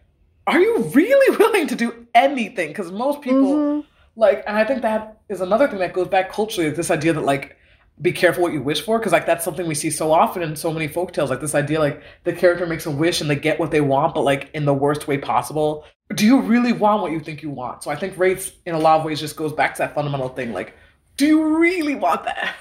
are 0.48 0.60
you 0.60 0.80
really 0.94 1.38
willing 1.40 1.68
to 1.68 1.76
do 1.76 2.08
anything? 2.14 2.70
Because 2.70 2.92
most 2.92 3.22
people 3.22 3.54
mm-hmm. 3.54 3.88
like, 4.16 4.44
and 4.48 4.58
I 4.58 4.66
think 4.66 4.82
that 4.82 5.22
is 5.30 5.42
another 5.42 5.68
thing 5.68 5.80
that 5.80 5.94
goes 5.94 6.08
back 6.08 6.32
culturally, 6.32 6.70
this 6.70 6.92
idea 6.92 7.14
that 7.14 7.26
like, 7.26 7.58
be 8.02 8.12
careful 8.12 8.42
what 8.42 8.54
you 8.54 8.62
wish 8.62 8.82
for, 8.82 8.98
because 8.98 9.12
like 9.12 9.28
that's 9.28 9.46
something 9.46 9.68
we 9.68 9.76
see 9.76 9.92
so 9.92 10.12
often 10.12 10.42
in 10.42 10.56
so 10.56 10.74
many 10.74 10.88
folk 10.88 11.14
tales. 11.14 11.30
Like 11.30 11.42
this 11.42 11.54
idea, 11.54 11.80
like 11.80 12.02
the 12.24 12.34
character 12.34 12.66
makes 12.66 12.88
a 12.88 12.92
wish 12.92 13.22
and 13.22 13.30
they 13.30 13.36
get 13.36 13.60
what 13.60 13.70
they 13.70 13.82
want, 13.82 14.16
but 14.16 14.22
like 14.22 14.50
in 14.54 14.66
the 14.66 14.74
worst 14.74 15.08
way 15.08 15.18
possible. 15.18 15.86
do 16.16 16.26
you 16.26 16.42
really 16.42 16.74
want 16.74 17.04
what 17.04 17.12
you 17.12 17.20
think 17.20 17.44
you 17.44 17.52
want? 17.52 17.84
So 17.84 17.92
I 17.92 17.96
think 17.96 18.18
Wraiths 18.18 18.52
in 18.66 18.74
a 18.74 18.80
lot 18.80 19.00
of 19.00 19.06
ways 19.06 19.20
just 19.20 19.36
goes 19.36 19.54
back 19.54 19.76
to 19.76 19.84
that 19.84 19.94
fundamental 19.94 20.30
thing 20.30 20.54
like, 20.54 20.74
do 21.18 21.28
you 21.28 21.58
really 21.58 21.94
want 21.94 22.24
that? 22.26 22.56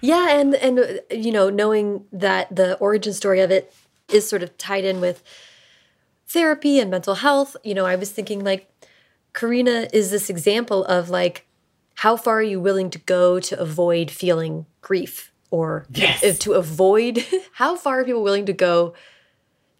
Yeah, 0.00 0.38
and 0.38 0.54
and 0.54 1.00
you 1.10 1.32
know, 1.32 1.50
knowing 1.50 2.04
that 2.12 2.54
the 2.54 2.76
origin 2.78 3.12
story 3.12 3.40
of 3.40 3.50
it 3.50 3.72
is 4.12 4.28
sort 4.28 4.42
of 4.42 4.56
tied 4.58 4.84
in 4.84 5.00
with 5.00 5.22
therapy 6.26 6.78
and 6.78 6.90
mental 6.90 7.16
health, 7.16 7.56
you 7.64 7.74
know, 7.74 7.86
I 7.86 7.96
was 7.96 8.10
thinking 8.10 8.44
like 8.44 8.70
Karina 9.32 9.88
is 9.92 10.10
this 10.10 10.30
example 10.30 10.84
of 10.84 11.10
like 11.10 11.46
how 11.96 12.16
far 12.16 12.38
are 12.38 12.42
you 12.42 12.60
willing 12.60 12.90
to 12.90 12.98
go 12.98 13.40
to 13.40 13.60
avoid 13.60 14.10
feeling 14.10 14.66
grief 14.80 15.32
or 15.50 15.86
yes. 15.90 16.38
to 16.38 16.52
avoid 16.52 17.24
how 17.54 17.76
far 17.76 18.00
are 18.00 18.04
people 18.04 18.22
willing 18.22 18.46
to 18.46 18.52
go 18.52 18.94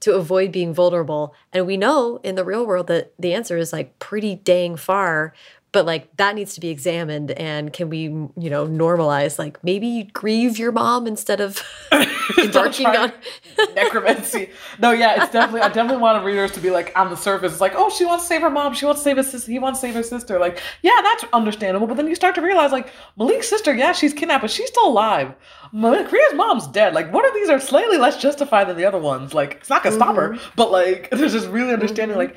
to 0.00 0.14
avoid 0.14 0.50
being 0.50 0.72
vulnerable 0.72 1.34
and 1.52 1.66
we 1.66 1.76
know 1.76 2.18
in 2.22 2.34
the 2.34 2.44
real 2.44 2.66
world 2.66 2.86
that 2.86 3.12
the 3.18 3.34
answer 3.34 3.56
is 3.56 3.72
like 3.72 3.98
pretty 3.98 4.34
dang 4.34 4.76
far 4.76 5.34
but 5.72 5.86
like 5.86 6.16
that 6.16 6.34
needs 6.34 6.54
to 6.54 6.60
be 6.60 6.68
examined 6.68 7.30
and 7.32 7.72
can 7.72 7.88
we 7.88 8.02
you 8.02 8.50
know 8.50 8.66
normalize 8.66 9.38
like 9.38 9.62
maybe 9.62 10.10
grieve 10.12 10.58
your 10.58 10.72
mom 10.72 11.06
instead 11.06 11.40
of 11.40 11.62
embarking 12.38 12.86
on 12.86 13.12
necromancy. 13.74 14.50
No 14.78 14.90
yeah 14.90 15.22
it's 15.22 15.32
definitely 15.32 15.60
i 15.62 15.68
definitely 15.68 16.02
want 16.02 16.24
readers 16.24 16.52
to 16.52 16.60
be 16.60 16.70
like 16.70 16.92
on 16.96 17.10
the 17.10 17.16
surface. 17.16 17.52
It's 17.52 17.60
like 17.60 17.74
oh 17.76 17.90
she 17.90 18.04
wants 18.04 18.24
to 18.24 18.28
save 18.28 18.42
her 18.42 18.50
mom. 18.50 18.74
She 18.74 18.84
wants 18.84 19.00
to 19.00 19.04
save 19.04 19.16
his 19.16 19.30
sister 19.30 19.50
he 19.50 19.58
wants 19.58 19.80
to 19.80 19.86
save 19.86 19.94
her 19.94 20.02
sister. 20.02 20.38
Like 20.38 20.60
yeah 20.82 20.98
that's 21.02 21.24
understandable 21.32 21.86
but 21.86 21.96
then 21.96 22.08
you 22.08 22.14
start 22.14 22.34
to 22.36 22.42
realize 22.42 22.72
like 22.72 22.92
malik's 23.16 23.48
sister 23.48 23.74
yeah 23.74 23.92
she's 23.92 24.12
kidnapped 24.12 24.42
but 24.42 24.50
she's 24.50 24.68
still 24.68 24.88
alive. 24.88 25.34
Karina's 25.72 26.34
mom's 26.34 26.66
dead. 26.66 26.94
Like 26.94 27.12
one 27.12 27.24
of 27.24 27.32
these 27.32 27.48
are 27.48 27.60
slightly 27.60 27.96
less 27.96 28.20
justified 28.20 28.68
than 28.68 28.76
the 28.76 28.84
other 28.84 28.98
ones? 28.98 29.34
Like 29.34 29.58
it's 29.60 29.70
not 29.70 29.82
gonna 29.82 29.96
mm-hmm. 29.96 30.02
stop 30.02 30.16
her 30.16 30.30
mm-hmm. 30.30 30.52
but 30.56 30.72
like 30.72 31.10
there's 31.12 31.32
just 31.32 31.48
really 31.48 31.72
understanding 31.72 32.16
mm-hmm. 32.16 32.32
like 32.32 32.36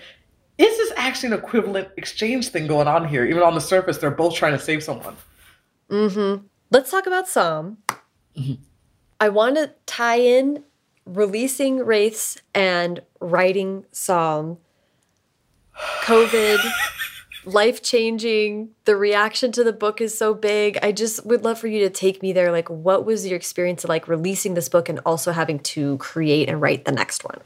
is 0.58 0.78
this 0.78 0.92
actually 0.96 1.34
an 1.34 1.40
equivalent 1.40 1.90
exchange 1.98 2.50
thing 2.50 2.68
going 2.68 2.88
on 2.88 3.08
here? 3.08 3.26
Even 3.26 3.42
on 3.44 3.56
the 3.56 3.62
surface, 3.62 3.98
they're 3.98 4.12
both 4.12 4.36
trying 4.36 4.54
to 4.54 4.60
save 4.60 4.84
someone. 4.84 5.16
Mm-hmm. 5.90 6.46
Let's 6.70 6.92
talk 6.92 7.08
about 7.08 7.28
Psalm. 7.28 7.78
Mm-hmm. 8.38 8.62
I 9.20 9.30
want 9.30 9.56
to 9.56 9.74
tie 9.86 10.20
in 10.20 10.64
releasing 11.06 11.78
Wraiths 11.80 12.42
and 12.54 13.02
writing 13.20 13.86
Psalm. 13.92 14.58
COVID, 16.02 16.60
life 17.46 17.82
changing. 17.82 18.70
The 18.86 18.96
reaction 18.96 19.52
to 19.54 19.64
the 19.64 19.74
book 19.74 20.02
is 20.02 20.18
so 20.18 20.34
big. 20.34 20.78
I 20.84 20.92
just 20.92 21.26
would 21.26 21.44
love 21.44 21.58
for 21.58 21.68
you 21.68 21.80
to 21.80 21.90
take 21.90 22.22
me 22.22 22.32
there. 22.32 22.52
Like, 22.52 22.70
what 22.70 23.06
was 23.06 23.26
your 23.26 23.38
experience 23.38 23.84
of 23.84 23.90
like 23.90 24.08
releasing 24.08 24.54
this 24.54 24.70
book 24.70 24.88
and 24.88 25.00
also 25.06 25.32
having 25.32 25.60
to 25.60 25.98
create 25.98 26.48
and 26.48 26.62
write 26.62 26.86
the 26.86 26.92
next 26.92 27.24
one? 27.24 27.40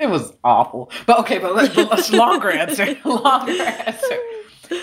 It 0.00 0.08
was 0.08 0.32
awful. 0.44 0.90
But 1.06 1.18
okay, 1.20 1.38
but 1.38 1.54
let's 1.54 2.12
longer 2.12 2.50
answer. 2.50 2.96
longer 3.04 3.62
answer. 3.62 4.18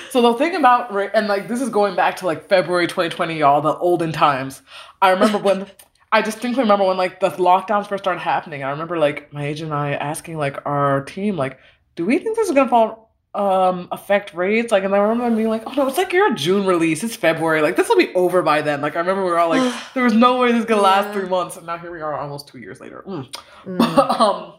So 0.09 0.21
the 0.21 0.33
thing 0.33 0.55
about 0.55 0.95
and 1.15 1.27
like 1.27 1.47
this 1.47 1.61
is 1.61 1.69
going 1.69 1.95
back 1.95 2.17
to 2.17 2.25
like 2.25 2.47
February 2.49 2.87
2020, 2.87 3.37
y'all, 3.37 3.61
the 3.61 3.75
olden 3.77 4.11
times. 4.11 4.61
I 5.01 5.11
remember 5.11 5.37
when 5.37 5.67
I 6.11 6.21
distinctly 6.21 6.63
remember 6.63 6.85
when 6.85 6.97
like 6.97 7.19
the 7.19 7.29
lockdowns 7.31 7.87
first 7.87 8.03
started 8.03 8.21
happening. 8.21 8.63
I 8.63 8.71
remember 8.71 8.97
like 8.97 9.31
my 9.33 9.45
agent 9.45 9.71
and 9.71 9.79
I 9.79 9.91
asking 9.93 10.37
like 10.37 10.65
our 10.65 11.03
team 11.03 11.35
like, 11.35 11.59
do 11.95 12.05
we 12.05 12.19
think 12.19 12.35
this 12.35 12.47
is 12.47 12.55
gonna 12.55 12.69
fall 12.69 13.13
um 13.33 13.89
affect 13.91 14.33
Wraiths? 14.33 14.71
Like, 14.71 14.83
and 14.83 14.95
I 14.95 14.99
remember 14.99 15.35
being 15.35 15.49
like, 15.49 15.63
oh 15.67 15.73
no, 15.73 15.87
it's 15.87 15.97
like 15.97 16.13
you're 16.13 16.31
a 16.31 16.35
June 16.35 16.65
release. 16.65 17.03
It's 17.03 17.15
February. 17.15 17.61
Like 17.61 17.75
this 17.75 17.89
will 17.89 17.97
be 17.97 18.13
over 18.15 18.41
by 18.41 18.61
then. 18.61 18.81
Like 18.81 18.95
I 18.95 18.99
remember 18.99 19.23
we 19.23 19.29
were 19.29 19.39
all 19.39 19.49
like, 19.49 19.73
there 19.93 20.03
was 20.03 20.13
no 20.13 20.39
way 20.39 20.51
this 20.51 20.61
is 20.61 20.65
gonna 20.65 20.81
last 20.81 21.13
three 21.13 21.27
months, 21.27 21.57
and 21.57 21.65
now 21.65 21.77
here 21.77 21.91
we 21.91 22.01
are, 22.01 22.17
almost 22.17 22.47
two 22.47 22.59
years 22.59 22.79
later. 22.79 23.03
Mm. 23.05 23.35
Mm. 23.65 24.19
um, 24.19 24.53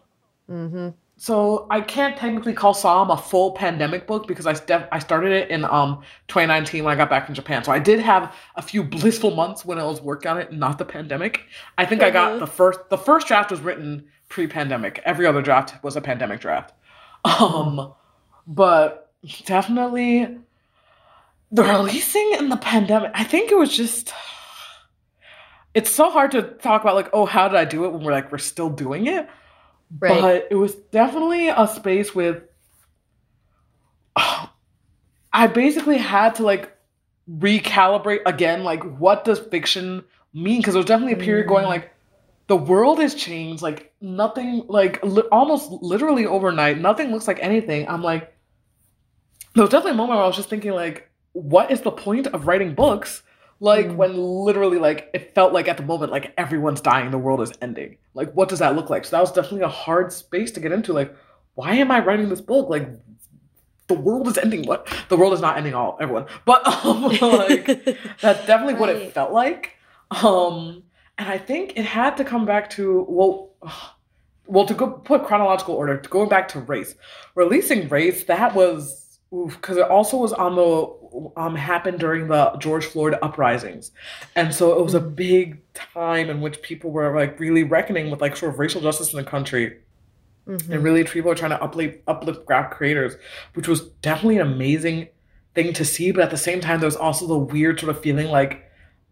Mm-hmm. 0.50 0.90
So 1.18 1.66
I 1.70 1.80
can't 1.80 2.16
technically 2.16 2.52
call 2.52 2.74
Psalm 2.74 3.10
a 3.10 3.16
full 3.16 3.52
pandemic 3.52 4.06
book 4.06 4.26
because 4.28 4.46
I 4.46 4.54
I 4.92 4.98
started 4.98 5.32
it 5.32 5.50
in 5.50 5.64
um 5.64 6.02
2019 6.28 6.84
when 6.84 6.92
I 6.92 6.96
got 6.96 7.08
back 7.08 7.24
from 7.24 7.34
Japan. 7.34 7.64
So 7.64 7.72
I 7.72 7.78
did 7.78 8.00
have 8.00 8.34
a 8.56 8.62
few 8.62 8.84
blissful 8.84 9.34
months 9.34 9.64
when 9.64 9.78
I 9.78 9.84
was 9.84 10.02
working 10.02 10.30
on 10.30 10.38
it, 10.38 10.52
not 10.52 10.76
the 10.76 10.84
pandemic. 10.84 11.44
I 11.78 11.86
think 11.86 12.02
mm-hmm. 12.02 12.08
I 12.08 12.10
got 12.10 12.30
mm-hmm. 12.32 12.40
the 12.40 12.46
first 12.46 12.80
the 12.90 12.98
first 12.98 13.26
draft 13.26 13.50
was 13.50 13.60
written 13.60 14.06
pre-pandemic. 14.28 15.00
Every 15.04 15.26
other 15.26 15.40
draft 15.40 15.82
was 15.82 15.96
a 15.96 16.00
pandemic 16.00 16.40
draft. 16.40 16.72
Um, 17.24 17.92
but 18.46 19.10
definitely 19.46 20.38
the 21.50 21.64
releasing 21.64 22.34
in 22.38 22.50
the 22.50 22.56
pandemic. 22.56 23.10
I 23.14 23.24
think 23.24 23.50
it 23.50 23.56
was 23.56 23.76
just 23.76 24.12
it's 25.74 25.90
so 25.90 26.08
hard 26.10 26.30
to 26.32 26.42
talk 26.42 26.82
about 26.82 26.94
like 26.94 27.08
oh 27.12 27.26
how 27.26 27.48
did 27.48 27.56
I 27.56 27.64
do 27.64 27.84
it 27.84 27.92
when 27.92 28.04
we're 28.04 28.12
like 28.12 28.30
we're 28.30 28.38
still 28.38 28.70
doing 28.70 29.08
it 29.08 29.28
Right. 29.98 30.20
But 30.20 30.48
it 30.50 30.56
was 30.56 30.74
definitely 30.74 31.48
a 31.48 31.66
space 31.68 32.14
with. 32.14 32.42
I 34.16 35.48
basically 35.48 35.98
had 35.98 36.36
to 36.36 36.44
like 36.44 36.74
recalibrate 37.30 38.22
again, 38.24 38.64
like 38.64 38.82
what 38.98 39.24
does 39.24 39.38
fiction 39.38 40.04
mean? 40.32 40.60
Because 40.60 40.74
there 40.74 40.78
was 40.78 40.86
definitely 40.86 41.12
a 41.12 41.24
period 41.24 41.46
going 41.46 41.64
mm. 41.64 41.68
like, 41.68 41.92
the 42.46 42.56
world 42.56 43.00
has 43.00 43.14
changed, 43.14 43.62
like 43.62 43.92
nothing, 44.00 44.64
like 44.68 45.02
li- 45.04 45.28
almost 45.32 45.70
literally 45.82 46.26
overnight, 46.26 46.78
nothing 46.78 47.10
looks 47.10 47.28
like 47.28 47.38
anything. 47.42 47.88
I'm 47.88 48.02
like, 48.02 48.32
there 49.54 49.62
was 49.62 49.70
definitely 49.70 49.92
a 49.92 49.96
moment 49.96 50.16
where 50.16 50.24
I 50.24 50.26
was 50.26 50.36
just 50.36 50.48
thinking 50.48 50.72
like, 50.72 51.10
what 51.32 51.70
is 51.70 51.82
the 51.82 51.90
point 51.90 52.28
of 52.28 52.46
writing 52.46 52.74
books 52.74 53.22
like 53.60 53.86
mm. 53.86 53.96
when 53.96 54.16
literally 54.16 54.78
like 54.78 55.10
it 55.14 55.34
felt 55.34 55.52
like 55.52 55.68
at 55.68 55.76
the 55.76 55.82
moment 55.82 56.12
like 56.12 56.32
everyone's 56.36 56.80
dying 56.80 57.10
the 57.10 57.18
world 57.18 57.40
is 57.40 57.52
ending. 57.62 57.96
Like 58.14 58.32
what 58.32 58.48
does 58.48 58.58
that 58.58 58.76
look 58.76 58.90
like? 58.90 59.04
So 59.04 59.16
that 59.16 59.20
was 59.20 59.32
definitely 59.32 59.62
a 59.62 59.68
hard 59.68 60.12
space 60.12 60.50
to 60.52 60.60
get 60.60 60.72
into 60.72 60.92
like 60.92 61.14
why 61.54 61.74
am 61.74 61.90
i 61.90 62.00
writing 62.00 62.28
this 62.28 62.40
book? 62.40 62.68
Like 62.68 62.88
the 63.86 63.94
world 63.94 64.28
is 64.28 64.36
ending. 64.36 64.66
What? 64.66 64.88
The 65.08 65.16
world 65.16 65.32
is 65.32 65.40
not 65.40 65.56
ending 65.56 65.74
all 65.74 65.96
everyone. 66.00 66.26
But 66.44 66.66
um, 66.84 67.02
like 67.04 67.66
that's 68.20 68.46
definitely 68.46 68.74
right. 68.74 68.80
what 68.80 68.88
it 68.90 69.12
felt 69.12 69.32
like. 69.32 69.76
Um 70.10 70.82
and 71.18 71.28
i 71.28 71.38
think 71.38 71.76
it 71.76 71.84
had 71.84 72.16
to 72.16 72.24
come 72.24 72.44
back 72.44 72.70
to 72.70 73.04
well 73.08 73.50
well 74.46 74.66
to 74.66 74.74
go 74.74 74.88
put 74.90 75.24
chronological 75.24 75.74
order 75.74 75.96
to 75.96 76.08
going 76.08 76.28
back 76.28 76.48
to 76.48 76.60
Wraiths. 76.60 76.94
releasing 77.34 77.88
Wraiths, 77.88 78.24
that 78.24 78.54
was 78.54 79.05
because 79.30 79.76
it 79.76 79.88
also 79.90 80.16
was 80.16 80.32
on 80.32 80.54
the 80.54 81.30
um 81.36 81.56
happened 81.56 81.98
during 81.98 82.28
the 82.28 82.56
George 82.58 82.86
Floyd 82.86 83.16
uprisings, 83.22 83.90
and 84.34 84.54
so 84.54 84.78
it 84.78 84.82
was 84.82 84.94
a 84.94 85.00
big 85.00 85.60
time 85.74 86.30
in 86.30 86.40
which 86.40 86.62
people 86.62 86.90
were 86.90 87.14
like 87.14 87.38
really 87.40 87.64
reckoning 87.64 88.10
with 88.10 88.20
like 88.20 88.36
sort 88.36 88.52
of 88.52 88.58
racial 88.58 88.80
justice 88.80 89.12
in 89.12 89.16
the 89.16 89.28
country. 89.28 89.78
Mm-hmm. 90.46 90.72
And 90.72 90.84
really, 90.84 91.02
people 91.02 91.28
were 91.28 91.34
trying 91.34 91.50
to 91.50 91.62
uplift 91.62 91.98
uplift 92.06 92.46
graph 92.46 92.70
creators, 92.70 93.16
which 93.54 93.66
was 93.66 93.88
definitely 94.00 94.38
an 94.38 94.46
amazing 94.46 95.08
thing 95.54 95.72
to 95.72 95.84
see. 95.84 96.12
But 96.12 96.22
at 96.22 96.30
the 96.30 96.36
same 96.36 96.60
time, 96.60 96.78
there 96.78 96.86
was 96.86 96.96
also 96.96 97.26
the 97.26 97.38
weird 97.38 97.80
sort 97.80 97.90
of 97.90 98.00
feeling 98.00 98.28
like 98.28 98.62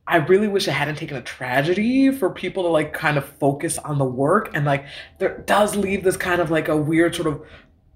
I 0.07 0.17
really 0.17 0.49
wish 0.49 0.69
it 0.69 0.73
hadn't 0.73 0.97
taken 0.97 1.17
a 1.17 1.23
tragedy 1.23 2.11
for 2.13 2.31
people 2.31 2.63
to 2.65 2.69
like 2.69 2.93
kind 2.93 3.17
of 3.17 3.25
focus 3.25 3.79
on 3.79 3.99
the 3.99 4.05
work. 4.05 4.51
And 4.55 4.65
like 4.65 4.87
there 5.19 5.39
does 5.39 5.77
leave 5.77 6.05
this 6.05 6.17
kind 6.17 6.41
of 6.41 6.51
like 6.51 6.69
a 6.69 6.77
weird 6.77 7.15
sort 7.15 7.27
of 7.27 7.43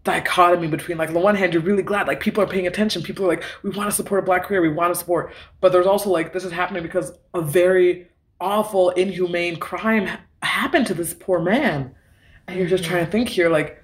dichotomy 0.05 0.69
between 0.69 0.97
like 0.97 1.09
on 1.09 1.15
the 1.15 1.21
one 1.21 1.35
hand 1.35 1.53
you're 1.53 1.63
really 1.63 1.83
glad 1.83 2.07
like 2.07 2.21
people 2.21 2.43
are 2.43 2.47
paying 2.47 2.67
attention 2.67 3.03
people 3.03 3.25
are 3.25 3.29
like 3.29 3.43
we 3.63 3.71
want 3.71 3.91
to 3.91 3.95
support 3.95 4.23
a 4.23 4.25
black 4.25 4.45
career 4.45 4.63
we 4.63 4.69
want 4.69 4.93
to 4.93 4.99
support 4.99 5.33
but 5.61 5.73
there's 5.73 5.87
also 5.87 6.09
like 6.09 6.33
this 6.33 6.45
is 6.45 6.53
happening 6.53 6.83
because 6.83 7.13
a 7.35 7.43
very 7.43 8.09
awful 8.41 8.91
inhumane 8.91 9.57
crime 9.57 10.09
happened 10.43 10.87
to 10.87 10.95
this 10.95 11.15
poor 11.15 11.41
man 11.41 11.95
and 12.47 12.59
you're 12.59 12.69
just 12.69 12.85
trying 12.85 13.05
to 13.05 13.11
think 13.11 13.29
here 13.29 13.51
like 13.51 13.83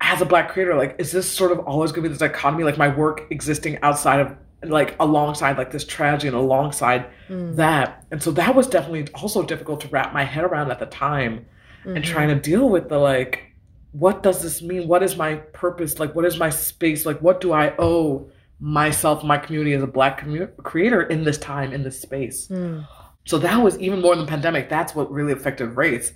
as 0.00 0.20
a 0.20 0.24
black 0.24 0.50
creator 0.50 0.74
like 0.74 0.96
is 0.98 1.12
this 1.12 1.30
sort 1.30 1.52
of 1.52 1.60
always 1.60 1.92
going 1.92 2.02
to 2.02 2.08
be 2.08 2.12
this 2.12 2.18
dichotomy 2.18 2.64
like 2.64 2.76
my 2.76 2.88
work 2.88 3.26
existing 3.30 3.78
outside 3.82 4.20
of 4.20 4.36
like 4.64 4.94
alongside 5.00 5.56
like 5.56 5.70
this 5.70 5.84
tragedy 5.84 6.28
and 6.28 6.36
alongside 6.36 7.06
mm. 7.28 7.54
that 7.56 8.04
and 8.10 8.22
so 8.22 8.30
that 8.30 8.54
was 8.54 8.66
definitely 8.66 9.06
also 9.14 9.42
difficult 9.42 9.80
to 9.80 9.88
wrap 9.88 10.12
my 10.12 10.24
head 10.24 10.44
around 10.44 10.70
at 10.70 10.78
the 10.78 10.86
time 10.86 11.46
mm-hmm. 11.80 11.96
and 11.96 12.04
trying 12.04 12.28
to 12.28 12.34
deal 12.34 12.68
with 12.68 12.88
the 12.88 12.98
like 12.98 13.51
what 13.92 14.22
does 14.22 14.42
this 14.42 14.62
mean? 14.62 14.88
What 14.88 15.02
is 15.02 15.16
my 15.16 15.36
purpose? 15.36 15.98
Like, 15.98 16.14
what 16.14 16.24
is 16.24 16.38
my 16.38 16.50
space? 16.50 17.06
Like, 17.06 17.20
what 17.20 17.40
do 17.40 17.52
I 17.52 17.74
owe 17.78 18.30
myself, 18.58 19.22
my 19.22 19.38
community 19.38 19.74
as 19.74 19.82
a 19.82 19.86
Black 19.86 20.20
commu- 20.20 20.56
creator 20.58 21.02
in 21.02 21.24
this 21.24 21.38
time, 21.38 21.72
in 21.72 21.82
this 21.82 22.00
space? 22.00 22.48
Mm. 22.48 22.86
So 23.24 23.38
that 23.38 23.56
was 23.62 23.78
even 23.78 24.00
more 24.00 24.16
than 24.16 24.24
the 24.24 24.30
pandemic. 24.30 24.68
That's 24.68 24.94
what 24.94 25.12
really 25.12 25.32
affected 25.32 25.76
Wraiths. 25.76 26.12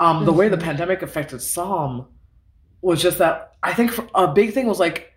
Um, 0.00 0.24
the 0.24 0.30
mm-hmm. 0.30 0.38
way 0.38 0.48
the 0.48 0.56
mm-hmm. 0.56 0.64
pandemic 0.64 1.02
affected 1.02 1.42
Psalm 1.42 2.06
was 2.80 3.02
just 3.02 3.18
that 3.18 3.56
I 3.62 3.74
think 3.74 3.98
a 4.14 4.32
big 4.32 4.54
thing 4.54 4.66
was 4.66 4.78
like, 4.78 5.12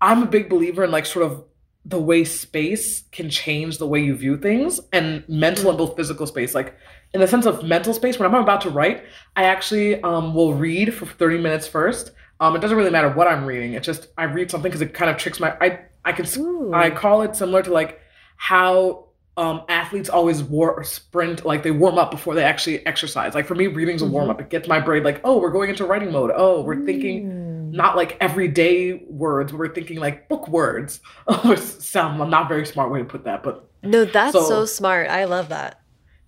I'm 0.00 0.22
a 0.22 0.26
big 0.26 0.48
believer 0.48 0.84
in 0.84 0.92
like 0.92 1.06
sort 1.06 1.26
of 1.26 1.44
the 1.84 2.00
way 2.00 2.24
space 2.24 3.02
can 3.10 3.30
change 3.30 3.78
the 3.78 3.86
way 3.86 4.00
you 4.00 4.14
view 4.14 4.36
things 4.36 4.78
and 4.92 5.28
mental 5.28 5.70
and 5.70 5.78
both 5.78 5.96
physical 5.96 6.26
space. 6.26 6.54
Like 6.54 6.76
in 7.14 7.20
the 7.20 7.26
sense 7.26 7.46
of 7.46 7.64
mental 7.64 7.94
space, 7.94 8.18
when 8.18 8.32
I'm 8.32 8.42
about 8.42 8.60
to 8.62 8.70
write, 8.70 9.04
I 9.36 9.44
actually 9.44 10.02
um, 10.02 10.34
will 10.34 10.54
read 10.54 10.94
for 10.94 11.06
30 11.06 11.38
minutes 11.38 11.66
first. 11.66 12.12
Um, 12.40 12.54
it 12.54 12.60
doesn't 12.60 12.76
really 12.76 12.90
matter 12.90 13.08
what 13.08 13.26
I'm 13.26 13.44
reading. 13.44 13.72
It's 13.74 13.86
just 13.86 14.08
I 14.16 14.24
read 14.24 14.50
something 14.50 14.70
because 14.70 14.82
it 14.82 14.94
kind 14.94 15.10
of 15.10 15.16
tricks 15.16 15.40
my. 15.40 15.56
I 15.60 15.80
I 16.04 16.12
can 16.12 16.26
Ooh. 16.38 16.72
I 16.72 16.90
call 16.90 17.22
it 17.22 17.34
similar 17.34 17.62
to 17.62 17.72
like 17.72 18.00
how 18.36 19.06
um, 19.36 19.62
athletes 19.68 20.08
always 20.08 20.42
war 20.42 20.82
sprint 20.84 21.44
like 21.44 21.62
they 21.62 21.70
warm 21.70 21.96
up 21.98 22.10
before 22.10 22.34
they 22.34 22.44
actually 22.44 22.84
exercise. 22.86 23.34
Like 23.34 23.46
for 23.46 23.54
me, 23.54 23.66
reading's 23.66 24.02
a 24.02 24.06
warm 24.06 24.30
up. 24.30 24.36
Mm-hmm. 24.36 24.46
It 24.46 24.50
gets 24.50 24.68
my 24.68 24.80
brain 24.80 25.02
like, 25.02 25.20
oh, 25.24 25.38
we're 25.38 25.50
going 25.50 25.70
into 25.70 25.84
writing 25.86 26.12
mode. 26.12 26.30
Oh, 26.34 26.62
we're 26.62 26.84
thinking. 26.84 27.24
mm-hmm. 27.24 27.70
not 27.72 27.96
like 27.96 28.16
everyday 28.20 28.94
words. 29.08 29.52
We're 29.52 29.72
thinking 29.72 29.98
like 29.98 30.28
book 30.28 30.48
words. 30.48 31.00
sound 31.56 32.18
not 32.30 32.48
very 32.48 32.66
smart 32.66 32.90
way 32.90 32.98
to 33.00 33.04
put 33.04 33.24
that, 33.24 33.42
but 33.42 33.68
no, 33.82 34.04
that's 34.04 34.32
so, 34.32 34.48
so 34.48 34.64
smart. 34.64 35.08
I 35.08 35.24
love 35.24 35.48
that. 35.50 35.80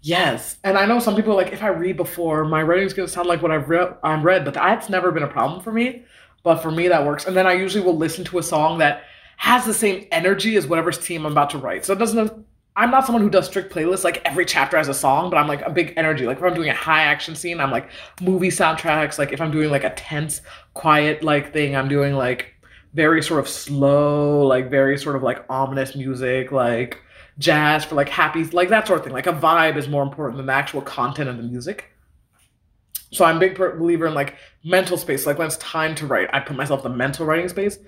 Yes, 0.03 0.57
and 0.65 0.79
I 0.79 0.87
know 0.87 0.99
some 0.99 1.15
people 1.15 1.35
like 1.35 1.53
if 1.53 1.63
I 1.63 1.69
read 1.69 1.97
before, 1.97 2.45
my 2.45 2.63
writing's 2.63 2.95
gonna 2.95 3.09
sound 3.09 3.29
like 3.29 3.43
what 3.43 3.51
I've 3.51 3.69
read. 3.69 3.97
I'm 4.03 4.23
read, 4.23 4.45
but 4.45 4.55
that's 4.55 4.89
never 4.89 5.13
been 5.13 5.23
a 5.23 5.29
problem 5.29 5.61
for 5.63 5.73
me. 5.73 6.05
But 6.43 6.63
for 6.63 6.71
me, 6.71 6.89
that 6.89 7.05
works. 7.05 7.27
And 7.27 7.37
then 7.37 7.47
I 7.47 7.53
usually 7.53 7.85
will 7.85 7.97
listen 7.97 8.25
to 8.27 8.39
a 8.39 8.43
song 8.43 8.79
that 8.79 9.03
has 9.37 9.67
the 9.67 9.75
same 9.75 10.07
energy 10.11 10.57
as 10.57 10.67
whatever 10.67 10.91
team 10.91 11.27
I'm 11.27 11.33
about 11.33 11.51
to 11.51 11.59
write. 11.59 11.85
So 11.85 11.93
it 11.93 11.99
doesn't. 11.99 12.47
I'm 12.77 12.91
not 12.91 13.05
someone 13.05 13.23
who 13.23 13.29
does 13.29 13.47
strict 13.47 13.75
playlists. 13.75 14.05
Like 14.05 14.23
every 14.25 14.47
chapter 14.47 14.79
has 14.79 14.89
a 14.89 14.95
song, 14.95 15.29
but 15.29 15.37
I'm 15.37 15.49
like 15.49 15.61
a 15.63 15.71
big 15.71 15.93
energy. 15.99 16.25
Like 16.25 16.39
if 16.39 16.45
I'm 16.45 16.55
doing 16.55 16.71
a 16.71 16.75
high 16.75 17.03
action 17.03 17.35
scene, 17.37 17.61
I'm 17.61 17.71
like 17.71 17.91
movie 18.23 18.49
soundtracks. 18.49 19.19
Like 19.19 19.33
if 19.33 19.41
I'm 19.41 19.51
doing 19.51 19.71
like 19.71 19.85
a 19.85 19.91
tense, 19.91 20.41
quiet 20.73 21.23
like 21.23 21.53
thing, 21.53 21.77
I'm 21.77 21.89
doing 21.89 22.15
like 22.15 22.55
very 22.95 23.23
sort 23.23 23.41
of 23.41 23.49
slow, 23.49 24.47
like 24.47 24.71
very 24.71 24.97
sort 24.99 25.17
of 25.17 25.23
like 25.23 25.45
ominous 25.51 25.95
music, 25.95 26.53
like 26.53 27.03
jazz 27.41 27.85
for 27.85 27.97
like 27.97 28.09
happy, 28.09 28.45
like 28.45 28.69
that 28.69 28.87
sort 28.87 29.01
of 29.01 29.05
thing. 29.05 29.13
Like 29.13 29.27
a 29.27 29.33
vibe 29.33 29.77
is 29.77 29.89
more 29.89 30.03
important 30.03 30.37
than 30.37 30.47
the 30.47 30.53
actual 30.53 30.83
content 30.83 31.29
of 31.29 31.37
the 31.37 31.43
music. 31.43 31.91
So 33.13 33.25
I'm 33.25 33.39
a 33.39 33.41
big 33.41 33.57
believer 33.57 34.07
in 34.07 34.15
like 34.15 34.37
mental 34.63 34.97
space. 34.97 35.27
Like 35.27 35.39
when 35.39 35.49
it's 35.49 35.57
time 35.57 35.97
to 35.97 36.07
write, 36.07 36.29
I 36.33 36.39
put 36.39 36.57
myself 36.57 36.85
in 36.85 36.93
the 36.93 36.97
mental 36.97 37.27
writing 37.27 37.49
space. 37.49 37.79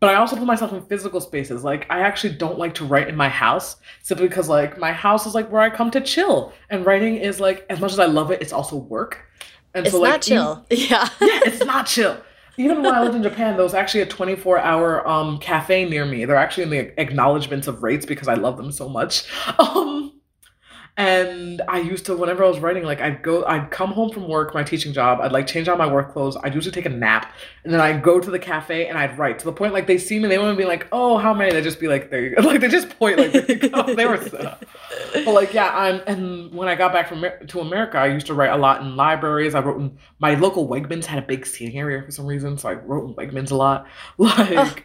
But 0.00 0.10
I 0.10 0.14
also 0.14 0.36
put 0.36 0.46
myself 0.46 0.72
in 0.72 0.82
physical 0.82 1.20
spaces. 1.20 1.64
Like 1.64 1.86
I 1.90 2.00
actually 2.00 2.34
don't 2.34 2.56
like 2.58 2.74
to 2.74 2.84
write 2.84 3.08
in 3.08 3.16
my 3.16 3.28
house 3.28 3.76
simply 4.02 4.28
because 4.28 4.48
like 4.48 4.78
my 4.78 4.92
house 4.92 5.26
is 5.26 5.34
like 5.34 5.50
where 5.50 5.62
I 5.62 5.70
come 5.70 5.90
to 5.90 6.00
chill. 6.00 6.52
And 6.70 6.86
writing 6.86 7.16
is 7.16 7.40
like 7.40 7.66
as 7.68 7.80
much 7.80 7.92
as 7.92 7.98
I 7.98 8.06
love 8.06 8.30
it, 8.30 8.40
it's 8.40 8.52
also 8.52 8.76
work. 8.76 9.24
And 9.74 9.86
it's 9.86 9.94
so 9.94 10.00
like 10.00 10.12
not 10.12 10.22
chill. 10.22 10.66
yeah. 10.70 11.08
yeah, 11.20 11.40
it's 11.44 11.64
not 11.64 11.86
chill 11.86 12.16
even 12.58 12.82
when 12.82 12.92
I 12.94 13.02
lived 13.02 13.14
in 13.14 13.22
Japan, 13.22 13.54
there 13.54 13.62
was 13.62 13.74
actually 13.74 14.00
a 14.00 14.06
24 14.06 14.58
hour 14.58 15.08
um, 15.08 15.38
cafe 15.38 15.88
near 15.88 16.04
me. 16.04 16.24
They're 16.24 16.36
actually 16.36 16.64
in 16.64 16.70
the 16.70 17.00
acknowledgments 17.00 17.68
of 17.68 17.82
Wraiths 17.82 18.04
because 18.04 18.28
I 18.28 18.34
love 18.34 18.56
them 18.56 18.72
so 18.72 18.88
much. 18.88 19.24
Um, 19.58 20.17
and 20.98 21.62
I 21.68 21.78
used 21.78 22.06
to, 22.06 22.16
whenever 22.16 22.44
I 22.44 22.48
was 22.48 22.58
writing, 22.58 22.82
like 22.82 23.00
I'd 23.00 23.22
go, 23.22 23.44
I'd 23.44 23.70
come 23.70 23.92
home 23.92 24.10
from 24.10 24.26
work, 24.26 24.52
my 24.52 24.64
teaching 24.64 24.92
job, 24.92 25.20
I'd 25.20 25.30
like 25.30 25.46
change 25.46 25.68
out 25.68 25.78
my 25.78 25.86
work 25.86 26.12
clothes, 26.12 26.36
I'd 26.42 26.56
usually 26.56 26.72
take 26.72 26.86
a 26.86 26.90
nap, 26.90 27.32
and 27.62 27.72
then 27.72 27.80
I'd 27.80 28.02
go 28.02 28.18
to 28.18 28.28
the 28.28 28.38
cafe 28.38 28.88
and 28.88 28.98
I'd 28.98 29.16
write 29.16 29.38
to 29.38 29.44
the 29.44 29.52
point 29.52 29.72
like 29.72 29.86
they 29.86 29.96
see 29.96 30.18
me, 30.18 30.28
they 30.28 30.38
wouldn't 30.38 30.58
be 30.58 30.64
like, 30.64 30.88
oh, 30.90 31.16
how 31.16 31.32
many? 31.32 31.52
They'd 31.52 31.62
just 31.62 31.78
be 31.78 31.86
like, 31.86 32.10
go. 32.10 32.18
Like 32.48 32.60
they 32.60 32.66
just 32.66 32.88
point 32.98 33.16
like, 33.16 33.32
they 33.32 34.06
were 34.06 34.16
set 34.16 34.44
up. 34.44 34.64
But 35.14 35.34
like, 35.34 35.54
yeah, 35.54 35.70
I'm, 35.72 36.00
and 36.08 36.52
when 36.52 36.66
I 36.66 36.74
got 36.74 36.92
back 36.92 37.08
from 37.08 37.24
to 37.46 37.60
America, 37.60 37.98
I 37.98 38.06
used 38.06 38.26
to 38.26 38.34
write 38.34 38.50
a 38.50 38.56
lot 38.56 38.80
in 38.80 38.96
libraries. 38.96 39.54
I 39.54 39.60
wrote 39.60 39.80
in, 39.80 39.96
my 40.18 40.34
local 40.34 40.66
Wegmans 40.66 41.04
had 41.04 41.22
a 41.22 41.26
big 41.26 41.46
seating 41.46 41.78
area 41.78 42.02
for 42.02 42.10
some 42.10 42.26
reason, 42.26 42.58
so 42.58 42.70
I 42.70 42.72
wrote 42.72 43.08
in 43.08 43.14
Wegmans 43.14 43.52
a 43.52 43.56
lot. 43.56 43.86
Like, 44.18 44.84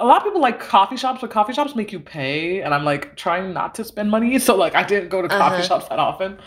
a 0.00 0.06
lot 0.06 0.18
of 0.18 0.24
people 0.24 0.40
like 0.40 0.58
coffee 0.58 0.96
shops, 0.96 1.20
but 1.20 1.30
coffee 1.30 1.52
shops 1.52 1.76
make 1.76 1.92
you 1.92 2.00
pay, 2.00 2.62
and 2.62 2.74
I'm 2.74 2.84
like 2.84 3.16
trying 3.16 3.52
not 3.52 3.74
to 3.76 3.84
spend 3.84 4.10
money. 4.10 4.38
So 4.50 4.56
like 4.56 4.74
I 4.74 4.82
didn't 4.82 5.10
go 5.10 5.20
to 5.20 5.28
coffee 5.28 5.56
uh-huh. 5.56 5.62
shops 5.62 5.88
that 5.88 5.98
often, 5.98 6.38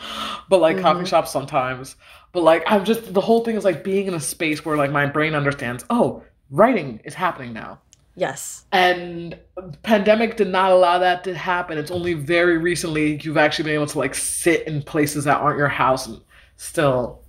but 0.50 0.60
like 0.60 0.76
mm-hmm. 0.76 0.84
coffee 0.84 1.06
shops 1.06 1.32
sometimes. 1.32 1.96
But 2.32 2.44
like 2.44 2.64
I'm 2.66 2.84
just 2.84 3.14
the 3.14 3.22
whole 3.22 3.44
thing 3.44 3.56
is 3.56 3.64
like 3.64 3.84
being 3.84 4.08
in 4.08 4.16
a 4.16 4.20
space 4.20 4.66
where 4.66 4.76
like 4.76 4.92
my 4.92 5.06
brain 5.06 5.36
understands. 5.36 5.86
Oh, 5.90 6.24
writing 6.50 7.00
is 7.06 7.14
happening 7.14 7.54
now. 7.54 7.80
Yes. 8.16 8.66
And 8.72 9.38
pandemic 9.82 10.38
did 10.38 10.48
not 10.48 10.72
allow 10.72 11.00
that 11.00 11.24
to 11.24 11.36
happen. 11.36 11.78
It's 11.78 11.92
only 11.92 12.14
very 12.14 12.58
recently 12.58 13.20
you've 13.22 13.38
actually 13.38 13.66
been 13.66 13.76
able 13.76 13.88
to 13.88 13.98
like 13.98 14.16
sit 14.16 14.68
in 14.68 14.82
places 14.82 15.24
that 15.24 15.38
aren't 15.38 15.58
your 15.58 15.68
house 15.68 16.08
and 16.08 16.22
still 16.58 17.23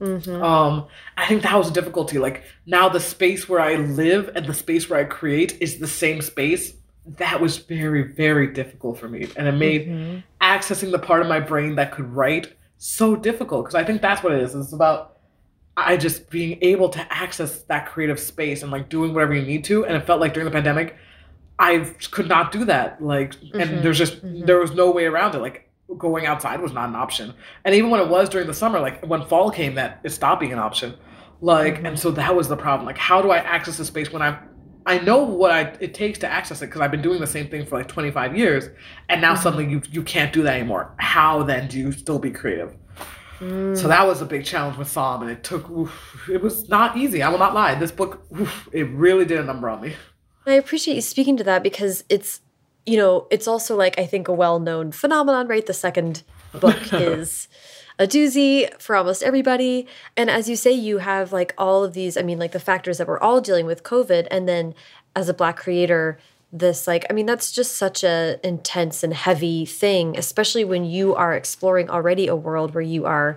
Mm-hmm. 0.00 0.42
Um, 0.42 0.86
I 1.16 1.26
think 1.26 1.42
that 1.42 1.56
was 1.56 1.70
a 1.70 1.72
difficulty. 1.72 2.18
Like 2.18 2.44
now, 2.66 2.88
the 2.88 3.00
space 3.00 3.48
where 3.48 3.60
I 3.60 3.76
live 3.76 4.30
and 4.34 4.46
the 4.46 4.54
space 4.54 4.88
where 4.88 5.00
I 5.00 5.04
create 5.04 5.60
is 5.60 5.78
the 5.78 5.88
same 5.88 6.22
space. 6.22 6.74
That 7.16 7.40
was 7.40 7.56
very, 7.56 8.02
very 8.02 8.48
difficult 8.48 8.98
for 8.98 9.08
me, 9.08 9.28
and 9.36 9.48
it 9.48 9.52
made 9.52 9.88
mm-hmm. 9.88 10.18
accessing 10.42 10.90
the 10.90 10.98
part 10.98 11.22
of 11.22 11.28
my 11.28 11.40
brain 11.40 11.76
that 11.76 11.92
could 11.92 12.14
write 12.14 12.52
so 12.76 13.16
difficult. 13.16 13.64
Because 13.64 13.74
I 13.74 13.84
think 13.84 14.02
that's 14.02 14.22
what 14.22 14.34
it 14.34 14.42
is. 14.42 14.54
It's 14.54 14.72
about 14.74 15.18
I 15.78 15.96
just 15.96 16.28
being 16.28 16.58
able 16.60 16.88
to 16.90 17.12
access 17.12 17.62
that 17.62 17.86
creative 17.86 18.18
space 18.18 18.62
and 18.62 18.72
like 18.72 18.88
doing 18.88 19.14
whatever 19.14 19.34
you 19.34 19.42
need 19.42 19.64
to. 19.64 19.86
And 19.86 19.96
it 19.96 20.04
felt 20.04 20.20
like 20.20 20.34
during 20.34 20.44
the 20.44 20.50
pandemic, 20.50 20.96
I 21.58 21.78
could 22.10 22.28
not 22.28 22.50
do 22.50 22.64
that. 22.64 23.02
Like, 23.02 23.34
mm-hmm. 23.36 23.60
and 23.60 23.82
there's 23.82 23.98
just 23.98 24.16
mm-hmm. 24.16 24.44
there 24.44 24.58
was 24.58 24.72
no 24.72 24.90
way 24.90 25.04
around 25.04 25.34
it. 25.34 25.38
Like 25.38 25.67
going 25.96 26.26
outside 26.26 26.60
was 26.60 26.72
not 26.72 26.88
an 26.88 26.96
option. 26.96 27.34
And 27.64 27.74
even 27.74 27.90
when 27.90 28.00
it 28.00 28.08
was 28.08 28.28
during 28.28 28.46
the 28.46 28.54
summer, 28.54 28.80
like 28.80 29.04
when 29.06 29.24
fall 29.26 29.50
came, 29.50 29.74
that 29.76 30.00
it 30.04 30.10
stopped 30.10 30.40
being 30.40 30.52
an 30.52 30.58
option. 30.58 30.94
Like, 31.40 31.76
mm-hmm. 31.76 31.86
and 31.86 31.98
so 31.98 32.10
that 32.12 32.34
was 32.34 32.48
the 32.48 32.56
problem. 32.56 32.86
Like, 32.86 32.98
how 32.98 33.22
do 33.22 33.30
I 33.30 33.38
access 33.38 33.76
the 33.76 33.84
space 33.84 34.12
when 34.12 34.22
I'm 34.22 34.38
I 34.86 34.98
know 35.00 35.22
what 35.22 35.50
I, 35.50 35.76
it 35.80 35.92
takes 35.92 36.18
to 36.20 36.26
access 36.26 36.62
it 36.62 36.66
because 36.66 36.80
I've 36.80 36.90
been 36.90 37.02
doing 37.02 37.20
the 37.20 37.26
same 37.26 37.48
thing 37.48 37.66
for 37.66 37.76
like 37.76 37.88
25 37.88 38.34
years, 38.34 38.70
and 39.10 39.20
now 39.20 39.34
mm-hmm. 39.34 39.42
suddenly 39.42 39.70
you 39.70 39.82
you 39.90 40.02
can't 40.02 40.32
do 40.32 40.42
that 40.42 40.56
anymore. 40.56 40.94
How 40.96 41.42
then 41.42 41.68
do 41.68 41.78
you 41.78 41.92
still 41.92 42.18
be 42.18 42.30
creative? 42.30 42.74
Mm. 43.38 43.76
So 43.76 43.86
that 43.86 44.06
was 44.06 44.22
a 44.22 44.24
big 44.24 44.46
challenge 44.46 44.78
with 44.78 44.88
Psalm, 44.88 45.20
and 45.22 45.30
it 45.30 45.44
took. 45.44 45.68
Oof, 45.68 46.28
it 46.32 46.40
was 46.40 46.70
not 46.70 46.96
easy. 46.96 47.22
I 47.22 47.28
will 47.28 47.38
not 47.38 47.54
lie. 47.54 47.74
This 47.74 47.92
book, 47.92 48.26
oof, 48.40 48.68
it 48.72 48.84
really 48.84 49.26
did 49.26 49.38
a 49.38 49.44
number 49.44 49.68
on 49.68 49.82
me. 49.82 49.94
I 50.46 50.54
appreciate 50.54 50.94
you 50.94 51.02
speaking 51.02 51.36
to 51.36 51.44
that 51.44 51.62
because 51.62 52.04
it's 52.08 52.40
you 52.88 52.96
know, 52.96 53.26
it's 53.30 53.46
also 53.46 53.76
like 53.76 53.98
I 53.98 54.06
think 54.06 54.28
a 54.28 54.32
well-known 54.32 54.92
phenomenon, 54.92 55.46
right? 55.46 55.66
The 55.66 55.74
second 55.74 56.22
book 56.52 56.78
is 56.92 57.48
a 57.98 58.06
doozy 58.06 58.72
for 58.80 58.96
almost 58.96 59.22
everybody. 59.22 59.86
And 60.16 60.30
as 60.30 60.48
you 60.48 60.56
say, 60.56 60.72
you 60.72 60.98
have 60.98 61.30
like 61.30 61.52
all 61.58 61.84
of 61.84 61.92
these, 61.92 62.16
I 62.16 62.22
mean, 62.22 62.38
like 62.38 62.52
the 62.52 62.60
factors 62.60 62.96
that 62.96 63.06
we're 63.06 63.20
all 63.20 63.42
dealing 63.42 63.66
with 63.66 63.82
COVID. 63.82 64.26
And 64.30 64.48
then 64.48 64.74
as 65.14 65.28
a 65.28 65.34
black 65.34 65.58
creator, 65.58 66.18
this 66.50 66.86
like, 66.86 67.04
I 67.10 67.12
mean, 67.12 67.26
that's 67.26 67.52
just 67.52 67.76
such 67.76 68.02
a 68.02 68.40
intense 68.42 69.02
and 69.02 69.12
heavy 69.12 69.66
thing, 69.66 70.16
especially 70.16 70.64
when 70.64 70.86
you 70.86 71.14
are 71.14 71.34
exploring 71.34 71.90
already 71.90 72.26
a 72.26 72.36
world 72.36 72.74
where 72.74 72.80
you 72.80 73.04
are 73.04 73.36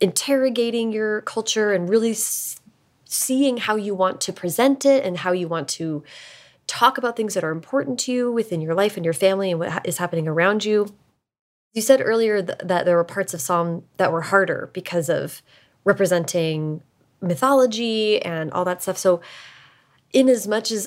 interrogating 0.00 0.90
your 0.90 1.20
culture 1.20 1.72
and 1.72 1.88
really 1.88 2.14
seeing 3.04 3.58
how 3.58 3.76
you 3.76 3.94
want 3.94 4.20
to 4.22 4.32
present 4.32 4.84
it 4.84 5.04
and 5.04 5.18
how 5.18 5.30
you 5.30 5.46
want 5.46 5.68
to 5.68 6.02
talk 6.66 6.98
about 6.98 7.16
things 7.16 7.34
that 7.34 7.44
are 7.44 7.50
important 7.50 7.98
to 8.00 8.12
you 8.12 8.32
within 8.32 8.60
your 8.60 8.74
life 8.74 8.96
and 8.96 9.04
your 9.04 9.14
family 9.14 9.50
and 9.50 9.60
what 9.60 9.86
is 9.86 9.98
happening 9.98 10.26
around 10.28 10.64
you. 10.64 10.88
You 11.72 11.82
said 11.82 12.00
earlier 12.02 12.42
th 12.42 12.58
that 12.62 12.84
there 12.84 12.96
were 12.96 13.04
parts 13.04 13.34
of 13.34 13.40
Psalm 13.40 13.84
that 13.96 14.12
were 14.12 14.22
harder 14.22 14.70
because 14.72 15.08
of 15.08 15.42
representing 15.84 16.82
mythology 17.20 18.22
and 18.22 18.50
all 18.52 18.64
that 18.64 18.82
stuff. 18.82 18.96
So, 18.96 19.20
in 20.12 20.28
as 20.28 20.46
much 20.46 20.70
as 20.70 20.86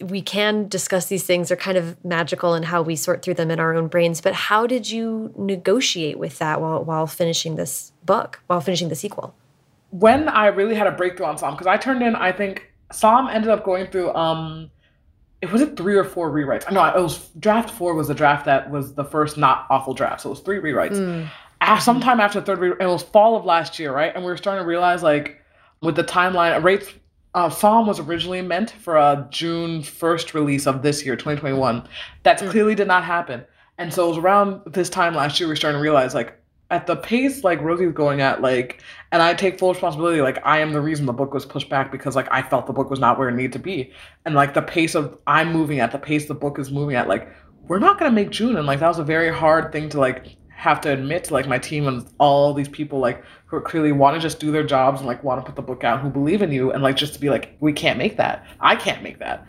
we 0.00 0.22
can 0.22 0.68
discuss 0.68 1.06
these 1.06 1.24
things, 1.24 1.48
they're 1.48 1.56
kind 1.56 1.76
of 1.76 2.02
magical 2.04 2.54
in 2.54 2.62
how 2.62 2.82
we 2.82 2.96
sort 2.96 3.22
through 3.22 3.34
them 3.34 3.50
in 3.50 3.58
our 3.60 3.74
own 3.74 3.88
brains. 3.88 4.20
But 4.20 4.32
how 4.32 4.66
did 4.66 4.90
you 4.90 5.34
negotiate 5.36 6.18
with 6.18 6.38
that 6.38 6.60
while 6.60 6.82
while 6.84 7.06
finishing 7.06 7.56
this 7.56 7.92
book, 8.04 8.40
while 8.46 8.60
finishing 8.60 8.88
the 8.88 8.94
sequel? 8.94 9.34
When 9.90 10.28
I 10.28 10.46
really 10.46 10.74
had 10.74 10.86
a 10.86 10.92
breakthrough 10.92 11.26
on 11.26 11.38
Psalm, 11.38 11.54
because 11.54 11.66
I 11.66 11.76
turned 11.76 12.02
in, 12.02 12.14
I 12.14 12.32
think 12.32 12.72
Psalm 12.92 13.28
ended 13.28 13.50
up 13.50 13.64
going 13.64 13.86
through 13.88 14.14
um 14.14 14.70
it 15.40 15.52
was 15.52 15.60
it 15.62 15.76
three 15.76 15.96
or 15.96 16.04
four 16.04 16.30
rewrites. 16.30 16.70
No, 16.70 16.84
it 16.84 17.00
was 17.00 17.28
draft 17.38 17.70
four 17.70 17.94
was 17.94 18.08
the 18.08 18.14
draft 18.14 18.44
that 18.46 18.70
was 18.70 18.94
the 18.94 19.04
first 19.04 19.36
not 19.36 19.66
awful 19.70 19.94
draft. 19.94 20.22
So 20.22 20.30
it 20.30 20.32
was 20.32 20.40
three 20.40 20.58
rewrites. 20.58 20.96
Mm. 20.96 21.28
After, 21.60 21.82
sometime 21.82 22.20
after 22.20 22.40
the 22.40 22.46
third 22.46 22.58
rewrite, 22.58 22.80
it 22.80 22.86
was 22.86 23.02
fall 23.02 23.36
of 23.36 23.44
last 23.44 23.78
year, 23.78 23.92
right? 23.92 24.12
And 24.14 24.24
we 24.24 24.30
were 24.30 24.36
starting 24.36 24.62
to 24.62 24.68
realize 24.68 25.02
like 25.02 25.40
with 25.80 25.96
the 25.96 26.04
timeline, 26.04 26.62
Wraiths 26.62 26.92
uh, 27.34 27.50
Psalm 27.50 27.86
was 27.86 28.00
originally 28.00 28.42
meant 28.42 28.70
for 28.70 28.96
a 28.96 29.26
June 29.30 29.82
1st 29.82 30.34
release 30.34 30.66
of 30.66 30.82
this 30.82 31.04
year, 31.04 31.14
2021. 31.14 31.86
That 32.24 32.40
mm. 32.40 32.50
clearly 32.50 32.74
did 32.74 32.88
not 32.88 33.04
happen. 33.04 33.44
And 33.76 33.94
so 33.94 34.06
it 34.06 34.08
was 34.08 34.18
around 34.18 34.62
this 34.66 34.90
time 34.90 35.14
last 35.14 35.38
year 35.38 35.46
we 35.46 35.52
were 35.52 35.56
starting 35.56 35.78
to 35.78 35.82
realize 35.82 36.14
like 36.14 36.40
at 36.70 36.86
the 36.86 36.96
pace 36.96 37.44
like 37.44 37.60
Rosie's 37.62 37.92
going 37.92 38.20
at, 38.20 38.42
like, 38.42 38.82
and 39.10 39.22
I 39.22 39.34
take 39.34 39.58
full 39.58 39.72
responsibility. 39.72 40.20
Like, 40.20 40.38
I 40.44 40.58
am 40.58 40.72
the 40.72 40.80
reason 40.80 41.06
the 41.06 41.12
book 41.12 41.32
was 41.32 41.46
pushed 41.46 41.70
back 41.70 41.90
because 41.90 42.14
like 42.14 42.28
I 42.30 42.42
felt 42.42 42.66
the 42.66 42.72
book 42.72 42.90
was 42.90 43.00
not 43.00 43.18
where 43.18 43.28
it 43.28 43.34
needed 43.34 43.52
to 43.54 43.58
be, 43.58 43.92
and 44.24 44.34
like 44.34 44.54
the 44.54 44.62
pace 44.62 44.94
of 44.94 45.16
I'm 45.26 45.52
moving 45.52 45.80
at, 45.80 45.92
the 45.92 45.98
pace 45.98 46.26
the 46.26 46.34
book 46.34 46.58
is 46.58 46.70
moving 46.70 46.96
at, 46.96 47.08
like 47.08 47.28
we're 47.66 47.78
not 47.78 47.98
gonna 47.98 48.10
make 48.10 48.30
June, 48.30 48.56
and 48.56 48.66
like 48.66 48.80
that 48.80 48.88
was 48.88 48.98
a 48.98 49.04
very 49.04 49.32
hard 49.32 49.72
thing 49.72 49.88
to 49.90 50.00
like 50.00 50.36
have 50.58 50.80
to 50.80 50.92
admit 50.92 51.22
to 51.22 51.32
like 51.32 51.46
my 51.46 51.58
team 51.58 51.86
and 51.86 52.04
all 52.18 52.52
these 52.52 52.68
people 52.68 52.98
like 52.98 53.22
who 53.46 53.60
clearly 53.60 53.92
want 53.92 54.16
to 54.16 54.20
just 54.20 54.40
do 54.40 54.50
their 54.50 54.64
jobs 54.64 54.98
and 54.98 55.06
like 55.06 55.22
want 55.22 55.40
to 55.40 55.46
put 55.46 55.54
the 55.54 55.62
book 55.62 55.84
out, 55.84 56.00
who 56.00 56.10
believe 56.10 56.42
in 56.42 56.52
you, 56.52 56.72
and 56.72 56.82
like 56.82 56.96
just 56.96 57.14
to 57.14 57.20
be 57.20 57.30
like, 57.30 57.56
we 57.60 57.72
can't 57.72 57.96
make 57.96 58.16
that. 58.16 58.44
I 58.60 58.76
can't 58.76 59.02
make 59.02 59.20
that. 59.20 59.46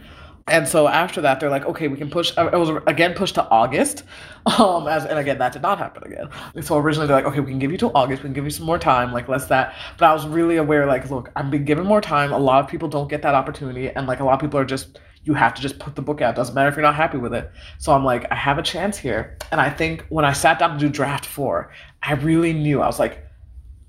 And 0.49 0.67
so 0.67 0.88
after 0.88 1.21
that, 1.21 1.39
they're 1.39 1.49
like, 1.49 1.65
okay, 1.65 1.88
we 1.88 1.97
can 1.97 2.09
push. 2.09 2.31
It 2.38 2.53
was 2.53 2.69
again 2.88 3.13
pushed 3.13 3.35
to 3.35 3.47
August, 3.49 4.03
um, 4.59 4.88
as 4.88 5.05
and 5.05 5.17
again 5.19 5.38
that 5.39 5.53
did 5.53 5.61
not 5.61 5.77
happen 5.77 6.03
again. 6.03 6.30
So 6.63 6.77
originally 6.77 7.07
they're 7.07 7.17
like, 7.17 7.26
okay, 7.26 7.39
we 7.39 7.51
can 7.51 7.59
give 7.59 7.71
you 7.71 7.77
till 7.77 7.91
August. 7.95 8.23
We 8.23 8.27
can 8.27 8.34
give 8.34 8.43
you 8.43 8.49
some 8.49 8.65
more 8.65 8.80
time, 8.80 9.11
like 9.13 9.27
less 9.27 9.47
that. 9.47 9.76
But 9.97 10.09
I 10.09 10.13
was 10.13 10.27
really 10.27 10.57
aware, 10.57 10.85
like, 10.85 11.09
look, 11.09 11.31
I'm 11.35 11.49
being 11.49 11.65
given 11.65 11.85
more 11.85 12.01
time. 12.01 12.31
A 12.31 12.38
lot 12.38 12.63
of 12.63 12.69
people 12.69 12.89
don't 12.89 13.09
get 13.09 13.21
that 13.21 13.35
opportunity, 13.35 13.89
and 13.89 14.07
like 14.07 14.19
a 14.19 14.23
lot 14.23 14.34
of 14.34 14.39
people 14.39 14.59
are 14.59 14.65
just, 14.65 14.99
you 15.23 15.34
have 15.34 15.53
to 15.53 15.61
just 15.61 15.80
put 15.80 15.95
the 15.95 16.01
book 16.01 16.21
out. 16.21 16.35
Doesn't 16.35 16.55
matter 16.55 16.69
if 16.69 16.76
you're 16.76 16.84
not 16.84 16.95
happy 16.95 17.17
with 17.17 17.34
it. 17.34 17.51
So 17.77 17.93
I'm 17.93 18.03
like, 18.03 18.31
I 18.31 18.35
have 18.35 18.57
a 18.57 18.63
chance 18.63 18.97
here, 18.97 19.38
and 19.51 19.61
I 19.61 19.69
think 19.69 20.05
when 20.09 20.26
I 20.26 20.34
sat 20.34 20.59
down 20.59 20.73
to 20.73 20.80
do 20.80 20.89
draft 20.89 21.26
four, 21.26 21.71
I 22.03 22.13
really 22.13 22.53
knew 22.53 22.81
I 22.81 22.88
was 22.88 22.99
like, 22.99 23.26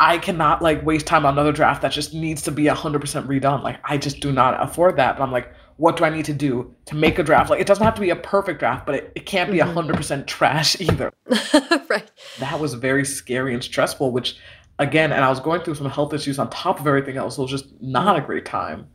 I 0.00 0.16
cannot 0.16 0.62
like 0.62 0.84
waste 0.84 1.06
time 1.06 1.26
on 1.26 1.34
another 1.34 1.52
draft 1.52 1.82
that 1.82 1.92
just 1.92 2.14
needs 2.14 2.40
to 2.42 2.50
be 2.50 2.64
100% 2.64 3.26
redone. 3.26 3.62
Like 3.62 3.78
I 3.84 3.98
just 3.98 4.20
do 4.20 4.32
not 4.32 4.60
afford 4.62 4.96
that. 4.96 5.18
But 5.18 5.22
I'm 5.22 5.30
like, 5.30 5.52
what 5.81 5.97
do 5.97 6.05
I 6.05 6.11
need 6.11 6.27
to 6.27 6.35
do 6.35 6.74
to 6.85 6.94
make 6.94 7.19
a 7.19 7.23
draft? 7.23 7.48
Like 7.48 7.59
it 7.59 7.66
doesn't 7.66 7.82
have 7.82 7.94
to 7.94 8.02
be 8.02 8.11
a 8.11 8.16
perfect 8.16 8.59
draft, 8.59 8.85
but 8.85 8.97
it, 8.97 9.12
it 9.15 9.24
can't 9.24 9.51
be 9.51 9.61
mm-hmm. 9.61 9.78
100% 9.78 10.27
trash 10.27 10.78
either. 10.78 11.11
right. 11.89 12.11
That 12.39 12.61
was 12.61 12.74
very 12.74 13.02
scary 13.07 13.55
and 13.55 13.65
stressful, 13.65 14.12
which 14.12 14.36
again, 14.78 15.11
and 15.11 15.24
I 15.24 15.31
was 15.31 15.40
going 15.40 15.62
through 15.62 15.77
some 15.77 15.89
health 15.89 16.12
issues 16.12 16.39
on 16.39 16.51
top 16.51 16.81
of 16.81 16.86
everything 16.86 17.16
else. 17.16 17.36
So 17.36 17.43
it 17.43 17.51
was 17.51 17.62
just 17.62 17.81
not 17.81 18.19
a 18.19 18.20
great 18.20 18.44
time. 18.44 18.89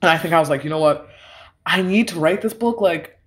And 0.00 0.10
I 0.10 0.16
think 0.16 0.32
I 0.32 0.40
was 0.40 0.48
like, 0.48 0.64
you 0.64 0.70
know 0.70 0.78
what? 0.78 1.10
I 1.66 1.82
need 1.82 2.08
to 2.08 2.18
write 2.18 2.40
this 2.40 2.54
book 2.54 2.80
like 2.80 3.20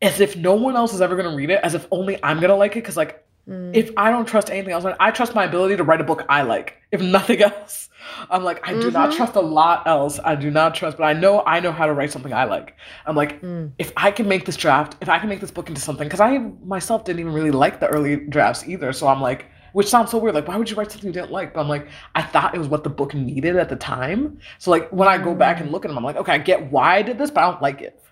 as 0.00 0.20
if 0.20 0.36
no 0.36 0.54
one 0.54 0.76
else 0.76 0.94
is 0.94 1.02
ever 1.02 1.16
going 1.16 1.28
to 1.28 1.36
read 1.36 1.50
it, 1.50 1.60
as 1.62 1.74
if 1.74 1.86
only 1.90 2.18
I'm 2.22 2.38
going 2.38 2.48
to 2.48 2.56
like 2.56 2.76
it. 2.76 2.82
Cause 2.82 2.96
like 2.96 3.22
Mm. 3.48 3.74
If 3.74 3.90
I 3.96 4.10
don't 4.10 4.26
trust 4.26 4.50
anything 4.50 4.72
else, 4.72 4.84
I 5.00 5.10
trust 5.10 5.34
my 5.34 5.44
ability 5.44 5.76
to 5.76 5.84
write 5.84 6.00
a 6.00 6.04
book 6.04 6.24
I 6.28 6.42
like. 6.42 6.76
If 6.92 7.00
nothing 7.00 7.42
else, 7.50 7.88
I'm 8.30 8.44
like, 8.44 8.66
I 8.66 8.72
do 8.72 8.80
mm-hmm. 8.80 8.92
not 8.92 9.12
trust 9.12 9.34
a 9.36 9.40
lot 9.40 9.86
else. 9.86 10.20
I 10.24 10.34
do 10.34 10.50
not 10.50 10.74
trust, 10.74 10.98
but 10.98 11.04
I 11.04 11.12
know 11.12 11.42
I 11.46 11.60
know 11.60 11.72
how 11.72 11.86
to 11.86 11.92
write 11.92 12.10
something 12.10 12.32
I 12.32 12.44
like. 12.44 12.76
I'm 13.06 13.16
like, 13.16 13.40
mm. 13.42 13.72
if 13.78 13.92
I 13.96 14.10
can 14.10 14.28
make 14.28 14.44
this 14.44 14.56
draft, 14.56 14.96
if 15.00 15.08
I 15.08 15.18
can 15.18 15.28
make 15.28 15.40
this 15.40 15.50
book 15.50 15.68
into 15.68 15.80
something, 15.80 16.06
because 16.06 16.20
I 16.20 16.38
myself 16.64 17.04
didn't 17.04 17.20
even 17.20 17.32
really 17.32 17.50
like 17.50 17.80
the 17.80 17.88
early 17.88 18.16
drafts 18.16 18.66
either. 18.68 18.92
So 18.92 19.08
I'm 19.08 19.20
like, 19.20 19.46
which 19.72 19.88
sounds 19.88 20.10
so 20.10 20.18
weird. 20.18 20.34
Like, 20.34 20.48
why 20.48 20.56
would 20.56 20.68
you 20.68 20.76
write 20.76 20.90
something 20.90 21.08
you 21.08 21.12
didn't 21.12 21.30
like? 21.30 21.54
But 21.54 21.60
I'm 21.60 21.68
like, 21.68 21.88
I 22.14 22.22
thought 22.22 22.54
it 22.54 22.58
was 22.58 22.68
what 22.68 22.84
the 22.84 22.90
book 22.90 23.14
needed 23.14 23.56
at 23.56 23.68
the 23.68 23.76
time. 23.76 24.38
So 24.58 24.70
like 24.70 24.88
when 24.90 25.08
I 25.08 25.18
go 25.18 25.34
back 25.34 25.60
and 25.60 25.68
mm. 25.68 25.72
look 25.72 25.84
at 25.84 25.88
them, 25.88 25.98
I'm 25.98 26.04
like, 26.04 26.16
okay, 26.16 26.32
I 26.32 26.38
get 26.38 26.70
why 26.70 26.96
I 26.96 27.02
did 27.02 27.18
this, 27.18 27.30
but 27.30 27.44
I 27.44 27.50
don't 27.50 27.62
like 27.62 27.80
it. 27.80 28.02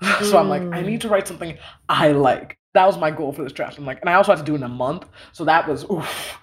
so 0.22 0.38
I'm 0.38 0.48
like, 0.48 0.62
I 0.62 0.82
need 0.82 1.00
to 1.02 1.08
write 1.08 1.26
something 1.26 1.58
I 1.88 2.12
like 2.12 2.58
that 2.78 2.86
was 2.86 2.96
my 2.96 3.10
goal 3.10 3.32
for 3.32 3.42
this 3.42 3.52
draft. 3.52 3.76
I'm 3.76 3.84
like, 3.84 4.00
and 4.00 4.08
I 4.08 4.14
also 4.14 4.32
had 4.32 4.38
to 4.38 4.44
do 4.44 4.54
it 4.54 4.58
in 4.58 4.62
a 4.62 4.68
month, 4.68 5.06
so 5.32 5.44
that 5.44 5.68
was 5.68 5.84
oof, 5.90 6.38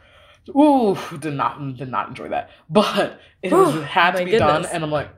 oof, 0.55 1.15
did 1.19 1.33
not 1.33 1.77
did 1.77 1.89
not 1.89 2.09
enjoy 2.09 2.29
that, 2.29 2.51
but 2.69 3.19
it 3.41 3.53
was, 3.53 3.81
had 3.85 4.11
to 4.11 4.25
be 4.25 4.31
goodness. 4.31 4.39
done, 4.39 4.65
and 4.67 4.83
I'm 4.83 4.91
like. 4.91 5.09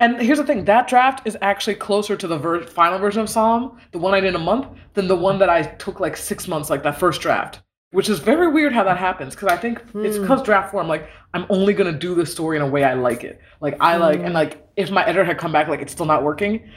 And 0.00 0.20
here's 0.20 0.38
the 0.38 0.44
thing: 0.44 0.64
that 0.64 0.88
draft 0.88 1.24
is 1.24 1.38
actually 1.40 1.76
closer 1.76 2.16
to 2.16 2.26
the 2.26 2.36
ver- 2.36 2.64
final 2.64 2.98
version 2.98 3.22
of 3.22 3.30
Psalm, 3.30 3.78
the 3.92 3.98
one 3.98 4.12
I 4.12 4.18
did 4.18 4.30
in 4.30 4.34
a 4.34 4.40
month, 4.40 4.66
than 4.94 5.06
the 5.06 5.14
one 5.14 5.38
that 5.38 5.48
I 5.48 5.62
took 5.62 6.00
like 6.00 6.16
six 6.16 6.48
months, 6.48 6.68
like 6.68 6.82
that 6.82 6.98
first 6.98 7.20
draft. 7.20 7.60
Which 7.92 8.08
is 8.08 8.18
very 8.18 8.48
weird 8.48 8.72
how 8.72 8.82
that 8.84 8.98
happens 8.98 9.34
because 9.34 9.48
I 9.48 9.56
think 9.56 9.80
mm. 9.92 10.04
it's 10.04 10.18
because 10.18 10.40
hmm. 10.40 10.46
draft 10.46 10.72
four. 10.72 10.80
I'm 10.82 10.88
like, 10.88 11.08
I'm 11.32 11.46
only 11.48 11.74
gonna 11.74 11.92
do 11.92 12.16
the 12.16 12.26
story 12.26 12.56
in 12.56 12.62
a 12.62 12.66
way 12.66 12.82
I 12.82 12.94
like 12.94 13.22
it. 13.22 13.40
Like 13.60 13.76
I 13.80 13.96
like, 13.96 14.18
mm. 14.20 14.26
and 14.26 14.34
like 14.34 14.68
if 14.76 14.90
my 14.90 15.04
editor 15.04 15.24
had 15.24 15.38
come 15.38 15.52
back 15.52 15.68
like 15.68 15.80
it's 15.80 15.92
still 15.92 16.06
not 16.06 16.24
working, 16.24 16.68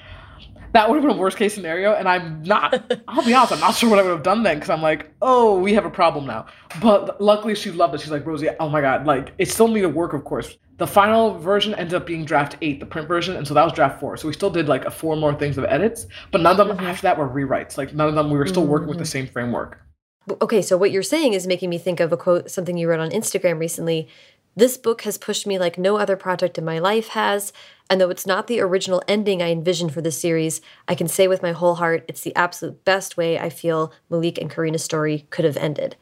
that 0.73 0.89
would 0.89 0.95
have 0.95 1.03
been 1.03 1.17
a 1.17 1.19
worst 1.19 1.37
case 1.37 1.53
scenario. 1.53 1.93
And 1.93 2.07
I'm 2.07 2.43
not, 2.43 2.73
I'll 3.07 3.25
be 3.25 3.33
honest, 3.33 3.53
I'm 3.53 3.59
not 3.59 3.75
sure 3.75 3.89
what 3.89 3.99
I 3.99 4.03
would 4.03 4.11
have 4.11 4.23
done 4.23 4.43
then 4.43 4.57
because 4.57 4.69
I'm 4.69 4.81
like, 4.81 5.13
oh, 5.21 5.59
we 5.59 5.73
have 5.73 5.85
a 5.85 5.89
problem 5.89 6.25
now. 6.25 6.45
But 6.81 7.21
luckily 7.21 7.55
she 7.55 7.71
loved 7.71 7.95
it. 7.95 8.01
She's 8.01 8.11
like, 8.11 8.25
Rosie, 8.25 8.49
oh 8.59 8.69
my 8.69 8.81
God, 8.81 9.05
like 9.05 9.33
it 9.37 9.49
still 9.49 9.67
needed 9.67 9.93
work, 9.93 10.13
of 10.13 10.23
course. 10.23 10.57
The 10.77 10.87
final 10.87 11.37
version 11.37 11.75
ended 11.75 11.93
up 11.93 12.07
being 12.07 12.25
draft 12.25 12.57
eight, 12.61 12.79
the 12.79 12.85
print 12.85 13.07
version. 13.07 13.35
And 13.35 13.47
so 13.47 13.53
that 13.53 13.63
was 13.63 13.73
draft 13.73 13.99
four. 13.99 14.17
So 14.17 14.27
we 14.27 14.33
still 14.33 14.49
did 14.49 14.67
like 14.67 14.85
a 14.85 14.91
four 14.91 15.15
more 15.15 15.33
things 15.33 15.57
of 15.57 15.65
edits, 15.65 16.07
but 16.31 16.41
none 16.41 16.59
of 16.59 16.67
them 16.67 16.77
mm-hmm. 16.77 16.87
after 16.87 17.03
that 17.03 17.17
were 17.17 17.29
rewrites. 17.29 17.77
Like 17.77 17.93
none 17.93 18.07
of 18.07 18.15
them, 18.15 18.31
we 18.31 18.37
were 18.37 18.47
still 18.47 18.63
mm-hmm. 18.63 18.71
working 18.71 18.87
with 18.87 18.97
the 18.97 19.03
mm-hmm. 19.03 19.11
same 19.11 19.27
framework. 19.27 19.79
Okay, 20.41 20.61
so 20.61 20.77
what 20.77 20.91
you're 20.91 21.03
saying 21.03 21.33
is 21.33 21.47
making 21.47 21.69
me 21.69 21.77
think 21.77 21.99
of 21.99 22.11
a 22.11 22.17
quote, 22.17 22.49
something 22.49 22.77
you 22.77 22.87
wrote 22.87 22.99
on 22.99 23.09
Instagram 23.09 23.59
recently. 23.59 24.07
This 24.55 24.77
book 24.77 25.03
has 25.03 25.17
pushed 25.17 25.47
me 25.47 25.57
like 25.57 25.77
no 25.77 25.97
other 25.97 26.15
project 26.15 26.57
in 26.57 26.65
my 26.65 26.79
life 26.79 27.09
has. 27.09 27.53
And 27.91 27.99
though 27.99 28.09
it's 28.09 28.25
not 28.25 28.47
the 28.47 28.61
original 28.61 29.03
ending 29.05 29.41
I 29.41 29.51
envisioned 29.51 29.93
for 29.93 29.99
this 29.99 30.17
series, 30.17 30.61
I 30.87 30.95
can 30.95 31.09
say 31.09 31.27
with 31.27 31.43
my 31.43 31.51
whole 31.51 31.75
heart 31.75 32.05
it's 32.07 32.21
the 32.21 32.33
absolute 32.37 32.85
best 32.85 33.17
way 33.17 33.37
I 33.37 33.49
feel 33.49 33.91
Malik 34.09 34.37
and 34.37 34.49
Karina's 34.49 34.81
story 34.81 35.27
could 35.29 35.43
have 35.43 35.57
ended. 35.57 35.97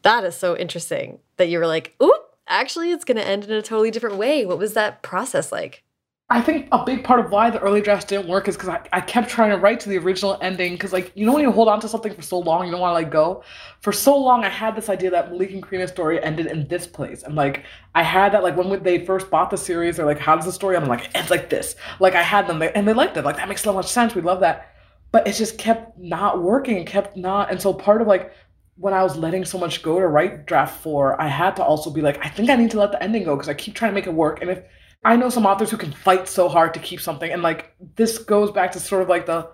That 0.00 0.24
is 0.24 0.34
so 0.34 0.56
interesting 0.56 1.18
that 1.36 1.50
you 1.50 1.58
were 1.58 1.66
like, 1.66 1.94
oop, 2.02 2.34
actually, 2.48 2.90
it's 2.90 3.04
going 3.04 3.18
to 3.18 3.26
end 3.26 3.44
in 3.44 3.50
a 3.50 3.60
totally 3.60 3.90
different 3.90 4.16
way. 4.16 4.46
What 4.46 4.56
was 4.56 4.72
that 4.72 5.02
process 5.02 5.52
like? 5.52 5.84
I 6.32 6.40
think 6.40 6.68
a 6.70 6.84
big 6.84 7.02
part 7.02 7.18
of 7.18 7.32
why 7.32 7.50
the 7.50 7.58
early 7.58 7.80
drafts 7.80 8.04
didn't 8.04 8.28
work 8.28 8.46
is 8.46 8.54
because 8.56 8.68
I, 8.68 8.80
I 8.92 9.00
kept 9.00 9.28
trying 9.28 9.50
to 9.50 9.56
write 9.56 9.80
to 9.80 9.88
the 9.88 9.98
original 9.98 10.38
ending. 10.40 10.74
Because, 10.74 10.92
like, 10.92 11.10
you 11.16 11.26
know, 11.26 11.32
when 11.32 11.42
you 11.42 11.50
hold 11.50 11.66
on 11.66 11.80
to 11.80 11.88
something 11.88 12.14
for 12.14 12.22
so 12.22 12.38
long, 12.38 12.66
you 12.66 12.70
don't 12.70 12.80
want 12.80 12.92
to 12.92 13.02
let 13.02 13.10
go. 13.10 13.42
For 13.80 13.92
so 13.92 14.16
long, 14.16 14.44
I 14.44 14.48
had 14.48 14.76
this 14.76 14.88
idea 14.88 15.10
that 15.10 15.32
Malik 15.32 15.50
and 15.50 15.60
Karina's 15.60 15.90
story 15.90 16.22
ended 16.22 16.46
in 16.46 16.68
this 16.68 16.86
place. 16.86 17.24
And, 17.24 17.34
like, 17.34 17.64
I 17.96 18.04
had 18.04 18.32
that, 18.32 18.44
like, 18.44 18.56
when 18.56 18.80
they 18.84 19.04
first 19.04 19.28
bought 19.28 19.50
the 19.50 19.56
series, 19.56 19.96
they're 19.96 20.06
like, 20.06 20.20
how 20.20 20.36
does 20.36 20.44
the 20.44 20.52
story 20.52 20.76
end? 20.76 20.84
I'm 20.84 20.88
like, 20.88 21.10
it's 21.16 21.30
like 21.30 21.50
this. 21.50 21.74
Like, 21.98 22.14
I 22.14 22.22
had 22.22 22.46
them, 22.46 22.62
and 22.62 22.86
they 22.86 22.92
liked 22.92 23.16
it. 23.16 23.24
Like, 23.24 23.36
that 23.36 23.48
makes 23.48 23.62
so 23.62 23.72
much 23.72 23.88
sense. 23.88 24.14
We 24.14 24.22
love 24.22 24.38
that. 24.38 24.72
But 25.10 25.26
it 25.26 25.32
just 25.32 25.58
kept 25.58 25.98
not 25.98 26.40
working 26.40 26.84
kept 26.86 27.16
not. 27.16 27.50
And 27.50 27.60
so, 27.60 27.74
part 27.74 28.02
of, 28.02 28.06
like, 28.06 28.32
when 28.76 28.94
I 28.94 29.02
was 29.02 29.16
letting 29.16 29.44
so 29.44 29.58
much 29.58 29.82
go 29.82 29.98
to 29.98 30.06
write 30.06 30.46
draft 30.46 30.80
four, 30.80 31.20
I 31.20 31.26
had 31.26 31.56
to 31.56 31.64
also 31.64 31.90
be 31.90 32.02
like, 32.02 32.24
I 32.24 32.28
think 32.28 32.50
I 32.50 32.54
need 32.54 32.70
to 32.70 32.78
let 32.78 32.92
the 32.92 33.02
ending 33.02 33.24
go 33.24 33.34
because 33.34 33.48
I 33.48 33.54
keep 33.54 33.74
trying 33.74 33.90
to 33.90 33.94
make 33.94 34.06
it 34.06 34.14
work. 34.14 34.40
And 34.40 34.50
if 34.50 34.62
I 35.02 35.16
know 35.16 35.30
some 35.30 35.46
authors 35.46 35.70
who 35.70 35.76
can 35.76 35.92
fight 35.92 36.28
so 36.28 36.48
hard 36.48 36.74
to 36.74 36.80
keep 36.80 37.00
something, 37.00 37.30
and 37.30 37.42
like 37.42 37.74
this 37.96 38.18
goes 38.18 38.50
back 38.50 38.72
to 38.72 38.80
sort 38.80 39.02
of 39.02 39.08
like 39.08 39.26
the 39.26 39.50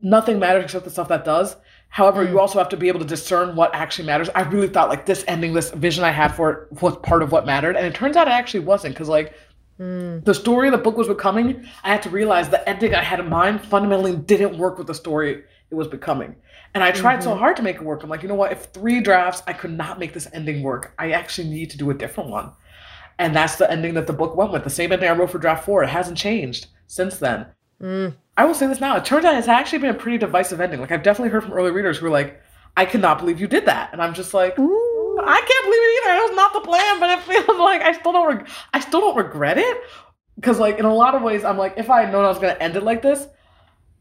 nothing 0.00 0.38
matters 0.38 0.64
except 0.64 0.84
the 0.84 0.90
stuff 0.90 1.08
that 1.08 1.24
does. 1.24 1.56
However, 1.88 2.26
mm. 2.26 2.30
you 2.30 2.40
also 2.40 2.58
have 2.58 2.68
to 2.70 2.76
be 2.76 2.88
able 2.88 2.98
to 3.00 3.06
discern 3.06 3.54
what 3.54 3.72
actually 3.74 4.06
matters. 4.06 4.28
I 4.34 4.42
really 4.42 4.68
thought 4.68 4.88
like 4.88 5.06
this 5.06 5.24
ending, 5.28 5.52
this 5.52 5.70
vision 5.70 6.02
I 6.02 6.10
had 6.10 6.34
for 6.34 6.50
it 6.50 6.82
was 6.82 6.96
part 6.98 7.22
of 7.22 7.30
what 7.30 7.46
mattered, 7.46 7.76
and 7.76 7.86
it 7.86 7.94
turns 7.94 8.16
out 8.16 8.26
it 8.26 8.32
actually 8.32 8.64
wasn't 8.64 8.94
because 8.94 9.08
like 9.08 9.34
mm. 9.78 10.24
the 10.24 10.34
story 10.34 10.70
the 10.70 10.78
book 10.78 10.96
was 10.96 11.06
becoming, 11.06 11.64
I 11.84 11.90
had 11.90 12.02
to 12.02 12.10
realize 12.10 12.48
the 12.48 12.68
ending 12.68 12.96
I 12.96 13.02
had 13.02 13.20
in 13.20 13.28
mind 13.28 13.60
fundamentally 13.62 14.16
didn't 14.16 14.58
work 14.58 14.76
with 14.76 14.88
the 14.88 14.94
story 14.94 15.44
it 15.70 15.74
was 15.74 15.86
becoming. 15.86 16.34
And 16.74 16.82
I 16.82 16.90
tried 16.90 17.20
mm-hmm. 17.20 17.24
so 17.24 17.36
hard 17.36 17.56
to 17.58 17.62
make 17.62 17.76
it 17.76 17.82
work. 17.82 18.02
I'm 18.02 18.10
like, 18.10 18.22
you 18.22 18.28
know 18.28 18.34
what? 18.34 18.50
If 18.50 18.64
three 18.66 19.00
drafts 19.00 19.44
I 19.46 19.52
could 19.52 19.70
not 19.70 20.00
make 20.00 20.12
this 20.12 20.26
ending 20.32 20.64
work, 20.64 20.92
I 20.98 21.12
actually 21.12 21.48
need 21.48 21.70
to 21.70 21.78
do 21.78 21.90
a 21.90 21.94
different 21.94 22.30
one. 22.30 22.50
And 23.18 23.34
that's 23.34 23.56
the 23.56 23.70
ending 23.70 23.94
that 23.94 24.06
the 24.06 24.12
book 24.12 24.36
went 24.36 24.52
with. 24.52 24.64
The 24.64 24.70
same 24.70 24.92
ending 24.92 25.08
I 25.08 25.12
wrote 25.12 25.30
for 25.30 25.38
draft 25.38 25.64
four. 25.64 25.82
It 25.82 25.88
hasn't 25.88 26.18
changed 26.18 26.66
since 26.86 27.18
then. 27.18 27.46
Mm. 27.80 28.14
I 28.36 28.44
will 28.44 28.54
say 28.54 28.66
this 28.66 28.80
now. 28.80 28.96
It 28.96 29.04
turns 29.04 29.24
out 29.24 29.34
it's 29.36 29.48
actually 29.48 29.78
been 29.78 29.90
a 29.90 29.98
pretty 29.98 30.18
divisive 30.18 30.60
ending. 30.60 30.80
Like 30.80 30.90
I've 30.90 31.02
definitely 31.02 31.30
heard 31.30 31.44
from 31.44 31.52
early 31.52 31.70
readers 31.70 31.98
who 31.98 32.06
are 32.06 32.10
like, 32.10 32.40
I 32.76 32.84
cannot 32.84 33.18
believe 33.18 33.40
you 33.40 33.46
did 33.46 33.66
that. 33.66 33.90
And 33.92 34.02
I'm 34.02 34.14
just 34.14 34.34
like, 34.34 34.58
Ooh. 34.58 35.18
I 35.22 35.40
can't 35.40 35.64
believe 35.64 35.80
it 35.80 36.02
either. 36.02 36.16
It 36.16 36.28
was 36.28 36.36
not 36.36 36.52
the 36.52 36.60
plan, 36.60 37.00
but 37.00 37.10
it 37.10 37.20
feels 37.20 37.58
like 37.58 37.82
I 37.82 37.92
still 37.92 38.12
don't 38.12 38.26
reg- 38.26 38.48
I 38.72 38.80
still 38.80 39.00
don't 39.00 39.16
regret 39.16 39.58
it. 39.58 39.78
Because 40.36 40.58
like 40.58 40.78
in 40.78 40.84
a 40.84 40.94
lot 40.94 41.14
of 41.14 41.22
ways, 41.22 41.44
I'm 41.44 41.58
like, 41.58 41.74
if 41.76 41.90
I 41.90 42.02
had 42.02 42.12
known 42.12 42.24
I 42.24 42.28
was 42.28 42.38
gonna 42.38 42.56
end 42.60 42.76
it 42.76 42.82
like 42.82 43.02
this, 43.02 43.26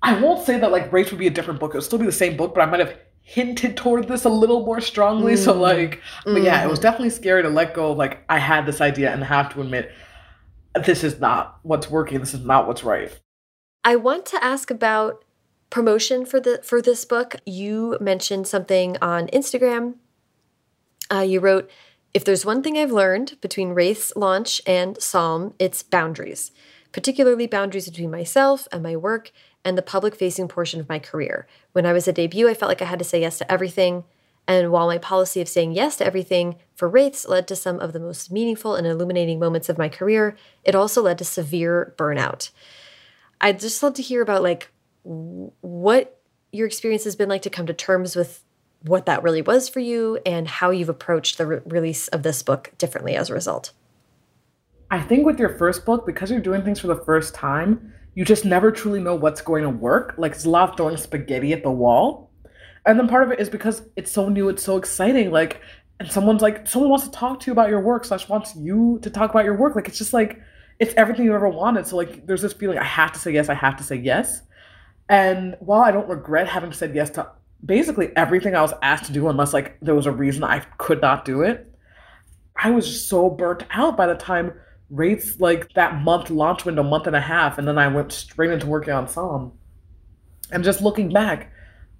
I 0.02 0.19
won't 0.19 0.45
say 0.45 0.60
that 0.60 0.72
like 0.72 0.91
Wraiths 0.91 1.11
would 1.11 1.19
be 1.19 1.27
a 1.27 1.31
different 1.31 1.60
book. 1.60 1.73
It 1.73 1.77
would 1.77 1.84
still 1.84 1.99
be 1.99 2.06
the 2.06 2.11
same 2.11 2.35
book, 2.35 2.56
but 2.56 2.61
I 2.61 2.65
might 2.65 2.80
have 2.80 2.98
hinted 3.23 3.77
toward 3.77 4.07
this 4.07 4.25
a 4.25 4.29
little 4.29 4.65
more 4.65 4.81
strongly. 4.81 5.33
Mm. 5.33 5.37
So 5.37 5.53
like, 5.53 6.01
but 6.25 6.43
yeah, 6.43 6.63
it 6.63 6.69
was 6.69 6.79
mm. 6.79 6.83
definitely 6.83 7.09
scary 7.09 7.41
to 7.41 7.49
let 7.49 7.73
go. 7.73 7.91
Of, 7.91 7.97
like 7.97 8.23
I 8.29 8.37
had 8.37 8.65
this 8.65 8.81
idea 8.81 9.11
and 9.11 9.23
have 9.23 9.51
to 9.53 9.61
admit, 9.61 9.91
this 10.85 11.03
is 11.03 11.19
not 11.19 11.59
what's 11.63 11.89
working. 11.89 12.19
This 12.19 12.33
is 12.33 12.45
not 12.45 12.67
what's 12.67 12.83
right. 12.83 13.17
I 13.83 13.95
want 13.95 14.25
to 14.27 14.43
ask 14.43 14.69
about 14.69 15.23
promotion 15.69 16.25
for 16.25 16.39
the 16.39 16.59
for 16.63 16.81
this 16.81 17.05
book. 17.05 17.35
You 17.45 17.97
mentioned 17.99 18.47
something 18.47 18.97
on 19.01 19.27
Instagram. 19.27 19.95
Uh, 21.11 21.19
you 21.19 21.39
wrote, 21.39 21.69
"If 22.13 22.25
there's 22.25 22.45
one 22.45 22.61
thing 22.61 22.77
I've 22.77 22.91
learned 22.91 23.37
between 23.41 23.69
Wraith's 23.69 24.13
launch 24.15 24.61
and 24.67 25.01
Psalm, 25.01 25.53
it's 25.59 25.81
boundaries, 25.81 26.51
particularly 26.91 27.47
boundaries 27.47 27.89
between 27.89 28.11
myself 28.11 28.67
and 28.71 28.83
my 28.83 28.95
work." 28.95 29.31
And 29.65 29.77
the 29.77 29.81
public 29.81 30.15
facing 30.15 30.48
portion 30.48 30.80
of 30.80 30.90
my 30.90 30.99
career. 30.99 31.48
When 31.72 31.85
I 31.85 31.94
was 31.94 32.07
a 32.07 32.14
debut, 32.14 32.49
I 32.49 32.53
felt 32.53 32.69
like 32.69 32.81
I 32.81 32.85
had 32.85 32.99
to 32.99 33.06
say 33.06 33.22
yes 33.22 33.38
to 33.40 33.52
everything. 33.52 34.03
And 34.48 34.72
while 34.72 34.88
my 34.88 34.98
policy 34.98 35.40
of 35.40 35.48
saying 35.48 35.72
yes 35.72 35.98
to 35.98 36.06
everything 36.06 36.57
for 36.76 36.90
Wraiths 36.90 37.27
led 37.27 37.48
to 37.48 37.56
some 37.56 37.80
of 37.80 37.94
the 37.94 37.99
most 37.99 38.31
meaningful 38.31 38.76
and 38.76 38.85
illuminating 38.85 39.40
moments 39.40 39.69
of 39.69 39.77
my 39.77 39.88
career, 39.88 40.35
it 40.64 40.76
also 40.76 41.02
led 41.02 41.18
to 41.19 41.26
severe 41.26 41.94
burnout. 41.98 42.49
I'd 43.40 43.60
just 43.60 43.81
love 43.81 43.94
to 43.95 44.02
hear 44.02 44.22
about 44.22 44.44
like 44.44 44.69
what 45.03 46.19
your 46.52 46.68
experience 46.68 47.03
has 47.06 47.15
been 47.15 47.30
like 47.30 47.41
to 47.44 47.49
come 47.49 47.65
to 47.68 47.73
terms 47.73 48.15
with 48.15 48.44
what 48.81 49.06
that 49.06 49.23
really 49.23 49.41
was 49.41 49.69
for 49.69 49.80
you 49.80 50.19
and 50.26 50.48
how 50.48 50.69
you've 50.69 50.90
approached 50.90 51.38
the 51.38 51.45
re 51.45 51.60
release 51.65 52.10
of 52.10 52.23
this 52.23 52.44
book 52.44 52.73
differently 52.77 53.15
as 53.15 53.30
a 53.30 53.34
result. 53.34 53.72
I 54.91 55.02
think 55.02 55.26
with 55.26 55.40
your 55.40 55.57
first 55.57 55.85
book, 55.85 56.06
because 56.06 56.30
you're 56.30 56.40
doing 56.40 56.64
things 56.64 56.80
for 56.80 56.88
the 56.88 56.95
first 56.95 57.34
time, 57.34 57.94
you 58.15 58.26
just 58.26 58.45
never 58.45 58.72
truly 58.72 58.99
know 58.99 59.15
what's 59.15 59.41
going 59.41 59.64
to 59.64 59.69
work. 59.69 60.15
Like 60.18 60.34
it's 60.34 60.45
a 60.45 60.49
lot 60.49 60.69
of 60.69 60.77
throwing 60.77 60.98
spaghetti 60.98 61.53
at 61.53 61.64
the 61.64 61.72
wall. 61.72 62.31
And 62.85 62.99
then 62.99 63.07
part 63.07 63.23
of 63.23 63.31
it 63.31 63.40
is 63.40 63.49
because 63.49 63.81
it's 63.95 64.11
so 64.11 64.30
new, 64.30 64.49
it's 64.49 64.64
so 64.64 64.77
exciting. 64.77 65.31
Like, 65.31 65.61
and 65.99 66.11
someone's 66.11 66.41
like, 66.41 66.68
someone 66.68 66.90
wants 66.90 67.06
to 67.06 67.11
talk 67.11 67.40
to 67.41 67.48
you 67.48 67.53
about 67.53 67.69
your 67.69 67.80
work, 67.80 68.03
slash 68.03 68.27
wants 68.27 68.56
you 68.56 68.99
to 69.03 69.10
talk 69.10 69.30
about 69.30 69.45
your 69.45 69.56
work. 69.56 69.76
Like, 69.76 69.88
it's 69.88 69.98
just 69.98 70.11
like, 70.11 70.41
it's 70.80 70.94
everything 70.95 71.23
you 71.26 71.34
ever 71.34 71.48
wanted. 71.48 71.88
So, 71.88 71.95
like, 71.95 72.26
there's 72.26 72.41
this 72.41 72.52
feeling 72.52 72.77
I 72.77 72.84
have 72.84 73.14
to 73.14 73.19
say 73.19 73.31
yes, 73.31 73.48
I 73.48 73.53
have 73.53 73.77
to 73.77 73.84
say 73.84 73.95
yes. 73.95 74.41
And 75.07 75.56
while 75.60 75.81
I 75.81 75.91
don't 75.91 76.10
regret 76.10 76.48
having 76.48 76.73
said 76.73 76.95
yes 76.95 77.10
to 77.11 77.30
basically 77.65 78.15
everything 78.15 78.56
I 78.56 78.61
was 78.61 78.73
asked 78.81 79.06
to 79.06 79.14
do, 79.14 79.27
unless 79.27 79.53
like 79.53 79.77
there 79.81 79.95
was 79.95 80.06
a 80.06 80.11
reason 80.11 80.44
I 80.44 80.60
could 80.77 81.02
not 81.02 81.26
do 81.26 81.41
it, 81.41 81.73
I 82.56 82.72
was 82.72 83.07
so 83.07 83.30
burnt 83.30 83.64
out 83.72 83.98
by 83.98 84.07
the 84.07 84.15
time 84.15 84.53
Wraiths 84.93 85.39
like 85.39 85.73
that 85.73 86.01
month 86.01 86.29
launch 86.29 86.65
window, 86.65 86.83
month 86.83 87.07
and 87.07 87.15
a 87.15 87.21
half, 87.21 87.57
and 87.57 87.67
then 87.67 87.77
I 87.77 87.87
went 87.87 88.11
straight 88.11 88.51
into 88.51 88.67
working 88.67 88.93
on 88.93 89.07
Psalm. 89.07 89.53
And 90.51 90.63
just 90.63 90.81
looking 90.81 91.11
back, 91.11 91.51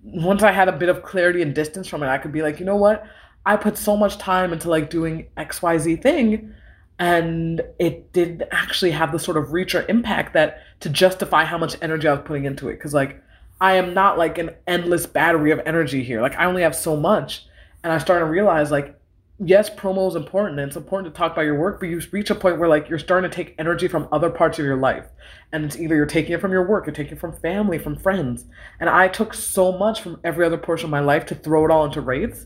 once 0.04 0.44
I 0.44 0.52
had 0.52 0.68
a 0.68 0.78
bit 0.78 0.90
of 0.90 1.02
clarity 1.02 1.42
and 1.42 1.56
distance 1.56 1.88
from 1.88 2.04
it, 2.04 2.08
I 2.08 2.20
could 2.20 2.32
be 2.32 2.44
like, 2.44 2.60
you 2.60 2.66
know 2.66 2.76
what? 2.76 3.06
I 3.46 3.58
put 3.58 3.78
so 3.78 3.98
much 3.98 4.18
time 4.18 4.54
into 4.54 4.70
like 4.70 4.90
doing 4.90 5.28
XYZ 5.38 6.02
thing 6.02 6.54
and 7.00 7.62
it 7.80 8.14
didn't 8.14 8.44
actually 8.52 8.92
have 8.92 9.12
the 9.12 9.20
sort 9.20 9.38
of 9.38 9.52
reach 9.52 9.74
or 9.74 9.86
impact 9.90 10.34
that 10.34 10.60
to 10.82 10.90
justify 10.90 11.44
how 11.44 11.58
much 11.58 11.76
energy 11.82 12.08
I 12.08 12.14
was 12.14 12.22
putting 12.24 12.46
into 12.46 12.70
it. 12.70 12.80
Cause 12.80 12.94
like 12.94 13.22
I 13.60 13.74
am 13.74 13.94
not 13.94 14.18
like 14.18 14.38
an 14.38 14.52
endless 14.68 15.06
battery 15.06 15.52
of 15.52 15.60
energy 15.66 16.04
here. 16.04 16.22
Like 16.22 16.36
I 16.36 16.46
only 16.46 16.62
have 16.62 16.76
so 16.76 16.96
much. 16.96 17.46
And 17.84 17.92
I 17.92 17.98
started 17.98 18.26
to 18.26 18.32
realize 18.32 18.72
like, 18.72 18.98
yes, 19.40 19.70
promo 19.70 20.08
is 20.08 20.16
important 20.16 20.60
and 20.60 20.68
it's 20.68 20.78
important 20.78 21.14
to 21.14 21.18
talk 21.18 21.32
about 21.32 21.46
your 21.46 21.60
work, 21.60 21.80
but 21.80 21.90
you 21.90 22.02
reach 22.12 22.30
a 22.30 22.36
point 22.36 22.60
where 22.60 22.70
like 22.70 22.90
you're 22.90 23.00
starting 23.00 23.30
to 23.30 23.36
take 23.36 23.56
energy 23.58 23.88
from 23.88 24.08
other 24.12 24.30
parts 24.30 24.60
of 24.60 24.66
your 24.66 24.78
life. 24.78 25.08
And 25.52 25.66
it's 25.66 25.78
either 25.78 25.96
you're 25.96 26.06
taking 26.06 26.34
it 26.34 26.42
from 26.42 26.52
your 26.52 26.68
work, 26.68 26.86
you're 26.86 26.96
taking 26.96 27.14
it 27.14 27.20
from 27.20 27.34
family, 27.40 27.78
from 27.78 27.96
friends. 27.96 28.46
And 28.80 28.90
I 28.90 29.08
took 29.08 29.34
so 29.34 29.72
much 29.72 30.02
from 30.02 30.20
every 30.24 30.46
other 30.46 30.58
portion 30.58 30.86
of 30.86 30.92
my 30.92 31.00
life 31.00 31.26
to 31.28 31.36
throw 31.36 31.66
it 31.66 31.72
all 31.72 31.86
into 31.86 32.02
Wraiths. 32.02 32.46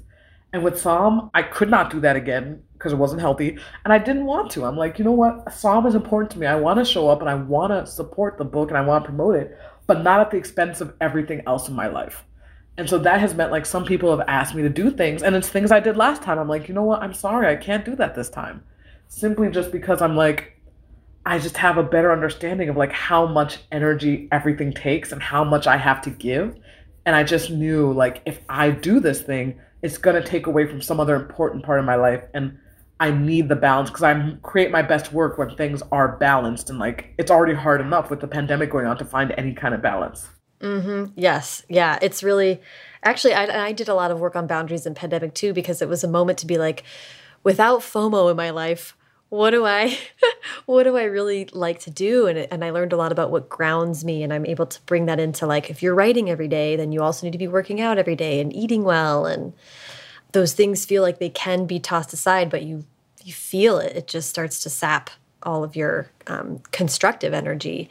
And 0.53 0.63
with 0.63 0.79
Psalm, 0.79 1.29
I 1.33 1.43
could 1.43 1.69
not 1.69 1.89
do 1.89 1.99
that 1.99 2.15
again 2.15 2.63
because 2.73 2.93
it 2.93 2.97
wasn't 2.97 3.21
healthy. 3.21 3.57
And 3.83 3.93
I 3.93 3.97
didn't 3.97 4.25
want 4.25 4.49
to. 4.51 4.65
I'm 4.65 4.77
like, 4.77 4.97
you 4.97 5.03
know 5.03 5.11
what? 5.11 5.51
Psalm 5.51 5.85
is 5.85 5.95
important 5.95 6.31
to 6.31 6.39
me. 6.39 6.47
I 6.47 6.55
want 6.55 6.79
to 6.79 6.85
show 6.85 7.09
up 7.09 7.19
and 7.19 7.29
I 7.29 7.35
want 7.35 7.71
to 7.71 7.91
support 7.91 8.37
the 8.37 8.45
book 8.45 8.69
and 8.69 8.77
I 8.77 8.81
want 8.81 9.03
to 9.03 9.09
promote 9.09 9.35
it, 9.35 9.57
but 9.87 10.03
not 10.03 10.21
at 10.21 10.31
the 10.31 10.37
expense 10.37 10.79
of 10.79 10.93
everything 11.01 11.41
else 11.45 11.67
in 11.67 11.75
my 11.75 11.87
life. 11.87 12.23
And 12.77 12.87
so 12.87 12.99
that 12.99 13.19
has 13.19 13.33
meant 13.33 13.51
like 13.51 13.65
some 13.65 13.85
people 13.85 14.15
have 14.15 14.27
asked 14.27 14.53
me 14.53 14.61
to 14.61 14.69
do 14.69 14.91
things, 14.91 15.23
and 15.23 15.35
it's 15.35 15.49
things 15.49 15.71
I 15.71 15.79
did 15.79 15.97
last 15.97 16.21
time. 16.21 16.37
I'm 16.37 16.47
like, 16.47 16.67
you 16.67 16.75
know 16.75 16.83
what? 16.83 17.01
I'm 17.01 17.13
sorry, 17.13 17.47
I 17.47 17.55
can't 17.55 17.83
do 17.83 17.95
that 17.95 18.15
this 18.15 18.29
time. 18.29 18.63
Simply 19.07 19.49
just 19.49 19.71
because 19.71 20.01
I'm 20.01 20.15
like, 20.15 20.61
I 21.25 21.39
just 21.39 21.57
have 21.57 21.77
a 21.77 21.83
better 21.83 22.11
understanding 22.11 22.69
of 22.69 22.77
like 22.77 22.91
how 22.91 23.25
much 23.25 23.59
energy 23.71 24.29
everything 24.31 24.73
takes 24.73 25.11
and 25.11 25.21
how 25.21 25.43
much 25.43 25.67
I 25.67 25.75
have 25.75 26.01
to 26.03 26.09
give. 26.09 26.55
And 27.05 27.15
I 27.15 27.23
just 27.23 27.49
knew 27.49 27.91
like 27.91 28.21
if 28.25 28.39
I 28.47 28.69
do 28.69 28.99
this 28.99 29.21
thing, 29.21 29.59
it's 29.81 29.97
gonna 29.97 30.23
take 30.23 30.47
away 30.47 30.67
from 30.67 30.81
some 30.81 30.99
other 30.99 31.15
important 31.15 31.65
part 31.65 31.79
of 31.79 31.85
my 31.85 31.95
life. 31.95 32.23
And 32.33 32.57
I 32.99 33.11
need 33.11 33.49
the 33.49 33.55
balance 33.55 33.89
because 33.89 34.03
I 34.03 34.37
create 34.41 34.71
my 34.71 34.81
best 34.81 35.11
work 35.11 35.37
when 35.37 35.55
things 35.55 35.83
are 35.91 36.17
balanced 36.17 36.69
and 36.69 36.79
like 36.79 37.13
it's 37.17 37.29
already 37.29 37.53
hard 37.53 37.81
enough 37.81 38.09
with 38.09 38.21
the 38.21 38.27
pandemic 38.27 38.71
going 38.71 38.87
on 38.87 38.97
to 38.97 39.05
find 39.05 39.33
any 39.37 39.53
kind 39.53 39.73
of 39.73 39.81
balance. 39.81 40.29
Mm-hmm. 40.61 41.11
Yes. 41.15 41.63
Yeah. 41.69 41.99
It's 42.01 42.23
really, 42.23 42.61
actually, 43.03 43.33
I, 43.33 43.67
I 43.67 43.71
did 43.71 43.89
a 43.89 43.93
lot 43.93 44.11
of 44.11 44.19
work 44.19 44.35
on 44.35 44.47
boundaries 44.47 44.85
in 44.85 44.95
pandemic 44.95 45.33
too, 45.33 45.53
because 45.53 45.81
it 45.81 45.89
was 45.89 46.03
a 46.03 46.07
moment 46.07 46.39
to 46.39 46.47
be 46.47 46.57
like, 46.57 46.83
without 47.43 47.81
FOMO 47.81 48.29
in 48.31 48.37
my 48.37 48.49
life, 48.49 48.95
what 49.29 49.51
do 49.51 49.65
I, 49.65 49.97
what 50.65 50.83
do 50.83 50.97
I 50.97 51.03
really 51.03 51.45
like 51.51 51.79
to 51.81 51.91
do? 51.91 52.27
And, 52.27 52.39
and 52.39 52.63
I 52.63 52.71
learned 52.71 52.93
a 52.93 52.97
lot 52.97 53.11
about 53.11 53.29
what 53.29 53.49
grounds 53.49 54.03
me. 54.03 54.23
And 54.23 54.33
I'm 54.33 54.45
able 54.45 54.65
to 54.65 54.81
bring 54.85 55.05
that 55.05 55.19
into 55.19 55.45
like, 55.45 55.69
if 55.69 55.83
you're 55.83 55.95
writing 55.95 56.29
every 56.29 56.47
day, 56.47 56.75
then 56.75 56.91
you 56.91 57.03
also 57.03 57.25
need 57.25 57.33
to 57.33 57.37
be 57.37 57.47
working 57.47 57.79
out 57.79 57.97
every 57.97 58.15
day 58.15 58.39
and 58.39 58.55
eating 58.55 58.83
well. 58.83 59.25
And 59.25 59.53
those 60.31 60.53
things 60.53 60.85
feel 60.85 61.03
like 61.03 61.19
they 61.19 61.29
can 61.29 61.65
be 61.65 61.79
tossed 61.79 62.13
aside, 62.13 62.49
but 62.49 62.63
you, 62.63 62.85
you 63.23 63.33
feel 63.33 63.77
it. 63.77 63.95
It 63.95 64.07
just 64.07 64.29
starts 64.29 64.63
to 64.63 64.69
sap 64.69 65.09
all 65.43 65.63
of 65.63 65.75
your 65.75 66.09
um, 66.25 66.59
constructive 66.71 67.33
energy 67.33 67.89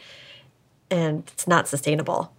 and 0.91 1.25
it's 1.33 1.47
not 1.47 1.69
sustainable. 1.69 2.33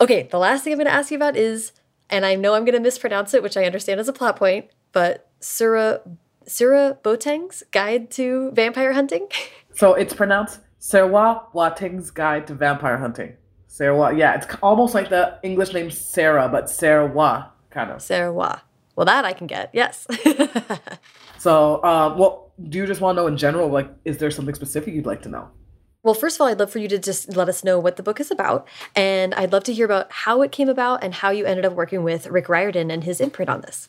Okay, 0.00 0.24
the 0.24 0.38
last 0.38 0.64
thing 0.64 0.72
I'm 0.72 0.78
going 0.78 0.86
to 0.86 0.92
ask 0.92 1.10
you 1.10 1.16
about 1.16 1.36
is, 1.36 1.72
and 2.10 2.26
I 2.26 2.34
know 2.34 2.54
I'm 2.54 2.64
going 2.64 2.74
to 2.74 2.80
mispronounce 2.80 3.34
it, 3.34 3.42
which 3.42 3.56
I 3.56 3.64
understand 3.64 4.00
is 4.00 4.08
a 4.08 4.12
plot 4.12 4.36
point, 4.36 4.66
but 4.92 5.30
Sura 5.40 6.00
Sura 6.46 6.98
Boteng's 7.02 7.62
Guide 7.72 8.10
to 8.12 8.50
Vampire 8.52 8.92
Hunting. 8.92 9.28
So 9.74 9.92
it's 9.92 10.14
pronounced 10.14 10.60
Serwa 10.80 11.52
Boateng's 11.52 12.10
Guide 12.10 12.46
to 12.46 12.54
Vampire 12.54 12.96
Hunting. 12.96 13.36
Serwa, 13.68 14.16
yeah, 14.16 14.34
it's 14.36 14.46
almost 14.62 14.94
like 14.94 15.10
the 15.10 15.38
English 15.42 15.74
name 15.74 15.90
Sarah, 15.90 16.48
but 16.48 16.64
Serwa 16.64 17.50
kind 17.68 17.90
of. 17.90 17.98
Serwa. 17.98 18.62
Well, 18.94 19.04
that 19.04 19.26
I 19.26 19.34
can 19.34 19.46
get. 19.46 19.68
Yes. 19.74 20.06
so, 21.38 21.74
uh, 21.84 22.14
well, 22.16 22.52
do 22.70 22.78
you 22.78 22.86
just 22.86 23.02
want 23.02 23.16
to 23.16 23.22
know 23.22 23.26
in 23.26 23.36
general? 23.36 23.68
Like, 23.68 23.90
is 24.06 24.16
there 24.16 24.30
something 24.30 24.54
specific 24.54 24.94
you'd 24.94 25.04
like 25.04 25.20
to 25.22 25.28
know? 25.28 25.50
Well, 26.06 26.14
first 26.14 26.36
of 26.36 26.40
all, 26.40 26.46
I'd 26.46 26.60
love 26.60 26.70
for 26.70 26.78
you 26.78 26.86
to 26.86 27.00
just 27.00 27.36
let 27.36 27.48
us 27.48 27.64
know 27.64 27.80
what 27.80 27.96
the 27.96 28.02
book 28.04 28.20
is 28.20 28.30
about. 28.30 28.68
And 28.94 29.34
I'd 29.34 29.50
love 29.50 29.64
to 29.64 29.72
hear 29.72 29.84
about 29.84 30.06
how 30.12 30.40
it 30.42 30.52
came 30.52 30.68
about 30.68 31.02
and 31.02 31.12
how 31.12 31.30
you 31.30 31.44
ended 31.44 31.64
up 31.64 31.72
working 31.72 32.04
with 32.04 32.28
Rick 32.28 32.48
Riordan 32.48 32.92
and 32.92 33.02
his 33.02 33.20
imprint 33.20 33.48
on 33.50 33.62
this. 33.62 33.88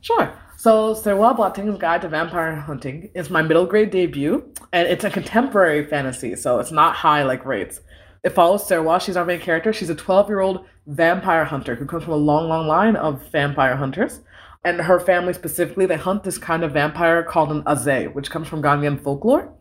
Sure. 0.00 0.32
So, 0.56 0.94
Serwa 0.94 1.36
Boateng's 1.36 1.78
Guide 1.78 2.00
to 2.00 2.08
Vampire 2.08 2.54
Hunting 2.54 3.10
is 3.12 3.28
my 3.28 3.42
middle 3.42 3.66
grade 3.66 3.90
debut, 3.90 4.50
and 4.72 4.88
it's 4.88 5.04
a 5.04 5.10
contemporary 5.10 5.84
fantasy, 5.84 6.36
so 6.36 6.58
it's 6.58 6.72
not 6.72 6.96
high 6.96 7.22
like 7.22 7.44
Wraiths. 7.44 7.82
It 8.24 8.30
follows 8.30 8.66
Serwa. 8.66 8.98
She's 8.98 9.18
our 9.18 9.26
main 9.26 9.40
character. 9.40 9.70
She's 9.70 9.90
a 9.90 9.94
12 9.94 10.28
year 10.30 10.40
old 10.40 10.64
vampire 10.86 11.44
hunter 11.44 11.74
who 11.74 11.84
comes 11.84 12.04
from 12.04 12.14
a 12.14 12.16
long, 12.16 12.48
long 12.48 12.66
line 12.66 12.96
of 12.96 13.30
vampire 13.30 13.76
hunters. 13.76 14.20
And 14.64 14.80
her 14.80 14.98
family 14.98 15.32
specifically, 15.32 15.86
they 15.86 15.96
hunt 15.96 16.24
this 16.24 16.38
kind 16.38 16.64
of 16.64 16.72
vampire 16.72 17.22
called 17.22 17.52
an 17.52 17.62
Adze, 17.62 18.12
which 18.12 18.30
comes 18.30 18.48
from 18.48 18.62
Ghanaian 18.62 19.00
folklore. 19.00 19.54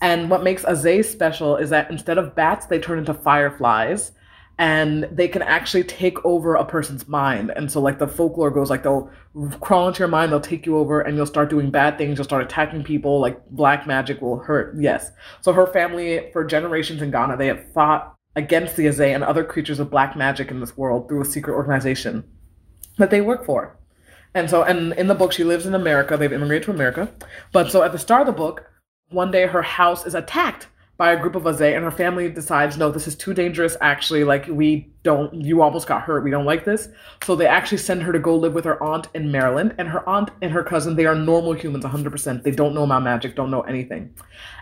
And 0.00 0.30
what 0.30 0.42
makes 0.42 0.64
Adze 0.64 1.04
special 1.04 1.56
is 1.56 1.70
that 1.70 1.90
instead 1.90 2.18
of 2.18 2.34
bats, 2.34 2.66
they 2.66 2.78
turn 2.78 2.98
into 2.98 3.14
fireflies 3.14 4.12
and 4.58 5.08
they 5.10 5.26
can 5.26 5.42
actually 5.42 5.82
take 5.82 6.24
over 6.24 6.54
a 6.54 6.64
person's 6.64 7.08
mind. 7.08 7.52
And 7.56 7.70
so, 7.70 7.80
like, 7.80 7.98
the 7.98 8.06
folklore 8.06 8.50
goes 8.50 8.70
like 8.70 8.84
they'll 8.84 9.10
crawl 9.60 9.88
into 9.88 9.98
your 9.98 10.08
mind, 10.08 10.30
they'll 10.30 10.40
take 10.40 10.64
you 10.64 10.76
over, 10.76 11.00
and 11.00 11.16
you'll 11.16 11.26
start 11.26 11.50
doing 11.50 11.70
bad 11.70 11.98
things. 11.98 12.18
You'll 12.18 12.24
start 12.24 12.44
attacking 12.44 12.84
people. 12.84 13.20
Like, 13.20 13.44
black 13.50 13.86
magic 13.86 14.20
will 14.22 14.38
hurt. 14.38 14.76
Yes. 14.78 15.10
So, 15.40 15.52
her 15.52 15.66
family, 15.66 16.30
for 16.32 16.44
generations 16.44 17.02
in 17.02 17.10
Ghana, 17.10 17.36
they 17.36 17.48
have 17.48 17.64
fought 17.72 18.14
against 18.36 18.76
the 18.76 18.86
Adze 18.86 19.12
and 19.12 19.24
other 19.24 19.42
creatures 19.42 19.80
of 19.80 19.90
black 19.90 20.16
magic 20.16 20.50
in 20.50 20.60
this 20.60 20.76
world 20.76 21.08
through 21.08 21.22
a 21.22 21.26
secret 21.26 21.54
organization 21.54 22.24
that 22.98 23.10
they 23.10 23.20
work 23.20 23.44
for. 23.44 23.76
And 24.34 24.50
so, 24.50 24.62
and 24.64 24.92
in 24.94 25.06
the 25.06 25.14
book, 25.14 25.32
she 25.32 25.44
lives 25.44 25.66
in 25.66 25.74
America. 25.74 26.16
They've 26.16 26.32
immigrated 26.32 26.64
to 26.64 26.72
America. 26.72 27.12
But 27.52 27.70
so 27.70 27.82
at 27.82 27.92
the 27.92 27.98
start 27.98 28.22
of 28.22 28.26
the 28.26 28.32
book, 28.32 28.68
one 29.10 29.30
day 29.30 29.46
her 29.46 29.62
house 29.62 30.06
is 30.06 30.14
attacked 30.14 30.66
by 30.96 31.12
a 31.12 31.20
group 31.20 31.34
of 31.34 31.42
Adze, 31.42 31.74
and 31.74 31.84
her 31.84 31.90
family 31.90 32.30
decides, 32.30 32.76
no, 32.76 32.88
this 32.88 33.08
is 33.08 33.16
too 33.16 33.34
dangerous. 33.34 33.76
Actually, 33.80 34.22
like 34.22 34.46
we 34.46 34.92
don't, 35.02 35.34
you 35.34 35.60
almost 35.60 35.88
got 35.88 36.02
hurt. 36.02 36.22
We 36.22 36.30
don't 36.30 36.44
like 36.44 36.64
this. 36.64 36.88
So 37.24 37.34
they 37.34 37.46
actually 37.46 37.78
send 37.78 38.04
her 38.04 38.12
to 38.12 38.20
go 38.20 38.36
live 38.36 38.54
with 38.54 38.64
her 38.64 38.80
aunt 38.80 39.08
in 39.12 39.32
Maryland, 39.32 39.74
and 39.78 39.88
her 39.88 40.08
aunt 40.08 40.30
and 40.40 40.52
her 40.52 40.62
cousin, 40.62 40.94
they 40.94 41.06
are 41.06 41.16
normal 41.16 41.52
humans, 41.52 41.84
100%. 41.84 42.44
They 42.44 42.52
don't 42.52 42.74
know 42.74 42.84
about 42.84 43.02
magic, 43.02 43.34
don't 43.34 43.50
know 43.50 43.62
anything. 43.62 44.14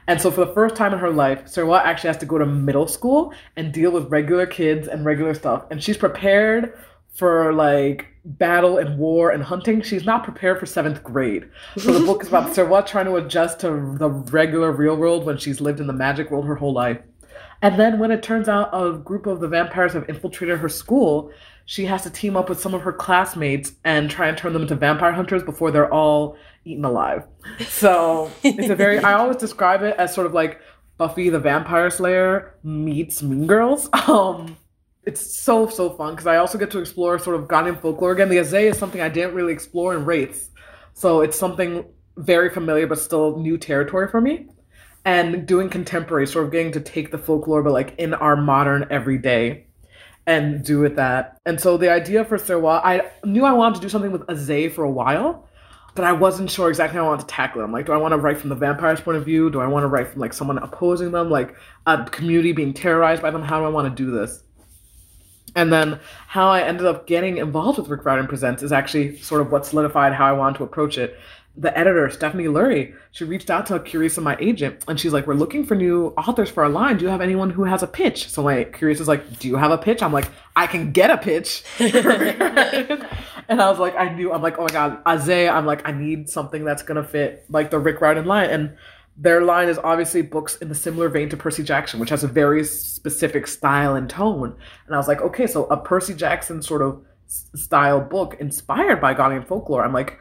And 0.07 0.21
so 0.21 0.31
for 0.31 0.47
the 0.47 0.55
first 0.55 0.75
time 0.75 0.95
in 0.95 0.99
her 1.01 1.11
life, 1.11 1.45
Serwa 1.45 1.83
actually 1.83 2.09
has 2.09 2.17
to 2.19 2.27
go 2.27 2.39
to 2.39 2.47
middle 2.47 2.89
school 2.89 3.35
and 3.57 3.71
deal 3.71 3.91
with 3.91 4.11
regular 4.11 4.47
kids 4.47 4.89
and 4.89 5.05
regular 5.05 5.35
stuff, 5.35 5.67
and 5.71 5.83
she's 5.83 5.99
prepared 5.99 6.79
for 7.13 7.53
like 7.53 8.07
battle 8.25 8.79
and 8.79 8.99
war 8.99 9.31
and 9.31 9.43
hunting, 9.43 9.83
she's 9.83 10.05
not 10.05 10.25
prepared 10.25 10.59
for 10.59 10.67
seventh 10.67 11.03
grade. 11.03 11.49
So 11.77 11.93
the 11.93 12.07
book 12.07 12.23
is 12.23 12.29
about 12.29 12.53
Serwa 12.55 12.87
trying 12.87 13.07
to 13.07 13.17
adjust 13.17 13.61
to 13.61 13.95
the 13.99 14.09
regular 14.09 14.73
real 14.73 14.97
world 14.97 15.25
when 15.25 15.39
she's 15.39 15.61
lived 15.61 15.81
in 15.81 15.87
the 15.87 15.93
magic 15.93 16.31
world 16.31 16.47
her 16.47 16.55
whole 16.55 16.73
life. 16.73 16.99
And 17.61 17.79
then 17.79 17.99
when 18.01 18.11
it 18.11 18.23
turns 18.23 18.49
out 18.49 18.71
a 18.73 18.99
group 18.99 19.27
of 19.27 19.41
the 19.41 19.49
vampires 19.49 19.93
have 19.93 20.09
infiltrated 20.09 20.59
her 20.59 20.69
school, 20.69 21.31
she 21.65 21.85
has 21.87 22.03
to 22.03 22.11
team 22.11 22.37
up 22.37 22.49
with 22.49 22.61
some 22.61 22.75
of 22.75 22.83
her 22.83 22.93
classmates 22.93 23.73
and 23.85 24.11
try 24.11 24.27
and 24.29 24.37
turn 24.37 24.53
them 24.53 24.63
into 24.63 24.75
vampire 24.75 25.13
hunters 25.13 25.45
before 25.45 25.71
they're 25.71 25.93
all 25.93 26.37
eaten 26.65 26.85
alive. 26.85 27.25
So 27.61 28.31
it's 28.43 28.69
a 28.69 28.75
very, 28.75 28.99
I 28.99 29.15
always 29.15 29.37
describe 29.37 29.83
it 29.83 29.97
as 29.97 30.13
sort 30.13 30.27
of 30.27 30.35
like 30.35 30.61
Buffy 30.99 31.31
the 31.31 31.39
Vampire 31.39 31.91
Slayer 31.91 32.55
meets 32.63 33.23
Mean 33.23 33.47
Girls. 33.47 33.89
Um, 34.09 34.57
it's 35.05 35.41
so 35.41 35.69
so 35.69 35.91
fun 35.91 36.15
because 36.15 36.27
I 36.27 36.37
also 36.37 36.59
get 36.59 36.71
to 36.73 36.79
explore 36.79 37.19
sort 37.19 37.37
of 37.37 37.49
Ghanaian 37.49 37.81
folklore 37.81 38.13
again. 38.13 38.29
The 38.29 38.37
Adze 38.37 38.71
is 38.71 38.79
something 38.79 39.01
I 39.01 39.09
didn't 39.09 39.35
really 39.35 39.53
explore 39.53 39.95
in 39.95 40.05
Wraiths, 40.05 40.51
so 40.95 41.21
it's 41.23 41.39
something 41.39 41.85
very 42.17 42.51
familiar 42.51 42.87
but 42.87 42.99
still 42.99 43.39
new 43.39 43.59
territory 43.59 44.09
for 44.09 44.21
me. 44.21 44.47
And 45.05 45.47
doing 45.47 45.69
contemporary, 45.69 46.29
sort 46.29 46.45
of 46.45 46.53
getting 46.53 46.71
to 46.73 46.81
take 46.81 47.11
the 47.11 47.19
folklore 47.19 47.63
but 47.63 47.73
like 47.73 47.95
in 47.99 48.15
our 48.15 48.37
modern 48.37 48.87
everyday 48.91 49.67
and 50.27 50.65
do 50.65 50.79
with 50.79 50.97
that. 50.97 51.39
And 51.45 51.61
so 51.61 51.77
the 51.77 51.91
idea 51.91 52.25
for 52.25 52.39
Serwa, 52.39 52.81
I 52.85 53.11
knew 53.25 53.45
I 53.45 53.53
wanted 53.53 53.77
to 53.77 53.81
do 53.81 53.89
something 53.89 54.13
with 54.13 54.23
Adze 54.29 54.73
for 54.73 54.85
a 54.85 54.91
while, 54.91 55.49
but 55.97 56.05
I 56.05 56.13
wasn't 56.13 56.51
sure 56.51 56.69
exactly 56.69 56.99
how 56.99 57.07
I 57.07 57.09
wanted 57.09 57.23
to 57.23 57.35
tackle 57.35 57.61
them. 57.61 57.73
Like, 57.73 57.87
do 57.87 57.93
I 57.93 57.97
want 57.97 58.13
to 58.13 58.19
write 58.19 58.39
from 58.39 58.51
the 58.51 58.55
vampire's 58.55 59.01
point 59.01 59.19
of 59.19 59.25
view? 59.25 59.51
Do 59.51 59.61
I 59.61 59.67
want 59.67 59.83
to 59.83 59.89
write 59.89 60.09
from 60.09 60.21
like 60.21 60.33
someone 60.33 60.59
opposing 60.59 61.11
them, 61.11 61.31
like 61.31 61.57
a 61.87 62.05
community 62.05 62.53
being 62.53 62.73
terrorized 62.73 63.21
by 63.21 63.31
them? 63.31 63.43
How 63.43 63.59
do 63.59 63.67
I 63.67 63.71
want 63.71 63.95
to 63.95 64.05
do 64.05 64.13
this? 64.13 64.45
And 65.55 65.73
then 65.73 66.01
how 66.29 66.49
I 66.49 66.63
ended 66.63 66.87
up 66.87 67.07
getting 67.07 67.37
involved 67.39 67.79
with 67.79 67.89
Rick 67.89 68.05
Riordan 68.05 68.27
Presents 68.27 68.63
is 68.63 68.73
actually 68.73 69.19
sort 69.19 69.41
of 69.41 69.53
what 69.53 69.67
solidified 69.67 70.15
how 70.15 70.27
I 70.27 70.33
wanted 70.33 70.59
to 70.59 70.65
approach 70.65 70.97
it. 70.99 71.19
The 71.55 71.77
editor, 71.77 72.09
Stephanie 72.09 72.45
Lurie, 72.45 72.95
she 73.11 73.25
reached 73.25 73.51
out 73.51 73.67
to 73.67 73.79
Quressa, 73.79 74.23
my 74.23 74.39
agent, 74.41 74.83
and 74.89 74.99
she's 74.99 75.13
like, 75.13 75.27
We're 75.27 75.35
looking 75.35 75.67
for 75.67 75.75
new 75.75 76.15
authors 76.17 76.49
for 76.49 76.63
our 76.63 76.71
line. 76.71 76.97
Do 76.97 77.05
you 77.05 77.11
have 77.11 77.21
anyone 77.21 77.51
who 77.51 77.65
has 77.65 77.83
a 77.83 77.87
pitch? 77.87 78.31
So 78.31 78.43
my 78.43 78.65
Quressa 78.65 79.03
is 79.03 79.09
like, 79.09 79.39
Do 79.39 79.49
you 79.49 79.57
have 79.57 79.71
a 79.71 79.77
pitch? 79.77 80.03
I'm 80.03 80.15
like, 80.15 80.31
I 80.57 80.67
can 80.67 80.93
get 80.93 81.11
a 81.11 81.19
pitch. 81.19 81.63
and 81.79 83.61
I 83.61 83.69
was 83.69 83.79
like, 83.79 83.95
I 83.97 84.15
knew, 84.15 84.33
I'm 84.33 84.41
like, 84.41 84.59
oh 84.59 84.63
my 84.63 84.71
God, 84.71 85.05
Adze, 85.05 85.53
I'm 85.53 85.67
like, 85.67 85.87
I 85.87 85.93
need 85.93 86.31
something 86.31 86.65
that's 86.65 86.83
gonna 86.83 87.05
fit 87.05 87.45
like 87.51 87.71
the 87.71 87.79
Rick 87.79 88.01
Riordan 88.01 88.25
line. 88.25 88.49
And 88.49 88.77
their 89.17 89.43
line 89.43 89.69
is 89.69 89.79
obviously 89.79 90.23
books 90.23 90.57
in 90.57 90.69
the 90.69 90.75
similar 90.75 91.09
vein 91.09 91.29
to 91.29 91.37
Percy 91.37 91.63
Jackson, 91.63 92.01
which 92.01 92.11
has 92.11 92.25
a 92.25 92.29
very 92.29 92.65
specific 92.65 93.47
style 93.47 93.95
and 93.95 94.09
tone. 94.09 94.57
And 94.87 94.95
I 94.95 94.99
was 94.99 95.09
like, 95.09 95.21
okay, 95.21 95.47
so 95.47 95.65
a 95.67 95.77
Percy 95.77 96.15
Jackson 96.15 96.63
sort 96.63 96.83
of 96.83 97.05
style 97.27 98.01
book 98.01 98.37
inspired 98.41 99.01
by 99.01 99.15
Ghanaian 99.15 99.47
folklore. 99.47 99.85
I'm 99.85 99.93
like, 99.93 100.19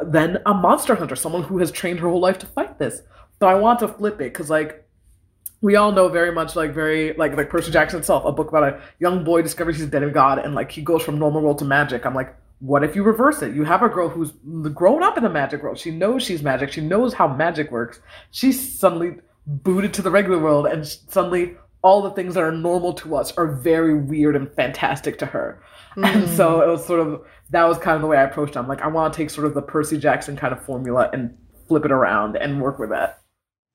then 0.00 0.38
a 0.46 0.54
monster 0.54 0.94
hunter, 0.94 1.16
someone 1.16 1.42
who 1.42 1.58
has 1.58 1.70
trained 1.70 2.00
her 2.00 2.08
whole 2.08 2.20
life 2.20 2.38
to 2.38 2.46
fight 2.46 2.78
this. 2.78 3.02
So 3.40 3.48
I 3.48 3.54
want 3.54 3.80
to 3.80 3.88
flip 3.88 4.14
it 4.14 4.32
because 4.32 4.50
like 4.50 4.86
we 5.60 5.76
all 5.76 5.92
know 5.92 6.08
very 6.08 6.30
much 6.30 6.56
like 6.56 6.72
very 6.72 7.14
like 7.14 7.36
like 7.36 7.48
Percy 7.48 7.72
Jackson 7.72 8.00
itself, 8.00 8.24
a 8.24 8.32
book 8.32 8.48
about 8.48 8.64
a 8.64 8.80
young 9.00 9.24
boy 9.24 9.42
discovers 9.42 9.76
he's 9.76 9.86
a 9.86 9.88
demigod 9.88 10.38
and 10.38 10.54
like 10.54 10.70
he 10.70 10.82
goes 10.82 11.02
from 11.02 11.18
normal 11.18 11.42
world 11.42 11.58
to 11.58 11.64
magic. 11.64 12.06
I'm 12.06 12.14
like, 12.14 12.36
what 12.60 12.84
if 12.84 12.96
you 12.96 13.02
reverse 13.02 13.42
it? 13.42 13.54
You 13.54 13.64
have 13.64 13.82
a 13.82 13.88
girl 13.88 14.08
who's 14.08 14.32
grown 14.72 15.02
up 15.02 15.16
in 15.16 15.24
the 15.24 15.30
magic 15.30 15.62
world. 15.62 15.78
She 15.78 15.90
knows 15.90 16.22
she's 16.22 16.42
magic. 16.42 16.72
She 16.72 16.80
knows 16.80 17.12
how 17.14 17.28
magic 17.28 17.70
works. 17.70 18.00
She's 18.30 18.78
suddenly 18.78 19.16
booted 19.46 19.92
to 19.94 20.02
the 20.02 20.10
regular 20.10 20.38
world 20.38 20.66
and 20.66 20.86
suddenly 20.86 21.56
all 21.82 22.00
the 22.00 22.10
things 22.12 22.34
that 22.34 22.42
are 22.42 22.50
normal 22.50 22.94
to 22.94 23.14
us 23.14 23.30
are 23.36 23.46
very 23.46 23.94
weird 23.94 24.34
and 24.34 24.50
fantastic 24.54 25.18
to 25.18 25.26
her. 25.26 25.62
Mm. 25.96 26.06
And 26.06 26.28
so 26.30 26.62
it 26.62 26.68
was 26.68 26.84
sort 26.84 27.00
of 27.00 27.22
that 27.50 27.68
was 27.68 27.76
kind 27.78 27.96
of 27.96 28.00
the 28.00 28.08
way 28.08 28.16
I 28.16 28.22
approached 28.22 28.56
it. 28.56 28.58
I'm 28.58 28.66
like, 28.66 28.80
I 28.80 28.86
want 28.86 29.12
to 29.12 29.16
take 29.16 29.28
sort 29.28 29.46
of 29.46 29.54
the 29.54 29.62
Percy 29.62 29.98
Jackson 29.98 30.34
kind 30.34 30.54
of 30.54 30.64
formula 30.64 31.10
and 31.12 31.36
flip 31.68 31.84
it 31.84 31.92
around 31.92 32.36
and 32.36 32.60
work 32.60 32.78
with 32.78 32.90
that. 32.90 33.20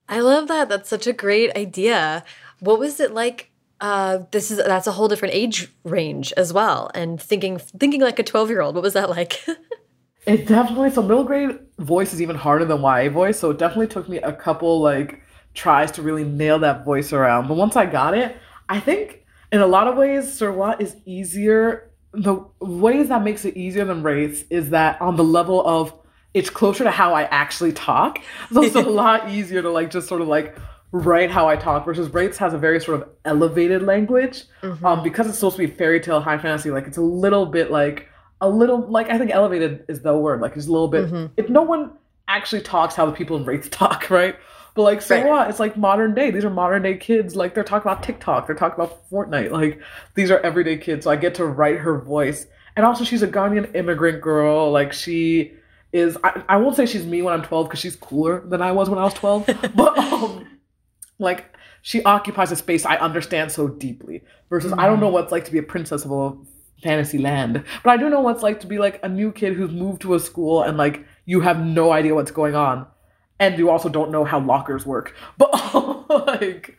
I 0.07 0.21
love 0.21 0.47
that. 0.47 0.69
That's 0.69 0.89
such 0.89 1.05
a 1.05 1.13
great 1.13 1.55
idea. 1.55 2.23
What 2.59 2.79
was 2.79 2.99
it 2.99 3.13
like? 3.13 3.48
Uh, 3.81 4.19
this 4.31 4.51
is 4.51 4.57
that's 4.57 4.87
a 4.87 4.91
whole 4.91 5.07
different 5.07 5.33
age 5.33 5.71
range 5.83 6.33
as 6.33 6.51
well. 6.51 6.91
And 6.93 7.21
thinking 7.21 7.57
thinking 7.57 8.01
like 8.01 8.19
a 8.19 8.23
twelve 8.23 8.49
year 8.49 8.61
old. 8.61 8.75
What 8.75 8.83
was 8.83 8.93
that 8.93 9.09
like? 9.09 9.43
it 10.25 10.47
definitely 10.47 10.91
so 10.91 11.01
middle 11.01 11.23
grade 11.23 11.59
voice 11.77 12.13
is 12.13 12.21
even 12.21 12.35
harder 12.35 12.65
than 12.65 12.81
YA 12.81 13.09
voice. 13.09 13.39
So 13.39 13.51
it 13.51 13.57
definitely 13.57 13.87
took 13.87 14.09
me 14.09 14.17
a 14.17 14.33
couple 14.33 14.81
like 14.81 15.21
tries 15.53 15.91
to 15.91 16.01
really 16.01 16.23
nail 16.23 16.59
that 16.59 16.85
voice 16.85 17.13
around. 17.13 17.47
But 17.47 17.55
once 17.55 17.75
I 17.75 17.85
got 17.85 18.17
it, 18.17 18.37
I 18.67 18.79
think 18.79 19.25
in 19.51 19.61
a 19.61 19.67
lot 19.67 19.87
of 19.87 19.97
ways, 19.97 20.25
Serwa 20.25 20.79
is 20.79 20.95
easier. 21.05 21.91
The 22.13 22.43
ways 22.59 23.09
that 23.09 23.23
makes 23.23 23.45
it 23.45 23.55
easier 23.55 23.85
than 23.85 24.03
Wraiths 24.03 24.43
is 24.49 24.71
that 24.71 24.99
on 25.01 25.15
the 25.15 25.23
level 25.23 25.65
of 25.65 25.93
it's 26.33 26.49
closer 26.49 26.83
to 26.83 26.91
how 26.91 27.13
I 27.13 27.23
actually 27.23 27.73
talk. 27.73 28.19
So 28.51 28.63
it's 28.63 28.75
a 28.75 28.81
lot 29.03 29.29
easier 29.29 29.61
to 29.61 29.69
like 29.69 29.89
just 29.89 30.07
sort 30.07 30.21
of 30.21 30.27
like 30.27 30.55
write 30.91 31.29
how 31.29 31.47
I 31.47 31.55
talk 31.55 31.85
versus 31.85 32.11
Wraiths 32.13 32.37
has 32.37 32.53
a 32.53 32.57
very 32.57 32.81
sort 32.81 33.01
of 33.01 33.09
elevated 33.25 33.83
language. 33.83 34.43
Mm-hmm. 34.61 34.85
Um, 34.85 35.03
because 35.03 35.27
it's 35.27 35.37
supposed 35.37 35.57
to 35.57 35.67
be 35.67 35.73
fairy 35.73 35.99
tale 35.99 36.19
high 36.19 36.37
fantasy, 36.37 36.71
like 36.71 36.87
it's 36.87 36.97
a 36.97 37.01
little 37.01 37.45
bit 37.45 37.71
like 37.71 38.07
a 38.41 38.49
little 38.49 38.87
like 38.87 39.09
I 39.09 39.17
think 39.17 39.31
elevated 39.31 39.85
is 39.87 40.01
the 40.01 40.17
word. 40.17 40.41
Like 40.41 40.55
it's 40.55 40.67
a 40.67 40.71
little 40.71 40.87
bit 40.87 41.05
mm-hmm. 41.05 41.33
if 41.37 41.49
no 41.49 41.61
one 41.61 41.91
actually 42.27 42.61
talks 42.61 42.95
how 42.95 43.05
the 43.05 43.11
people 43.11 43.37
in 43.37 43.45
Wraiths 43.45 43.69
talk, 43.71 44.09
right? 44.09 44.35
But 44.75 44.83
like 44.83 45.01
so 45.01 45.15
right. 45.15 45.27
what? 45.27 45.49
It's 45.49 45.59
like 45.59 45.77
modern 45.77 46.15
day. 46.15 46.31
These 46.31 46.45
are 46.45 46.49
modern 46.49 46.81
day 46.83 46.97
kids. 46.97 47.35
Like 47.35 47.53
they're 47.53 47.63
talking 47.63 47.91
about 47.91 48.03
TikTok. 48.03 48.47
They're 48.47 48.55
talking 48.55 48.81
about 48.83 49.09
Fortnite. 49.09 49.51
Like 49.51 49.79
these 50.15 50.31
are 50.31 50.39
everyday 50.39 50.77
kids. 50.77 51.03
So 51.03 51.11
I 51.11 51.15
get 51.15 51.35
to 51.35 51.45
write 51.45 51.77
her 51.77 51.99
voice. 51.99 52.47
And 52.75 52.85
also 52.85 53.03
she's 53.03 53.21
a 53.21 53.27
Ghanaian 53.27 53.75
immigrant 53.75 54.21
girl. 54.21 54.71
Like 54.71 54.93
she 54.93 55.53
is 55.91 56.17
I, 56.23 56.43
I 56.47 56.57
won't 56.57 56.75
say 56.75 56.85
she's 56.85 57.05
me 57.05 57.21
when 57.21 57.33
I'm 57.33 57.41
12 57.41 57.67
because 57.67 57.79
she's 57.79 57.95
cooler 57.95 58.41
than 58.41 58.61
I 58.61 58.71
was 58.71 58.89
when 58.89 58.99
I 58.99 59.03
was 59.03 59.13
12, 59.15 59.49
but 59.75 59.97
um, 59.97 60.47
like 61.19 61.55
she 61.81 62.03
occupies 62.03 62.51
a 62.51 62.55
space 62.55 62.85
I 62.85 62.95
understand 62.97 63.51
so 63.51 63.67
deeply. 63.67 64.23
Versus 64.49 64.71
mm-hmm. 64.71 64.79
I 64.79 64.85
don't 64.85 64.95
mm-hmm. 64.95 65.03
know 65.03 65.09
what 65.09 65.23
it's 65.25 65.31
like 65.31 65.45
to 65.45 65.51
be 65.51 65.59
a 65.59 65.63
princess 65.63 66.05
of 66.05 66.11
a 66.11 66.33
fantasy 66.81 67.17
land, 67.17 67.63
but 67.83 67.91
I 67.91 67.97
do 67.97 68.09
know 68.09 68.21
what 68.21 68.35
it's 68.35 68.43
like 68.43 68.59
to 68.61 68.67
be 68.67 68.79
like 68.79 68.99
a 69.03 69.09
new 69.09 69.31
kid 69.31 69.53
who's 69.53 69.71
moved 69.71 70.01
to 70.03 70.15
a 70.15 70.19
school 70.19 70.63
and 70.63 70.77
like 70.77 71.05
you 71.25 71.41
have 71.41 71.63
no 71.63 71.91
idea 71.91 72.15
what's 72.15 72.31
going 72.31 72.55
on, 72.55 72.87
and 73.39 73.57
you 73.57 73.69
also 73.69 73.89
don't 73.89 74.11
know 74.11 74.23
how 74.23 74.39
lockers 74.39 74.85
work. 74.85 75.15
But 75.37 76.27
like, 76.27 76.77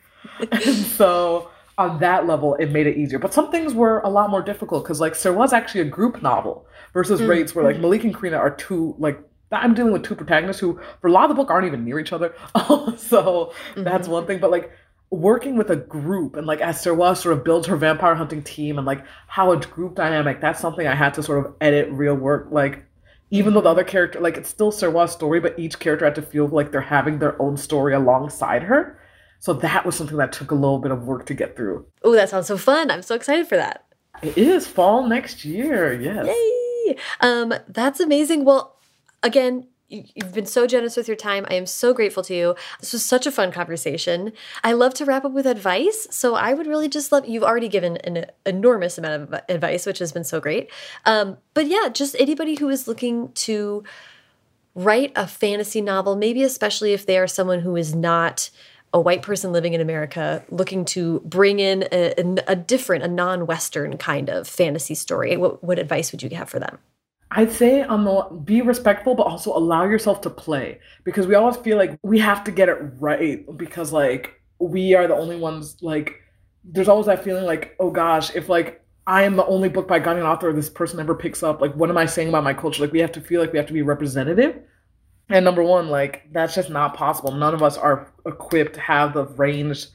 and 0.51 0.63
so 0.99 1.51
on 1.79 1.99
that 2.01 2.27
level, 2.27 2.57
it 2.57 2.71
made 2.71 2.87
it 2.87 2.97
easier. 2.97 3.19
But 3.19 3.33
some 3.33 3.51
things 3.51 3.73
were 3.73 4.01
a 4.01 4.09
lot 4.09 4.31
more 4.31 4.43
difficult 4.43 4.85
because 4.85 5.01
like 5.01 5.19
there 5.21 5.33
was 5.33 5.53
actually 5.53 5.83
a 5.83 5.87
group 5.87 6.23
novel 6.23 6.67
versus 6.93 7.21
mm-hmm. 7.21 7.31
Wraiths 7.31 7.55
where 7.55 7.65
like 7.65 7.79
Malik 7.79 8.05
and 8.05 8.15
Karina 8.15 8.37
are 8.37 8.51
two 8.51 8.95
like 8.99 9.19
I'm 9.53 9.75
dealing 9.75 9.93
with 9.93 10.05
two 10.05 10.15
protagonists 10.15 10.61
who 10.61 10.81
for 11.01 11.09
a 11.09 11.13
lot 11.13 11.25
of 11.25 11.29
the 11.31 11.35
book 11.35 11.51
aren't 11.51 11.67
even 11.67 11.85
near 11.85 11.99
each 11.99 12.13
other. 12.13 12.35
so 12.55 13.53
mm-hmm. 13.75 13.83
that's 13.83 14.09
one 14.09 14.27
thing. 14.27 14.39
But 14.39 14.51
like 14.51 14.71
working 15.11 15.57
with 15.57 15.71
a 15.71 15.77
group 15.77 16.37
and 16.37 16.47
like 16.47 16.61
as 16.61 16.85
Serwa 16.85 17.17
sort 17.17 17.37
of 17.37 17.45
builds 17.45 17.67
her 17.67 17.77
vampire 17.77 18.15
hunting 18.15 18.43
team 18.43 18.79
and 18.79 18.87
like 18.87 19.05
how 19.27 19.51
a 19.53 19.59
group 19.59 19.97
dynamic, 19.97 20.41
that's 20.41 20.61
something 20.61 20.87
I 20.87 20.95
had 20.95 21.15
to 21.15 21.23
sort 21.23 21.45
of 21.45 21.55
edit 21.61 21.91
real 21.91 22.15
work. 22.15 22.49
Like 22.51 22.85
even 23.31 23.55
though 23.55 23.61
the 23.61 23.69
other 23.69 23.85
character 23.85 24.21
like 24.21 24.37
it's 24.37 24.49
still 24.49 24.71
Serwa's 24.71 25.13
story, 25.13 25.41
but 25.41 25.59
each 25.59 25.79
character 25.79 26.05
had 26.05 26.15
to 26.15 26.23
feel 26.23 26.47
like 26.47 26.71
they're 26.71 26.81
having 26.81 27.19
their 27.19 27.41
own 27.43 27.57
story 27.57 27.95
alongside 27.95 28.63
her. 28.65 28.99
So 29.41 29.55
that 29.55 29.87
was 29.87 29.97
something 29.97 30.19
that 30.19 30.33
took 30.33 30.51
a 30.51 30.55
little 30.55 30.79
bit 30.79 30.93
of 30.93 31.05
work 31.05 31.27
to 31.27 31.35
get 31.35 31.57
through. 31.57 31.87
Oh, 32.05 32.13
that 32.13 32.29
sounds 32.29 32.47
so 32.47 32.59
fun. 32.59 32.91
I'm 32.91 33.03
so 33.03 33.15
excited 33.15 33.49
for 33.49 33.57
that. 33.57 33.87
It 34.23 34.37
is 34.37 34.67
fall 34.67 35.09
next 35.09 35.47
year. 35.47 35.99
Yes. 35.99 36.27
Yay. 36.27 36.97
Um, 37.21 37.55
that's 37.67 38.01
amazing. 38.01 38.45
Well, 38.45 38.77
again, 39.23 39.67
You've 39.91 40.33
been 40.33 40.47
so 40.47 40.69
generous 40.69 40.97
with 40.97 41.09
your 41.09 41.17
time. 41.17 41.45
I 41.51 41.55
am 41.55 41.67
so 41.67 41.93
grateful 41.93 42.23
to 42.23 42.35
you. 42.35 42.55
This 42.79 42.93
was 42.93 43.05
such 43.05 43.27
a 43.27 43.33
fun 43.33 43.51
conversation. 43.51 44.33
I 44.63 44.71
love 44.73 44.95
to 44.95 45.05
wrap 45.05 45.25
up 45.25 45.33
with 45.33 45.47
advice. 45.47 46.07
So 46.13 46.37
I 46.37 46.55
would 46.55 46.69
really 46.69 46.89
just 46.89 47.11
love, 47.11 47.29
you've 47.29 47.43
already 47.43 47.67
given 47.67 47.97
an 47.99 48.27
enormous 48.47 48.99
amount 48.99 49.23
of 49.23 49.41
advice, 49.49 49.87
which 49.87 49.99
has 49.99 50.13
been 50.13 50.23
so 50.23 50.39
great. 50.39 50.71
Um, 51.07 51.39
but 51.55 51.67
yeah, 51.67 51.89
just 51.89 52.15
anybody 52.21 52.55
who 52.55 52.69
is 52.69 52.87
looking 52.87 53.33
to 53.33 53.83
write 54.77 55.13
a 55.17 55.27
fantasy 55.27 55.81
novel, 55.81 56.15
maybe 56.15 56.45
especially 56.45 56.93
if 56.93 57.05
they 57.05 57.19
are 57.19 57.27
someone 57.27 57.59
who 57.59 57.75
is 57.75 57.93
not 57.93 58.51
a 58.93 59.01
white 59.01 59.23
person 59.23 59.53
living 59.53 59.75
in 59.75 59.81
America 59.81 60.45
looking 60.51 60.85
to 60.85 61.19
bring 61.25 61.59
in 61.59 61.89
a, 61.91 62.15
a 62.47 62.55
different, 62.55 63.03
a 63.03 63.09
non-Western 63.09 63.97
kind 63.97 64.29
of 64.29 64.47
fantasy 64.47 64.95
story, 64.95 65.37
what, 65.37 65.65
what 65.65 65.81
advice 65.81 66.13
would 66.13 66.23
you 66.23 66.31
have 66.31 66.49
for 66.49 66.61
them? 66.61 66.79
I'd 67.33 67.53
say 67.53 67.83
um, 67.83 68.09
on 68.09 68.31
the 68.31 68.37
be 68.37 68.61
respectful, 68.63 69.15
but 69.15 69.25
also 69.25 69.57
allow 69.57 69.85
yourself 69.85 70.21
to 70.23 70.31
play 70.31 70.81
because 71.05 71.27
we 71.27 71.35
always 71.35 71.57
feel 71.57 71.77
like 71.77 71.99
we 72.03 72.19
have 72.19 72.43
to 72.45 72.51
get 72.51 72.69
it 72.69 72.79
right 72.99 73.45
because 73.57 73.93
like 73.93 74.41
we 74.59 74.95
are 74.95 75.07
the 75.07 75.17
only 75.17 75.37
ones 75.37 75.77
like. 75.83 76.17
There's 76.63 76.89
always 76.89 77.07
that 77.07 77.25
feeling 77.25 77.47
like, 77.47 77.75
oh 77.81 77.91
gosh, 77.91 78.35
if 78.35 78.51
like 78.51 78.85
I 79.07 79.23
am 79.23 79.37
the 79.37 79.47
only 79.47 79.71
book 79.71 79.89
by 79.89 79.99
Ghanaian 79.99 80.27
author 80.27 80.53
this 80.53 80.69
person 80.69 81.01
ever 81.01 81.15
picks 81.15 81.43
up, 81.43 81.63
like 81.63 81.75
what 81.75 81.89
am 81.89 81.97
I 81.97 82.05
saying 82.05 82.29
about 82.29 82.45
my 82.45 82.53
culture? 82.53 82.83
Like 82.83 82.93
we 82.93 82.99
have 82.99 83.13
to 83.13 83.21
feel 83.21 83.41
like 83.41 83.53
we 83.53 83.59
have 83.59 83.67
to 83.69 83.73
be 83.73 83.81
representative 83.81 84.61
and 85.31 85.45
number 85.45 85.63
one, 85.63 85.89
like 85.89 86.27
that's 86.33 86.55
just 86.55 86.71
not 86.71 86.95
possible. 86.95 87.31
None 87.31 87.55
of 87.55 87.63
us 87.63 87.79
are 87.79 88.13
equipped 88.27 88.75
to 88.75 88.81
have 88.81 89.15
the 89.15 89.27
range 89.27 89.87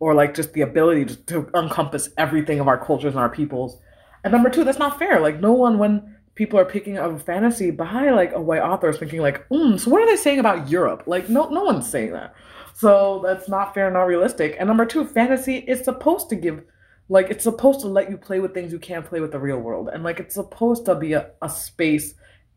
or 0.00 0.14
like 0.14 0.34
just 0.34 0.52
the 0.52 0.62
ability 0.62 1.04
to, 1.04 1.16
to 1.26 1.50
encompass 1.54 2.10
everything 2.18 2.58
of 2.58 2.66
our 2.66 2.84
cultures 2.84 3.14
and 3.14 3.20
our 3.20 3.28
peoples. 3.28 3.78
And 4.24 4.32
number 4.32 4.50
two, 4.50 4.64
that's 4.64 4.78
not 4.78 4.98
fair. 4.98 5.20
Like 5.20 5.40
no 5.40 5.52
one 5.52 5.78
when 5.78 6.16
people 6.40 6.58
are 6.58 6.64
picking 6.64 6.96
up 6.96 7.12
a 7.12 7.18
fantasy 7.18 7.70
by 7.70 8.08
like 8.08 8.32
a 8.32 8.40
white 8.40 8.62
author 8.62 8.88
is 8.88 8.96
thinking 8.96 9.20
like, 9.20 9.46
mm, 9.50 9.78
so 9.78 9.90
what 9.90 10.00
are 10.00 10.06
they 10.06 10.16
saying 10.16 10.38
about 10.38 10.70
Europe? 10.70 11.02
Like 11.06 11.28
no 11.28 11.50
no 11.50 11.64
one's 11.64 11.86
saying 11.86 12.12
that. 12.12 12.34
So 12.72 13.20
that's 13.22 13.46
not 13.46 13.74
fair, 13.74 13.88
and 13.88 13.94
not 13.94 14.04
realistic. 14.04 14.56
And 14.58 14.66
number 14.66 14.86
two, 14.86 15.04
fantasy 15.04 15.56
is 15.58 15.84
supposed 15.84 16.30
to 16.30 16.36
give 16.36 16.62
like 17.10 17.28
it's 17.28 17.44
supposed 17.44 17.80
to 17.80 17.88
let 17.88 18.10
you 18.10 18.16
play 18.16 18.40
with 18.40 18.54
things 18.54 18.72
you 18.72 18.78
can't 18.78 19.04
play 19.04 19.20
with 19.20 19.32
the 19.32 19.38
real 19.38 19.58
world. 19.58 19.90
And 19.92 20.02
like 20.02 20.18
it's 20.18 20.34
supposed 20.34 20.86
to 20.86 20.94
be 20.94 21.12
a, 21.12 21.28
a 21.42 21.50
space 21.50 22.14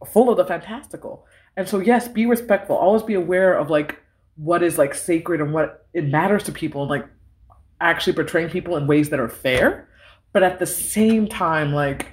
full 0.08 0.30
of 0.30 0.38
the 0.38 0.46
fantastical. 0.46 1.28
And 1.58 1.68
so 1.68 1.80
yes, 1.80 2.08
be 2.08 2.26
respectful. 2.26 2.78
Always 2.78 3.04
be 3.04 3.16
aware 3.16 3.54
of 3.54 3.70
like 3.70 4.02
what 4.38 4.64
is 4.64 4.78
like 4.78 4.96
sacred 4.96 5.42
and 5.42 5.52
what 5.52 5.88
it 5.94 6.06
matters 6.06 6.44
to 6.44 6.54
people 6.54 6.84
and 6.84 6.90
like 6.90 7.06
actually 7.82 8.14
portraying 8.14 8.50
people 8.50 8.78
in 8.78 8.88
ways 8.88 9.10
that 9.10 9.20
are 9.20 9.28
fair. 9.28 9.90
But 10.32 10.44
at 10.44 10.60
the 10.60 10.66
same 10.66 11.28
time, 11.28 11.74
like 11.74 12.13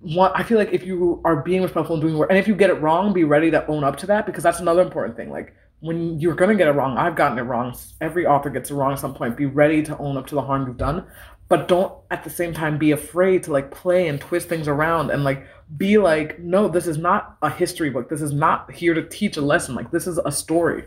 what 0.00 0.32
I 0.34 0.42
feel 0.42 0.58
like 0.58 0.72
if 0.72 0.84
you 0.84 1.20
are 1.24 1.36
being 1.36 1.62
respectful 1.62 1.94
and 1.94 2.02
doing 2.02 2.16
work 2.16 2.30
and 2.30 2.38
if 2.38 2.48
you 2.48 2.54
get 2.54 2.70
it 2.70 2.74
wrong, 2.74 3.12
be 3.12 3.24
ready 3.24 3.50
to 3.50 3.66
own 3.66 3.84
up 3.84 3.96
to 3.98 4.06
that 4.06 4.26
because 4.26 4.42
that's 4.42 4.60
another 4.60 4.82
important 4.82 5.16
thing. 5.16 5.30
Like 5.30 5.54
when 5.80 6.18
you're 6.18 6.34
gonna 6.34 6.54
get 6.54 6.68
it 6.68 6.72
wrong, 6.72 6.96
I've 6.96 7.16
gotten 7.16 7.38
it 7.38 7.42
wrong. 7.42 7.76
Every 8.00 8.26
author 8.26 8.50
gets 8.50 8.70
it 8.70 8.74
wrong 8.74 8.92
at 8.92 8.98
some 8.98 9.14
point. 9.14 9.36
Be 9.36 9.46
ready 9.46 9.82
to 9.82 9.98
own 9.98 10.16
up 10.16 10.26
to 10.28 10.34
the 10.34 10.42
harm 10.42 10.66
you've 10.66 10.78
done, 10.78 11.06
but 11.48 11.68
don't 11.68 11.92
at 12.10 12.24
the 12.24 12.30
same 12.30 12.54
time 12.54 12.78
be 12.78 12.92
afraid 12.92 13.42
to 13.44 13.52
like 13.52 13.70
play 13.70 14.08
and 14.08 14.20
twist 14.20 14.48
things 14.48 14.68
around 14.68 15.10
and 15.10 15.24
like 15.24 15.46
be 15.76 15.98
like, 15.98 16.38
no, 16.38 16.68
this 16.68 16.86
is 16.86 16.96
not 16.96 17.36
a 17.42 17.50
history 17.50 17.90
book. 17.90 18.08
This 18.08 18.22
is 18.22 18.32
not 18.32 18.72
here 18.72 18.94
to 18.94 19.06
teach 19.06 19.36
a 19.36 19.42
lesson. 19.42 19.74
Like 19.74 19.90
this 19.90 20.06
is 20.06 20.18
a 20.24 20.32
story. 20.32 20.84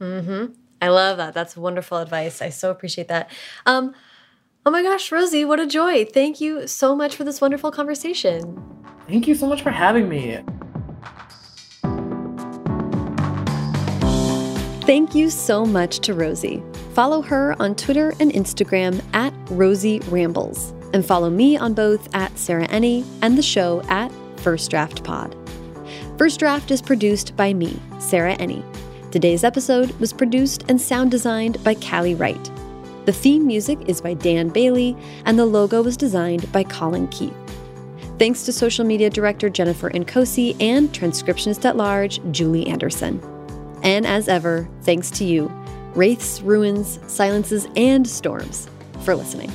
Mm-hmm. 0.00 0.52
I 0.82 0.88
love 0.88 1.18
that. 1.18 1.34
That's 1.34 1.56
wonderful 1.56 1.98
advice. 1.98 2.40
I 2.40 2.50
so 2.50 2.70
appreciate 2.70 3.08
that. 3.08 3.30
Um, 3.66 3.94
oh 4.66 4.70
my 4.70 4.82
gosh, 4.82 5.10
Rosie, 5.10 5.44
what 5.44 5.60
a 5.60 5.66
joy. 5.66 6.04
Thank 6.04 6.40
you 6.40 6.66
so 6.66 6.94
much 6.94 7.16
for 7.16 7.24
this 7.24 7.40
wonderful 7.40 7.70
conversation. 7.70 8.62
Thank 9.06 9.26
you 9.26 9.34
so 9.34 9.46
much 9.46 9.62
for 9.62 9.70
having 9.70 10.08
me. 10.08 10.38
Thank 14.86 15.14
you 15.14 15.30
so 15.30 15.64
much 15.64 16.00
to 16.00 16.14
Rosie. 16.14 16.62
Follow 16.94 17.22
her 17.22 17.54
on 17.60 17.76
Twitter 17.76 18.12
and 18.18 18.32
Instagram 18.32 19.00
at 19.14 19.32
Rosie 19.50 20.00
Rambles, 20.08 20.72
and 20.92 21.06
follow 21.06 21.30
me 21.30 21.56
on 21.56 21.74
both 21.74 22.12
at 22.14 22.36
Sarah 22.36 22.66
Enni 22.68 23.04
and 23.22 23.38
the 23.38 23.42
show 23.42 23.82
at 23.88 24.10
First 24.38 24.70
Draft 24.70 25.04
Pod. 25.04 25.36
First 26.18 26.40
Draft 26.40 26.70
is 26.70 26.82
produced 26.82 27.36
by 27.36 27.54
me, 27.54 27.78
Sarah 27.98 28.36
Enni. 28.36 28.64
Today's 29.12 29.44
episode 29.44 29.92
was 30.00 30.12
produced 30.12 30.64
and 30.68 30.80
sound 30.80 31.10
designed 31.10 31.62
by 31.62 31.74
Callie 31.74 32.14
Wright. 32.14 32.50
The 33.06 33.12
theme 33.12 33.46
music 33.46 33.78
is 33.88 34.00
by 34.00 34.14
Dan 34.14 34.50
Bailey, 34.50 34.96
and 35.24 35.38
the 35.38 35.46
logo 35.46 35.82
was 35.82 35.96
designed 35.96 36.50
by 36.52 36.64
Colin 36.64 37.08
Keith. 37.08 37.34
Thanks 38.18 38.44
to 38.44 38.52
social 38.52 38.84
media 38.84 39.08
director 39.08 39.48
Jennifer 39.48 39.88
Nkosi 39.90 40.54
and 40.60 40.90
transcriptionist 40.90 41.64
at 41.64 41.76
large 41.76 42.20
Julie 42.30 42.66
Anderson. 42.66 43.18
And 43.82 44.06
as 44.06 44.28
ever, 44.28 44.68
thanks 44.82 45.10
to 45.12 45.24
you, 45.24 45.50
wraiths, 45.94 46.42
ruins, 46.42 47.00
silences, 47.06 47.66
and 47.76 48.06
storms, 48.06 48.68
for 49.04 49.14
listening. 49.14 49.50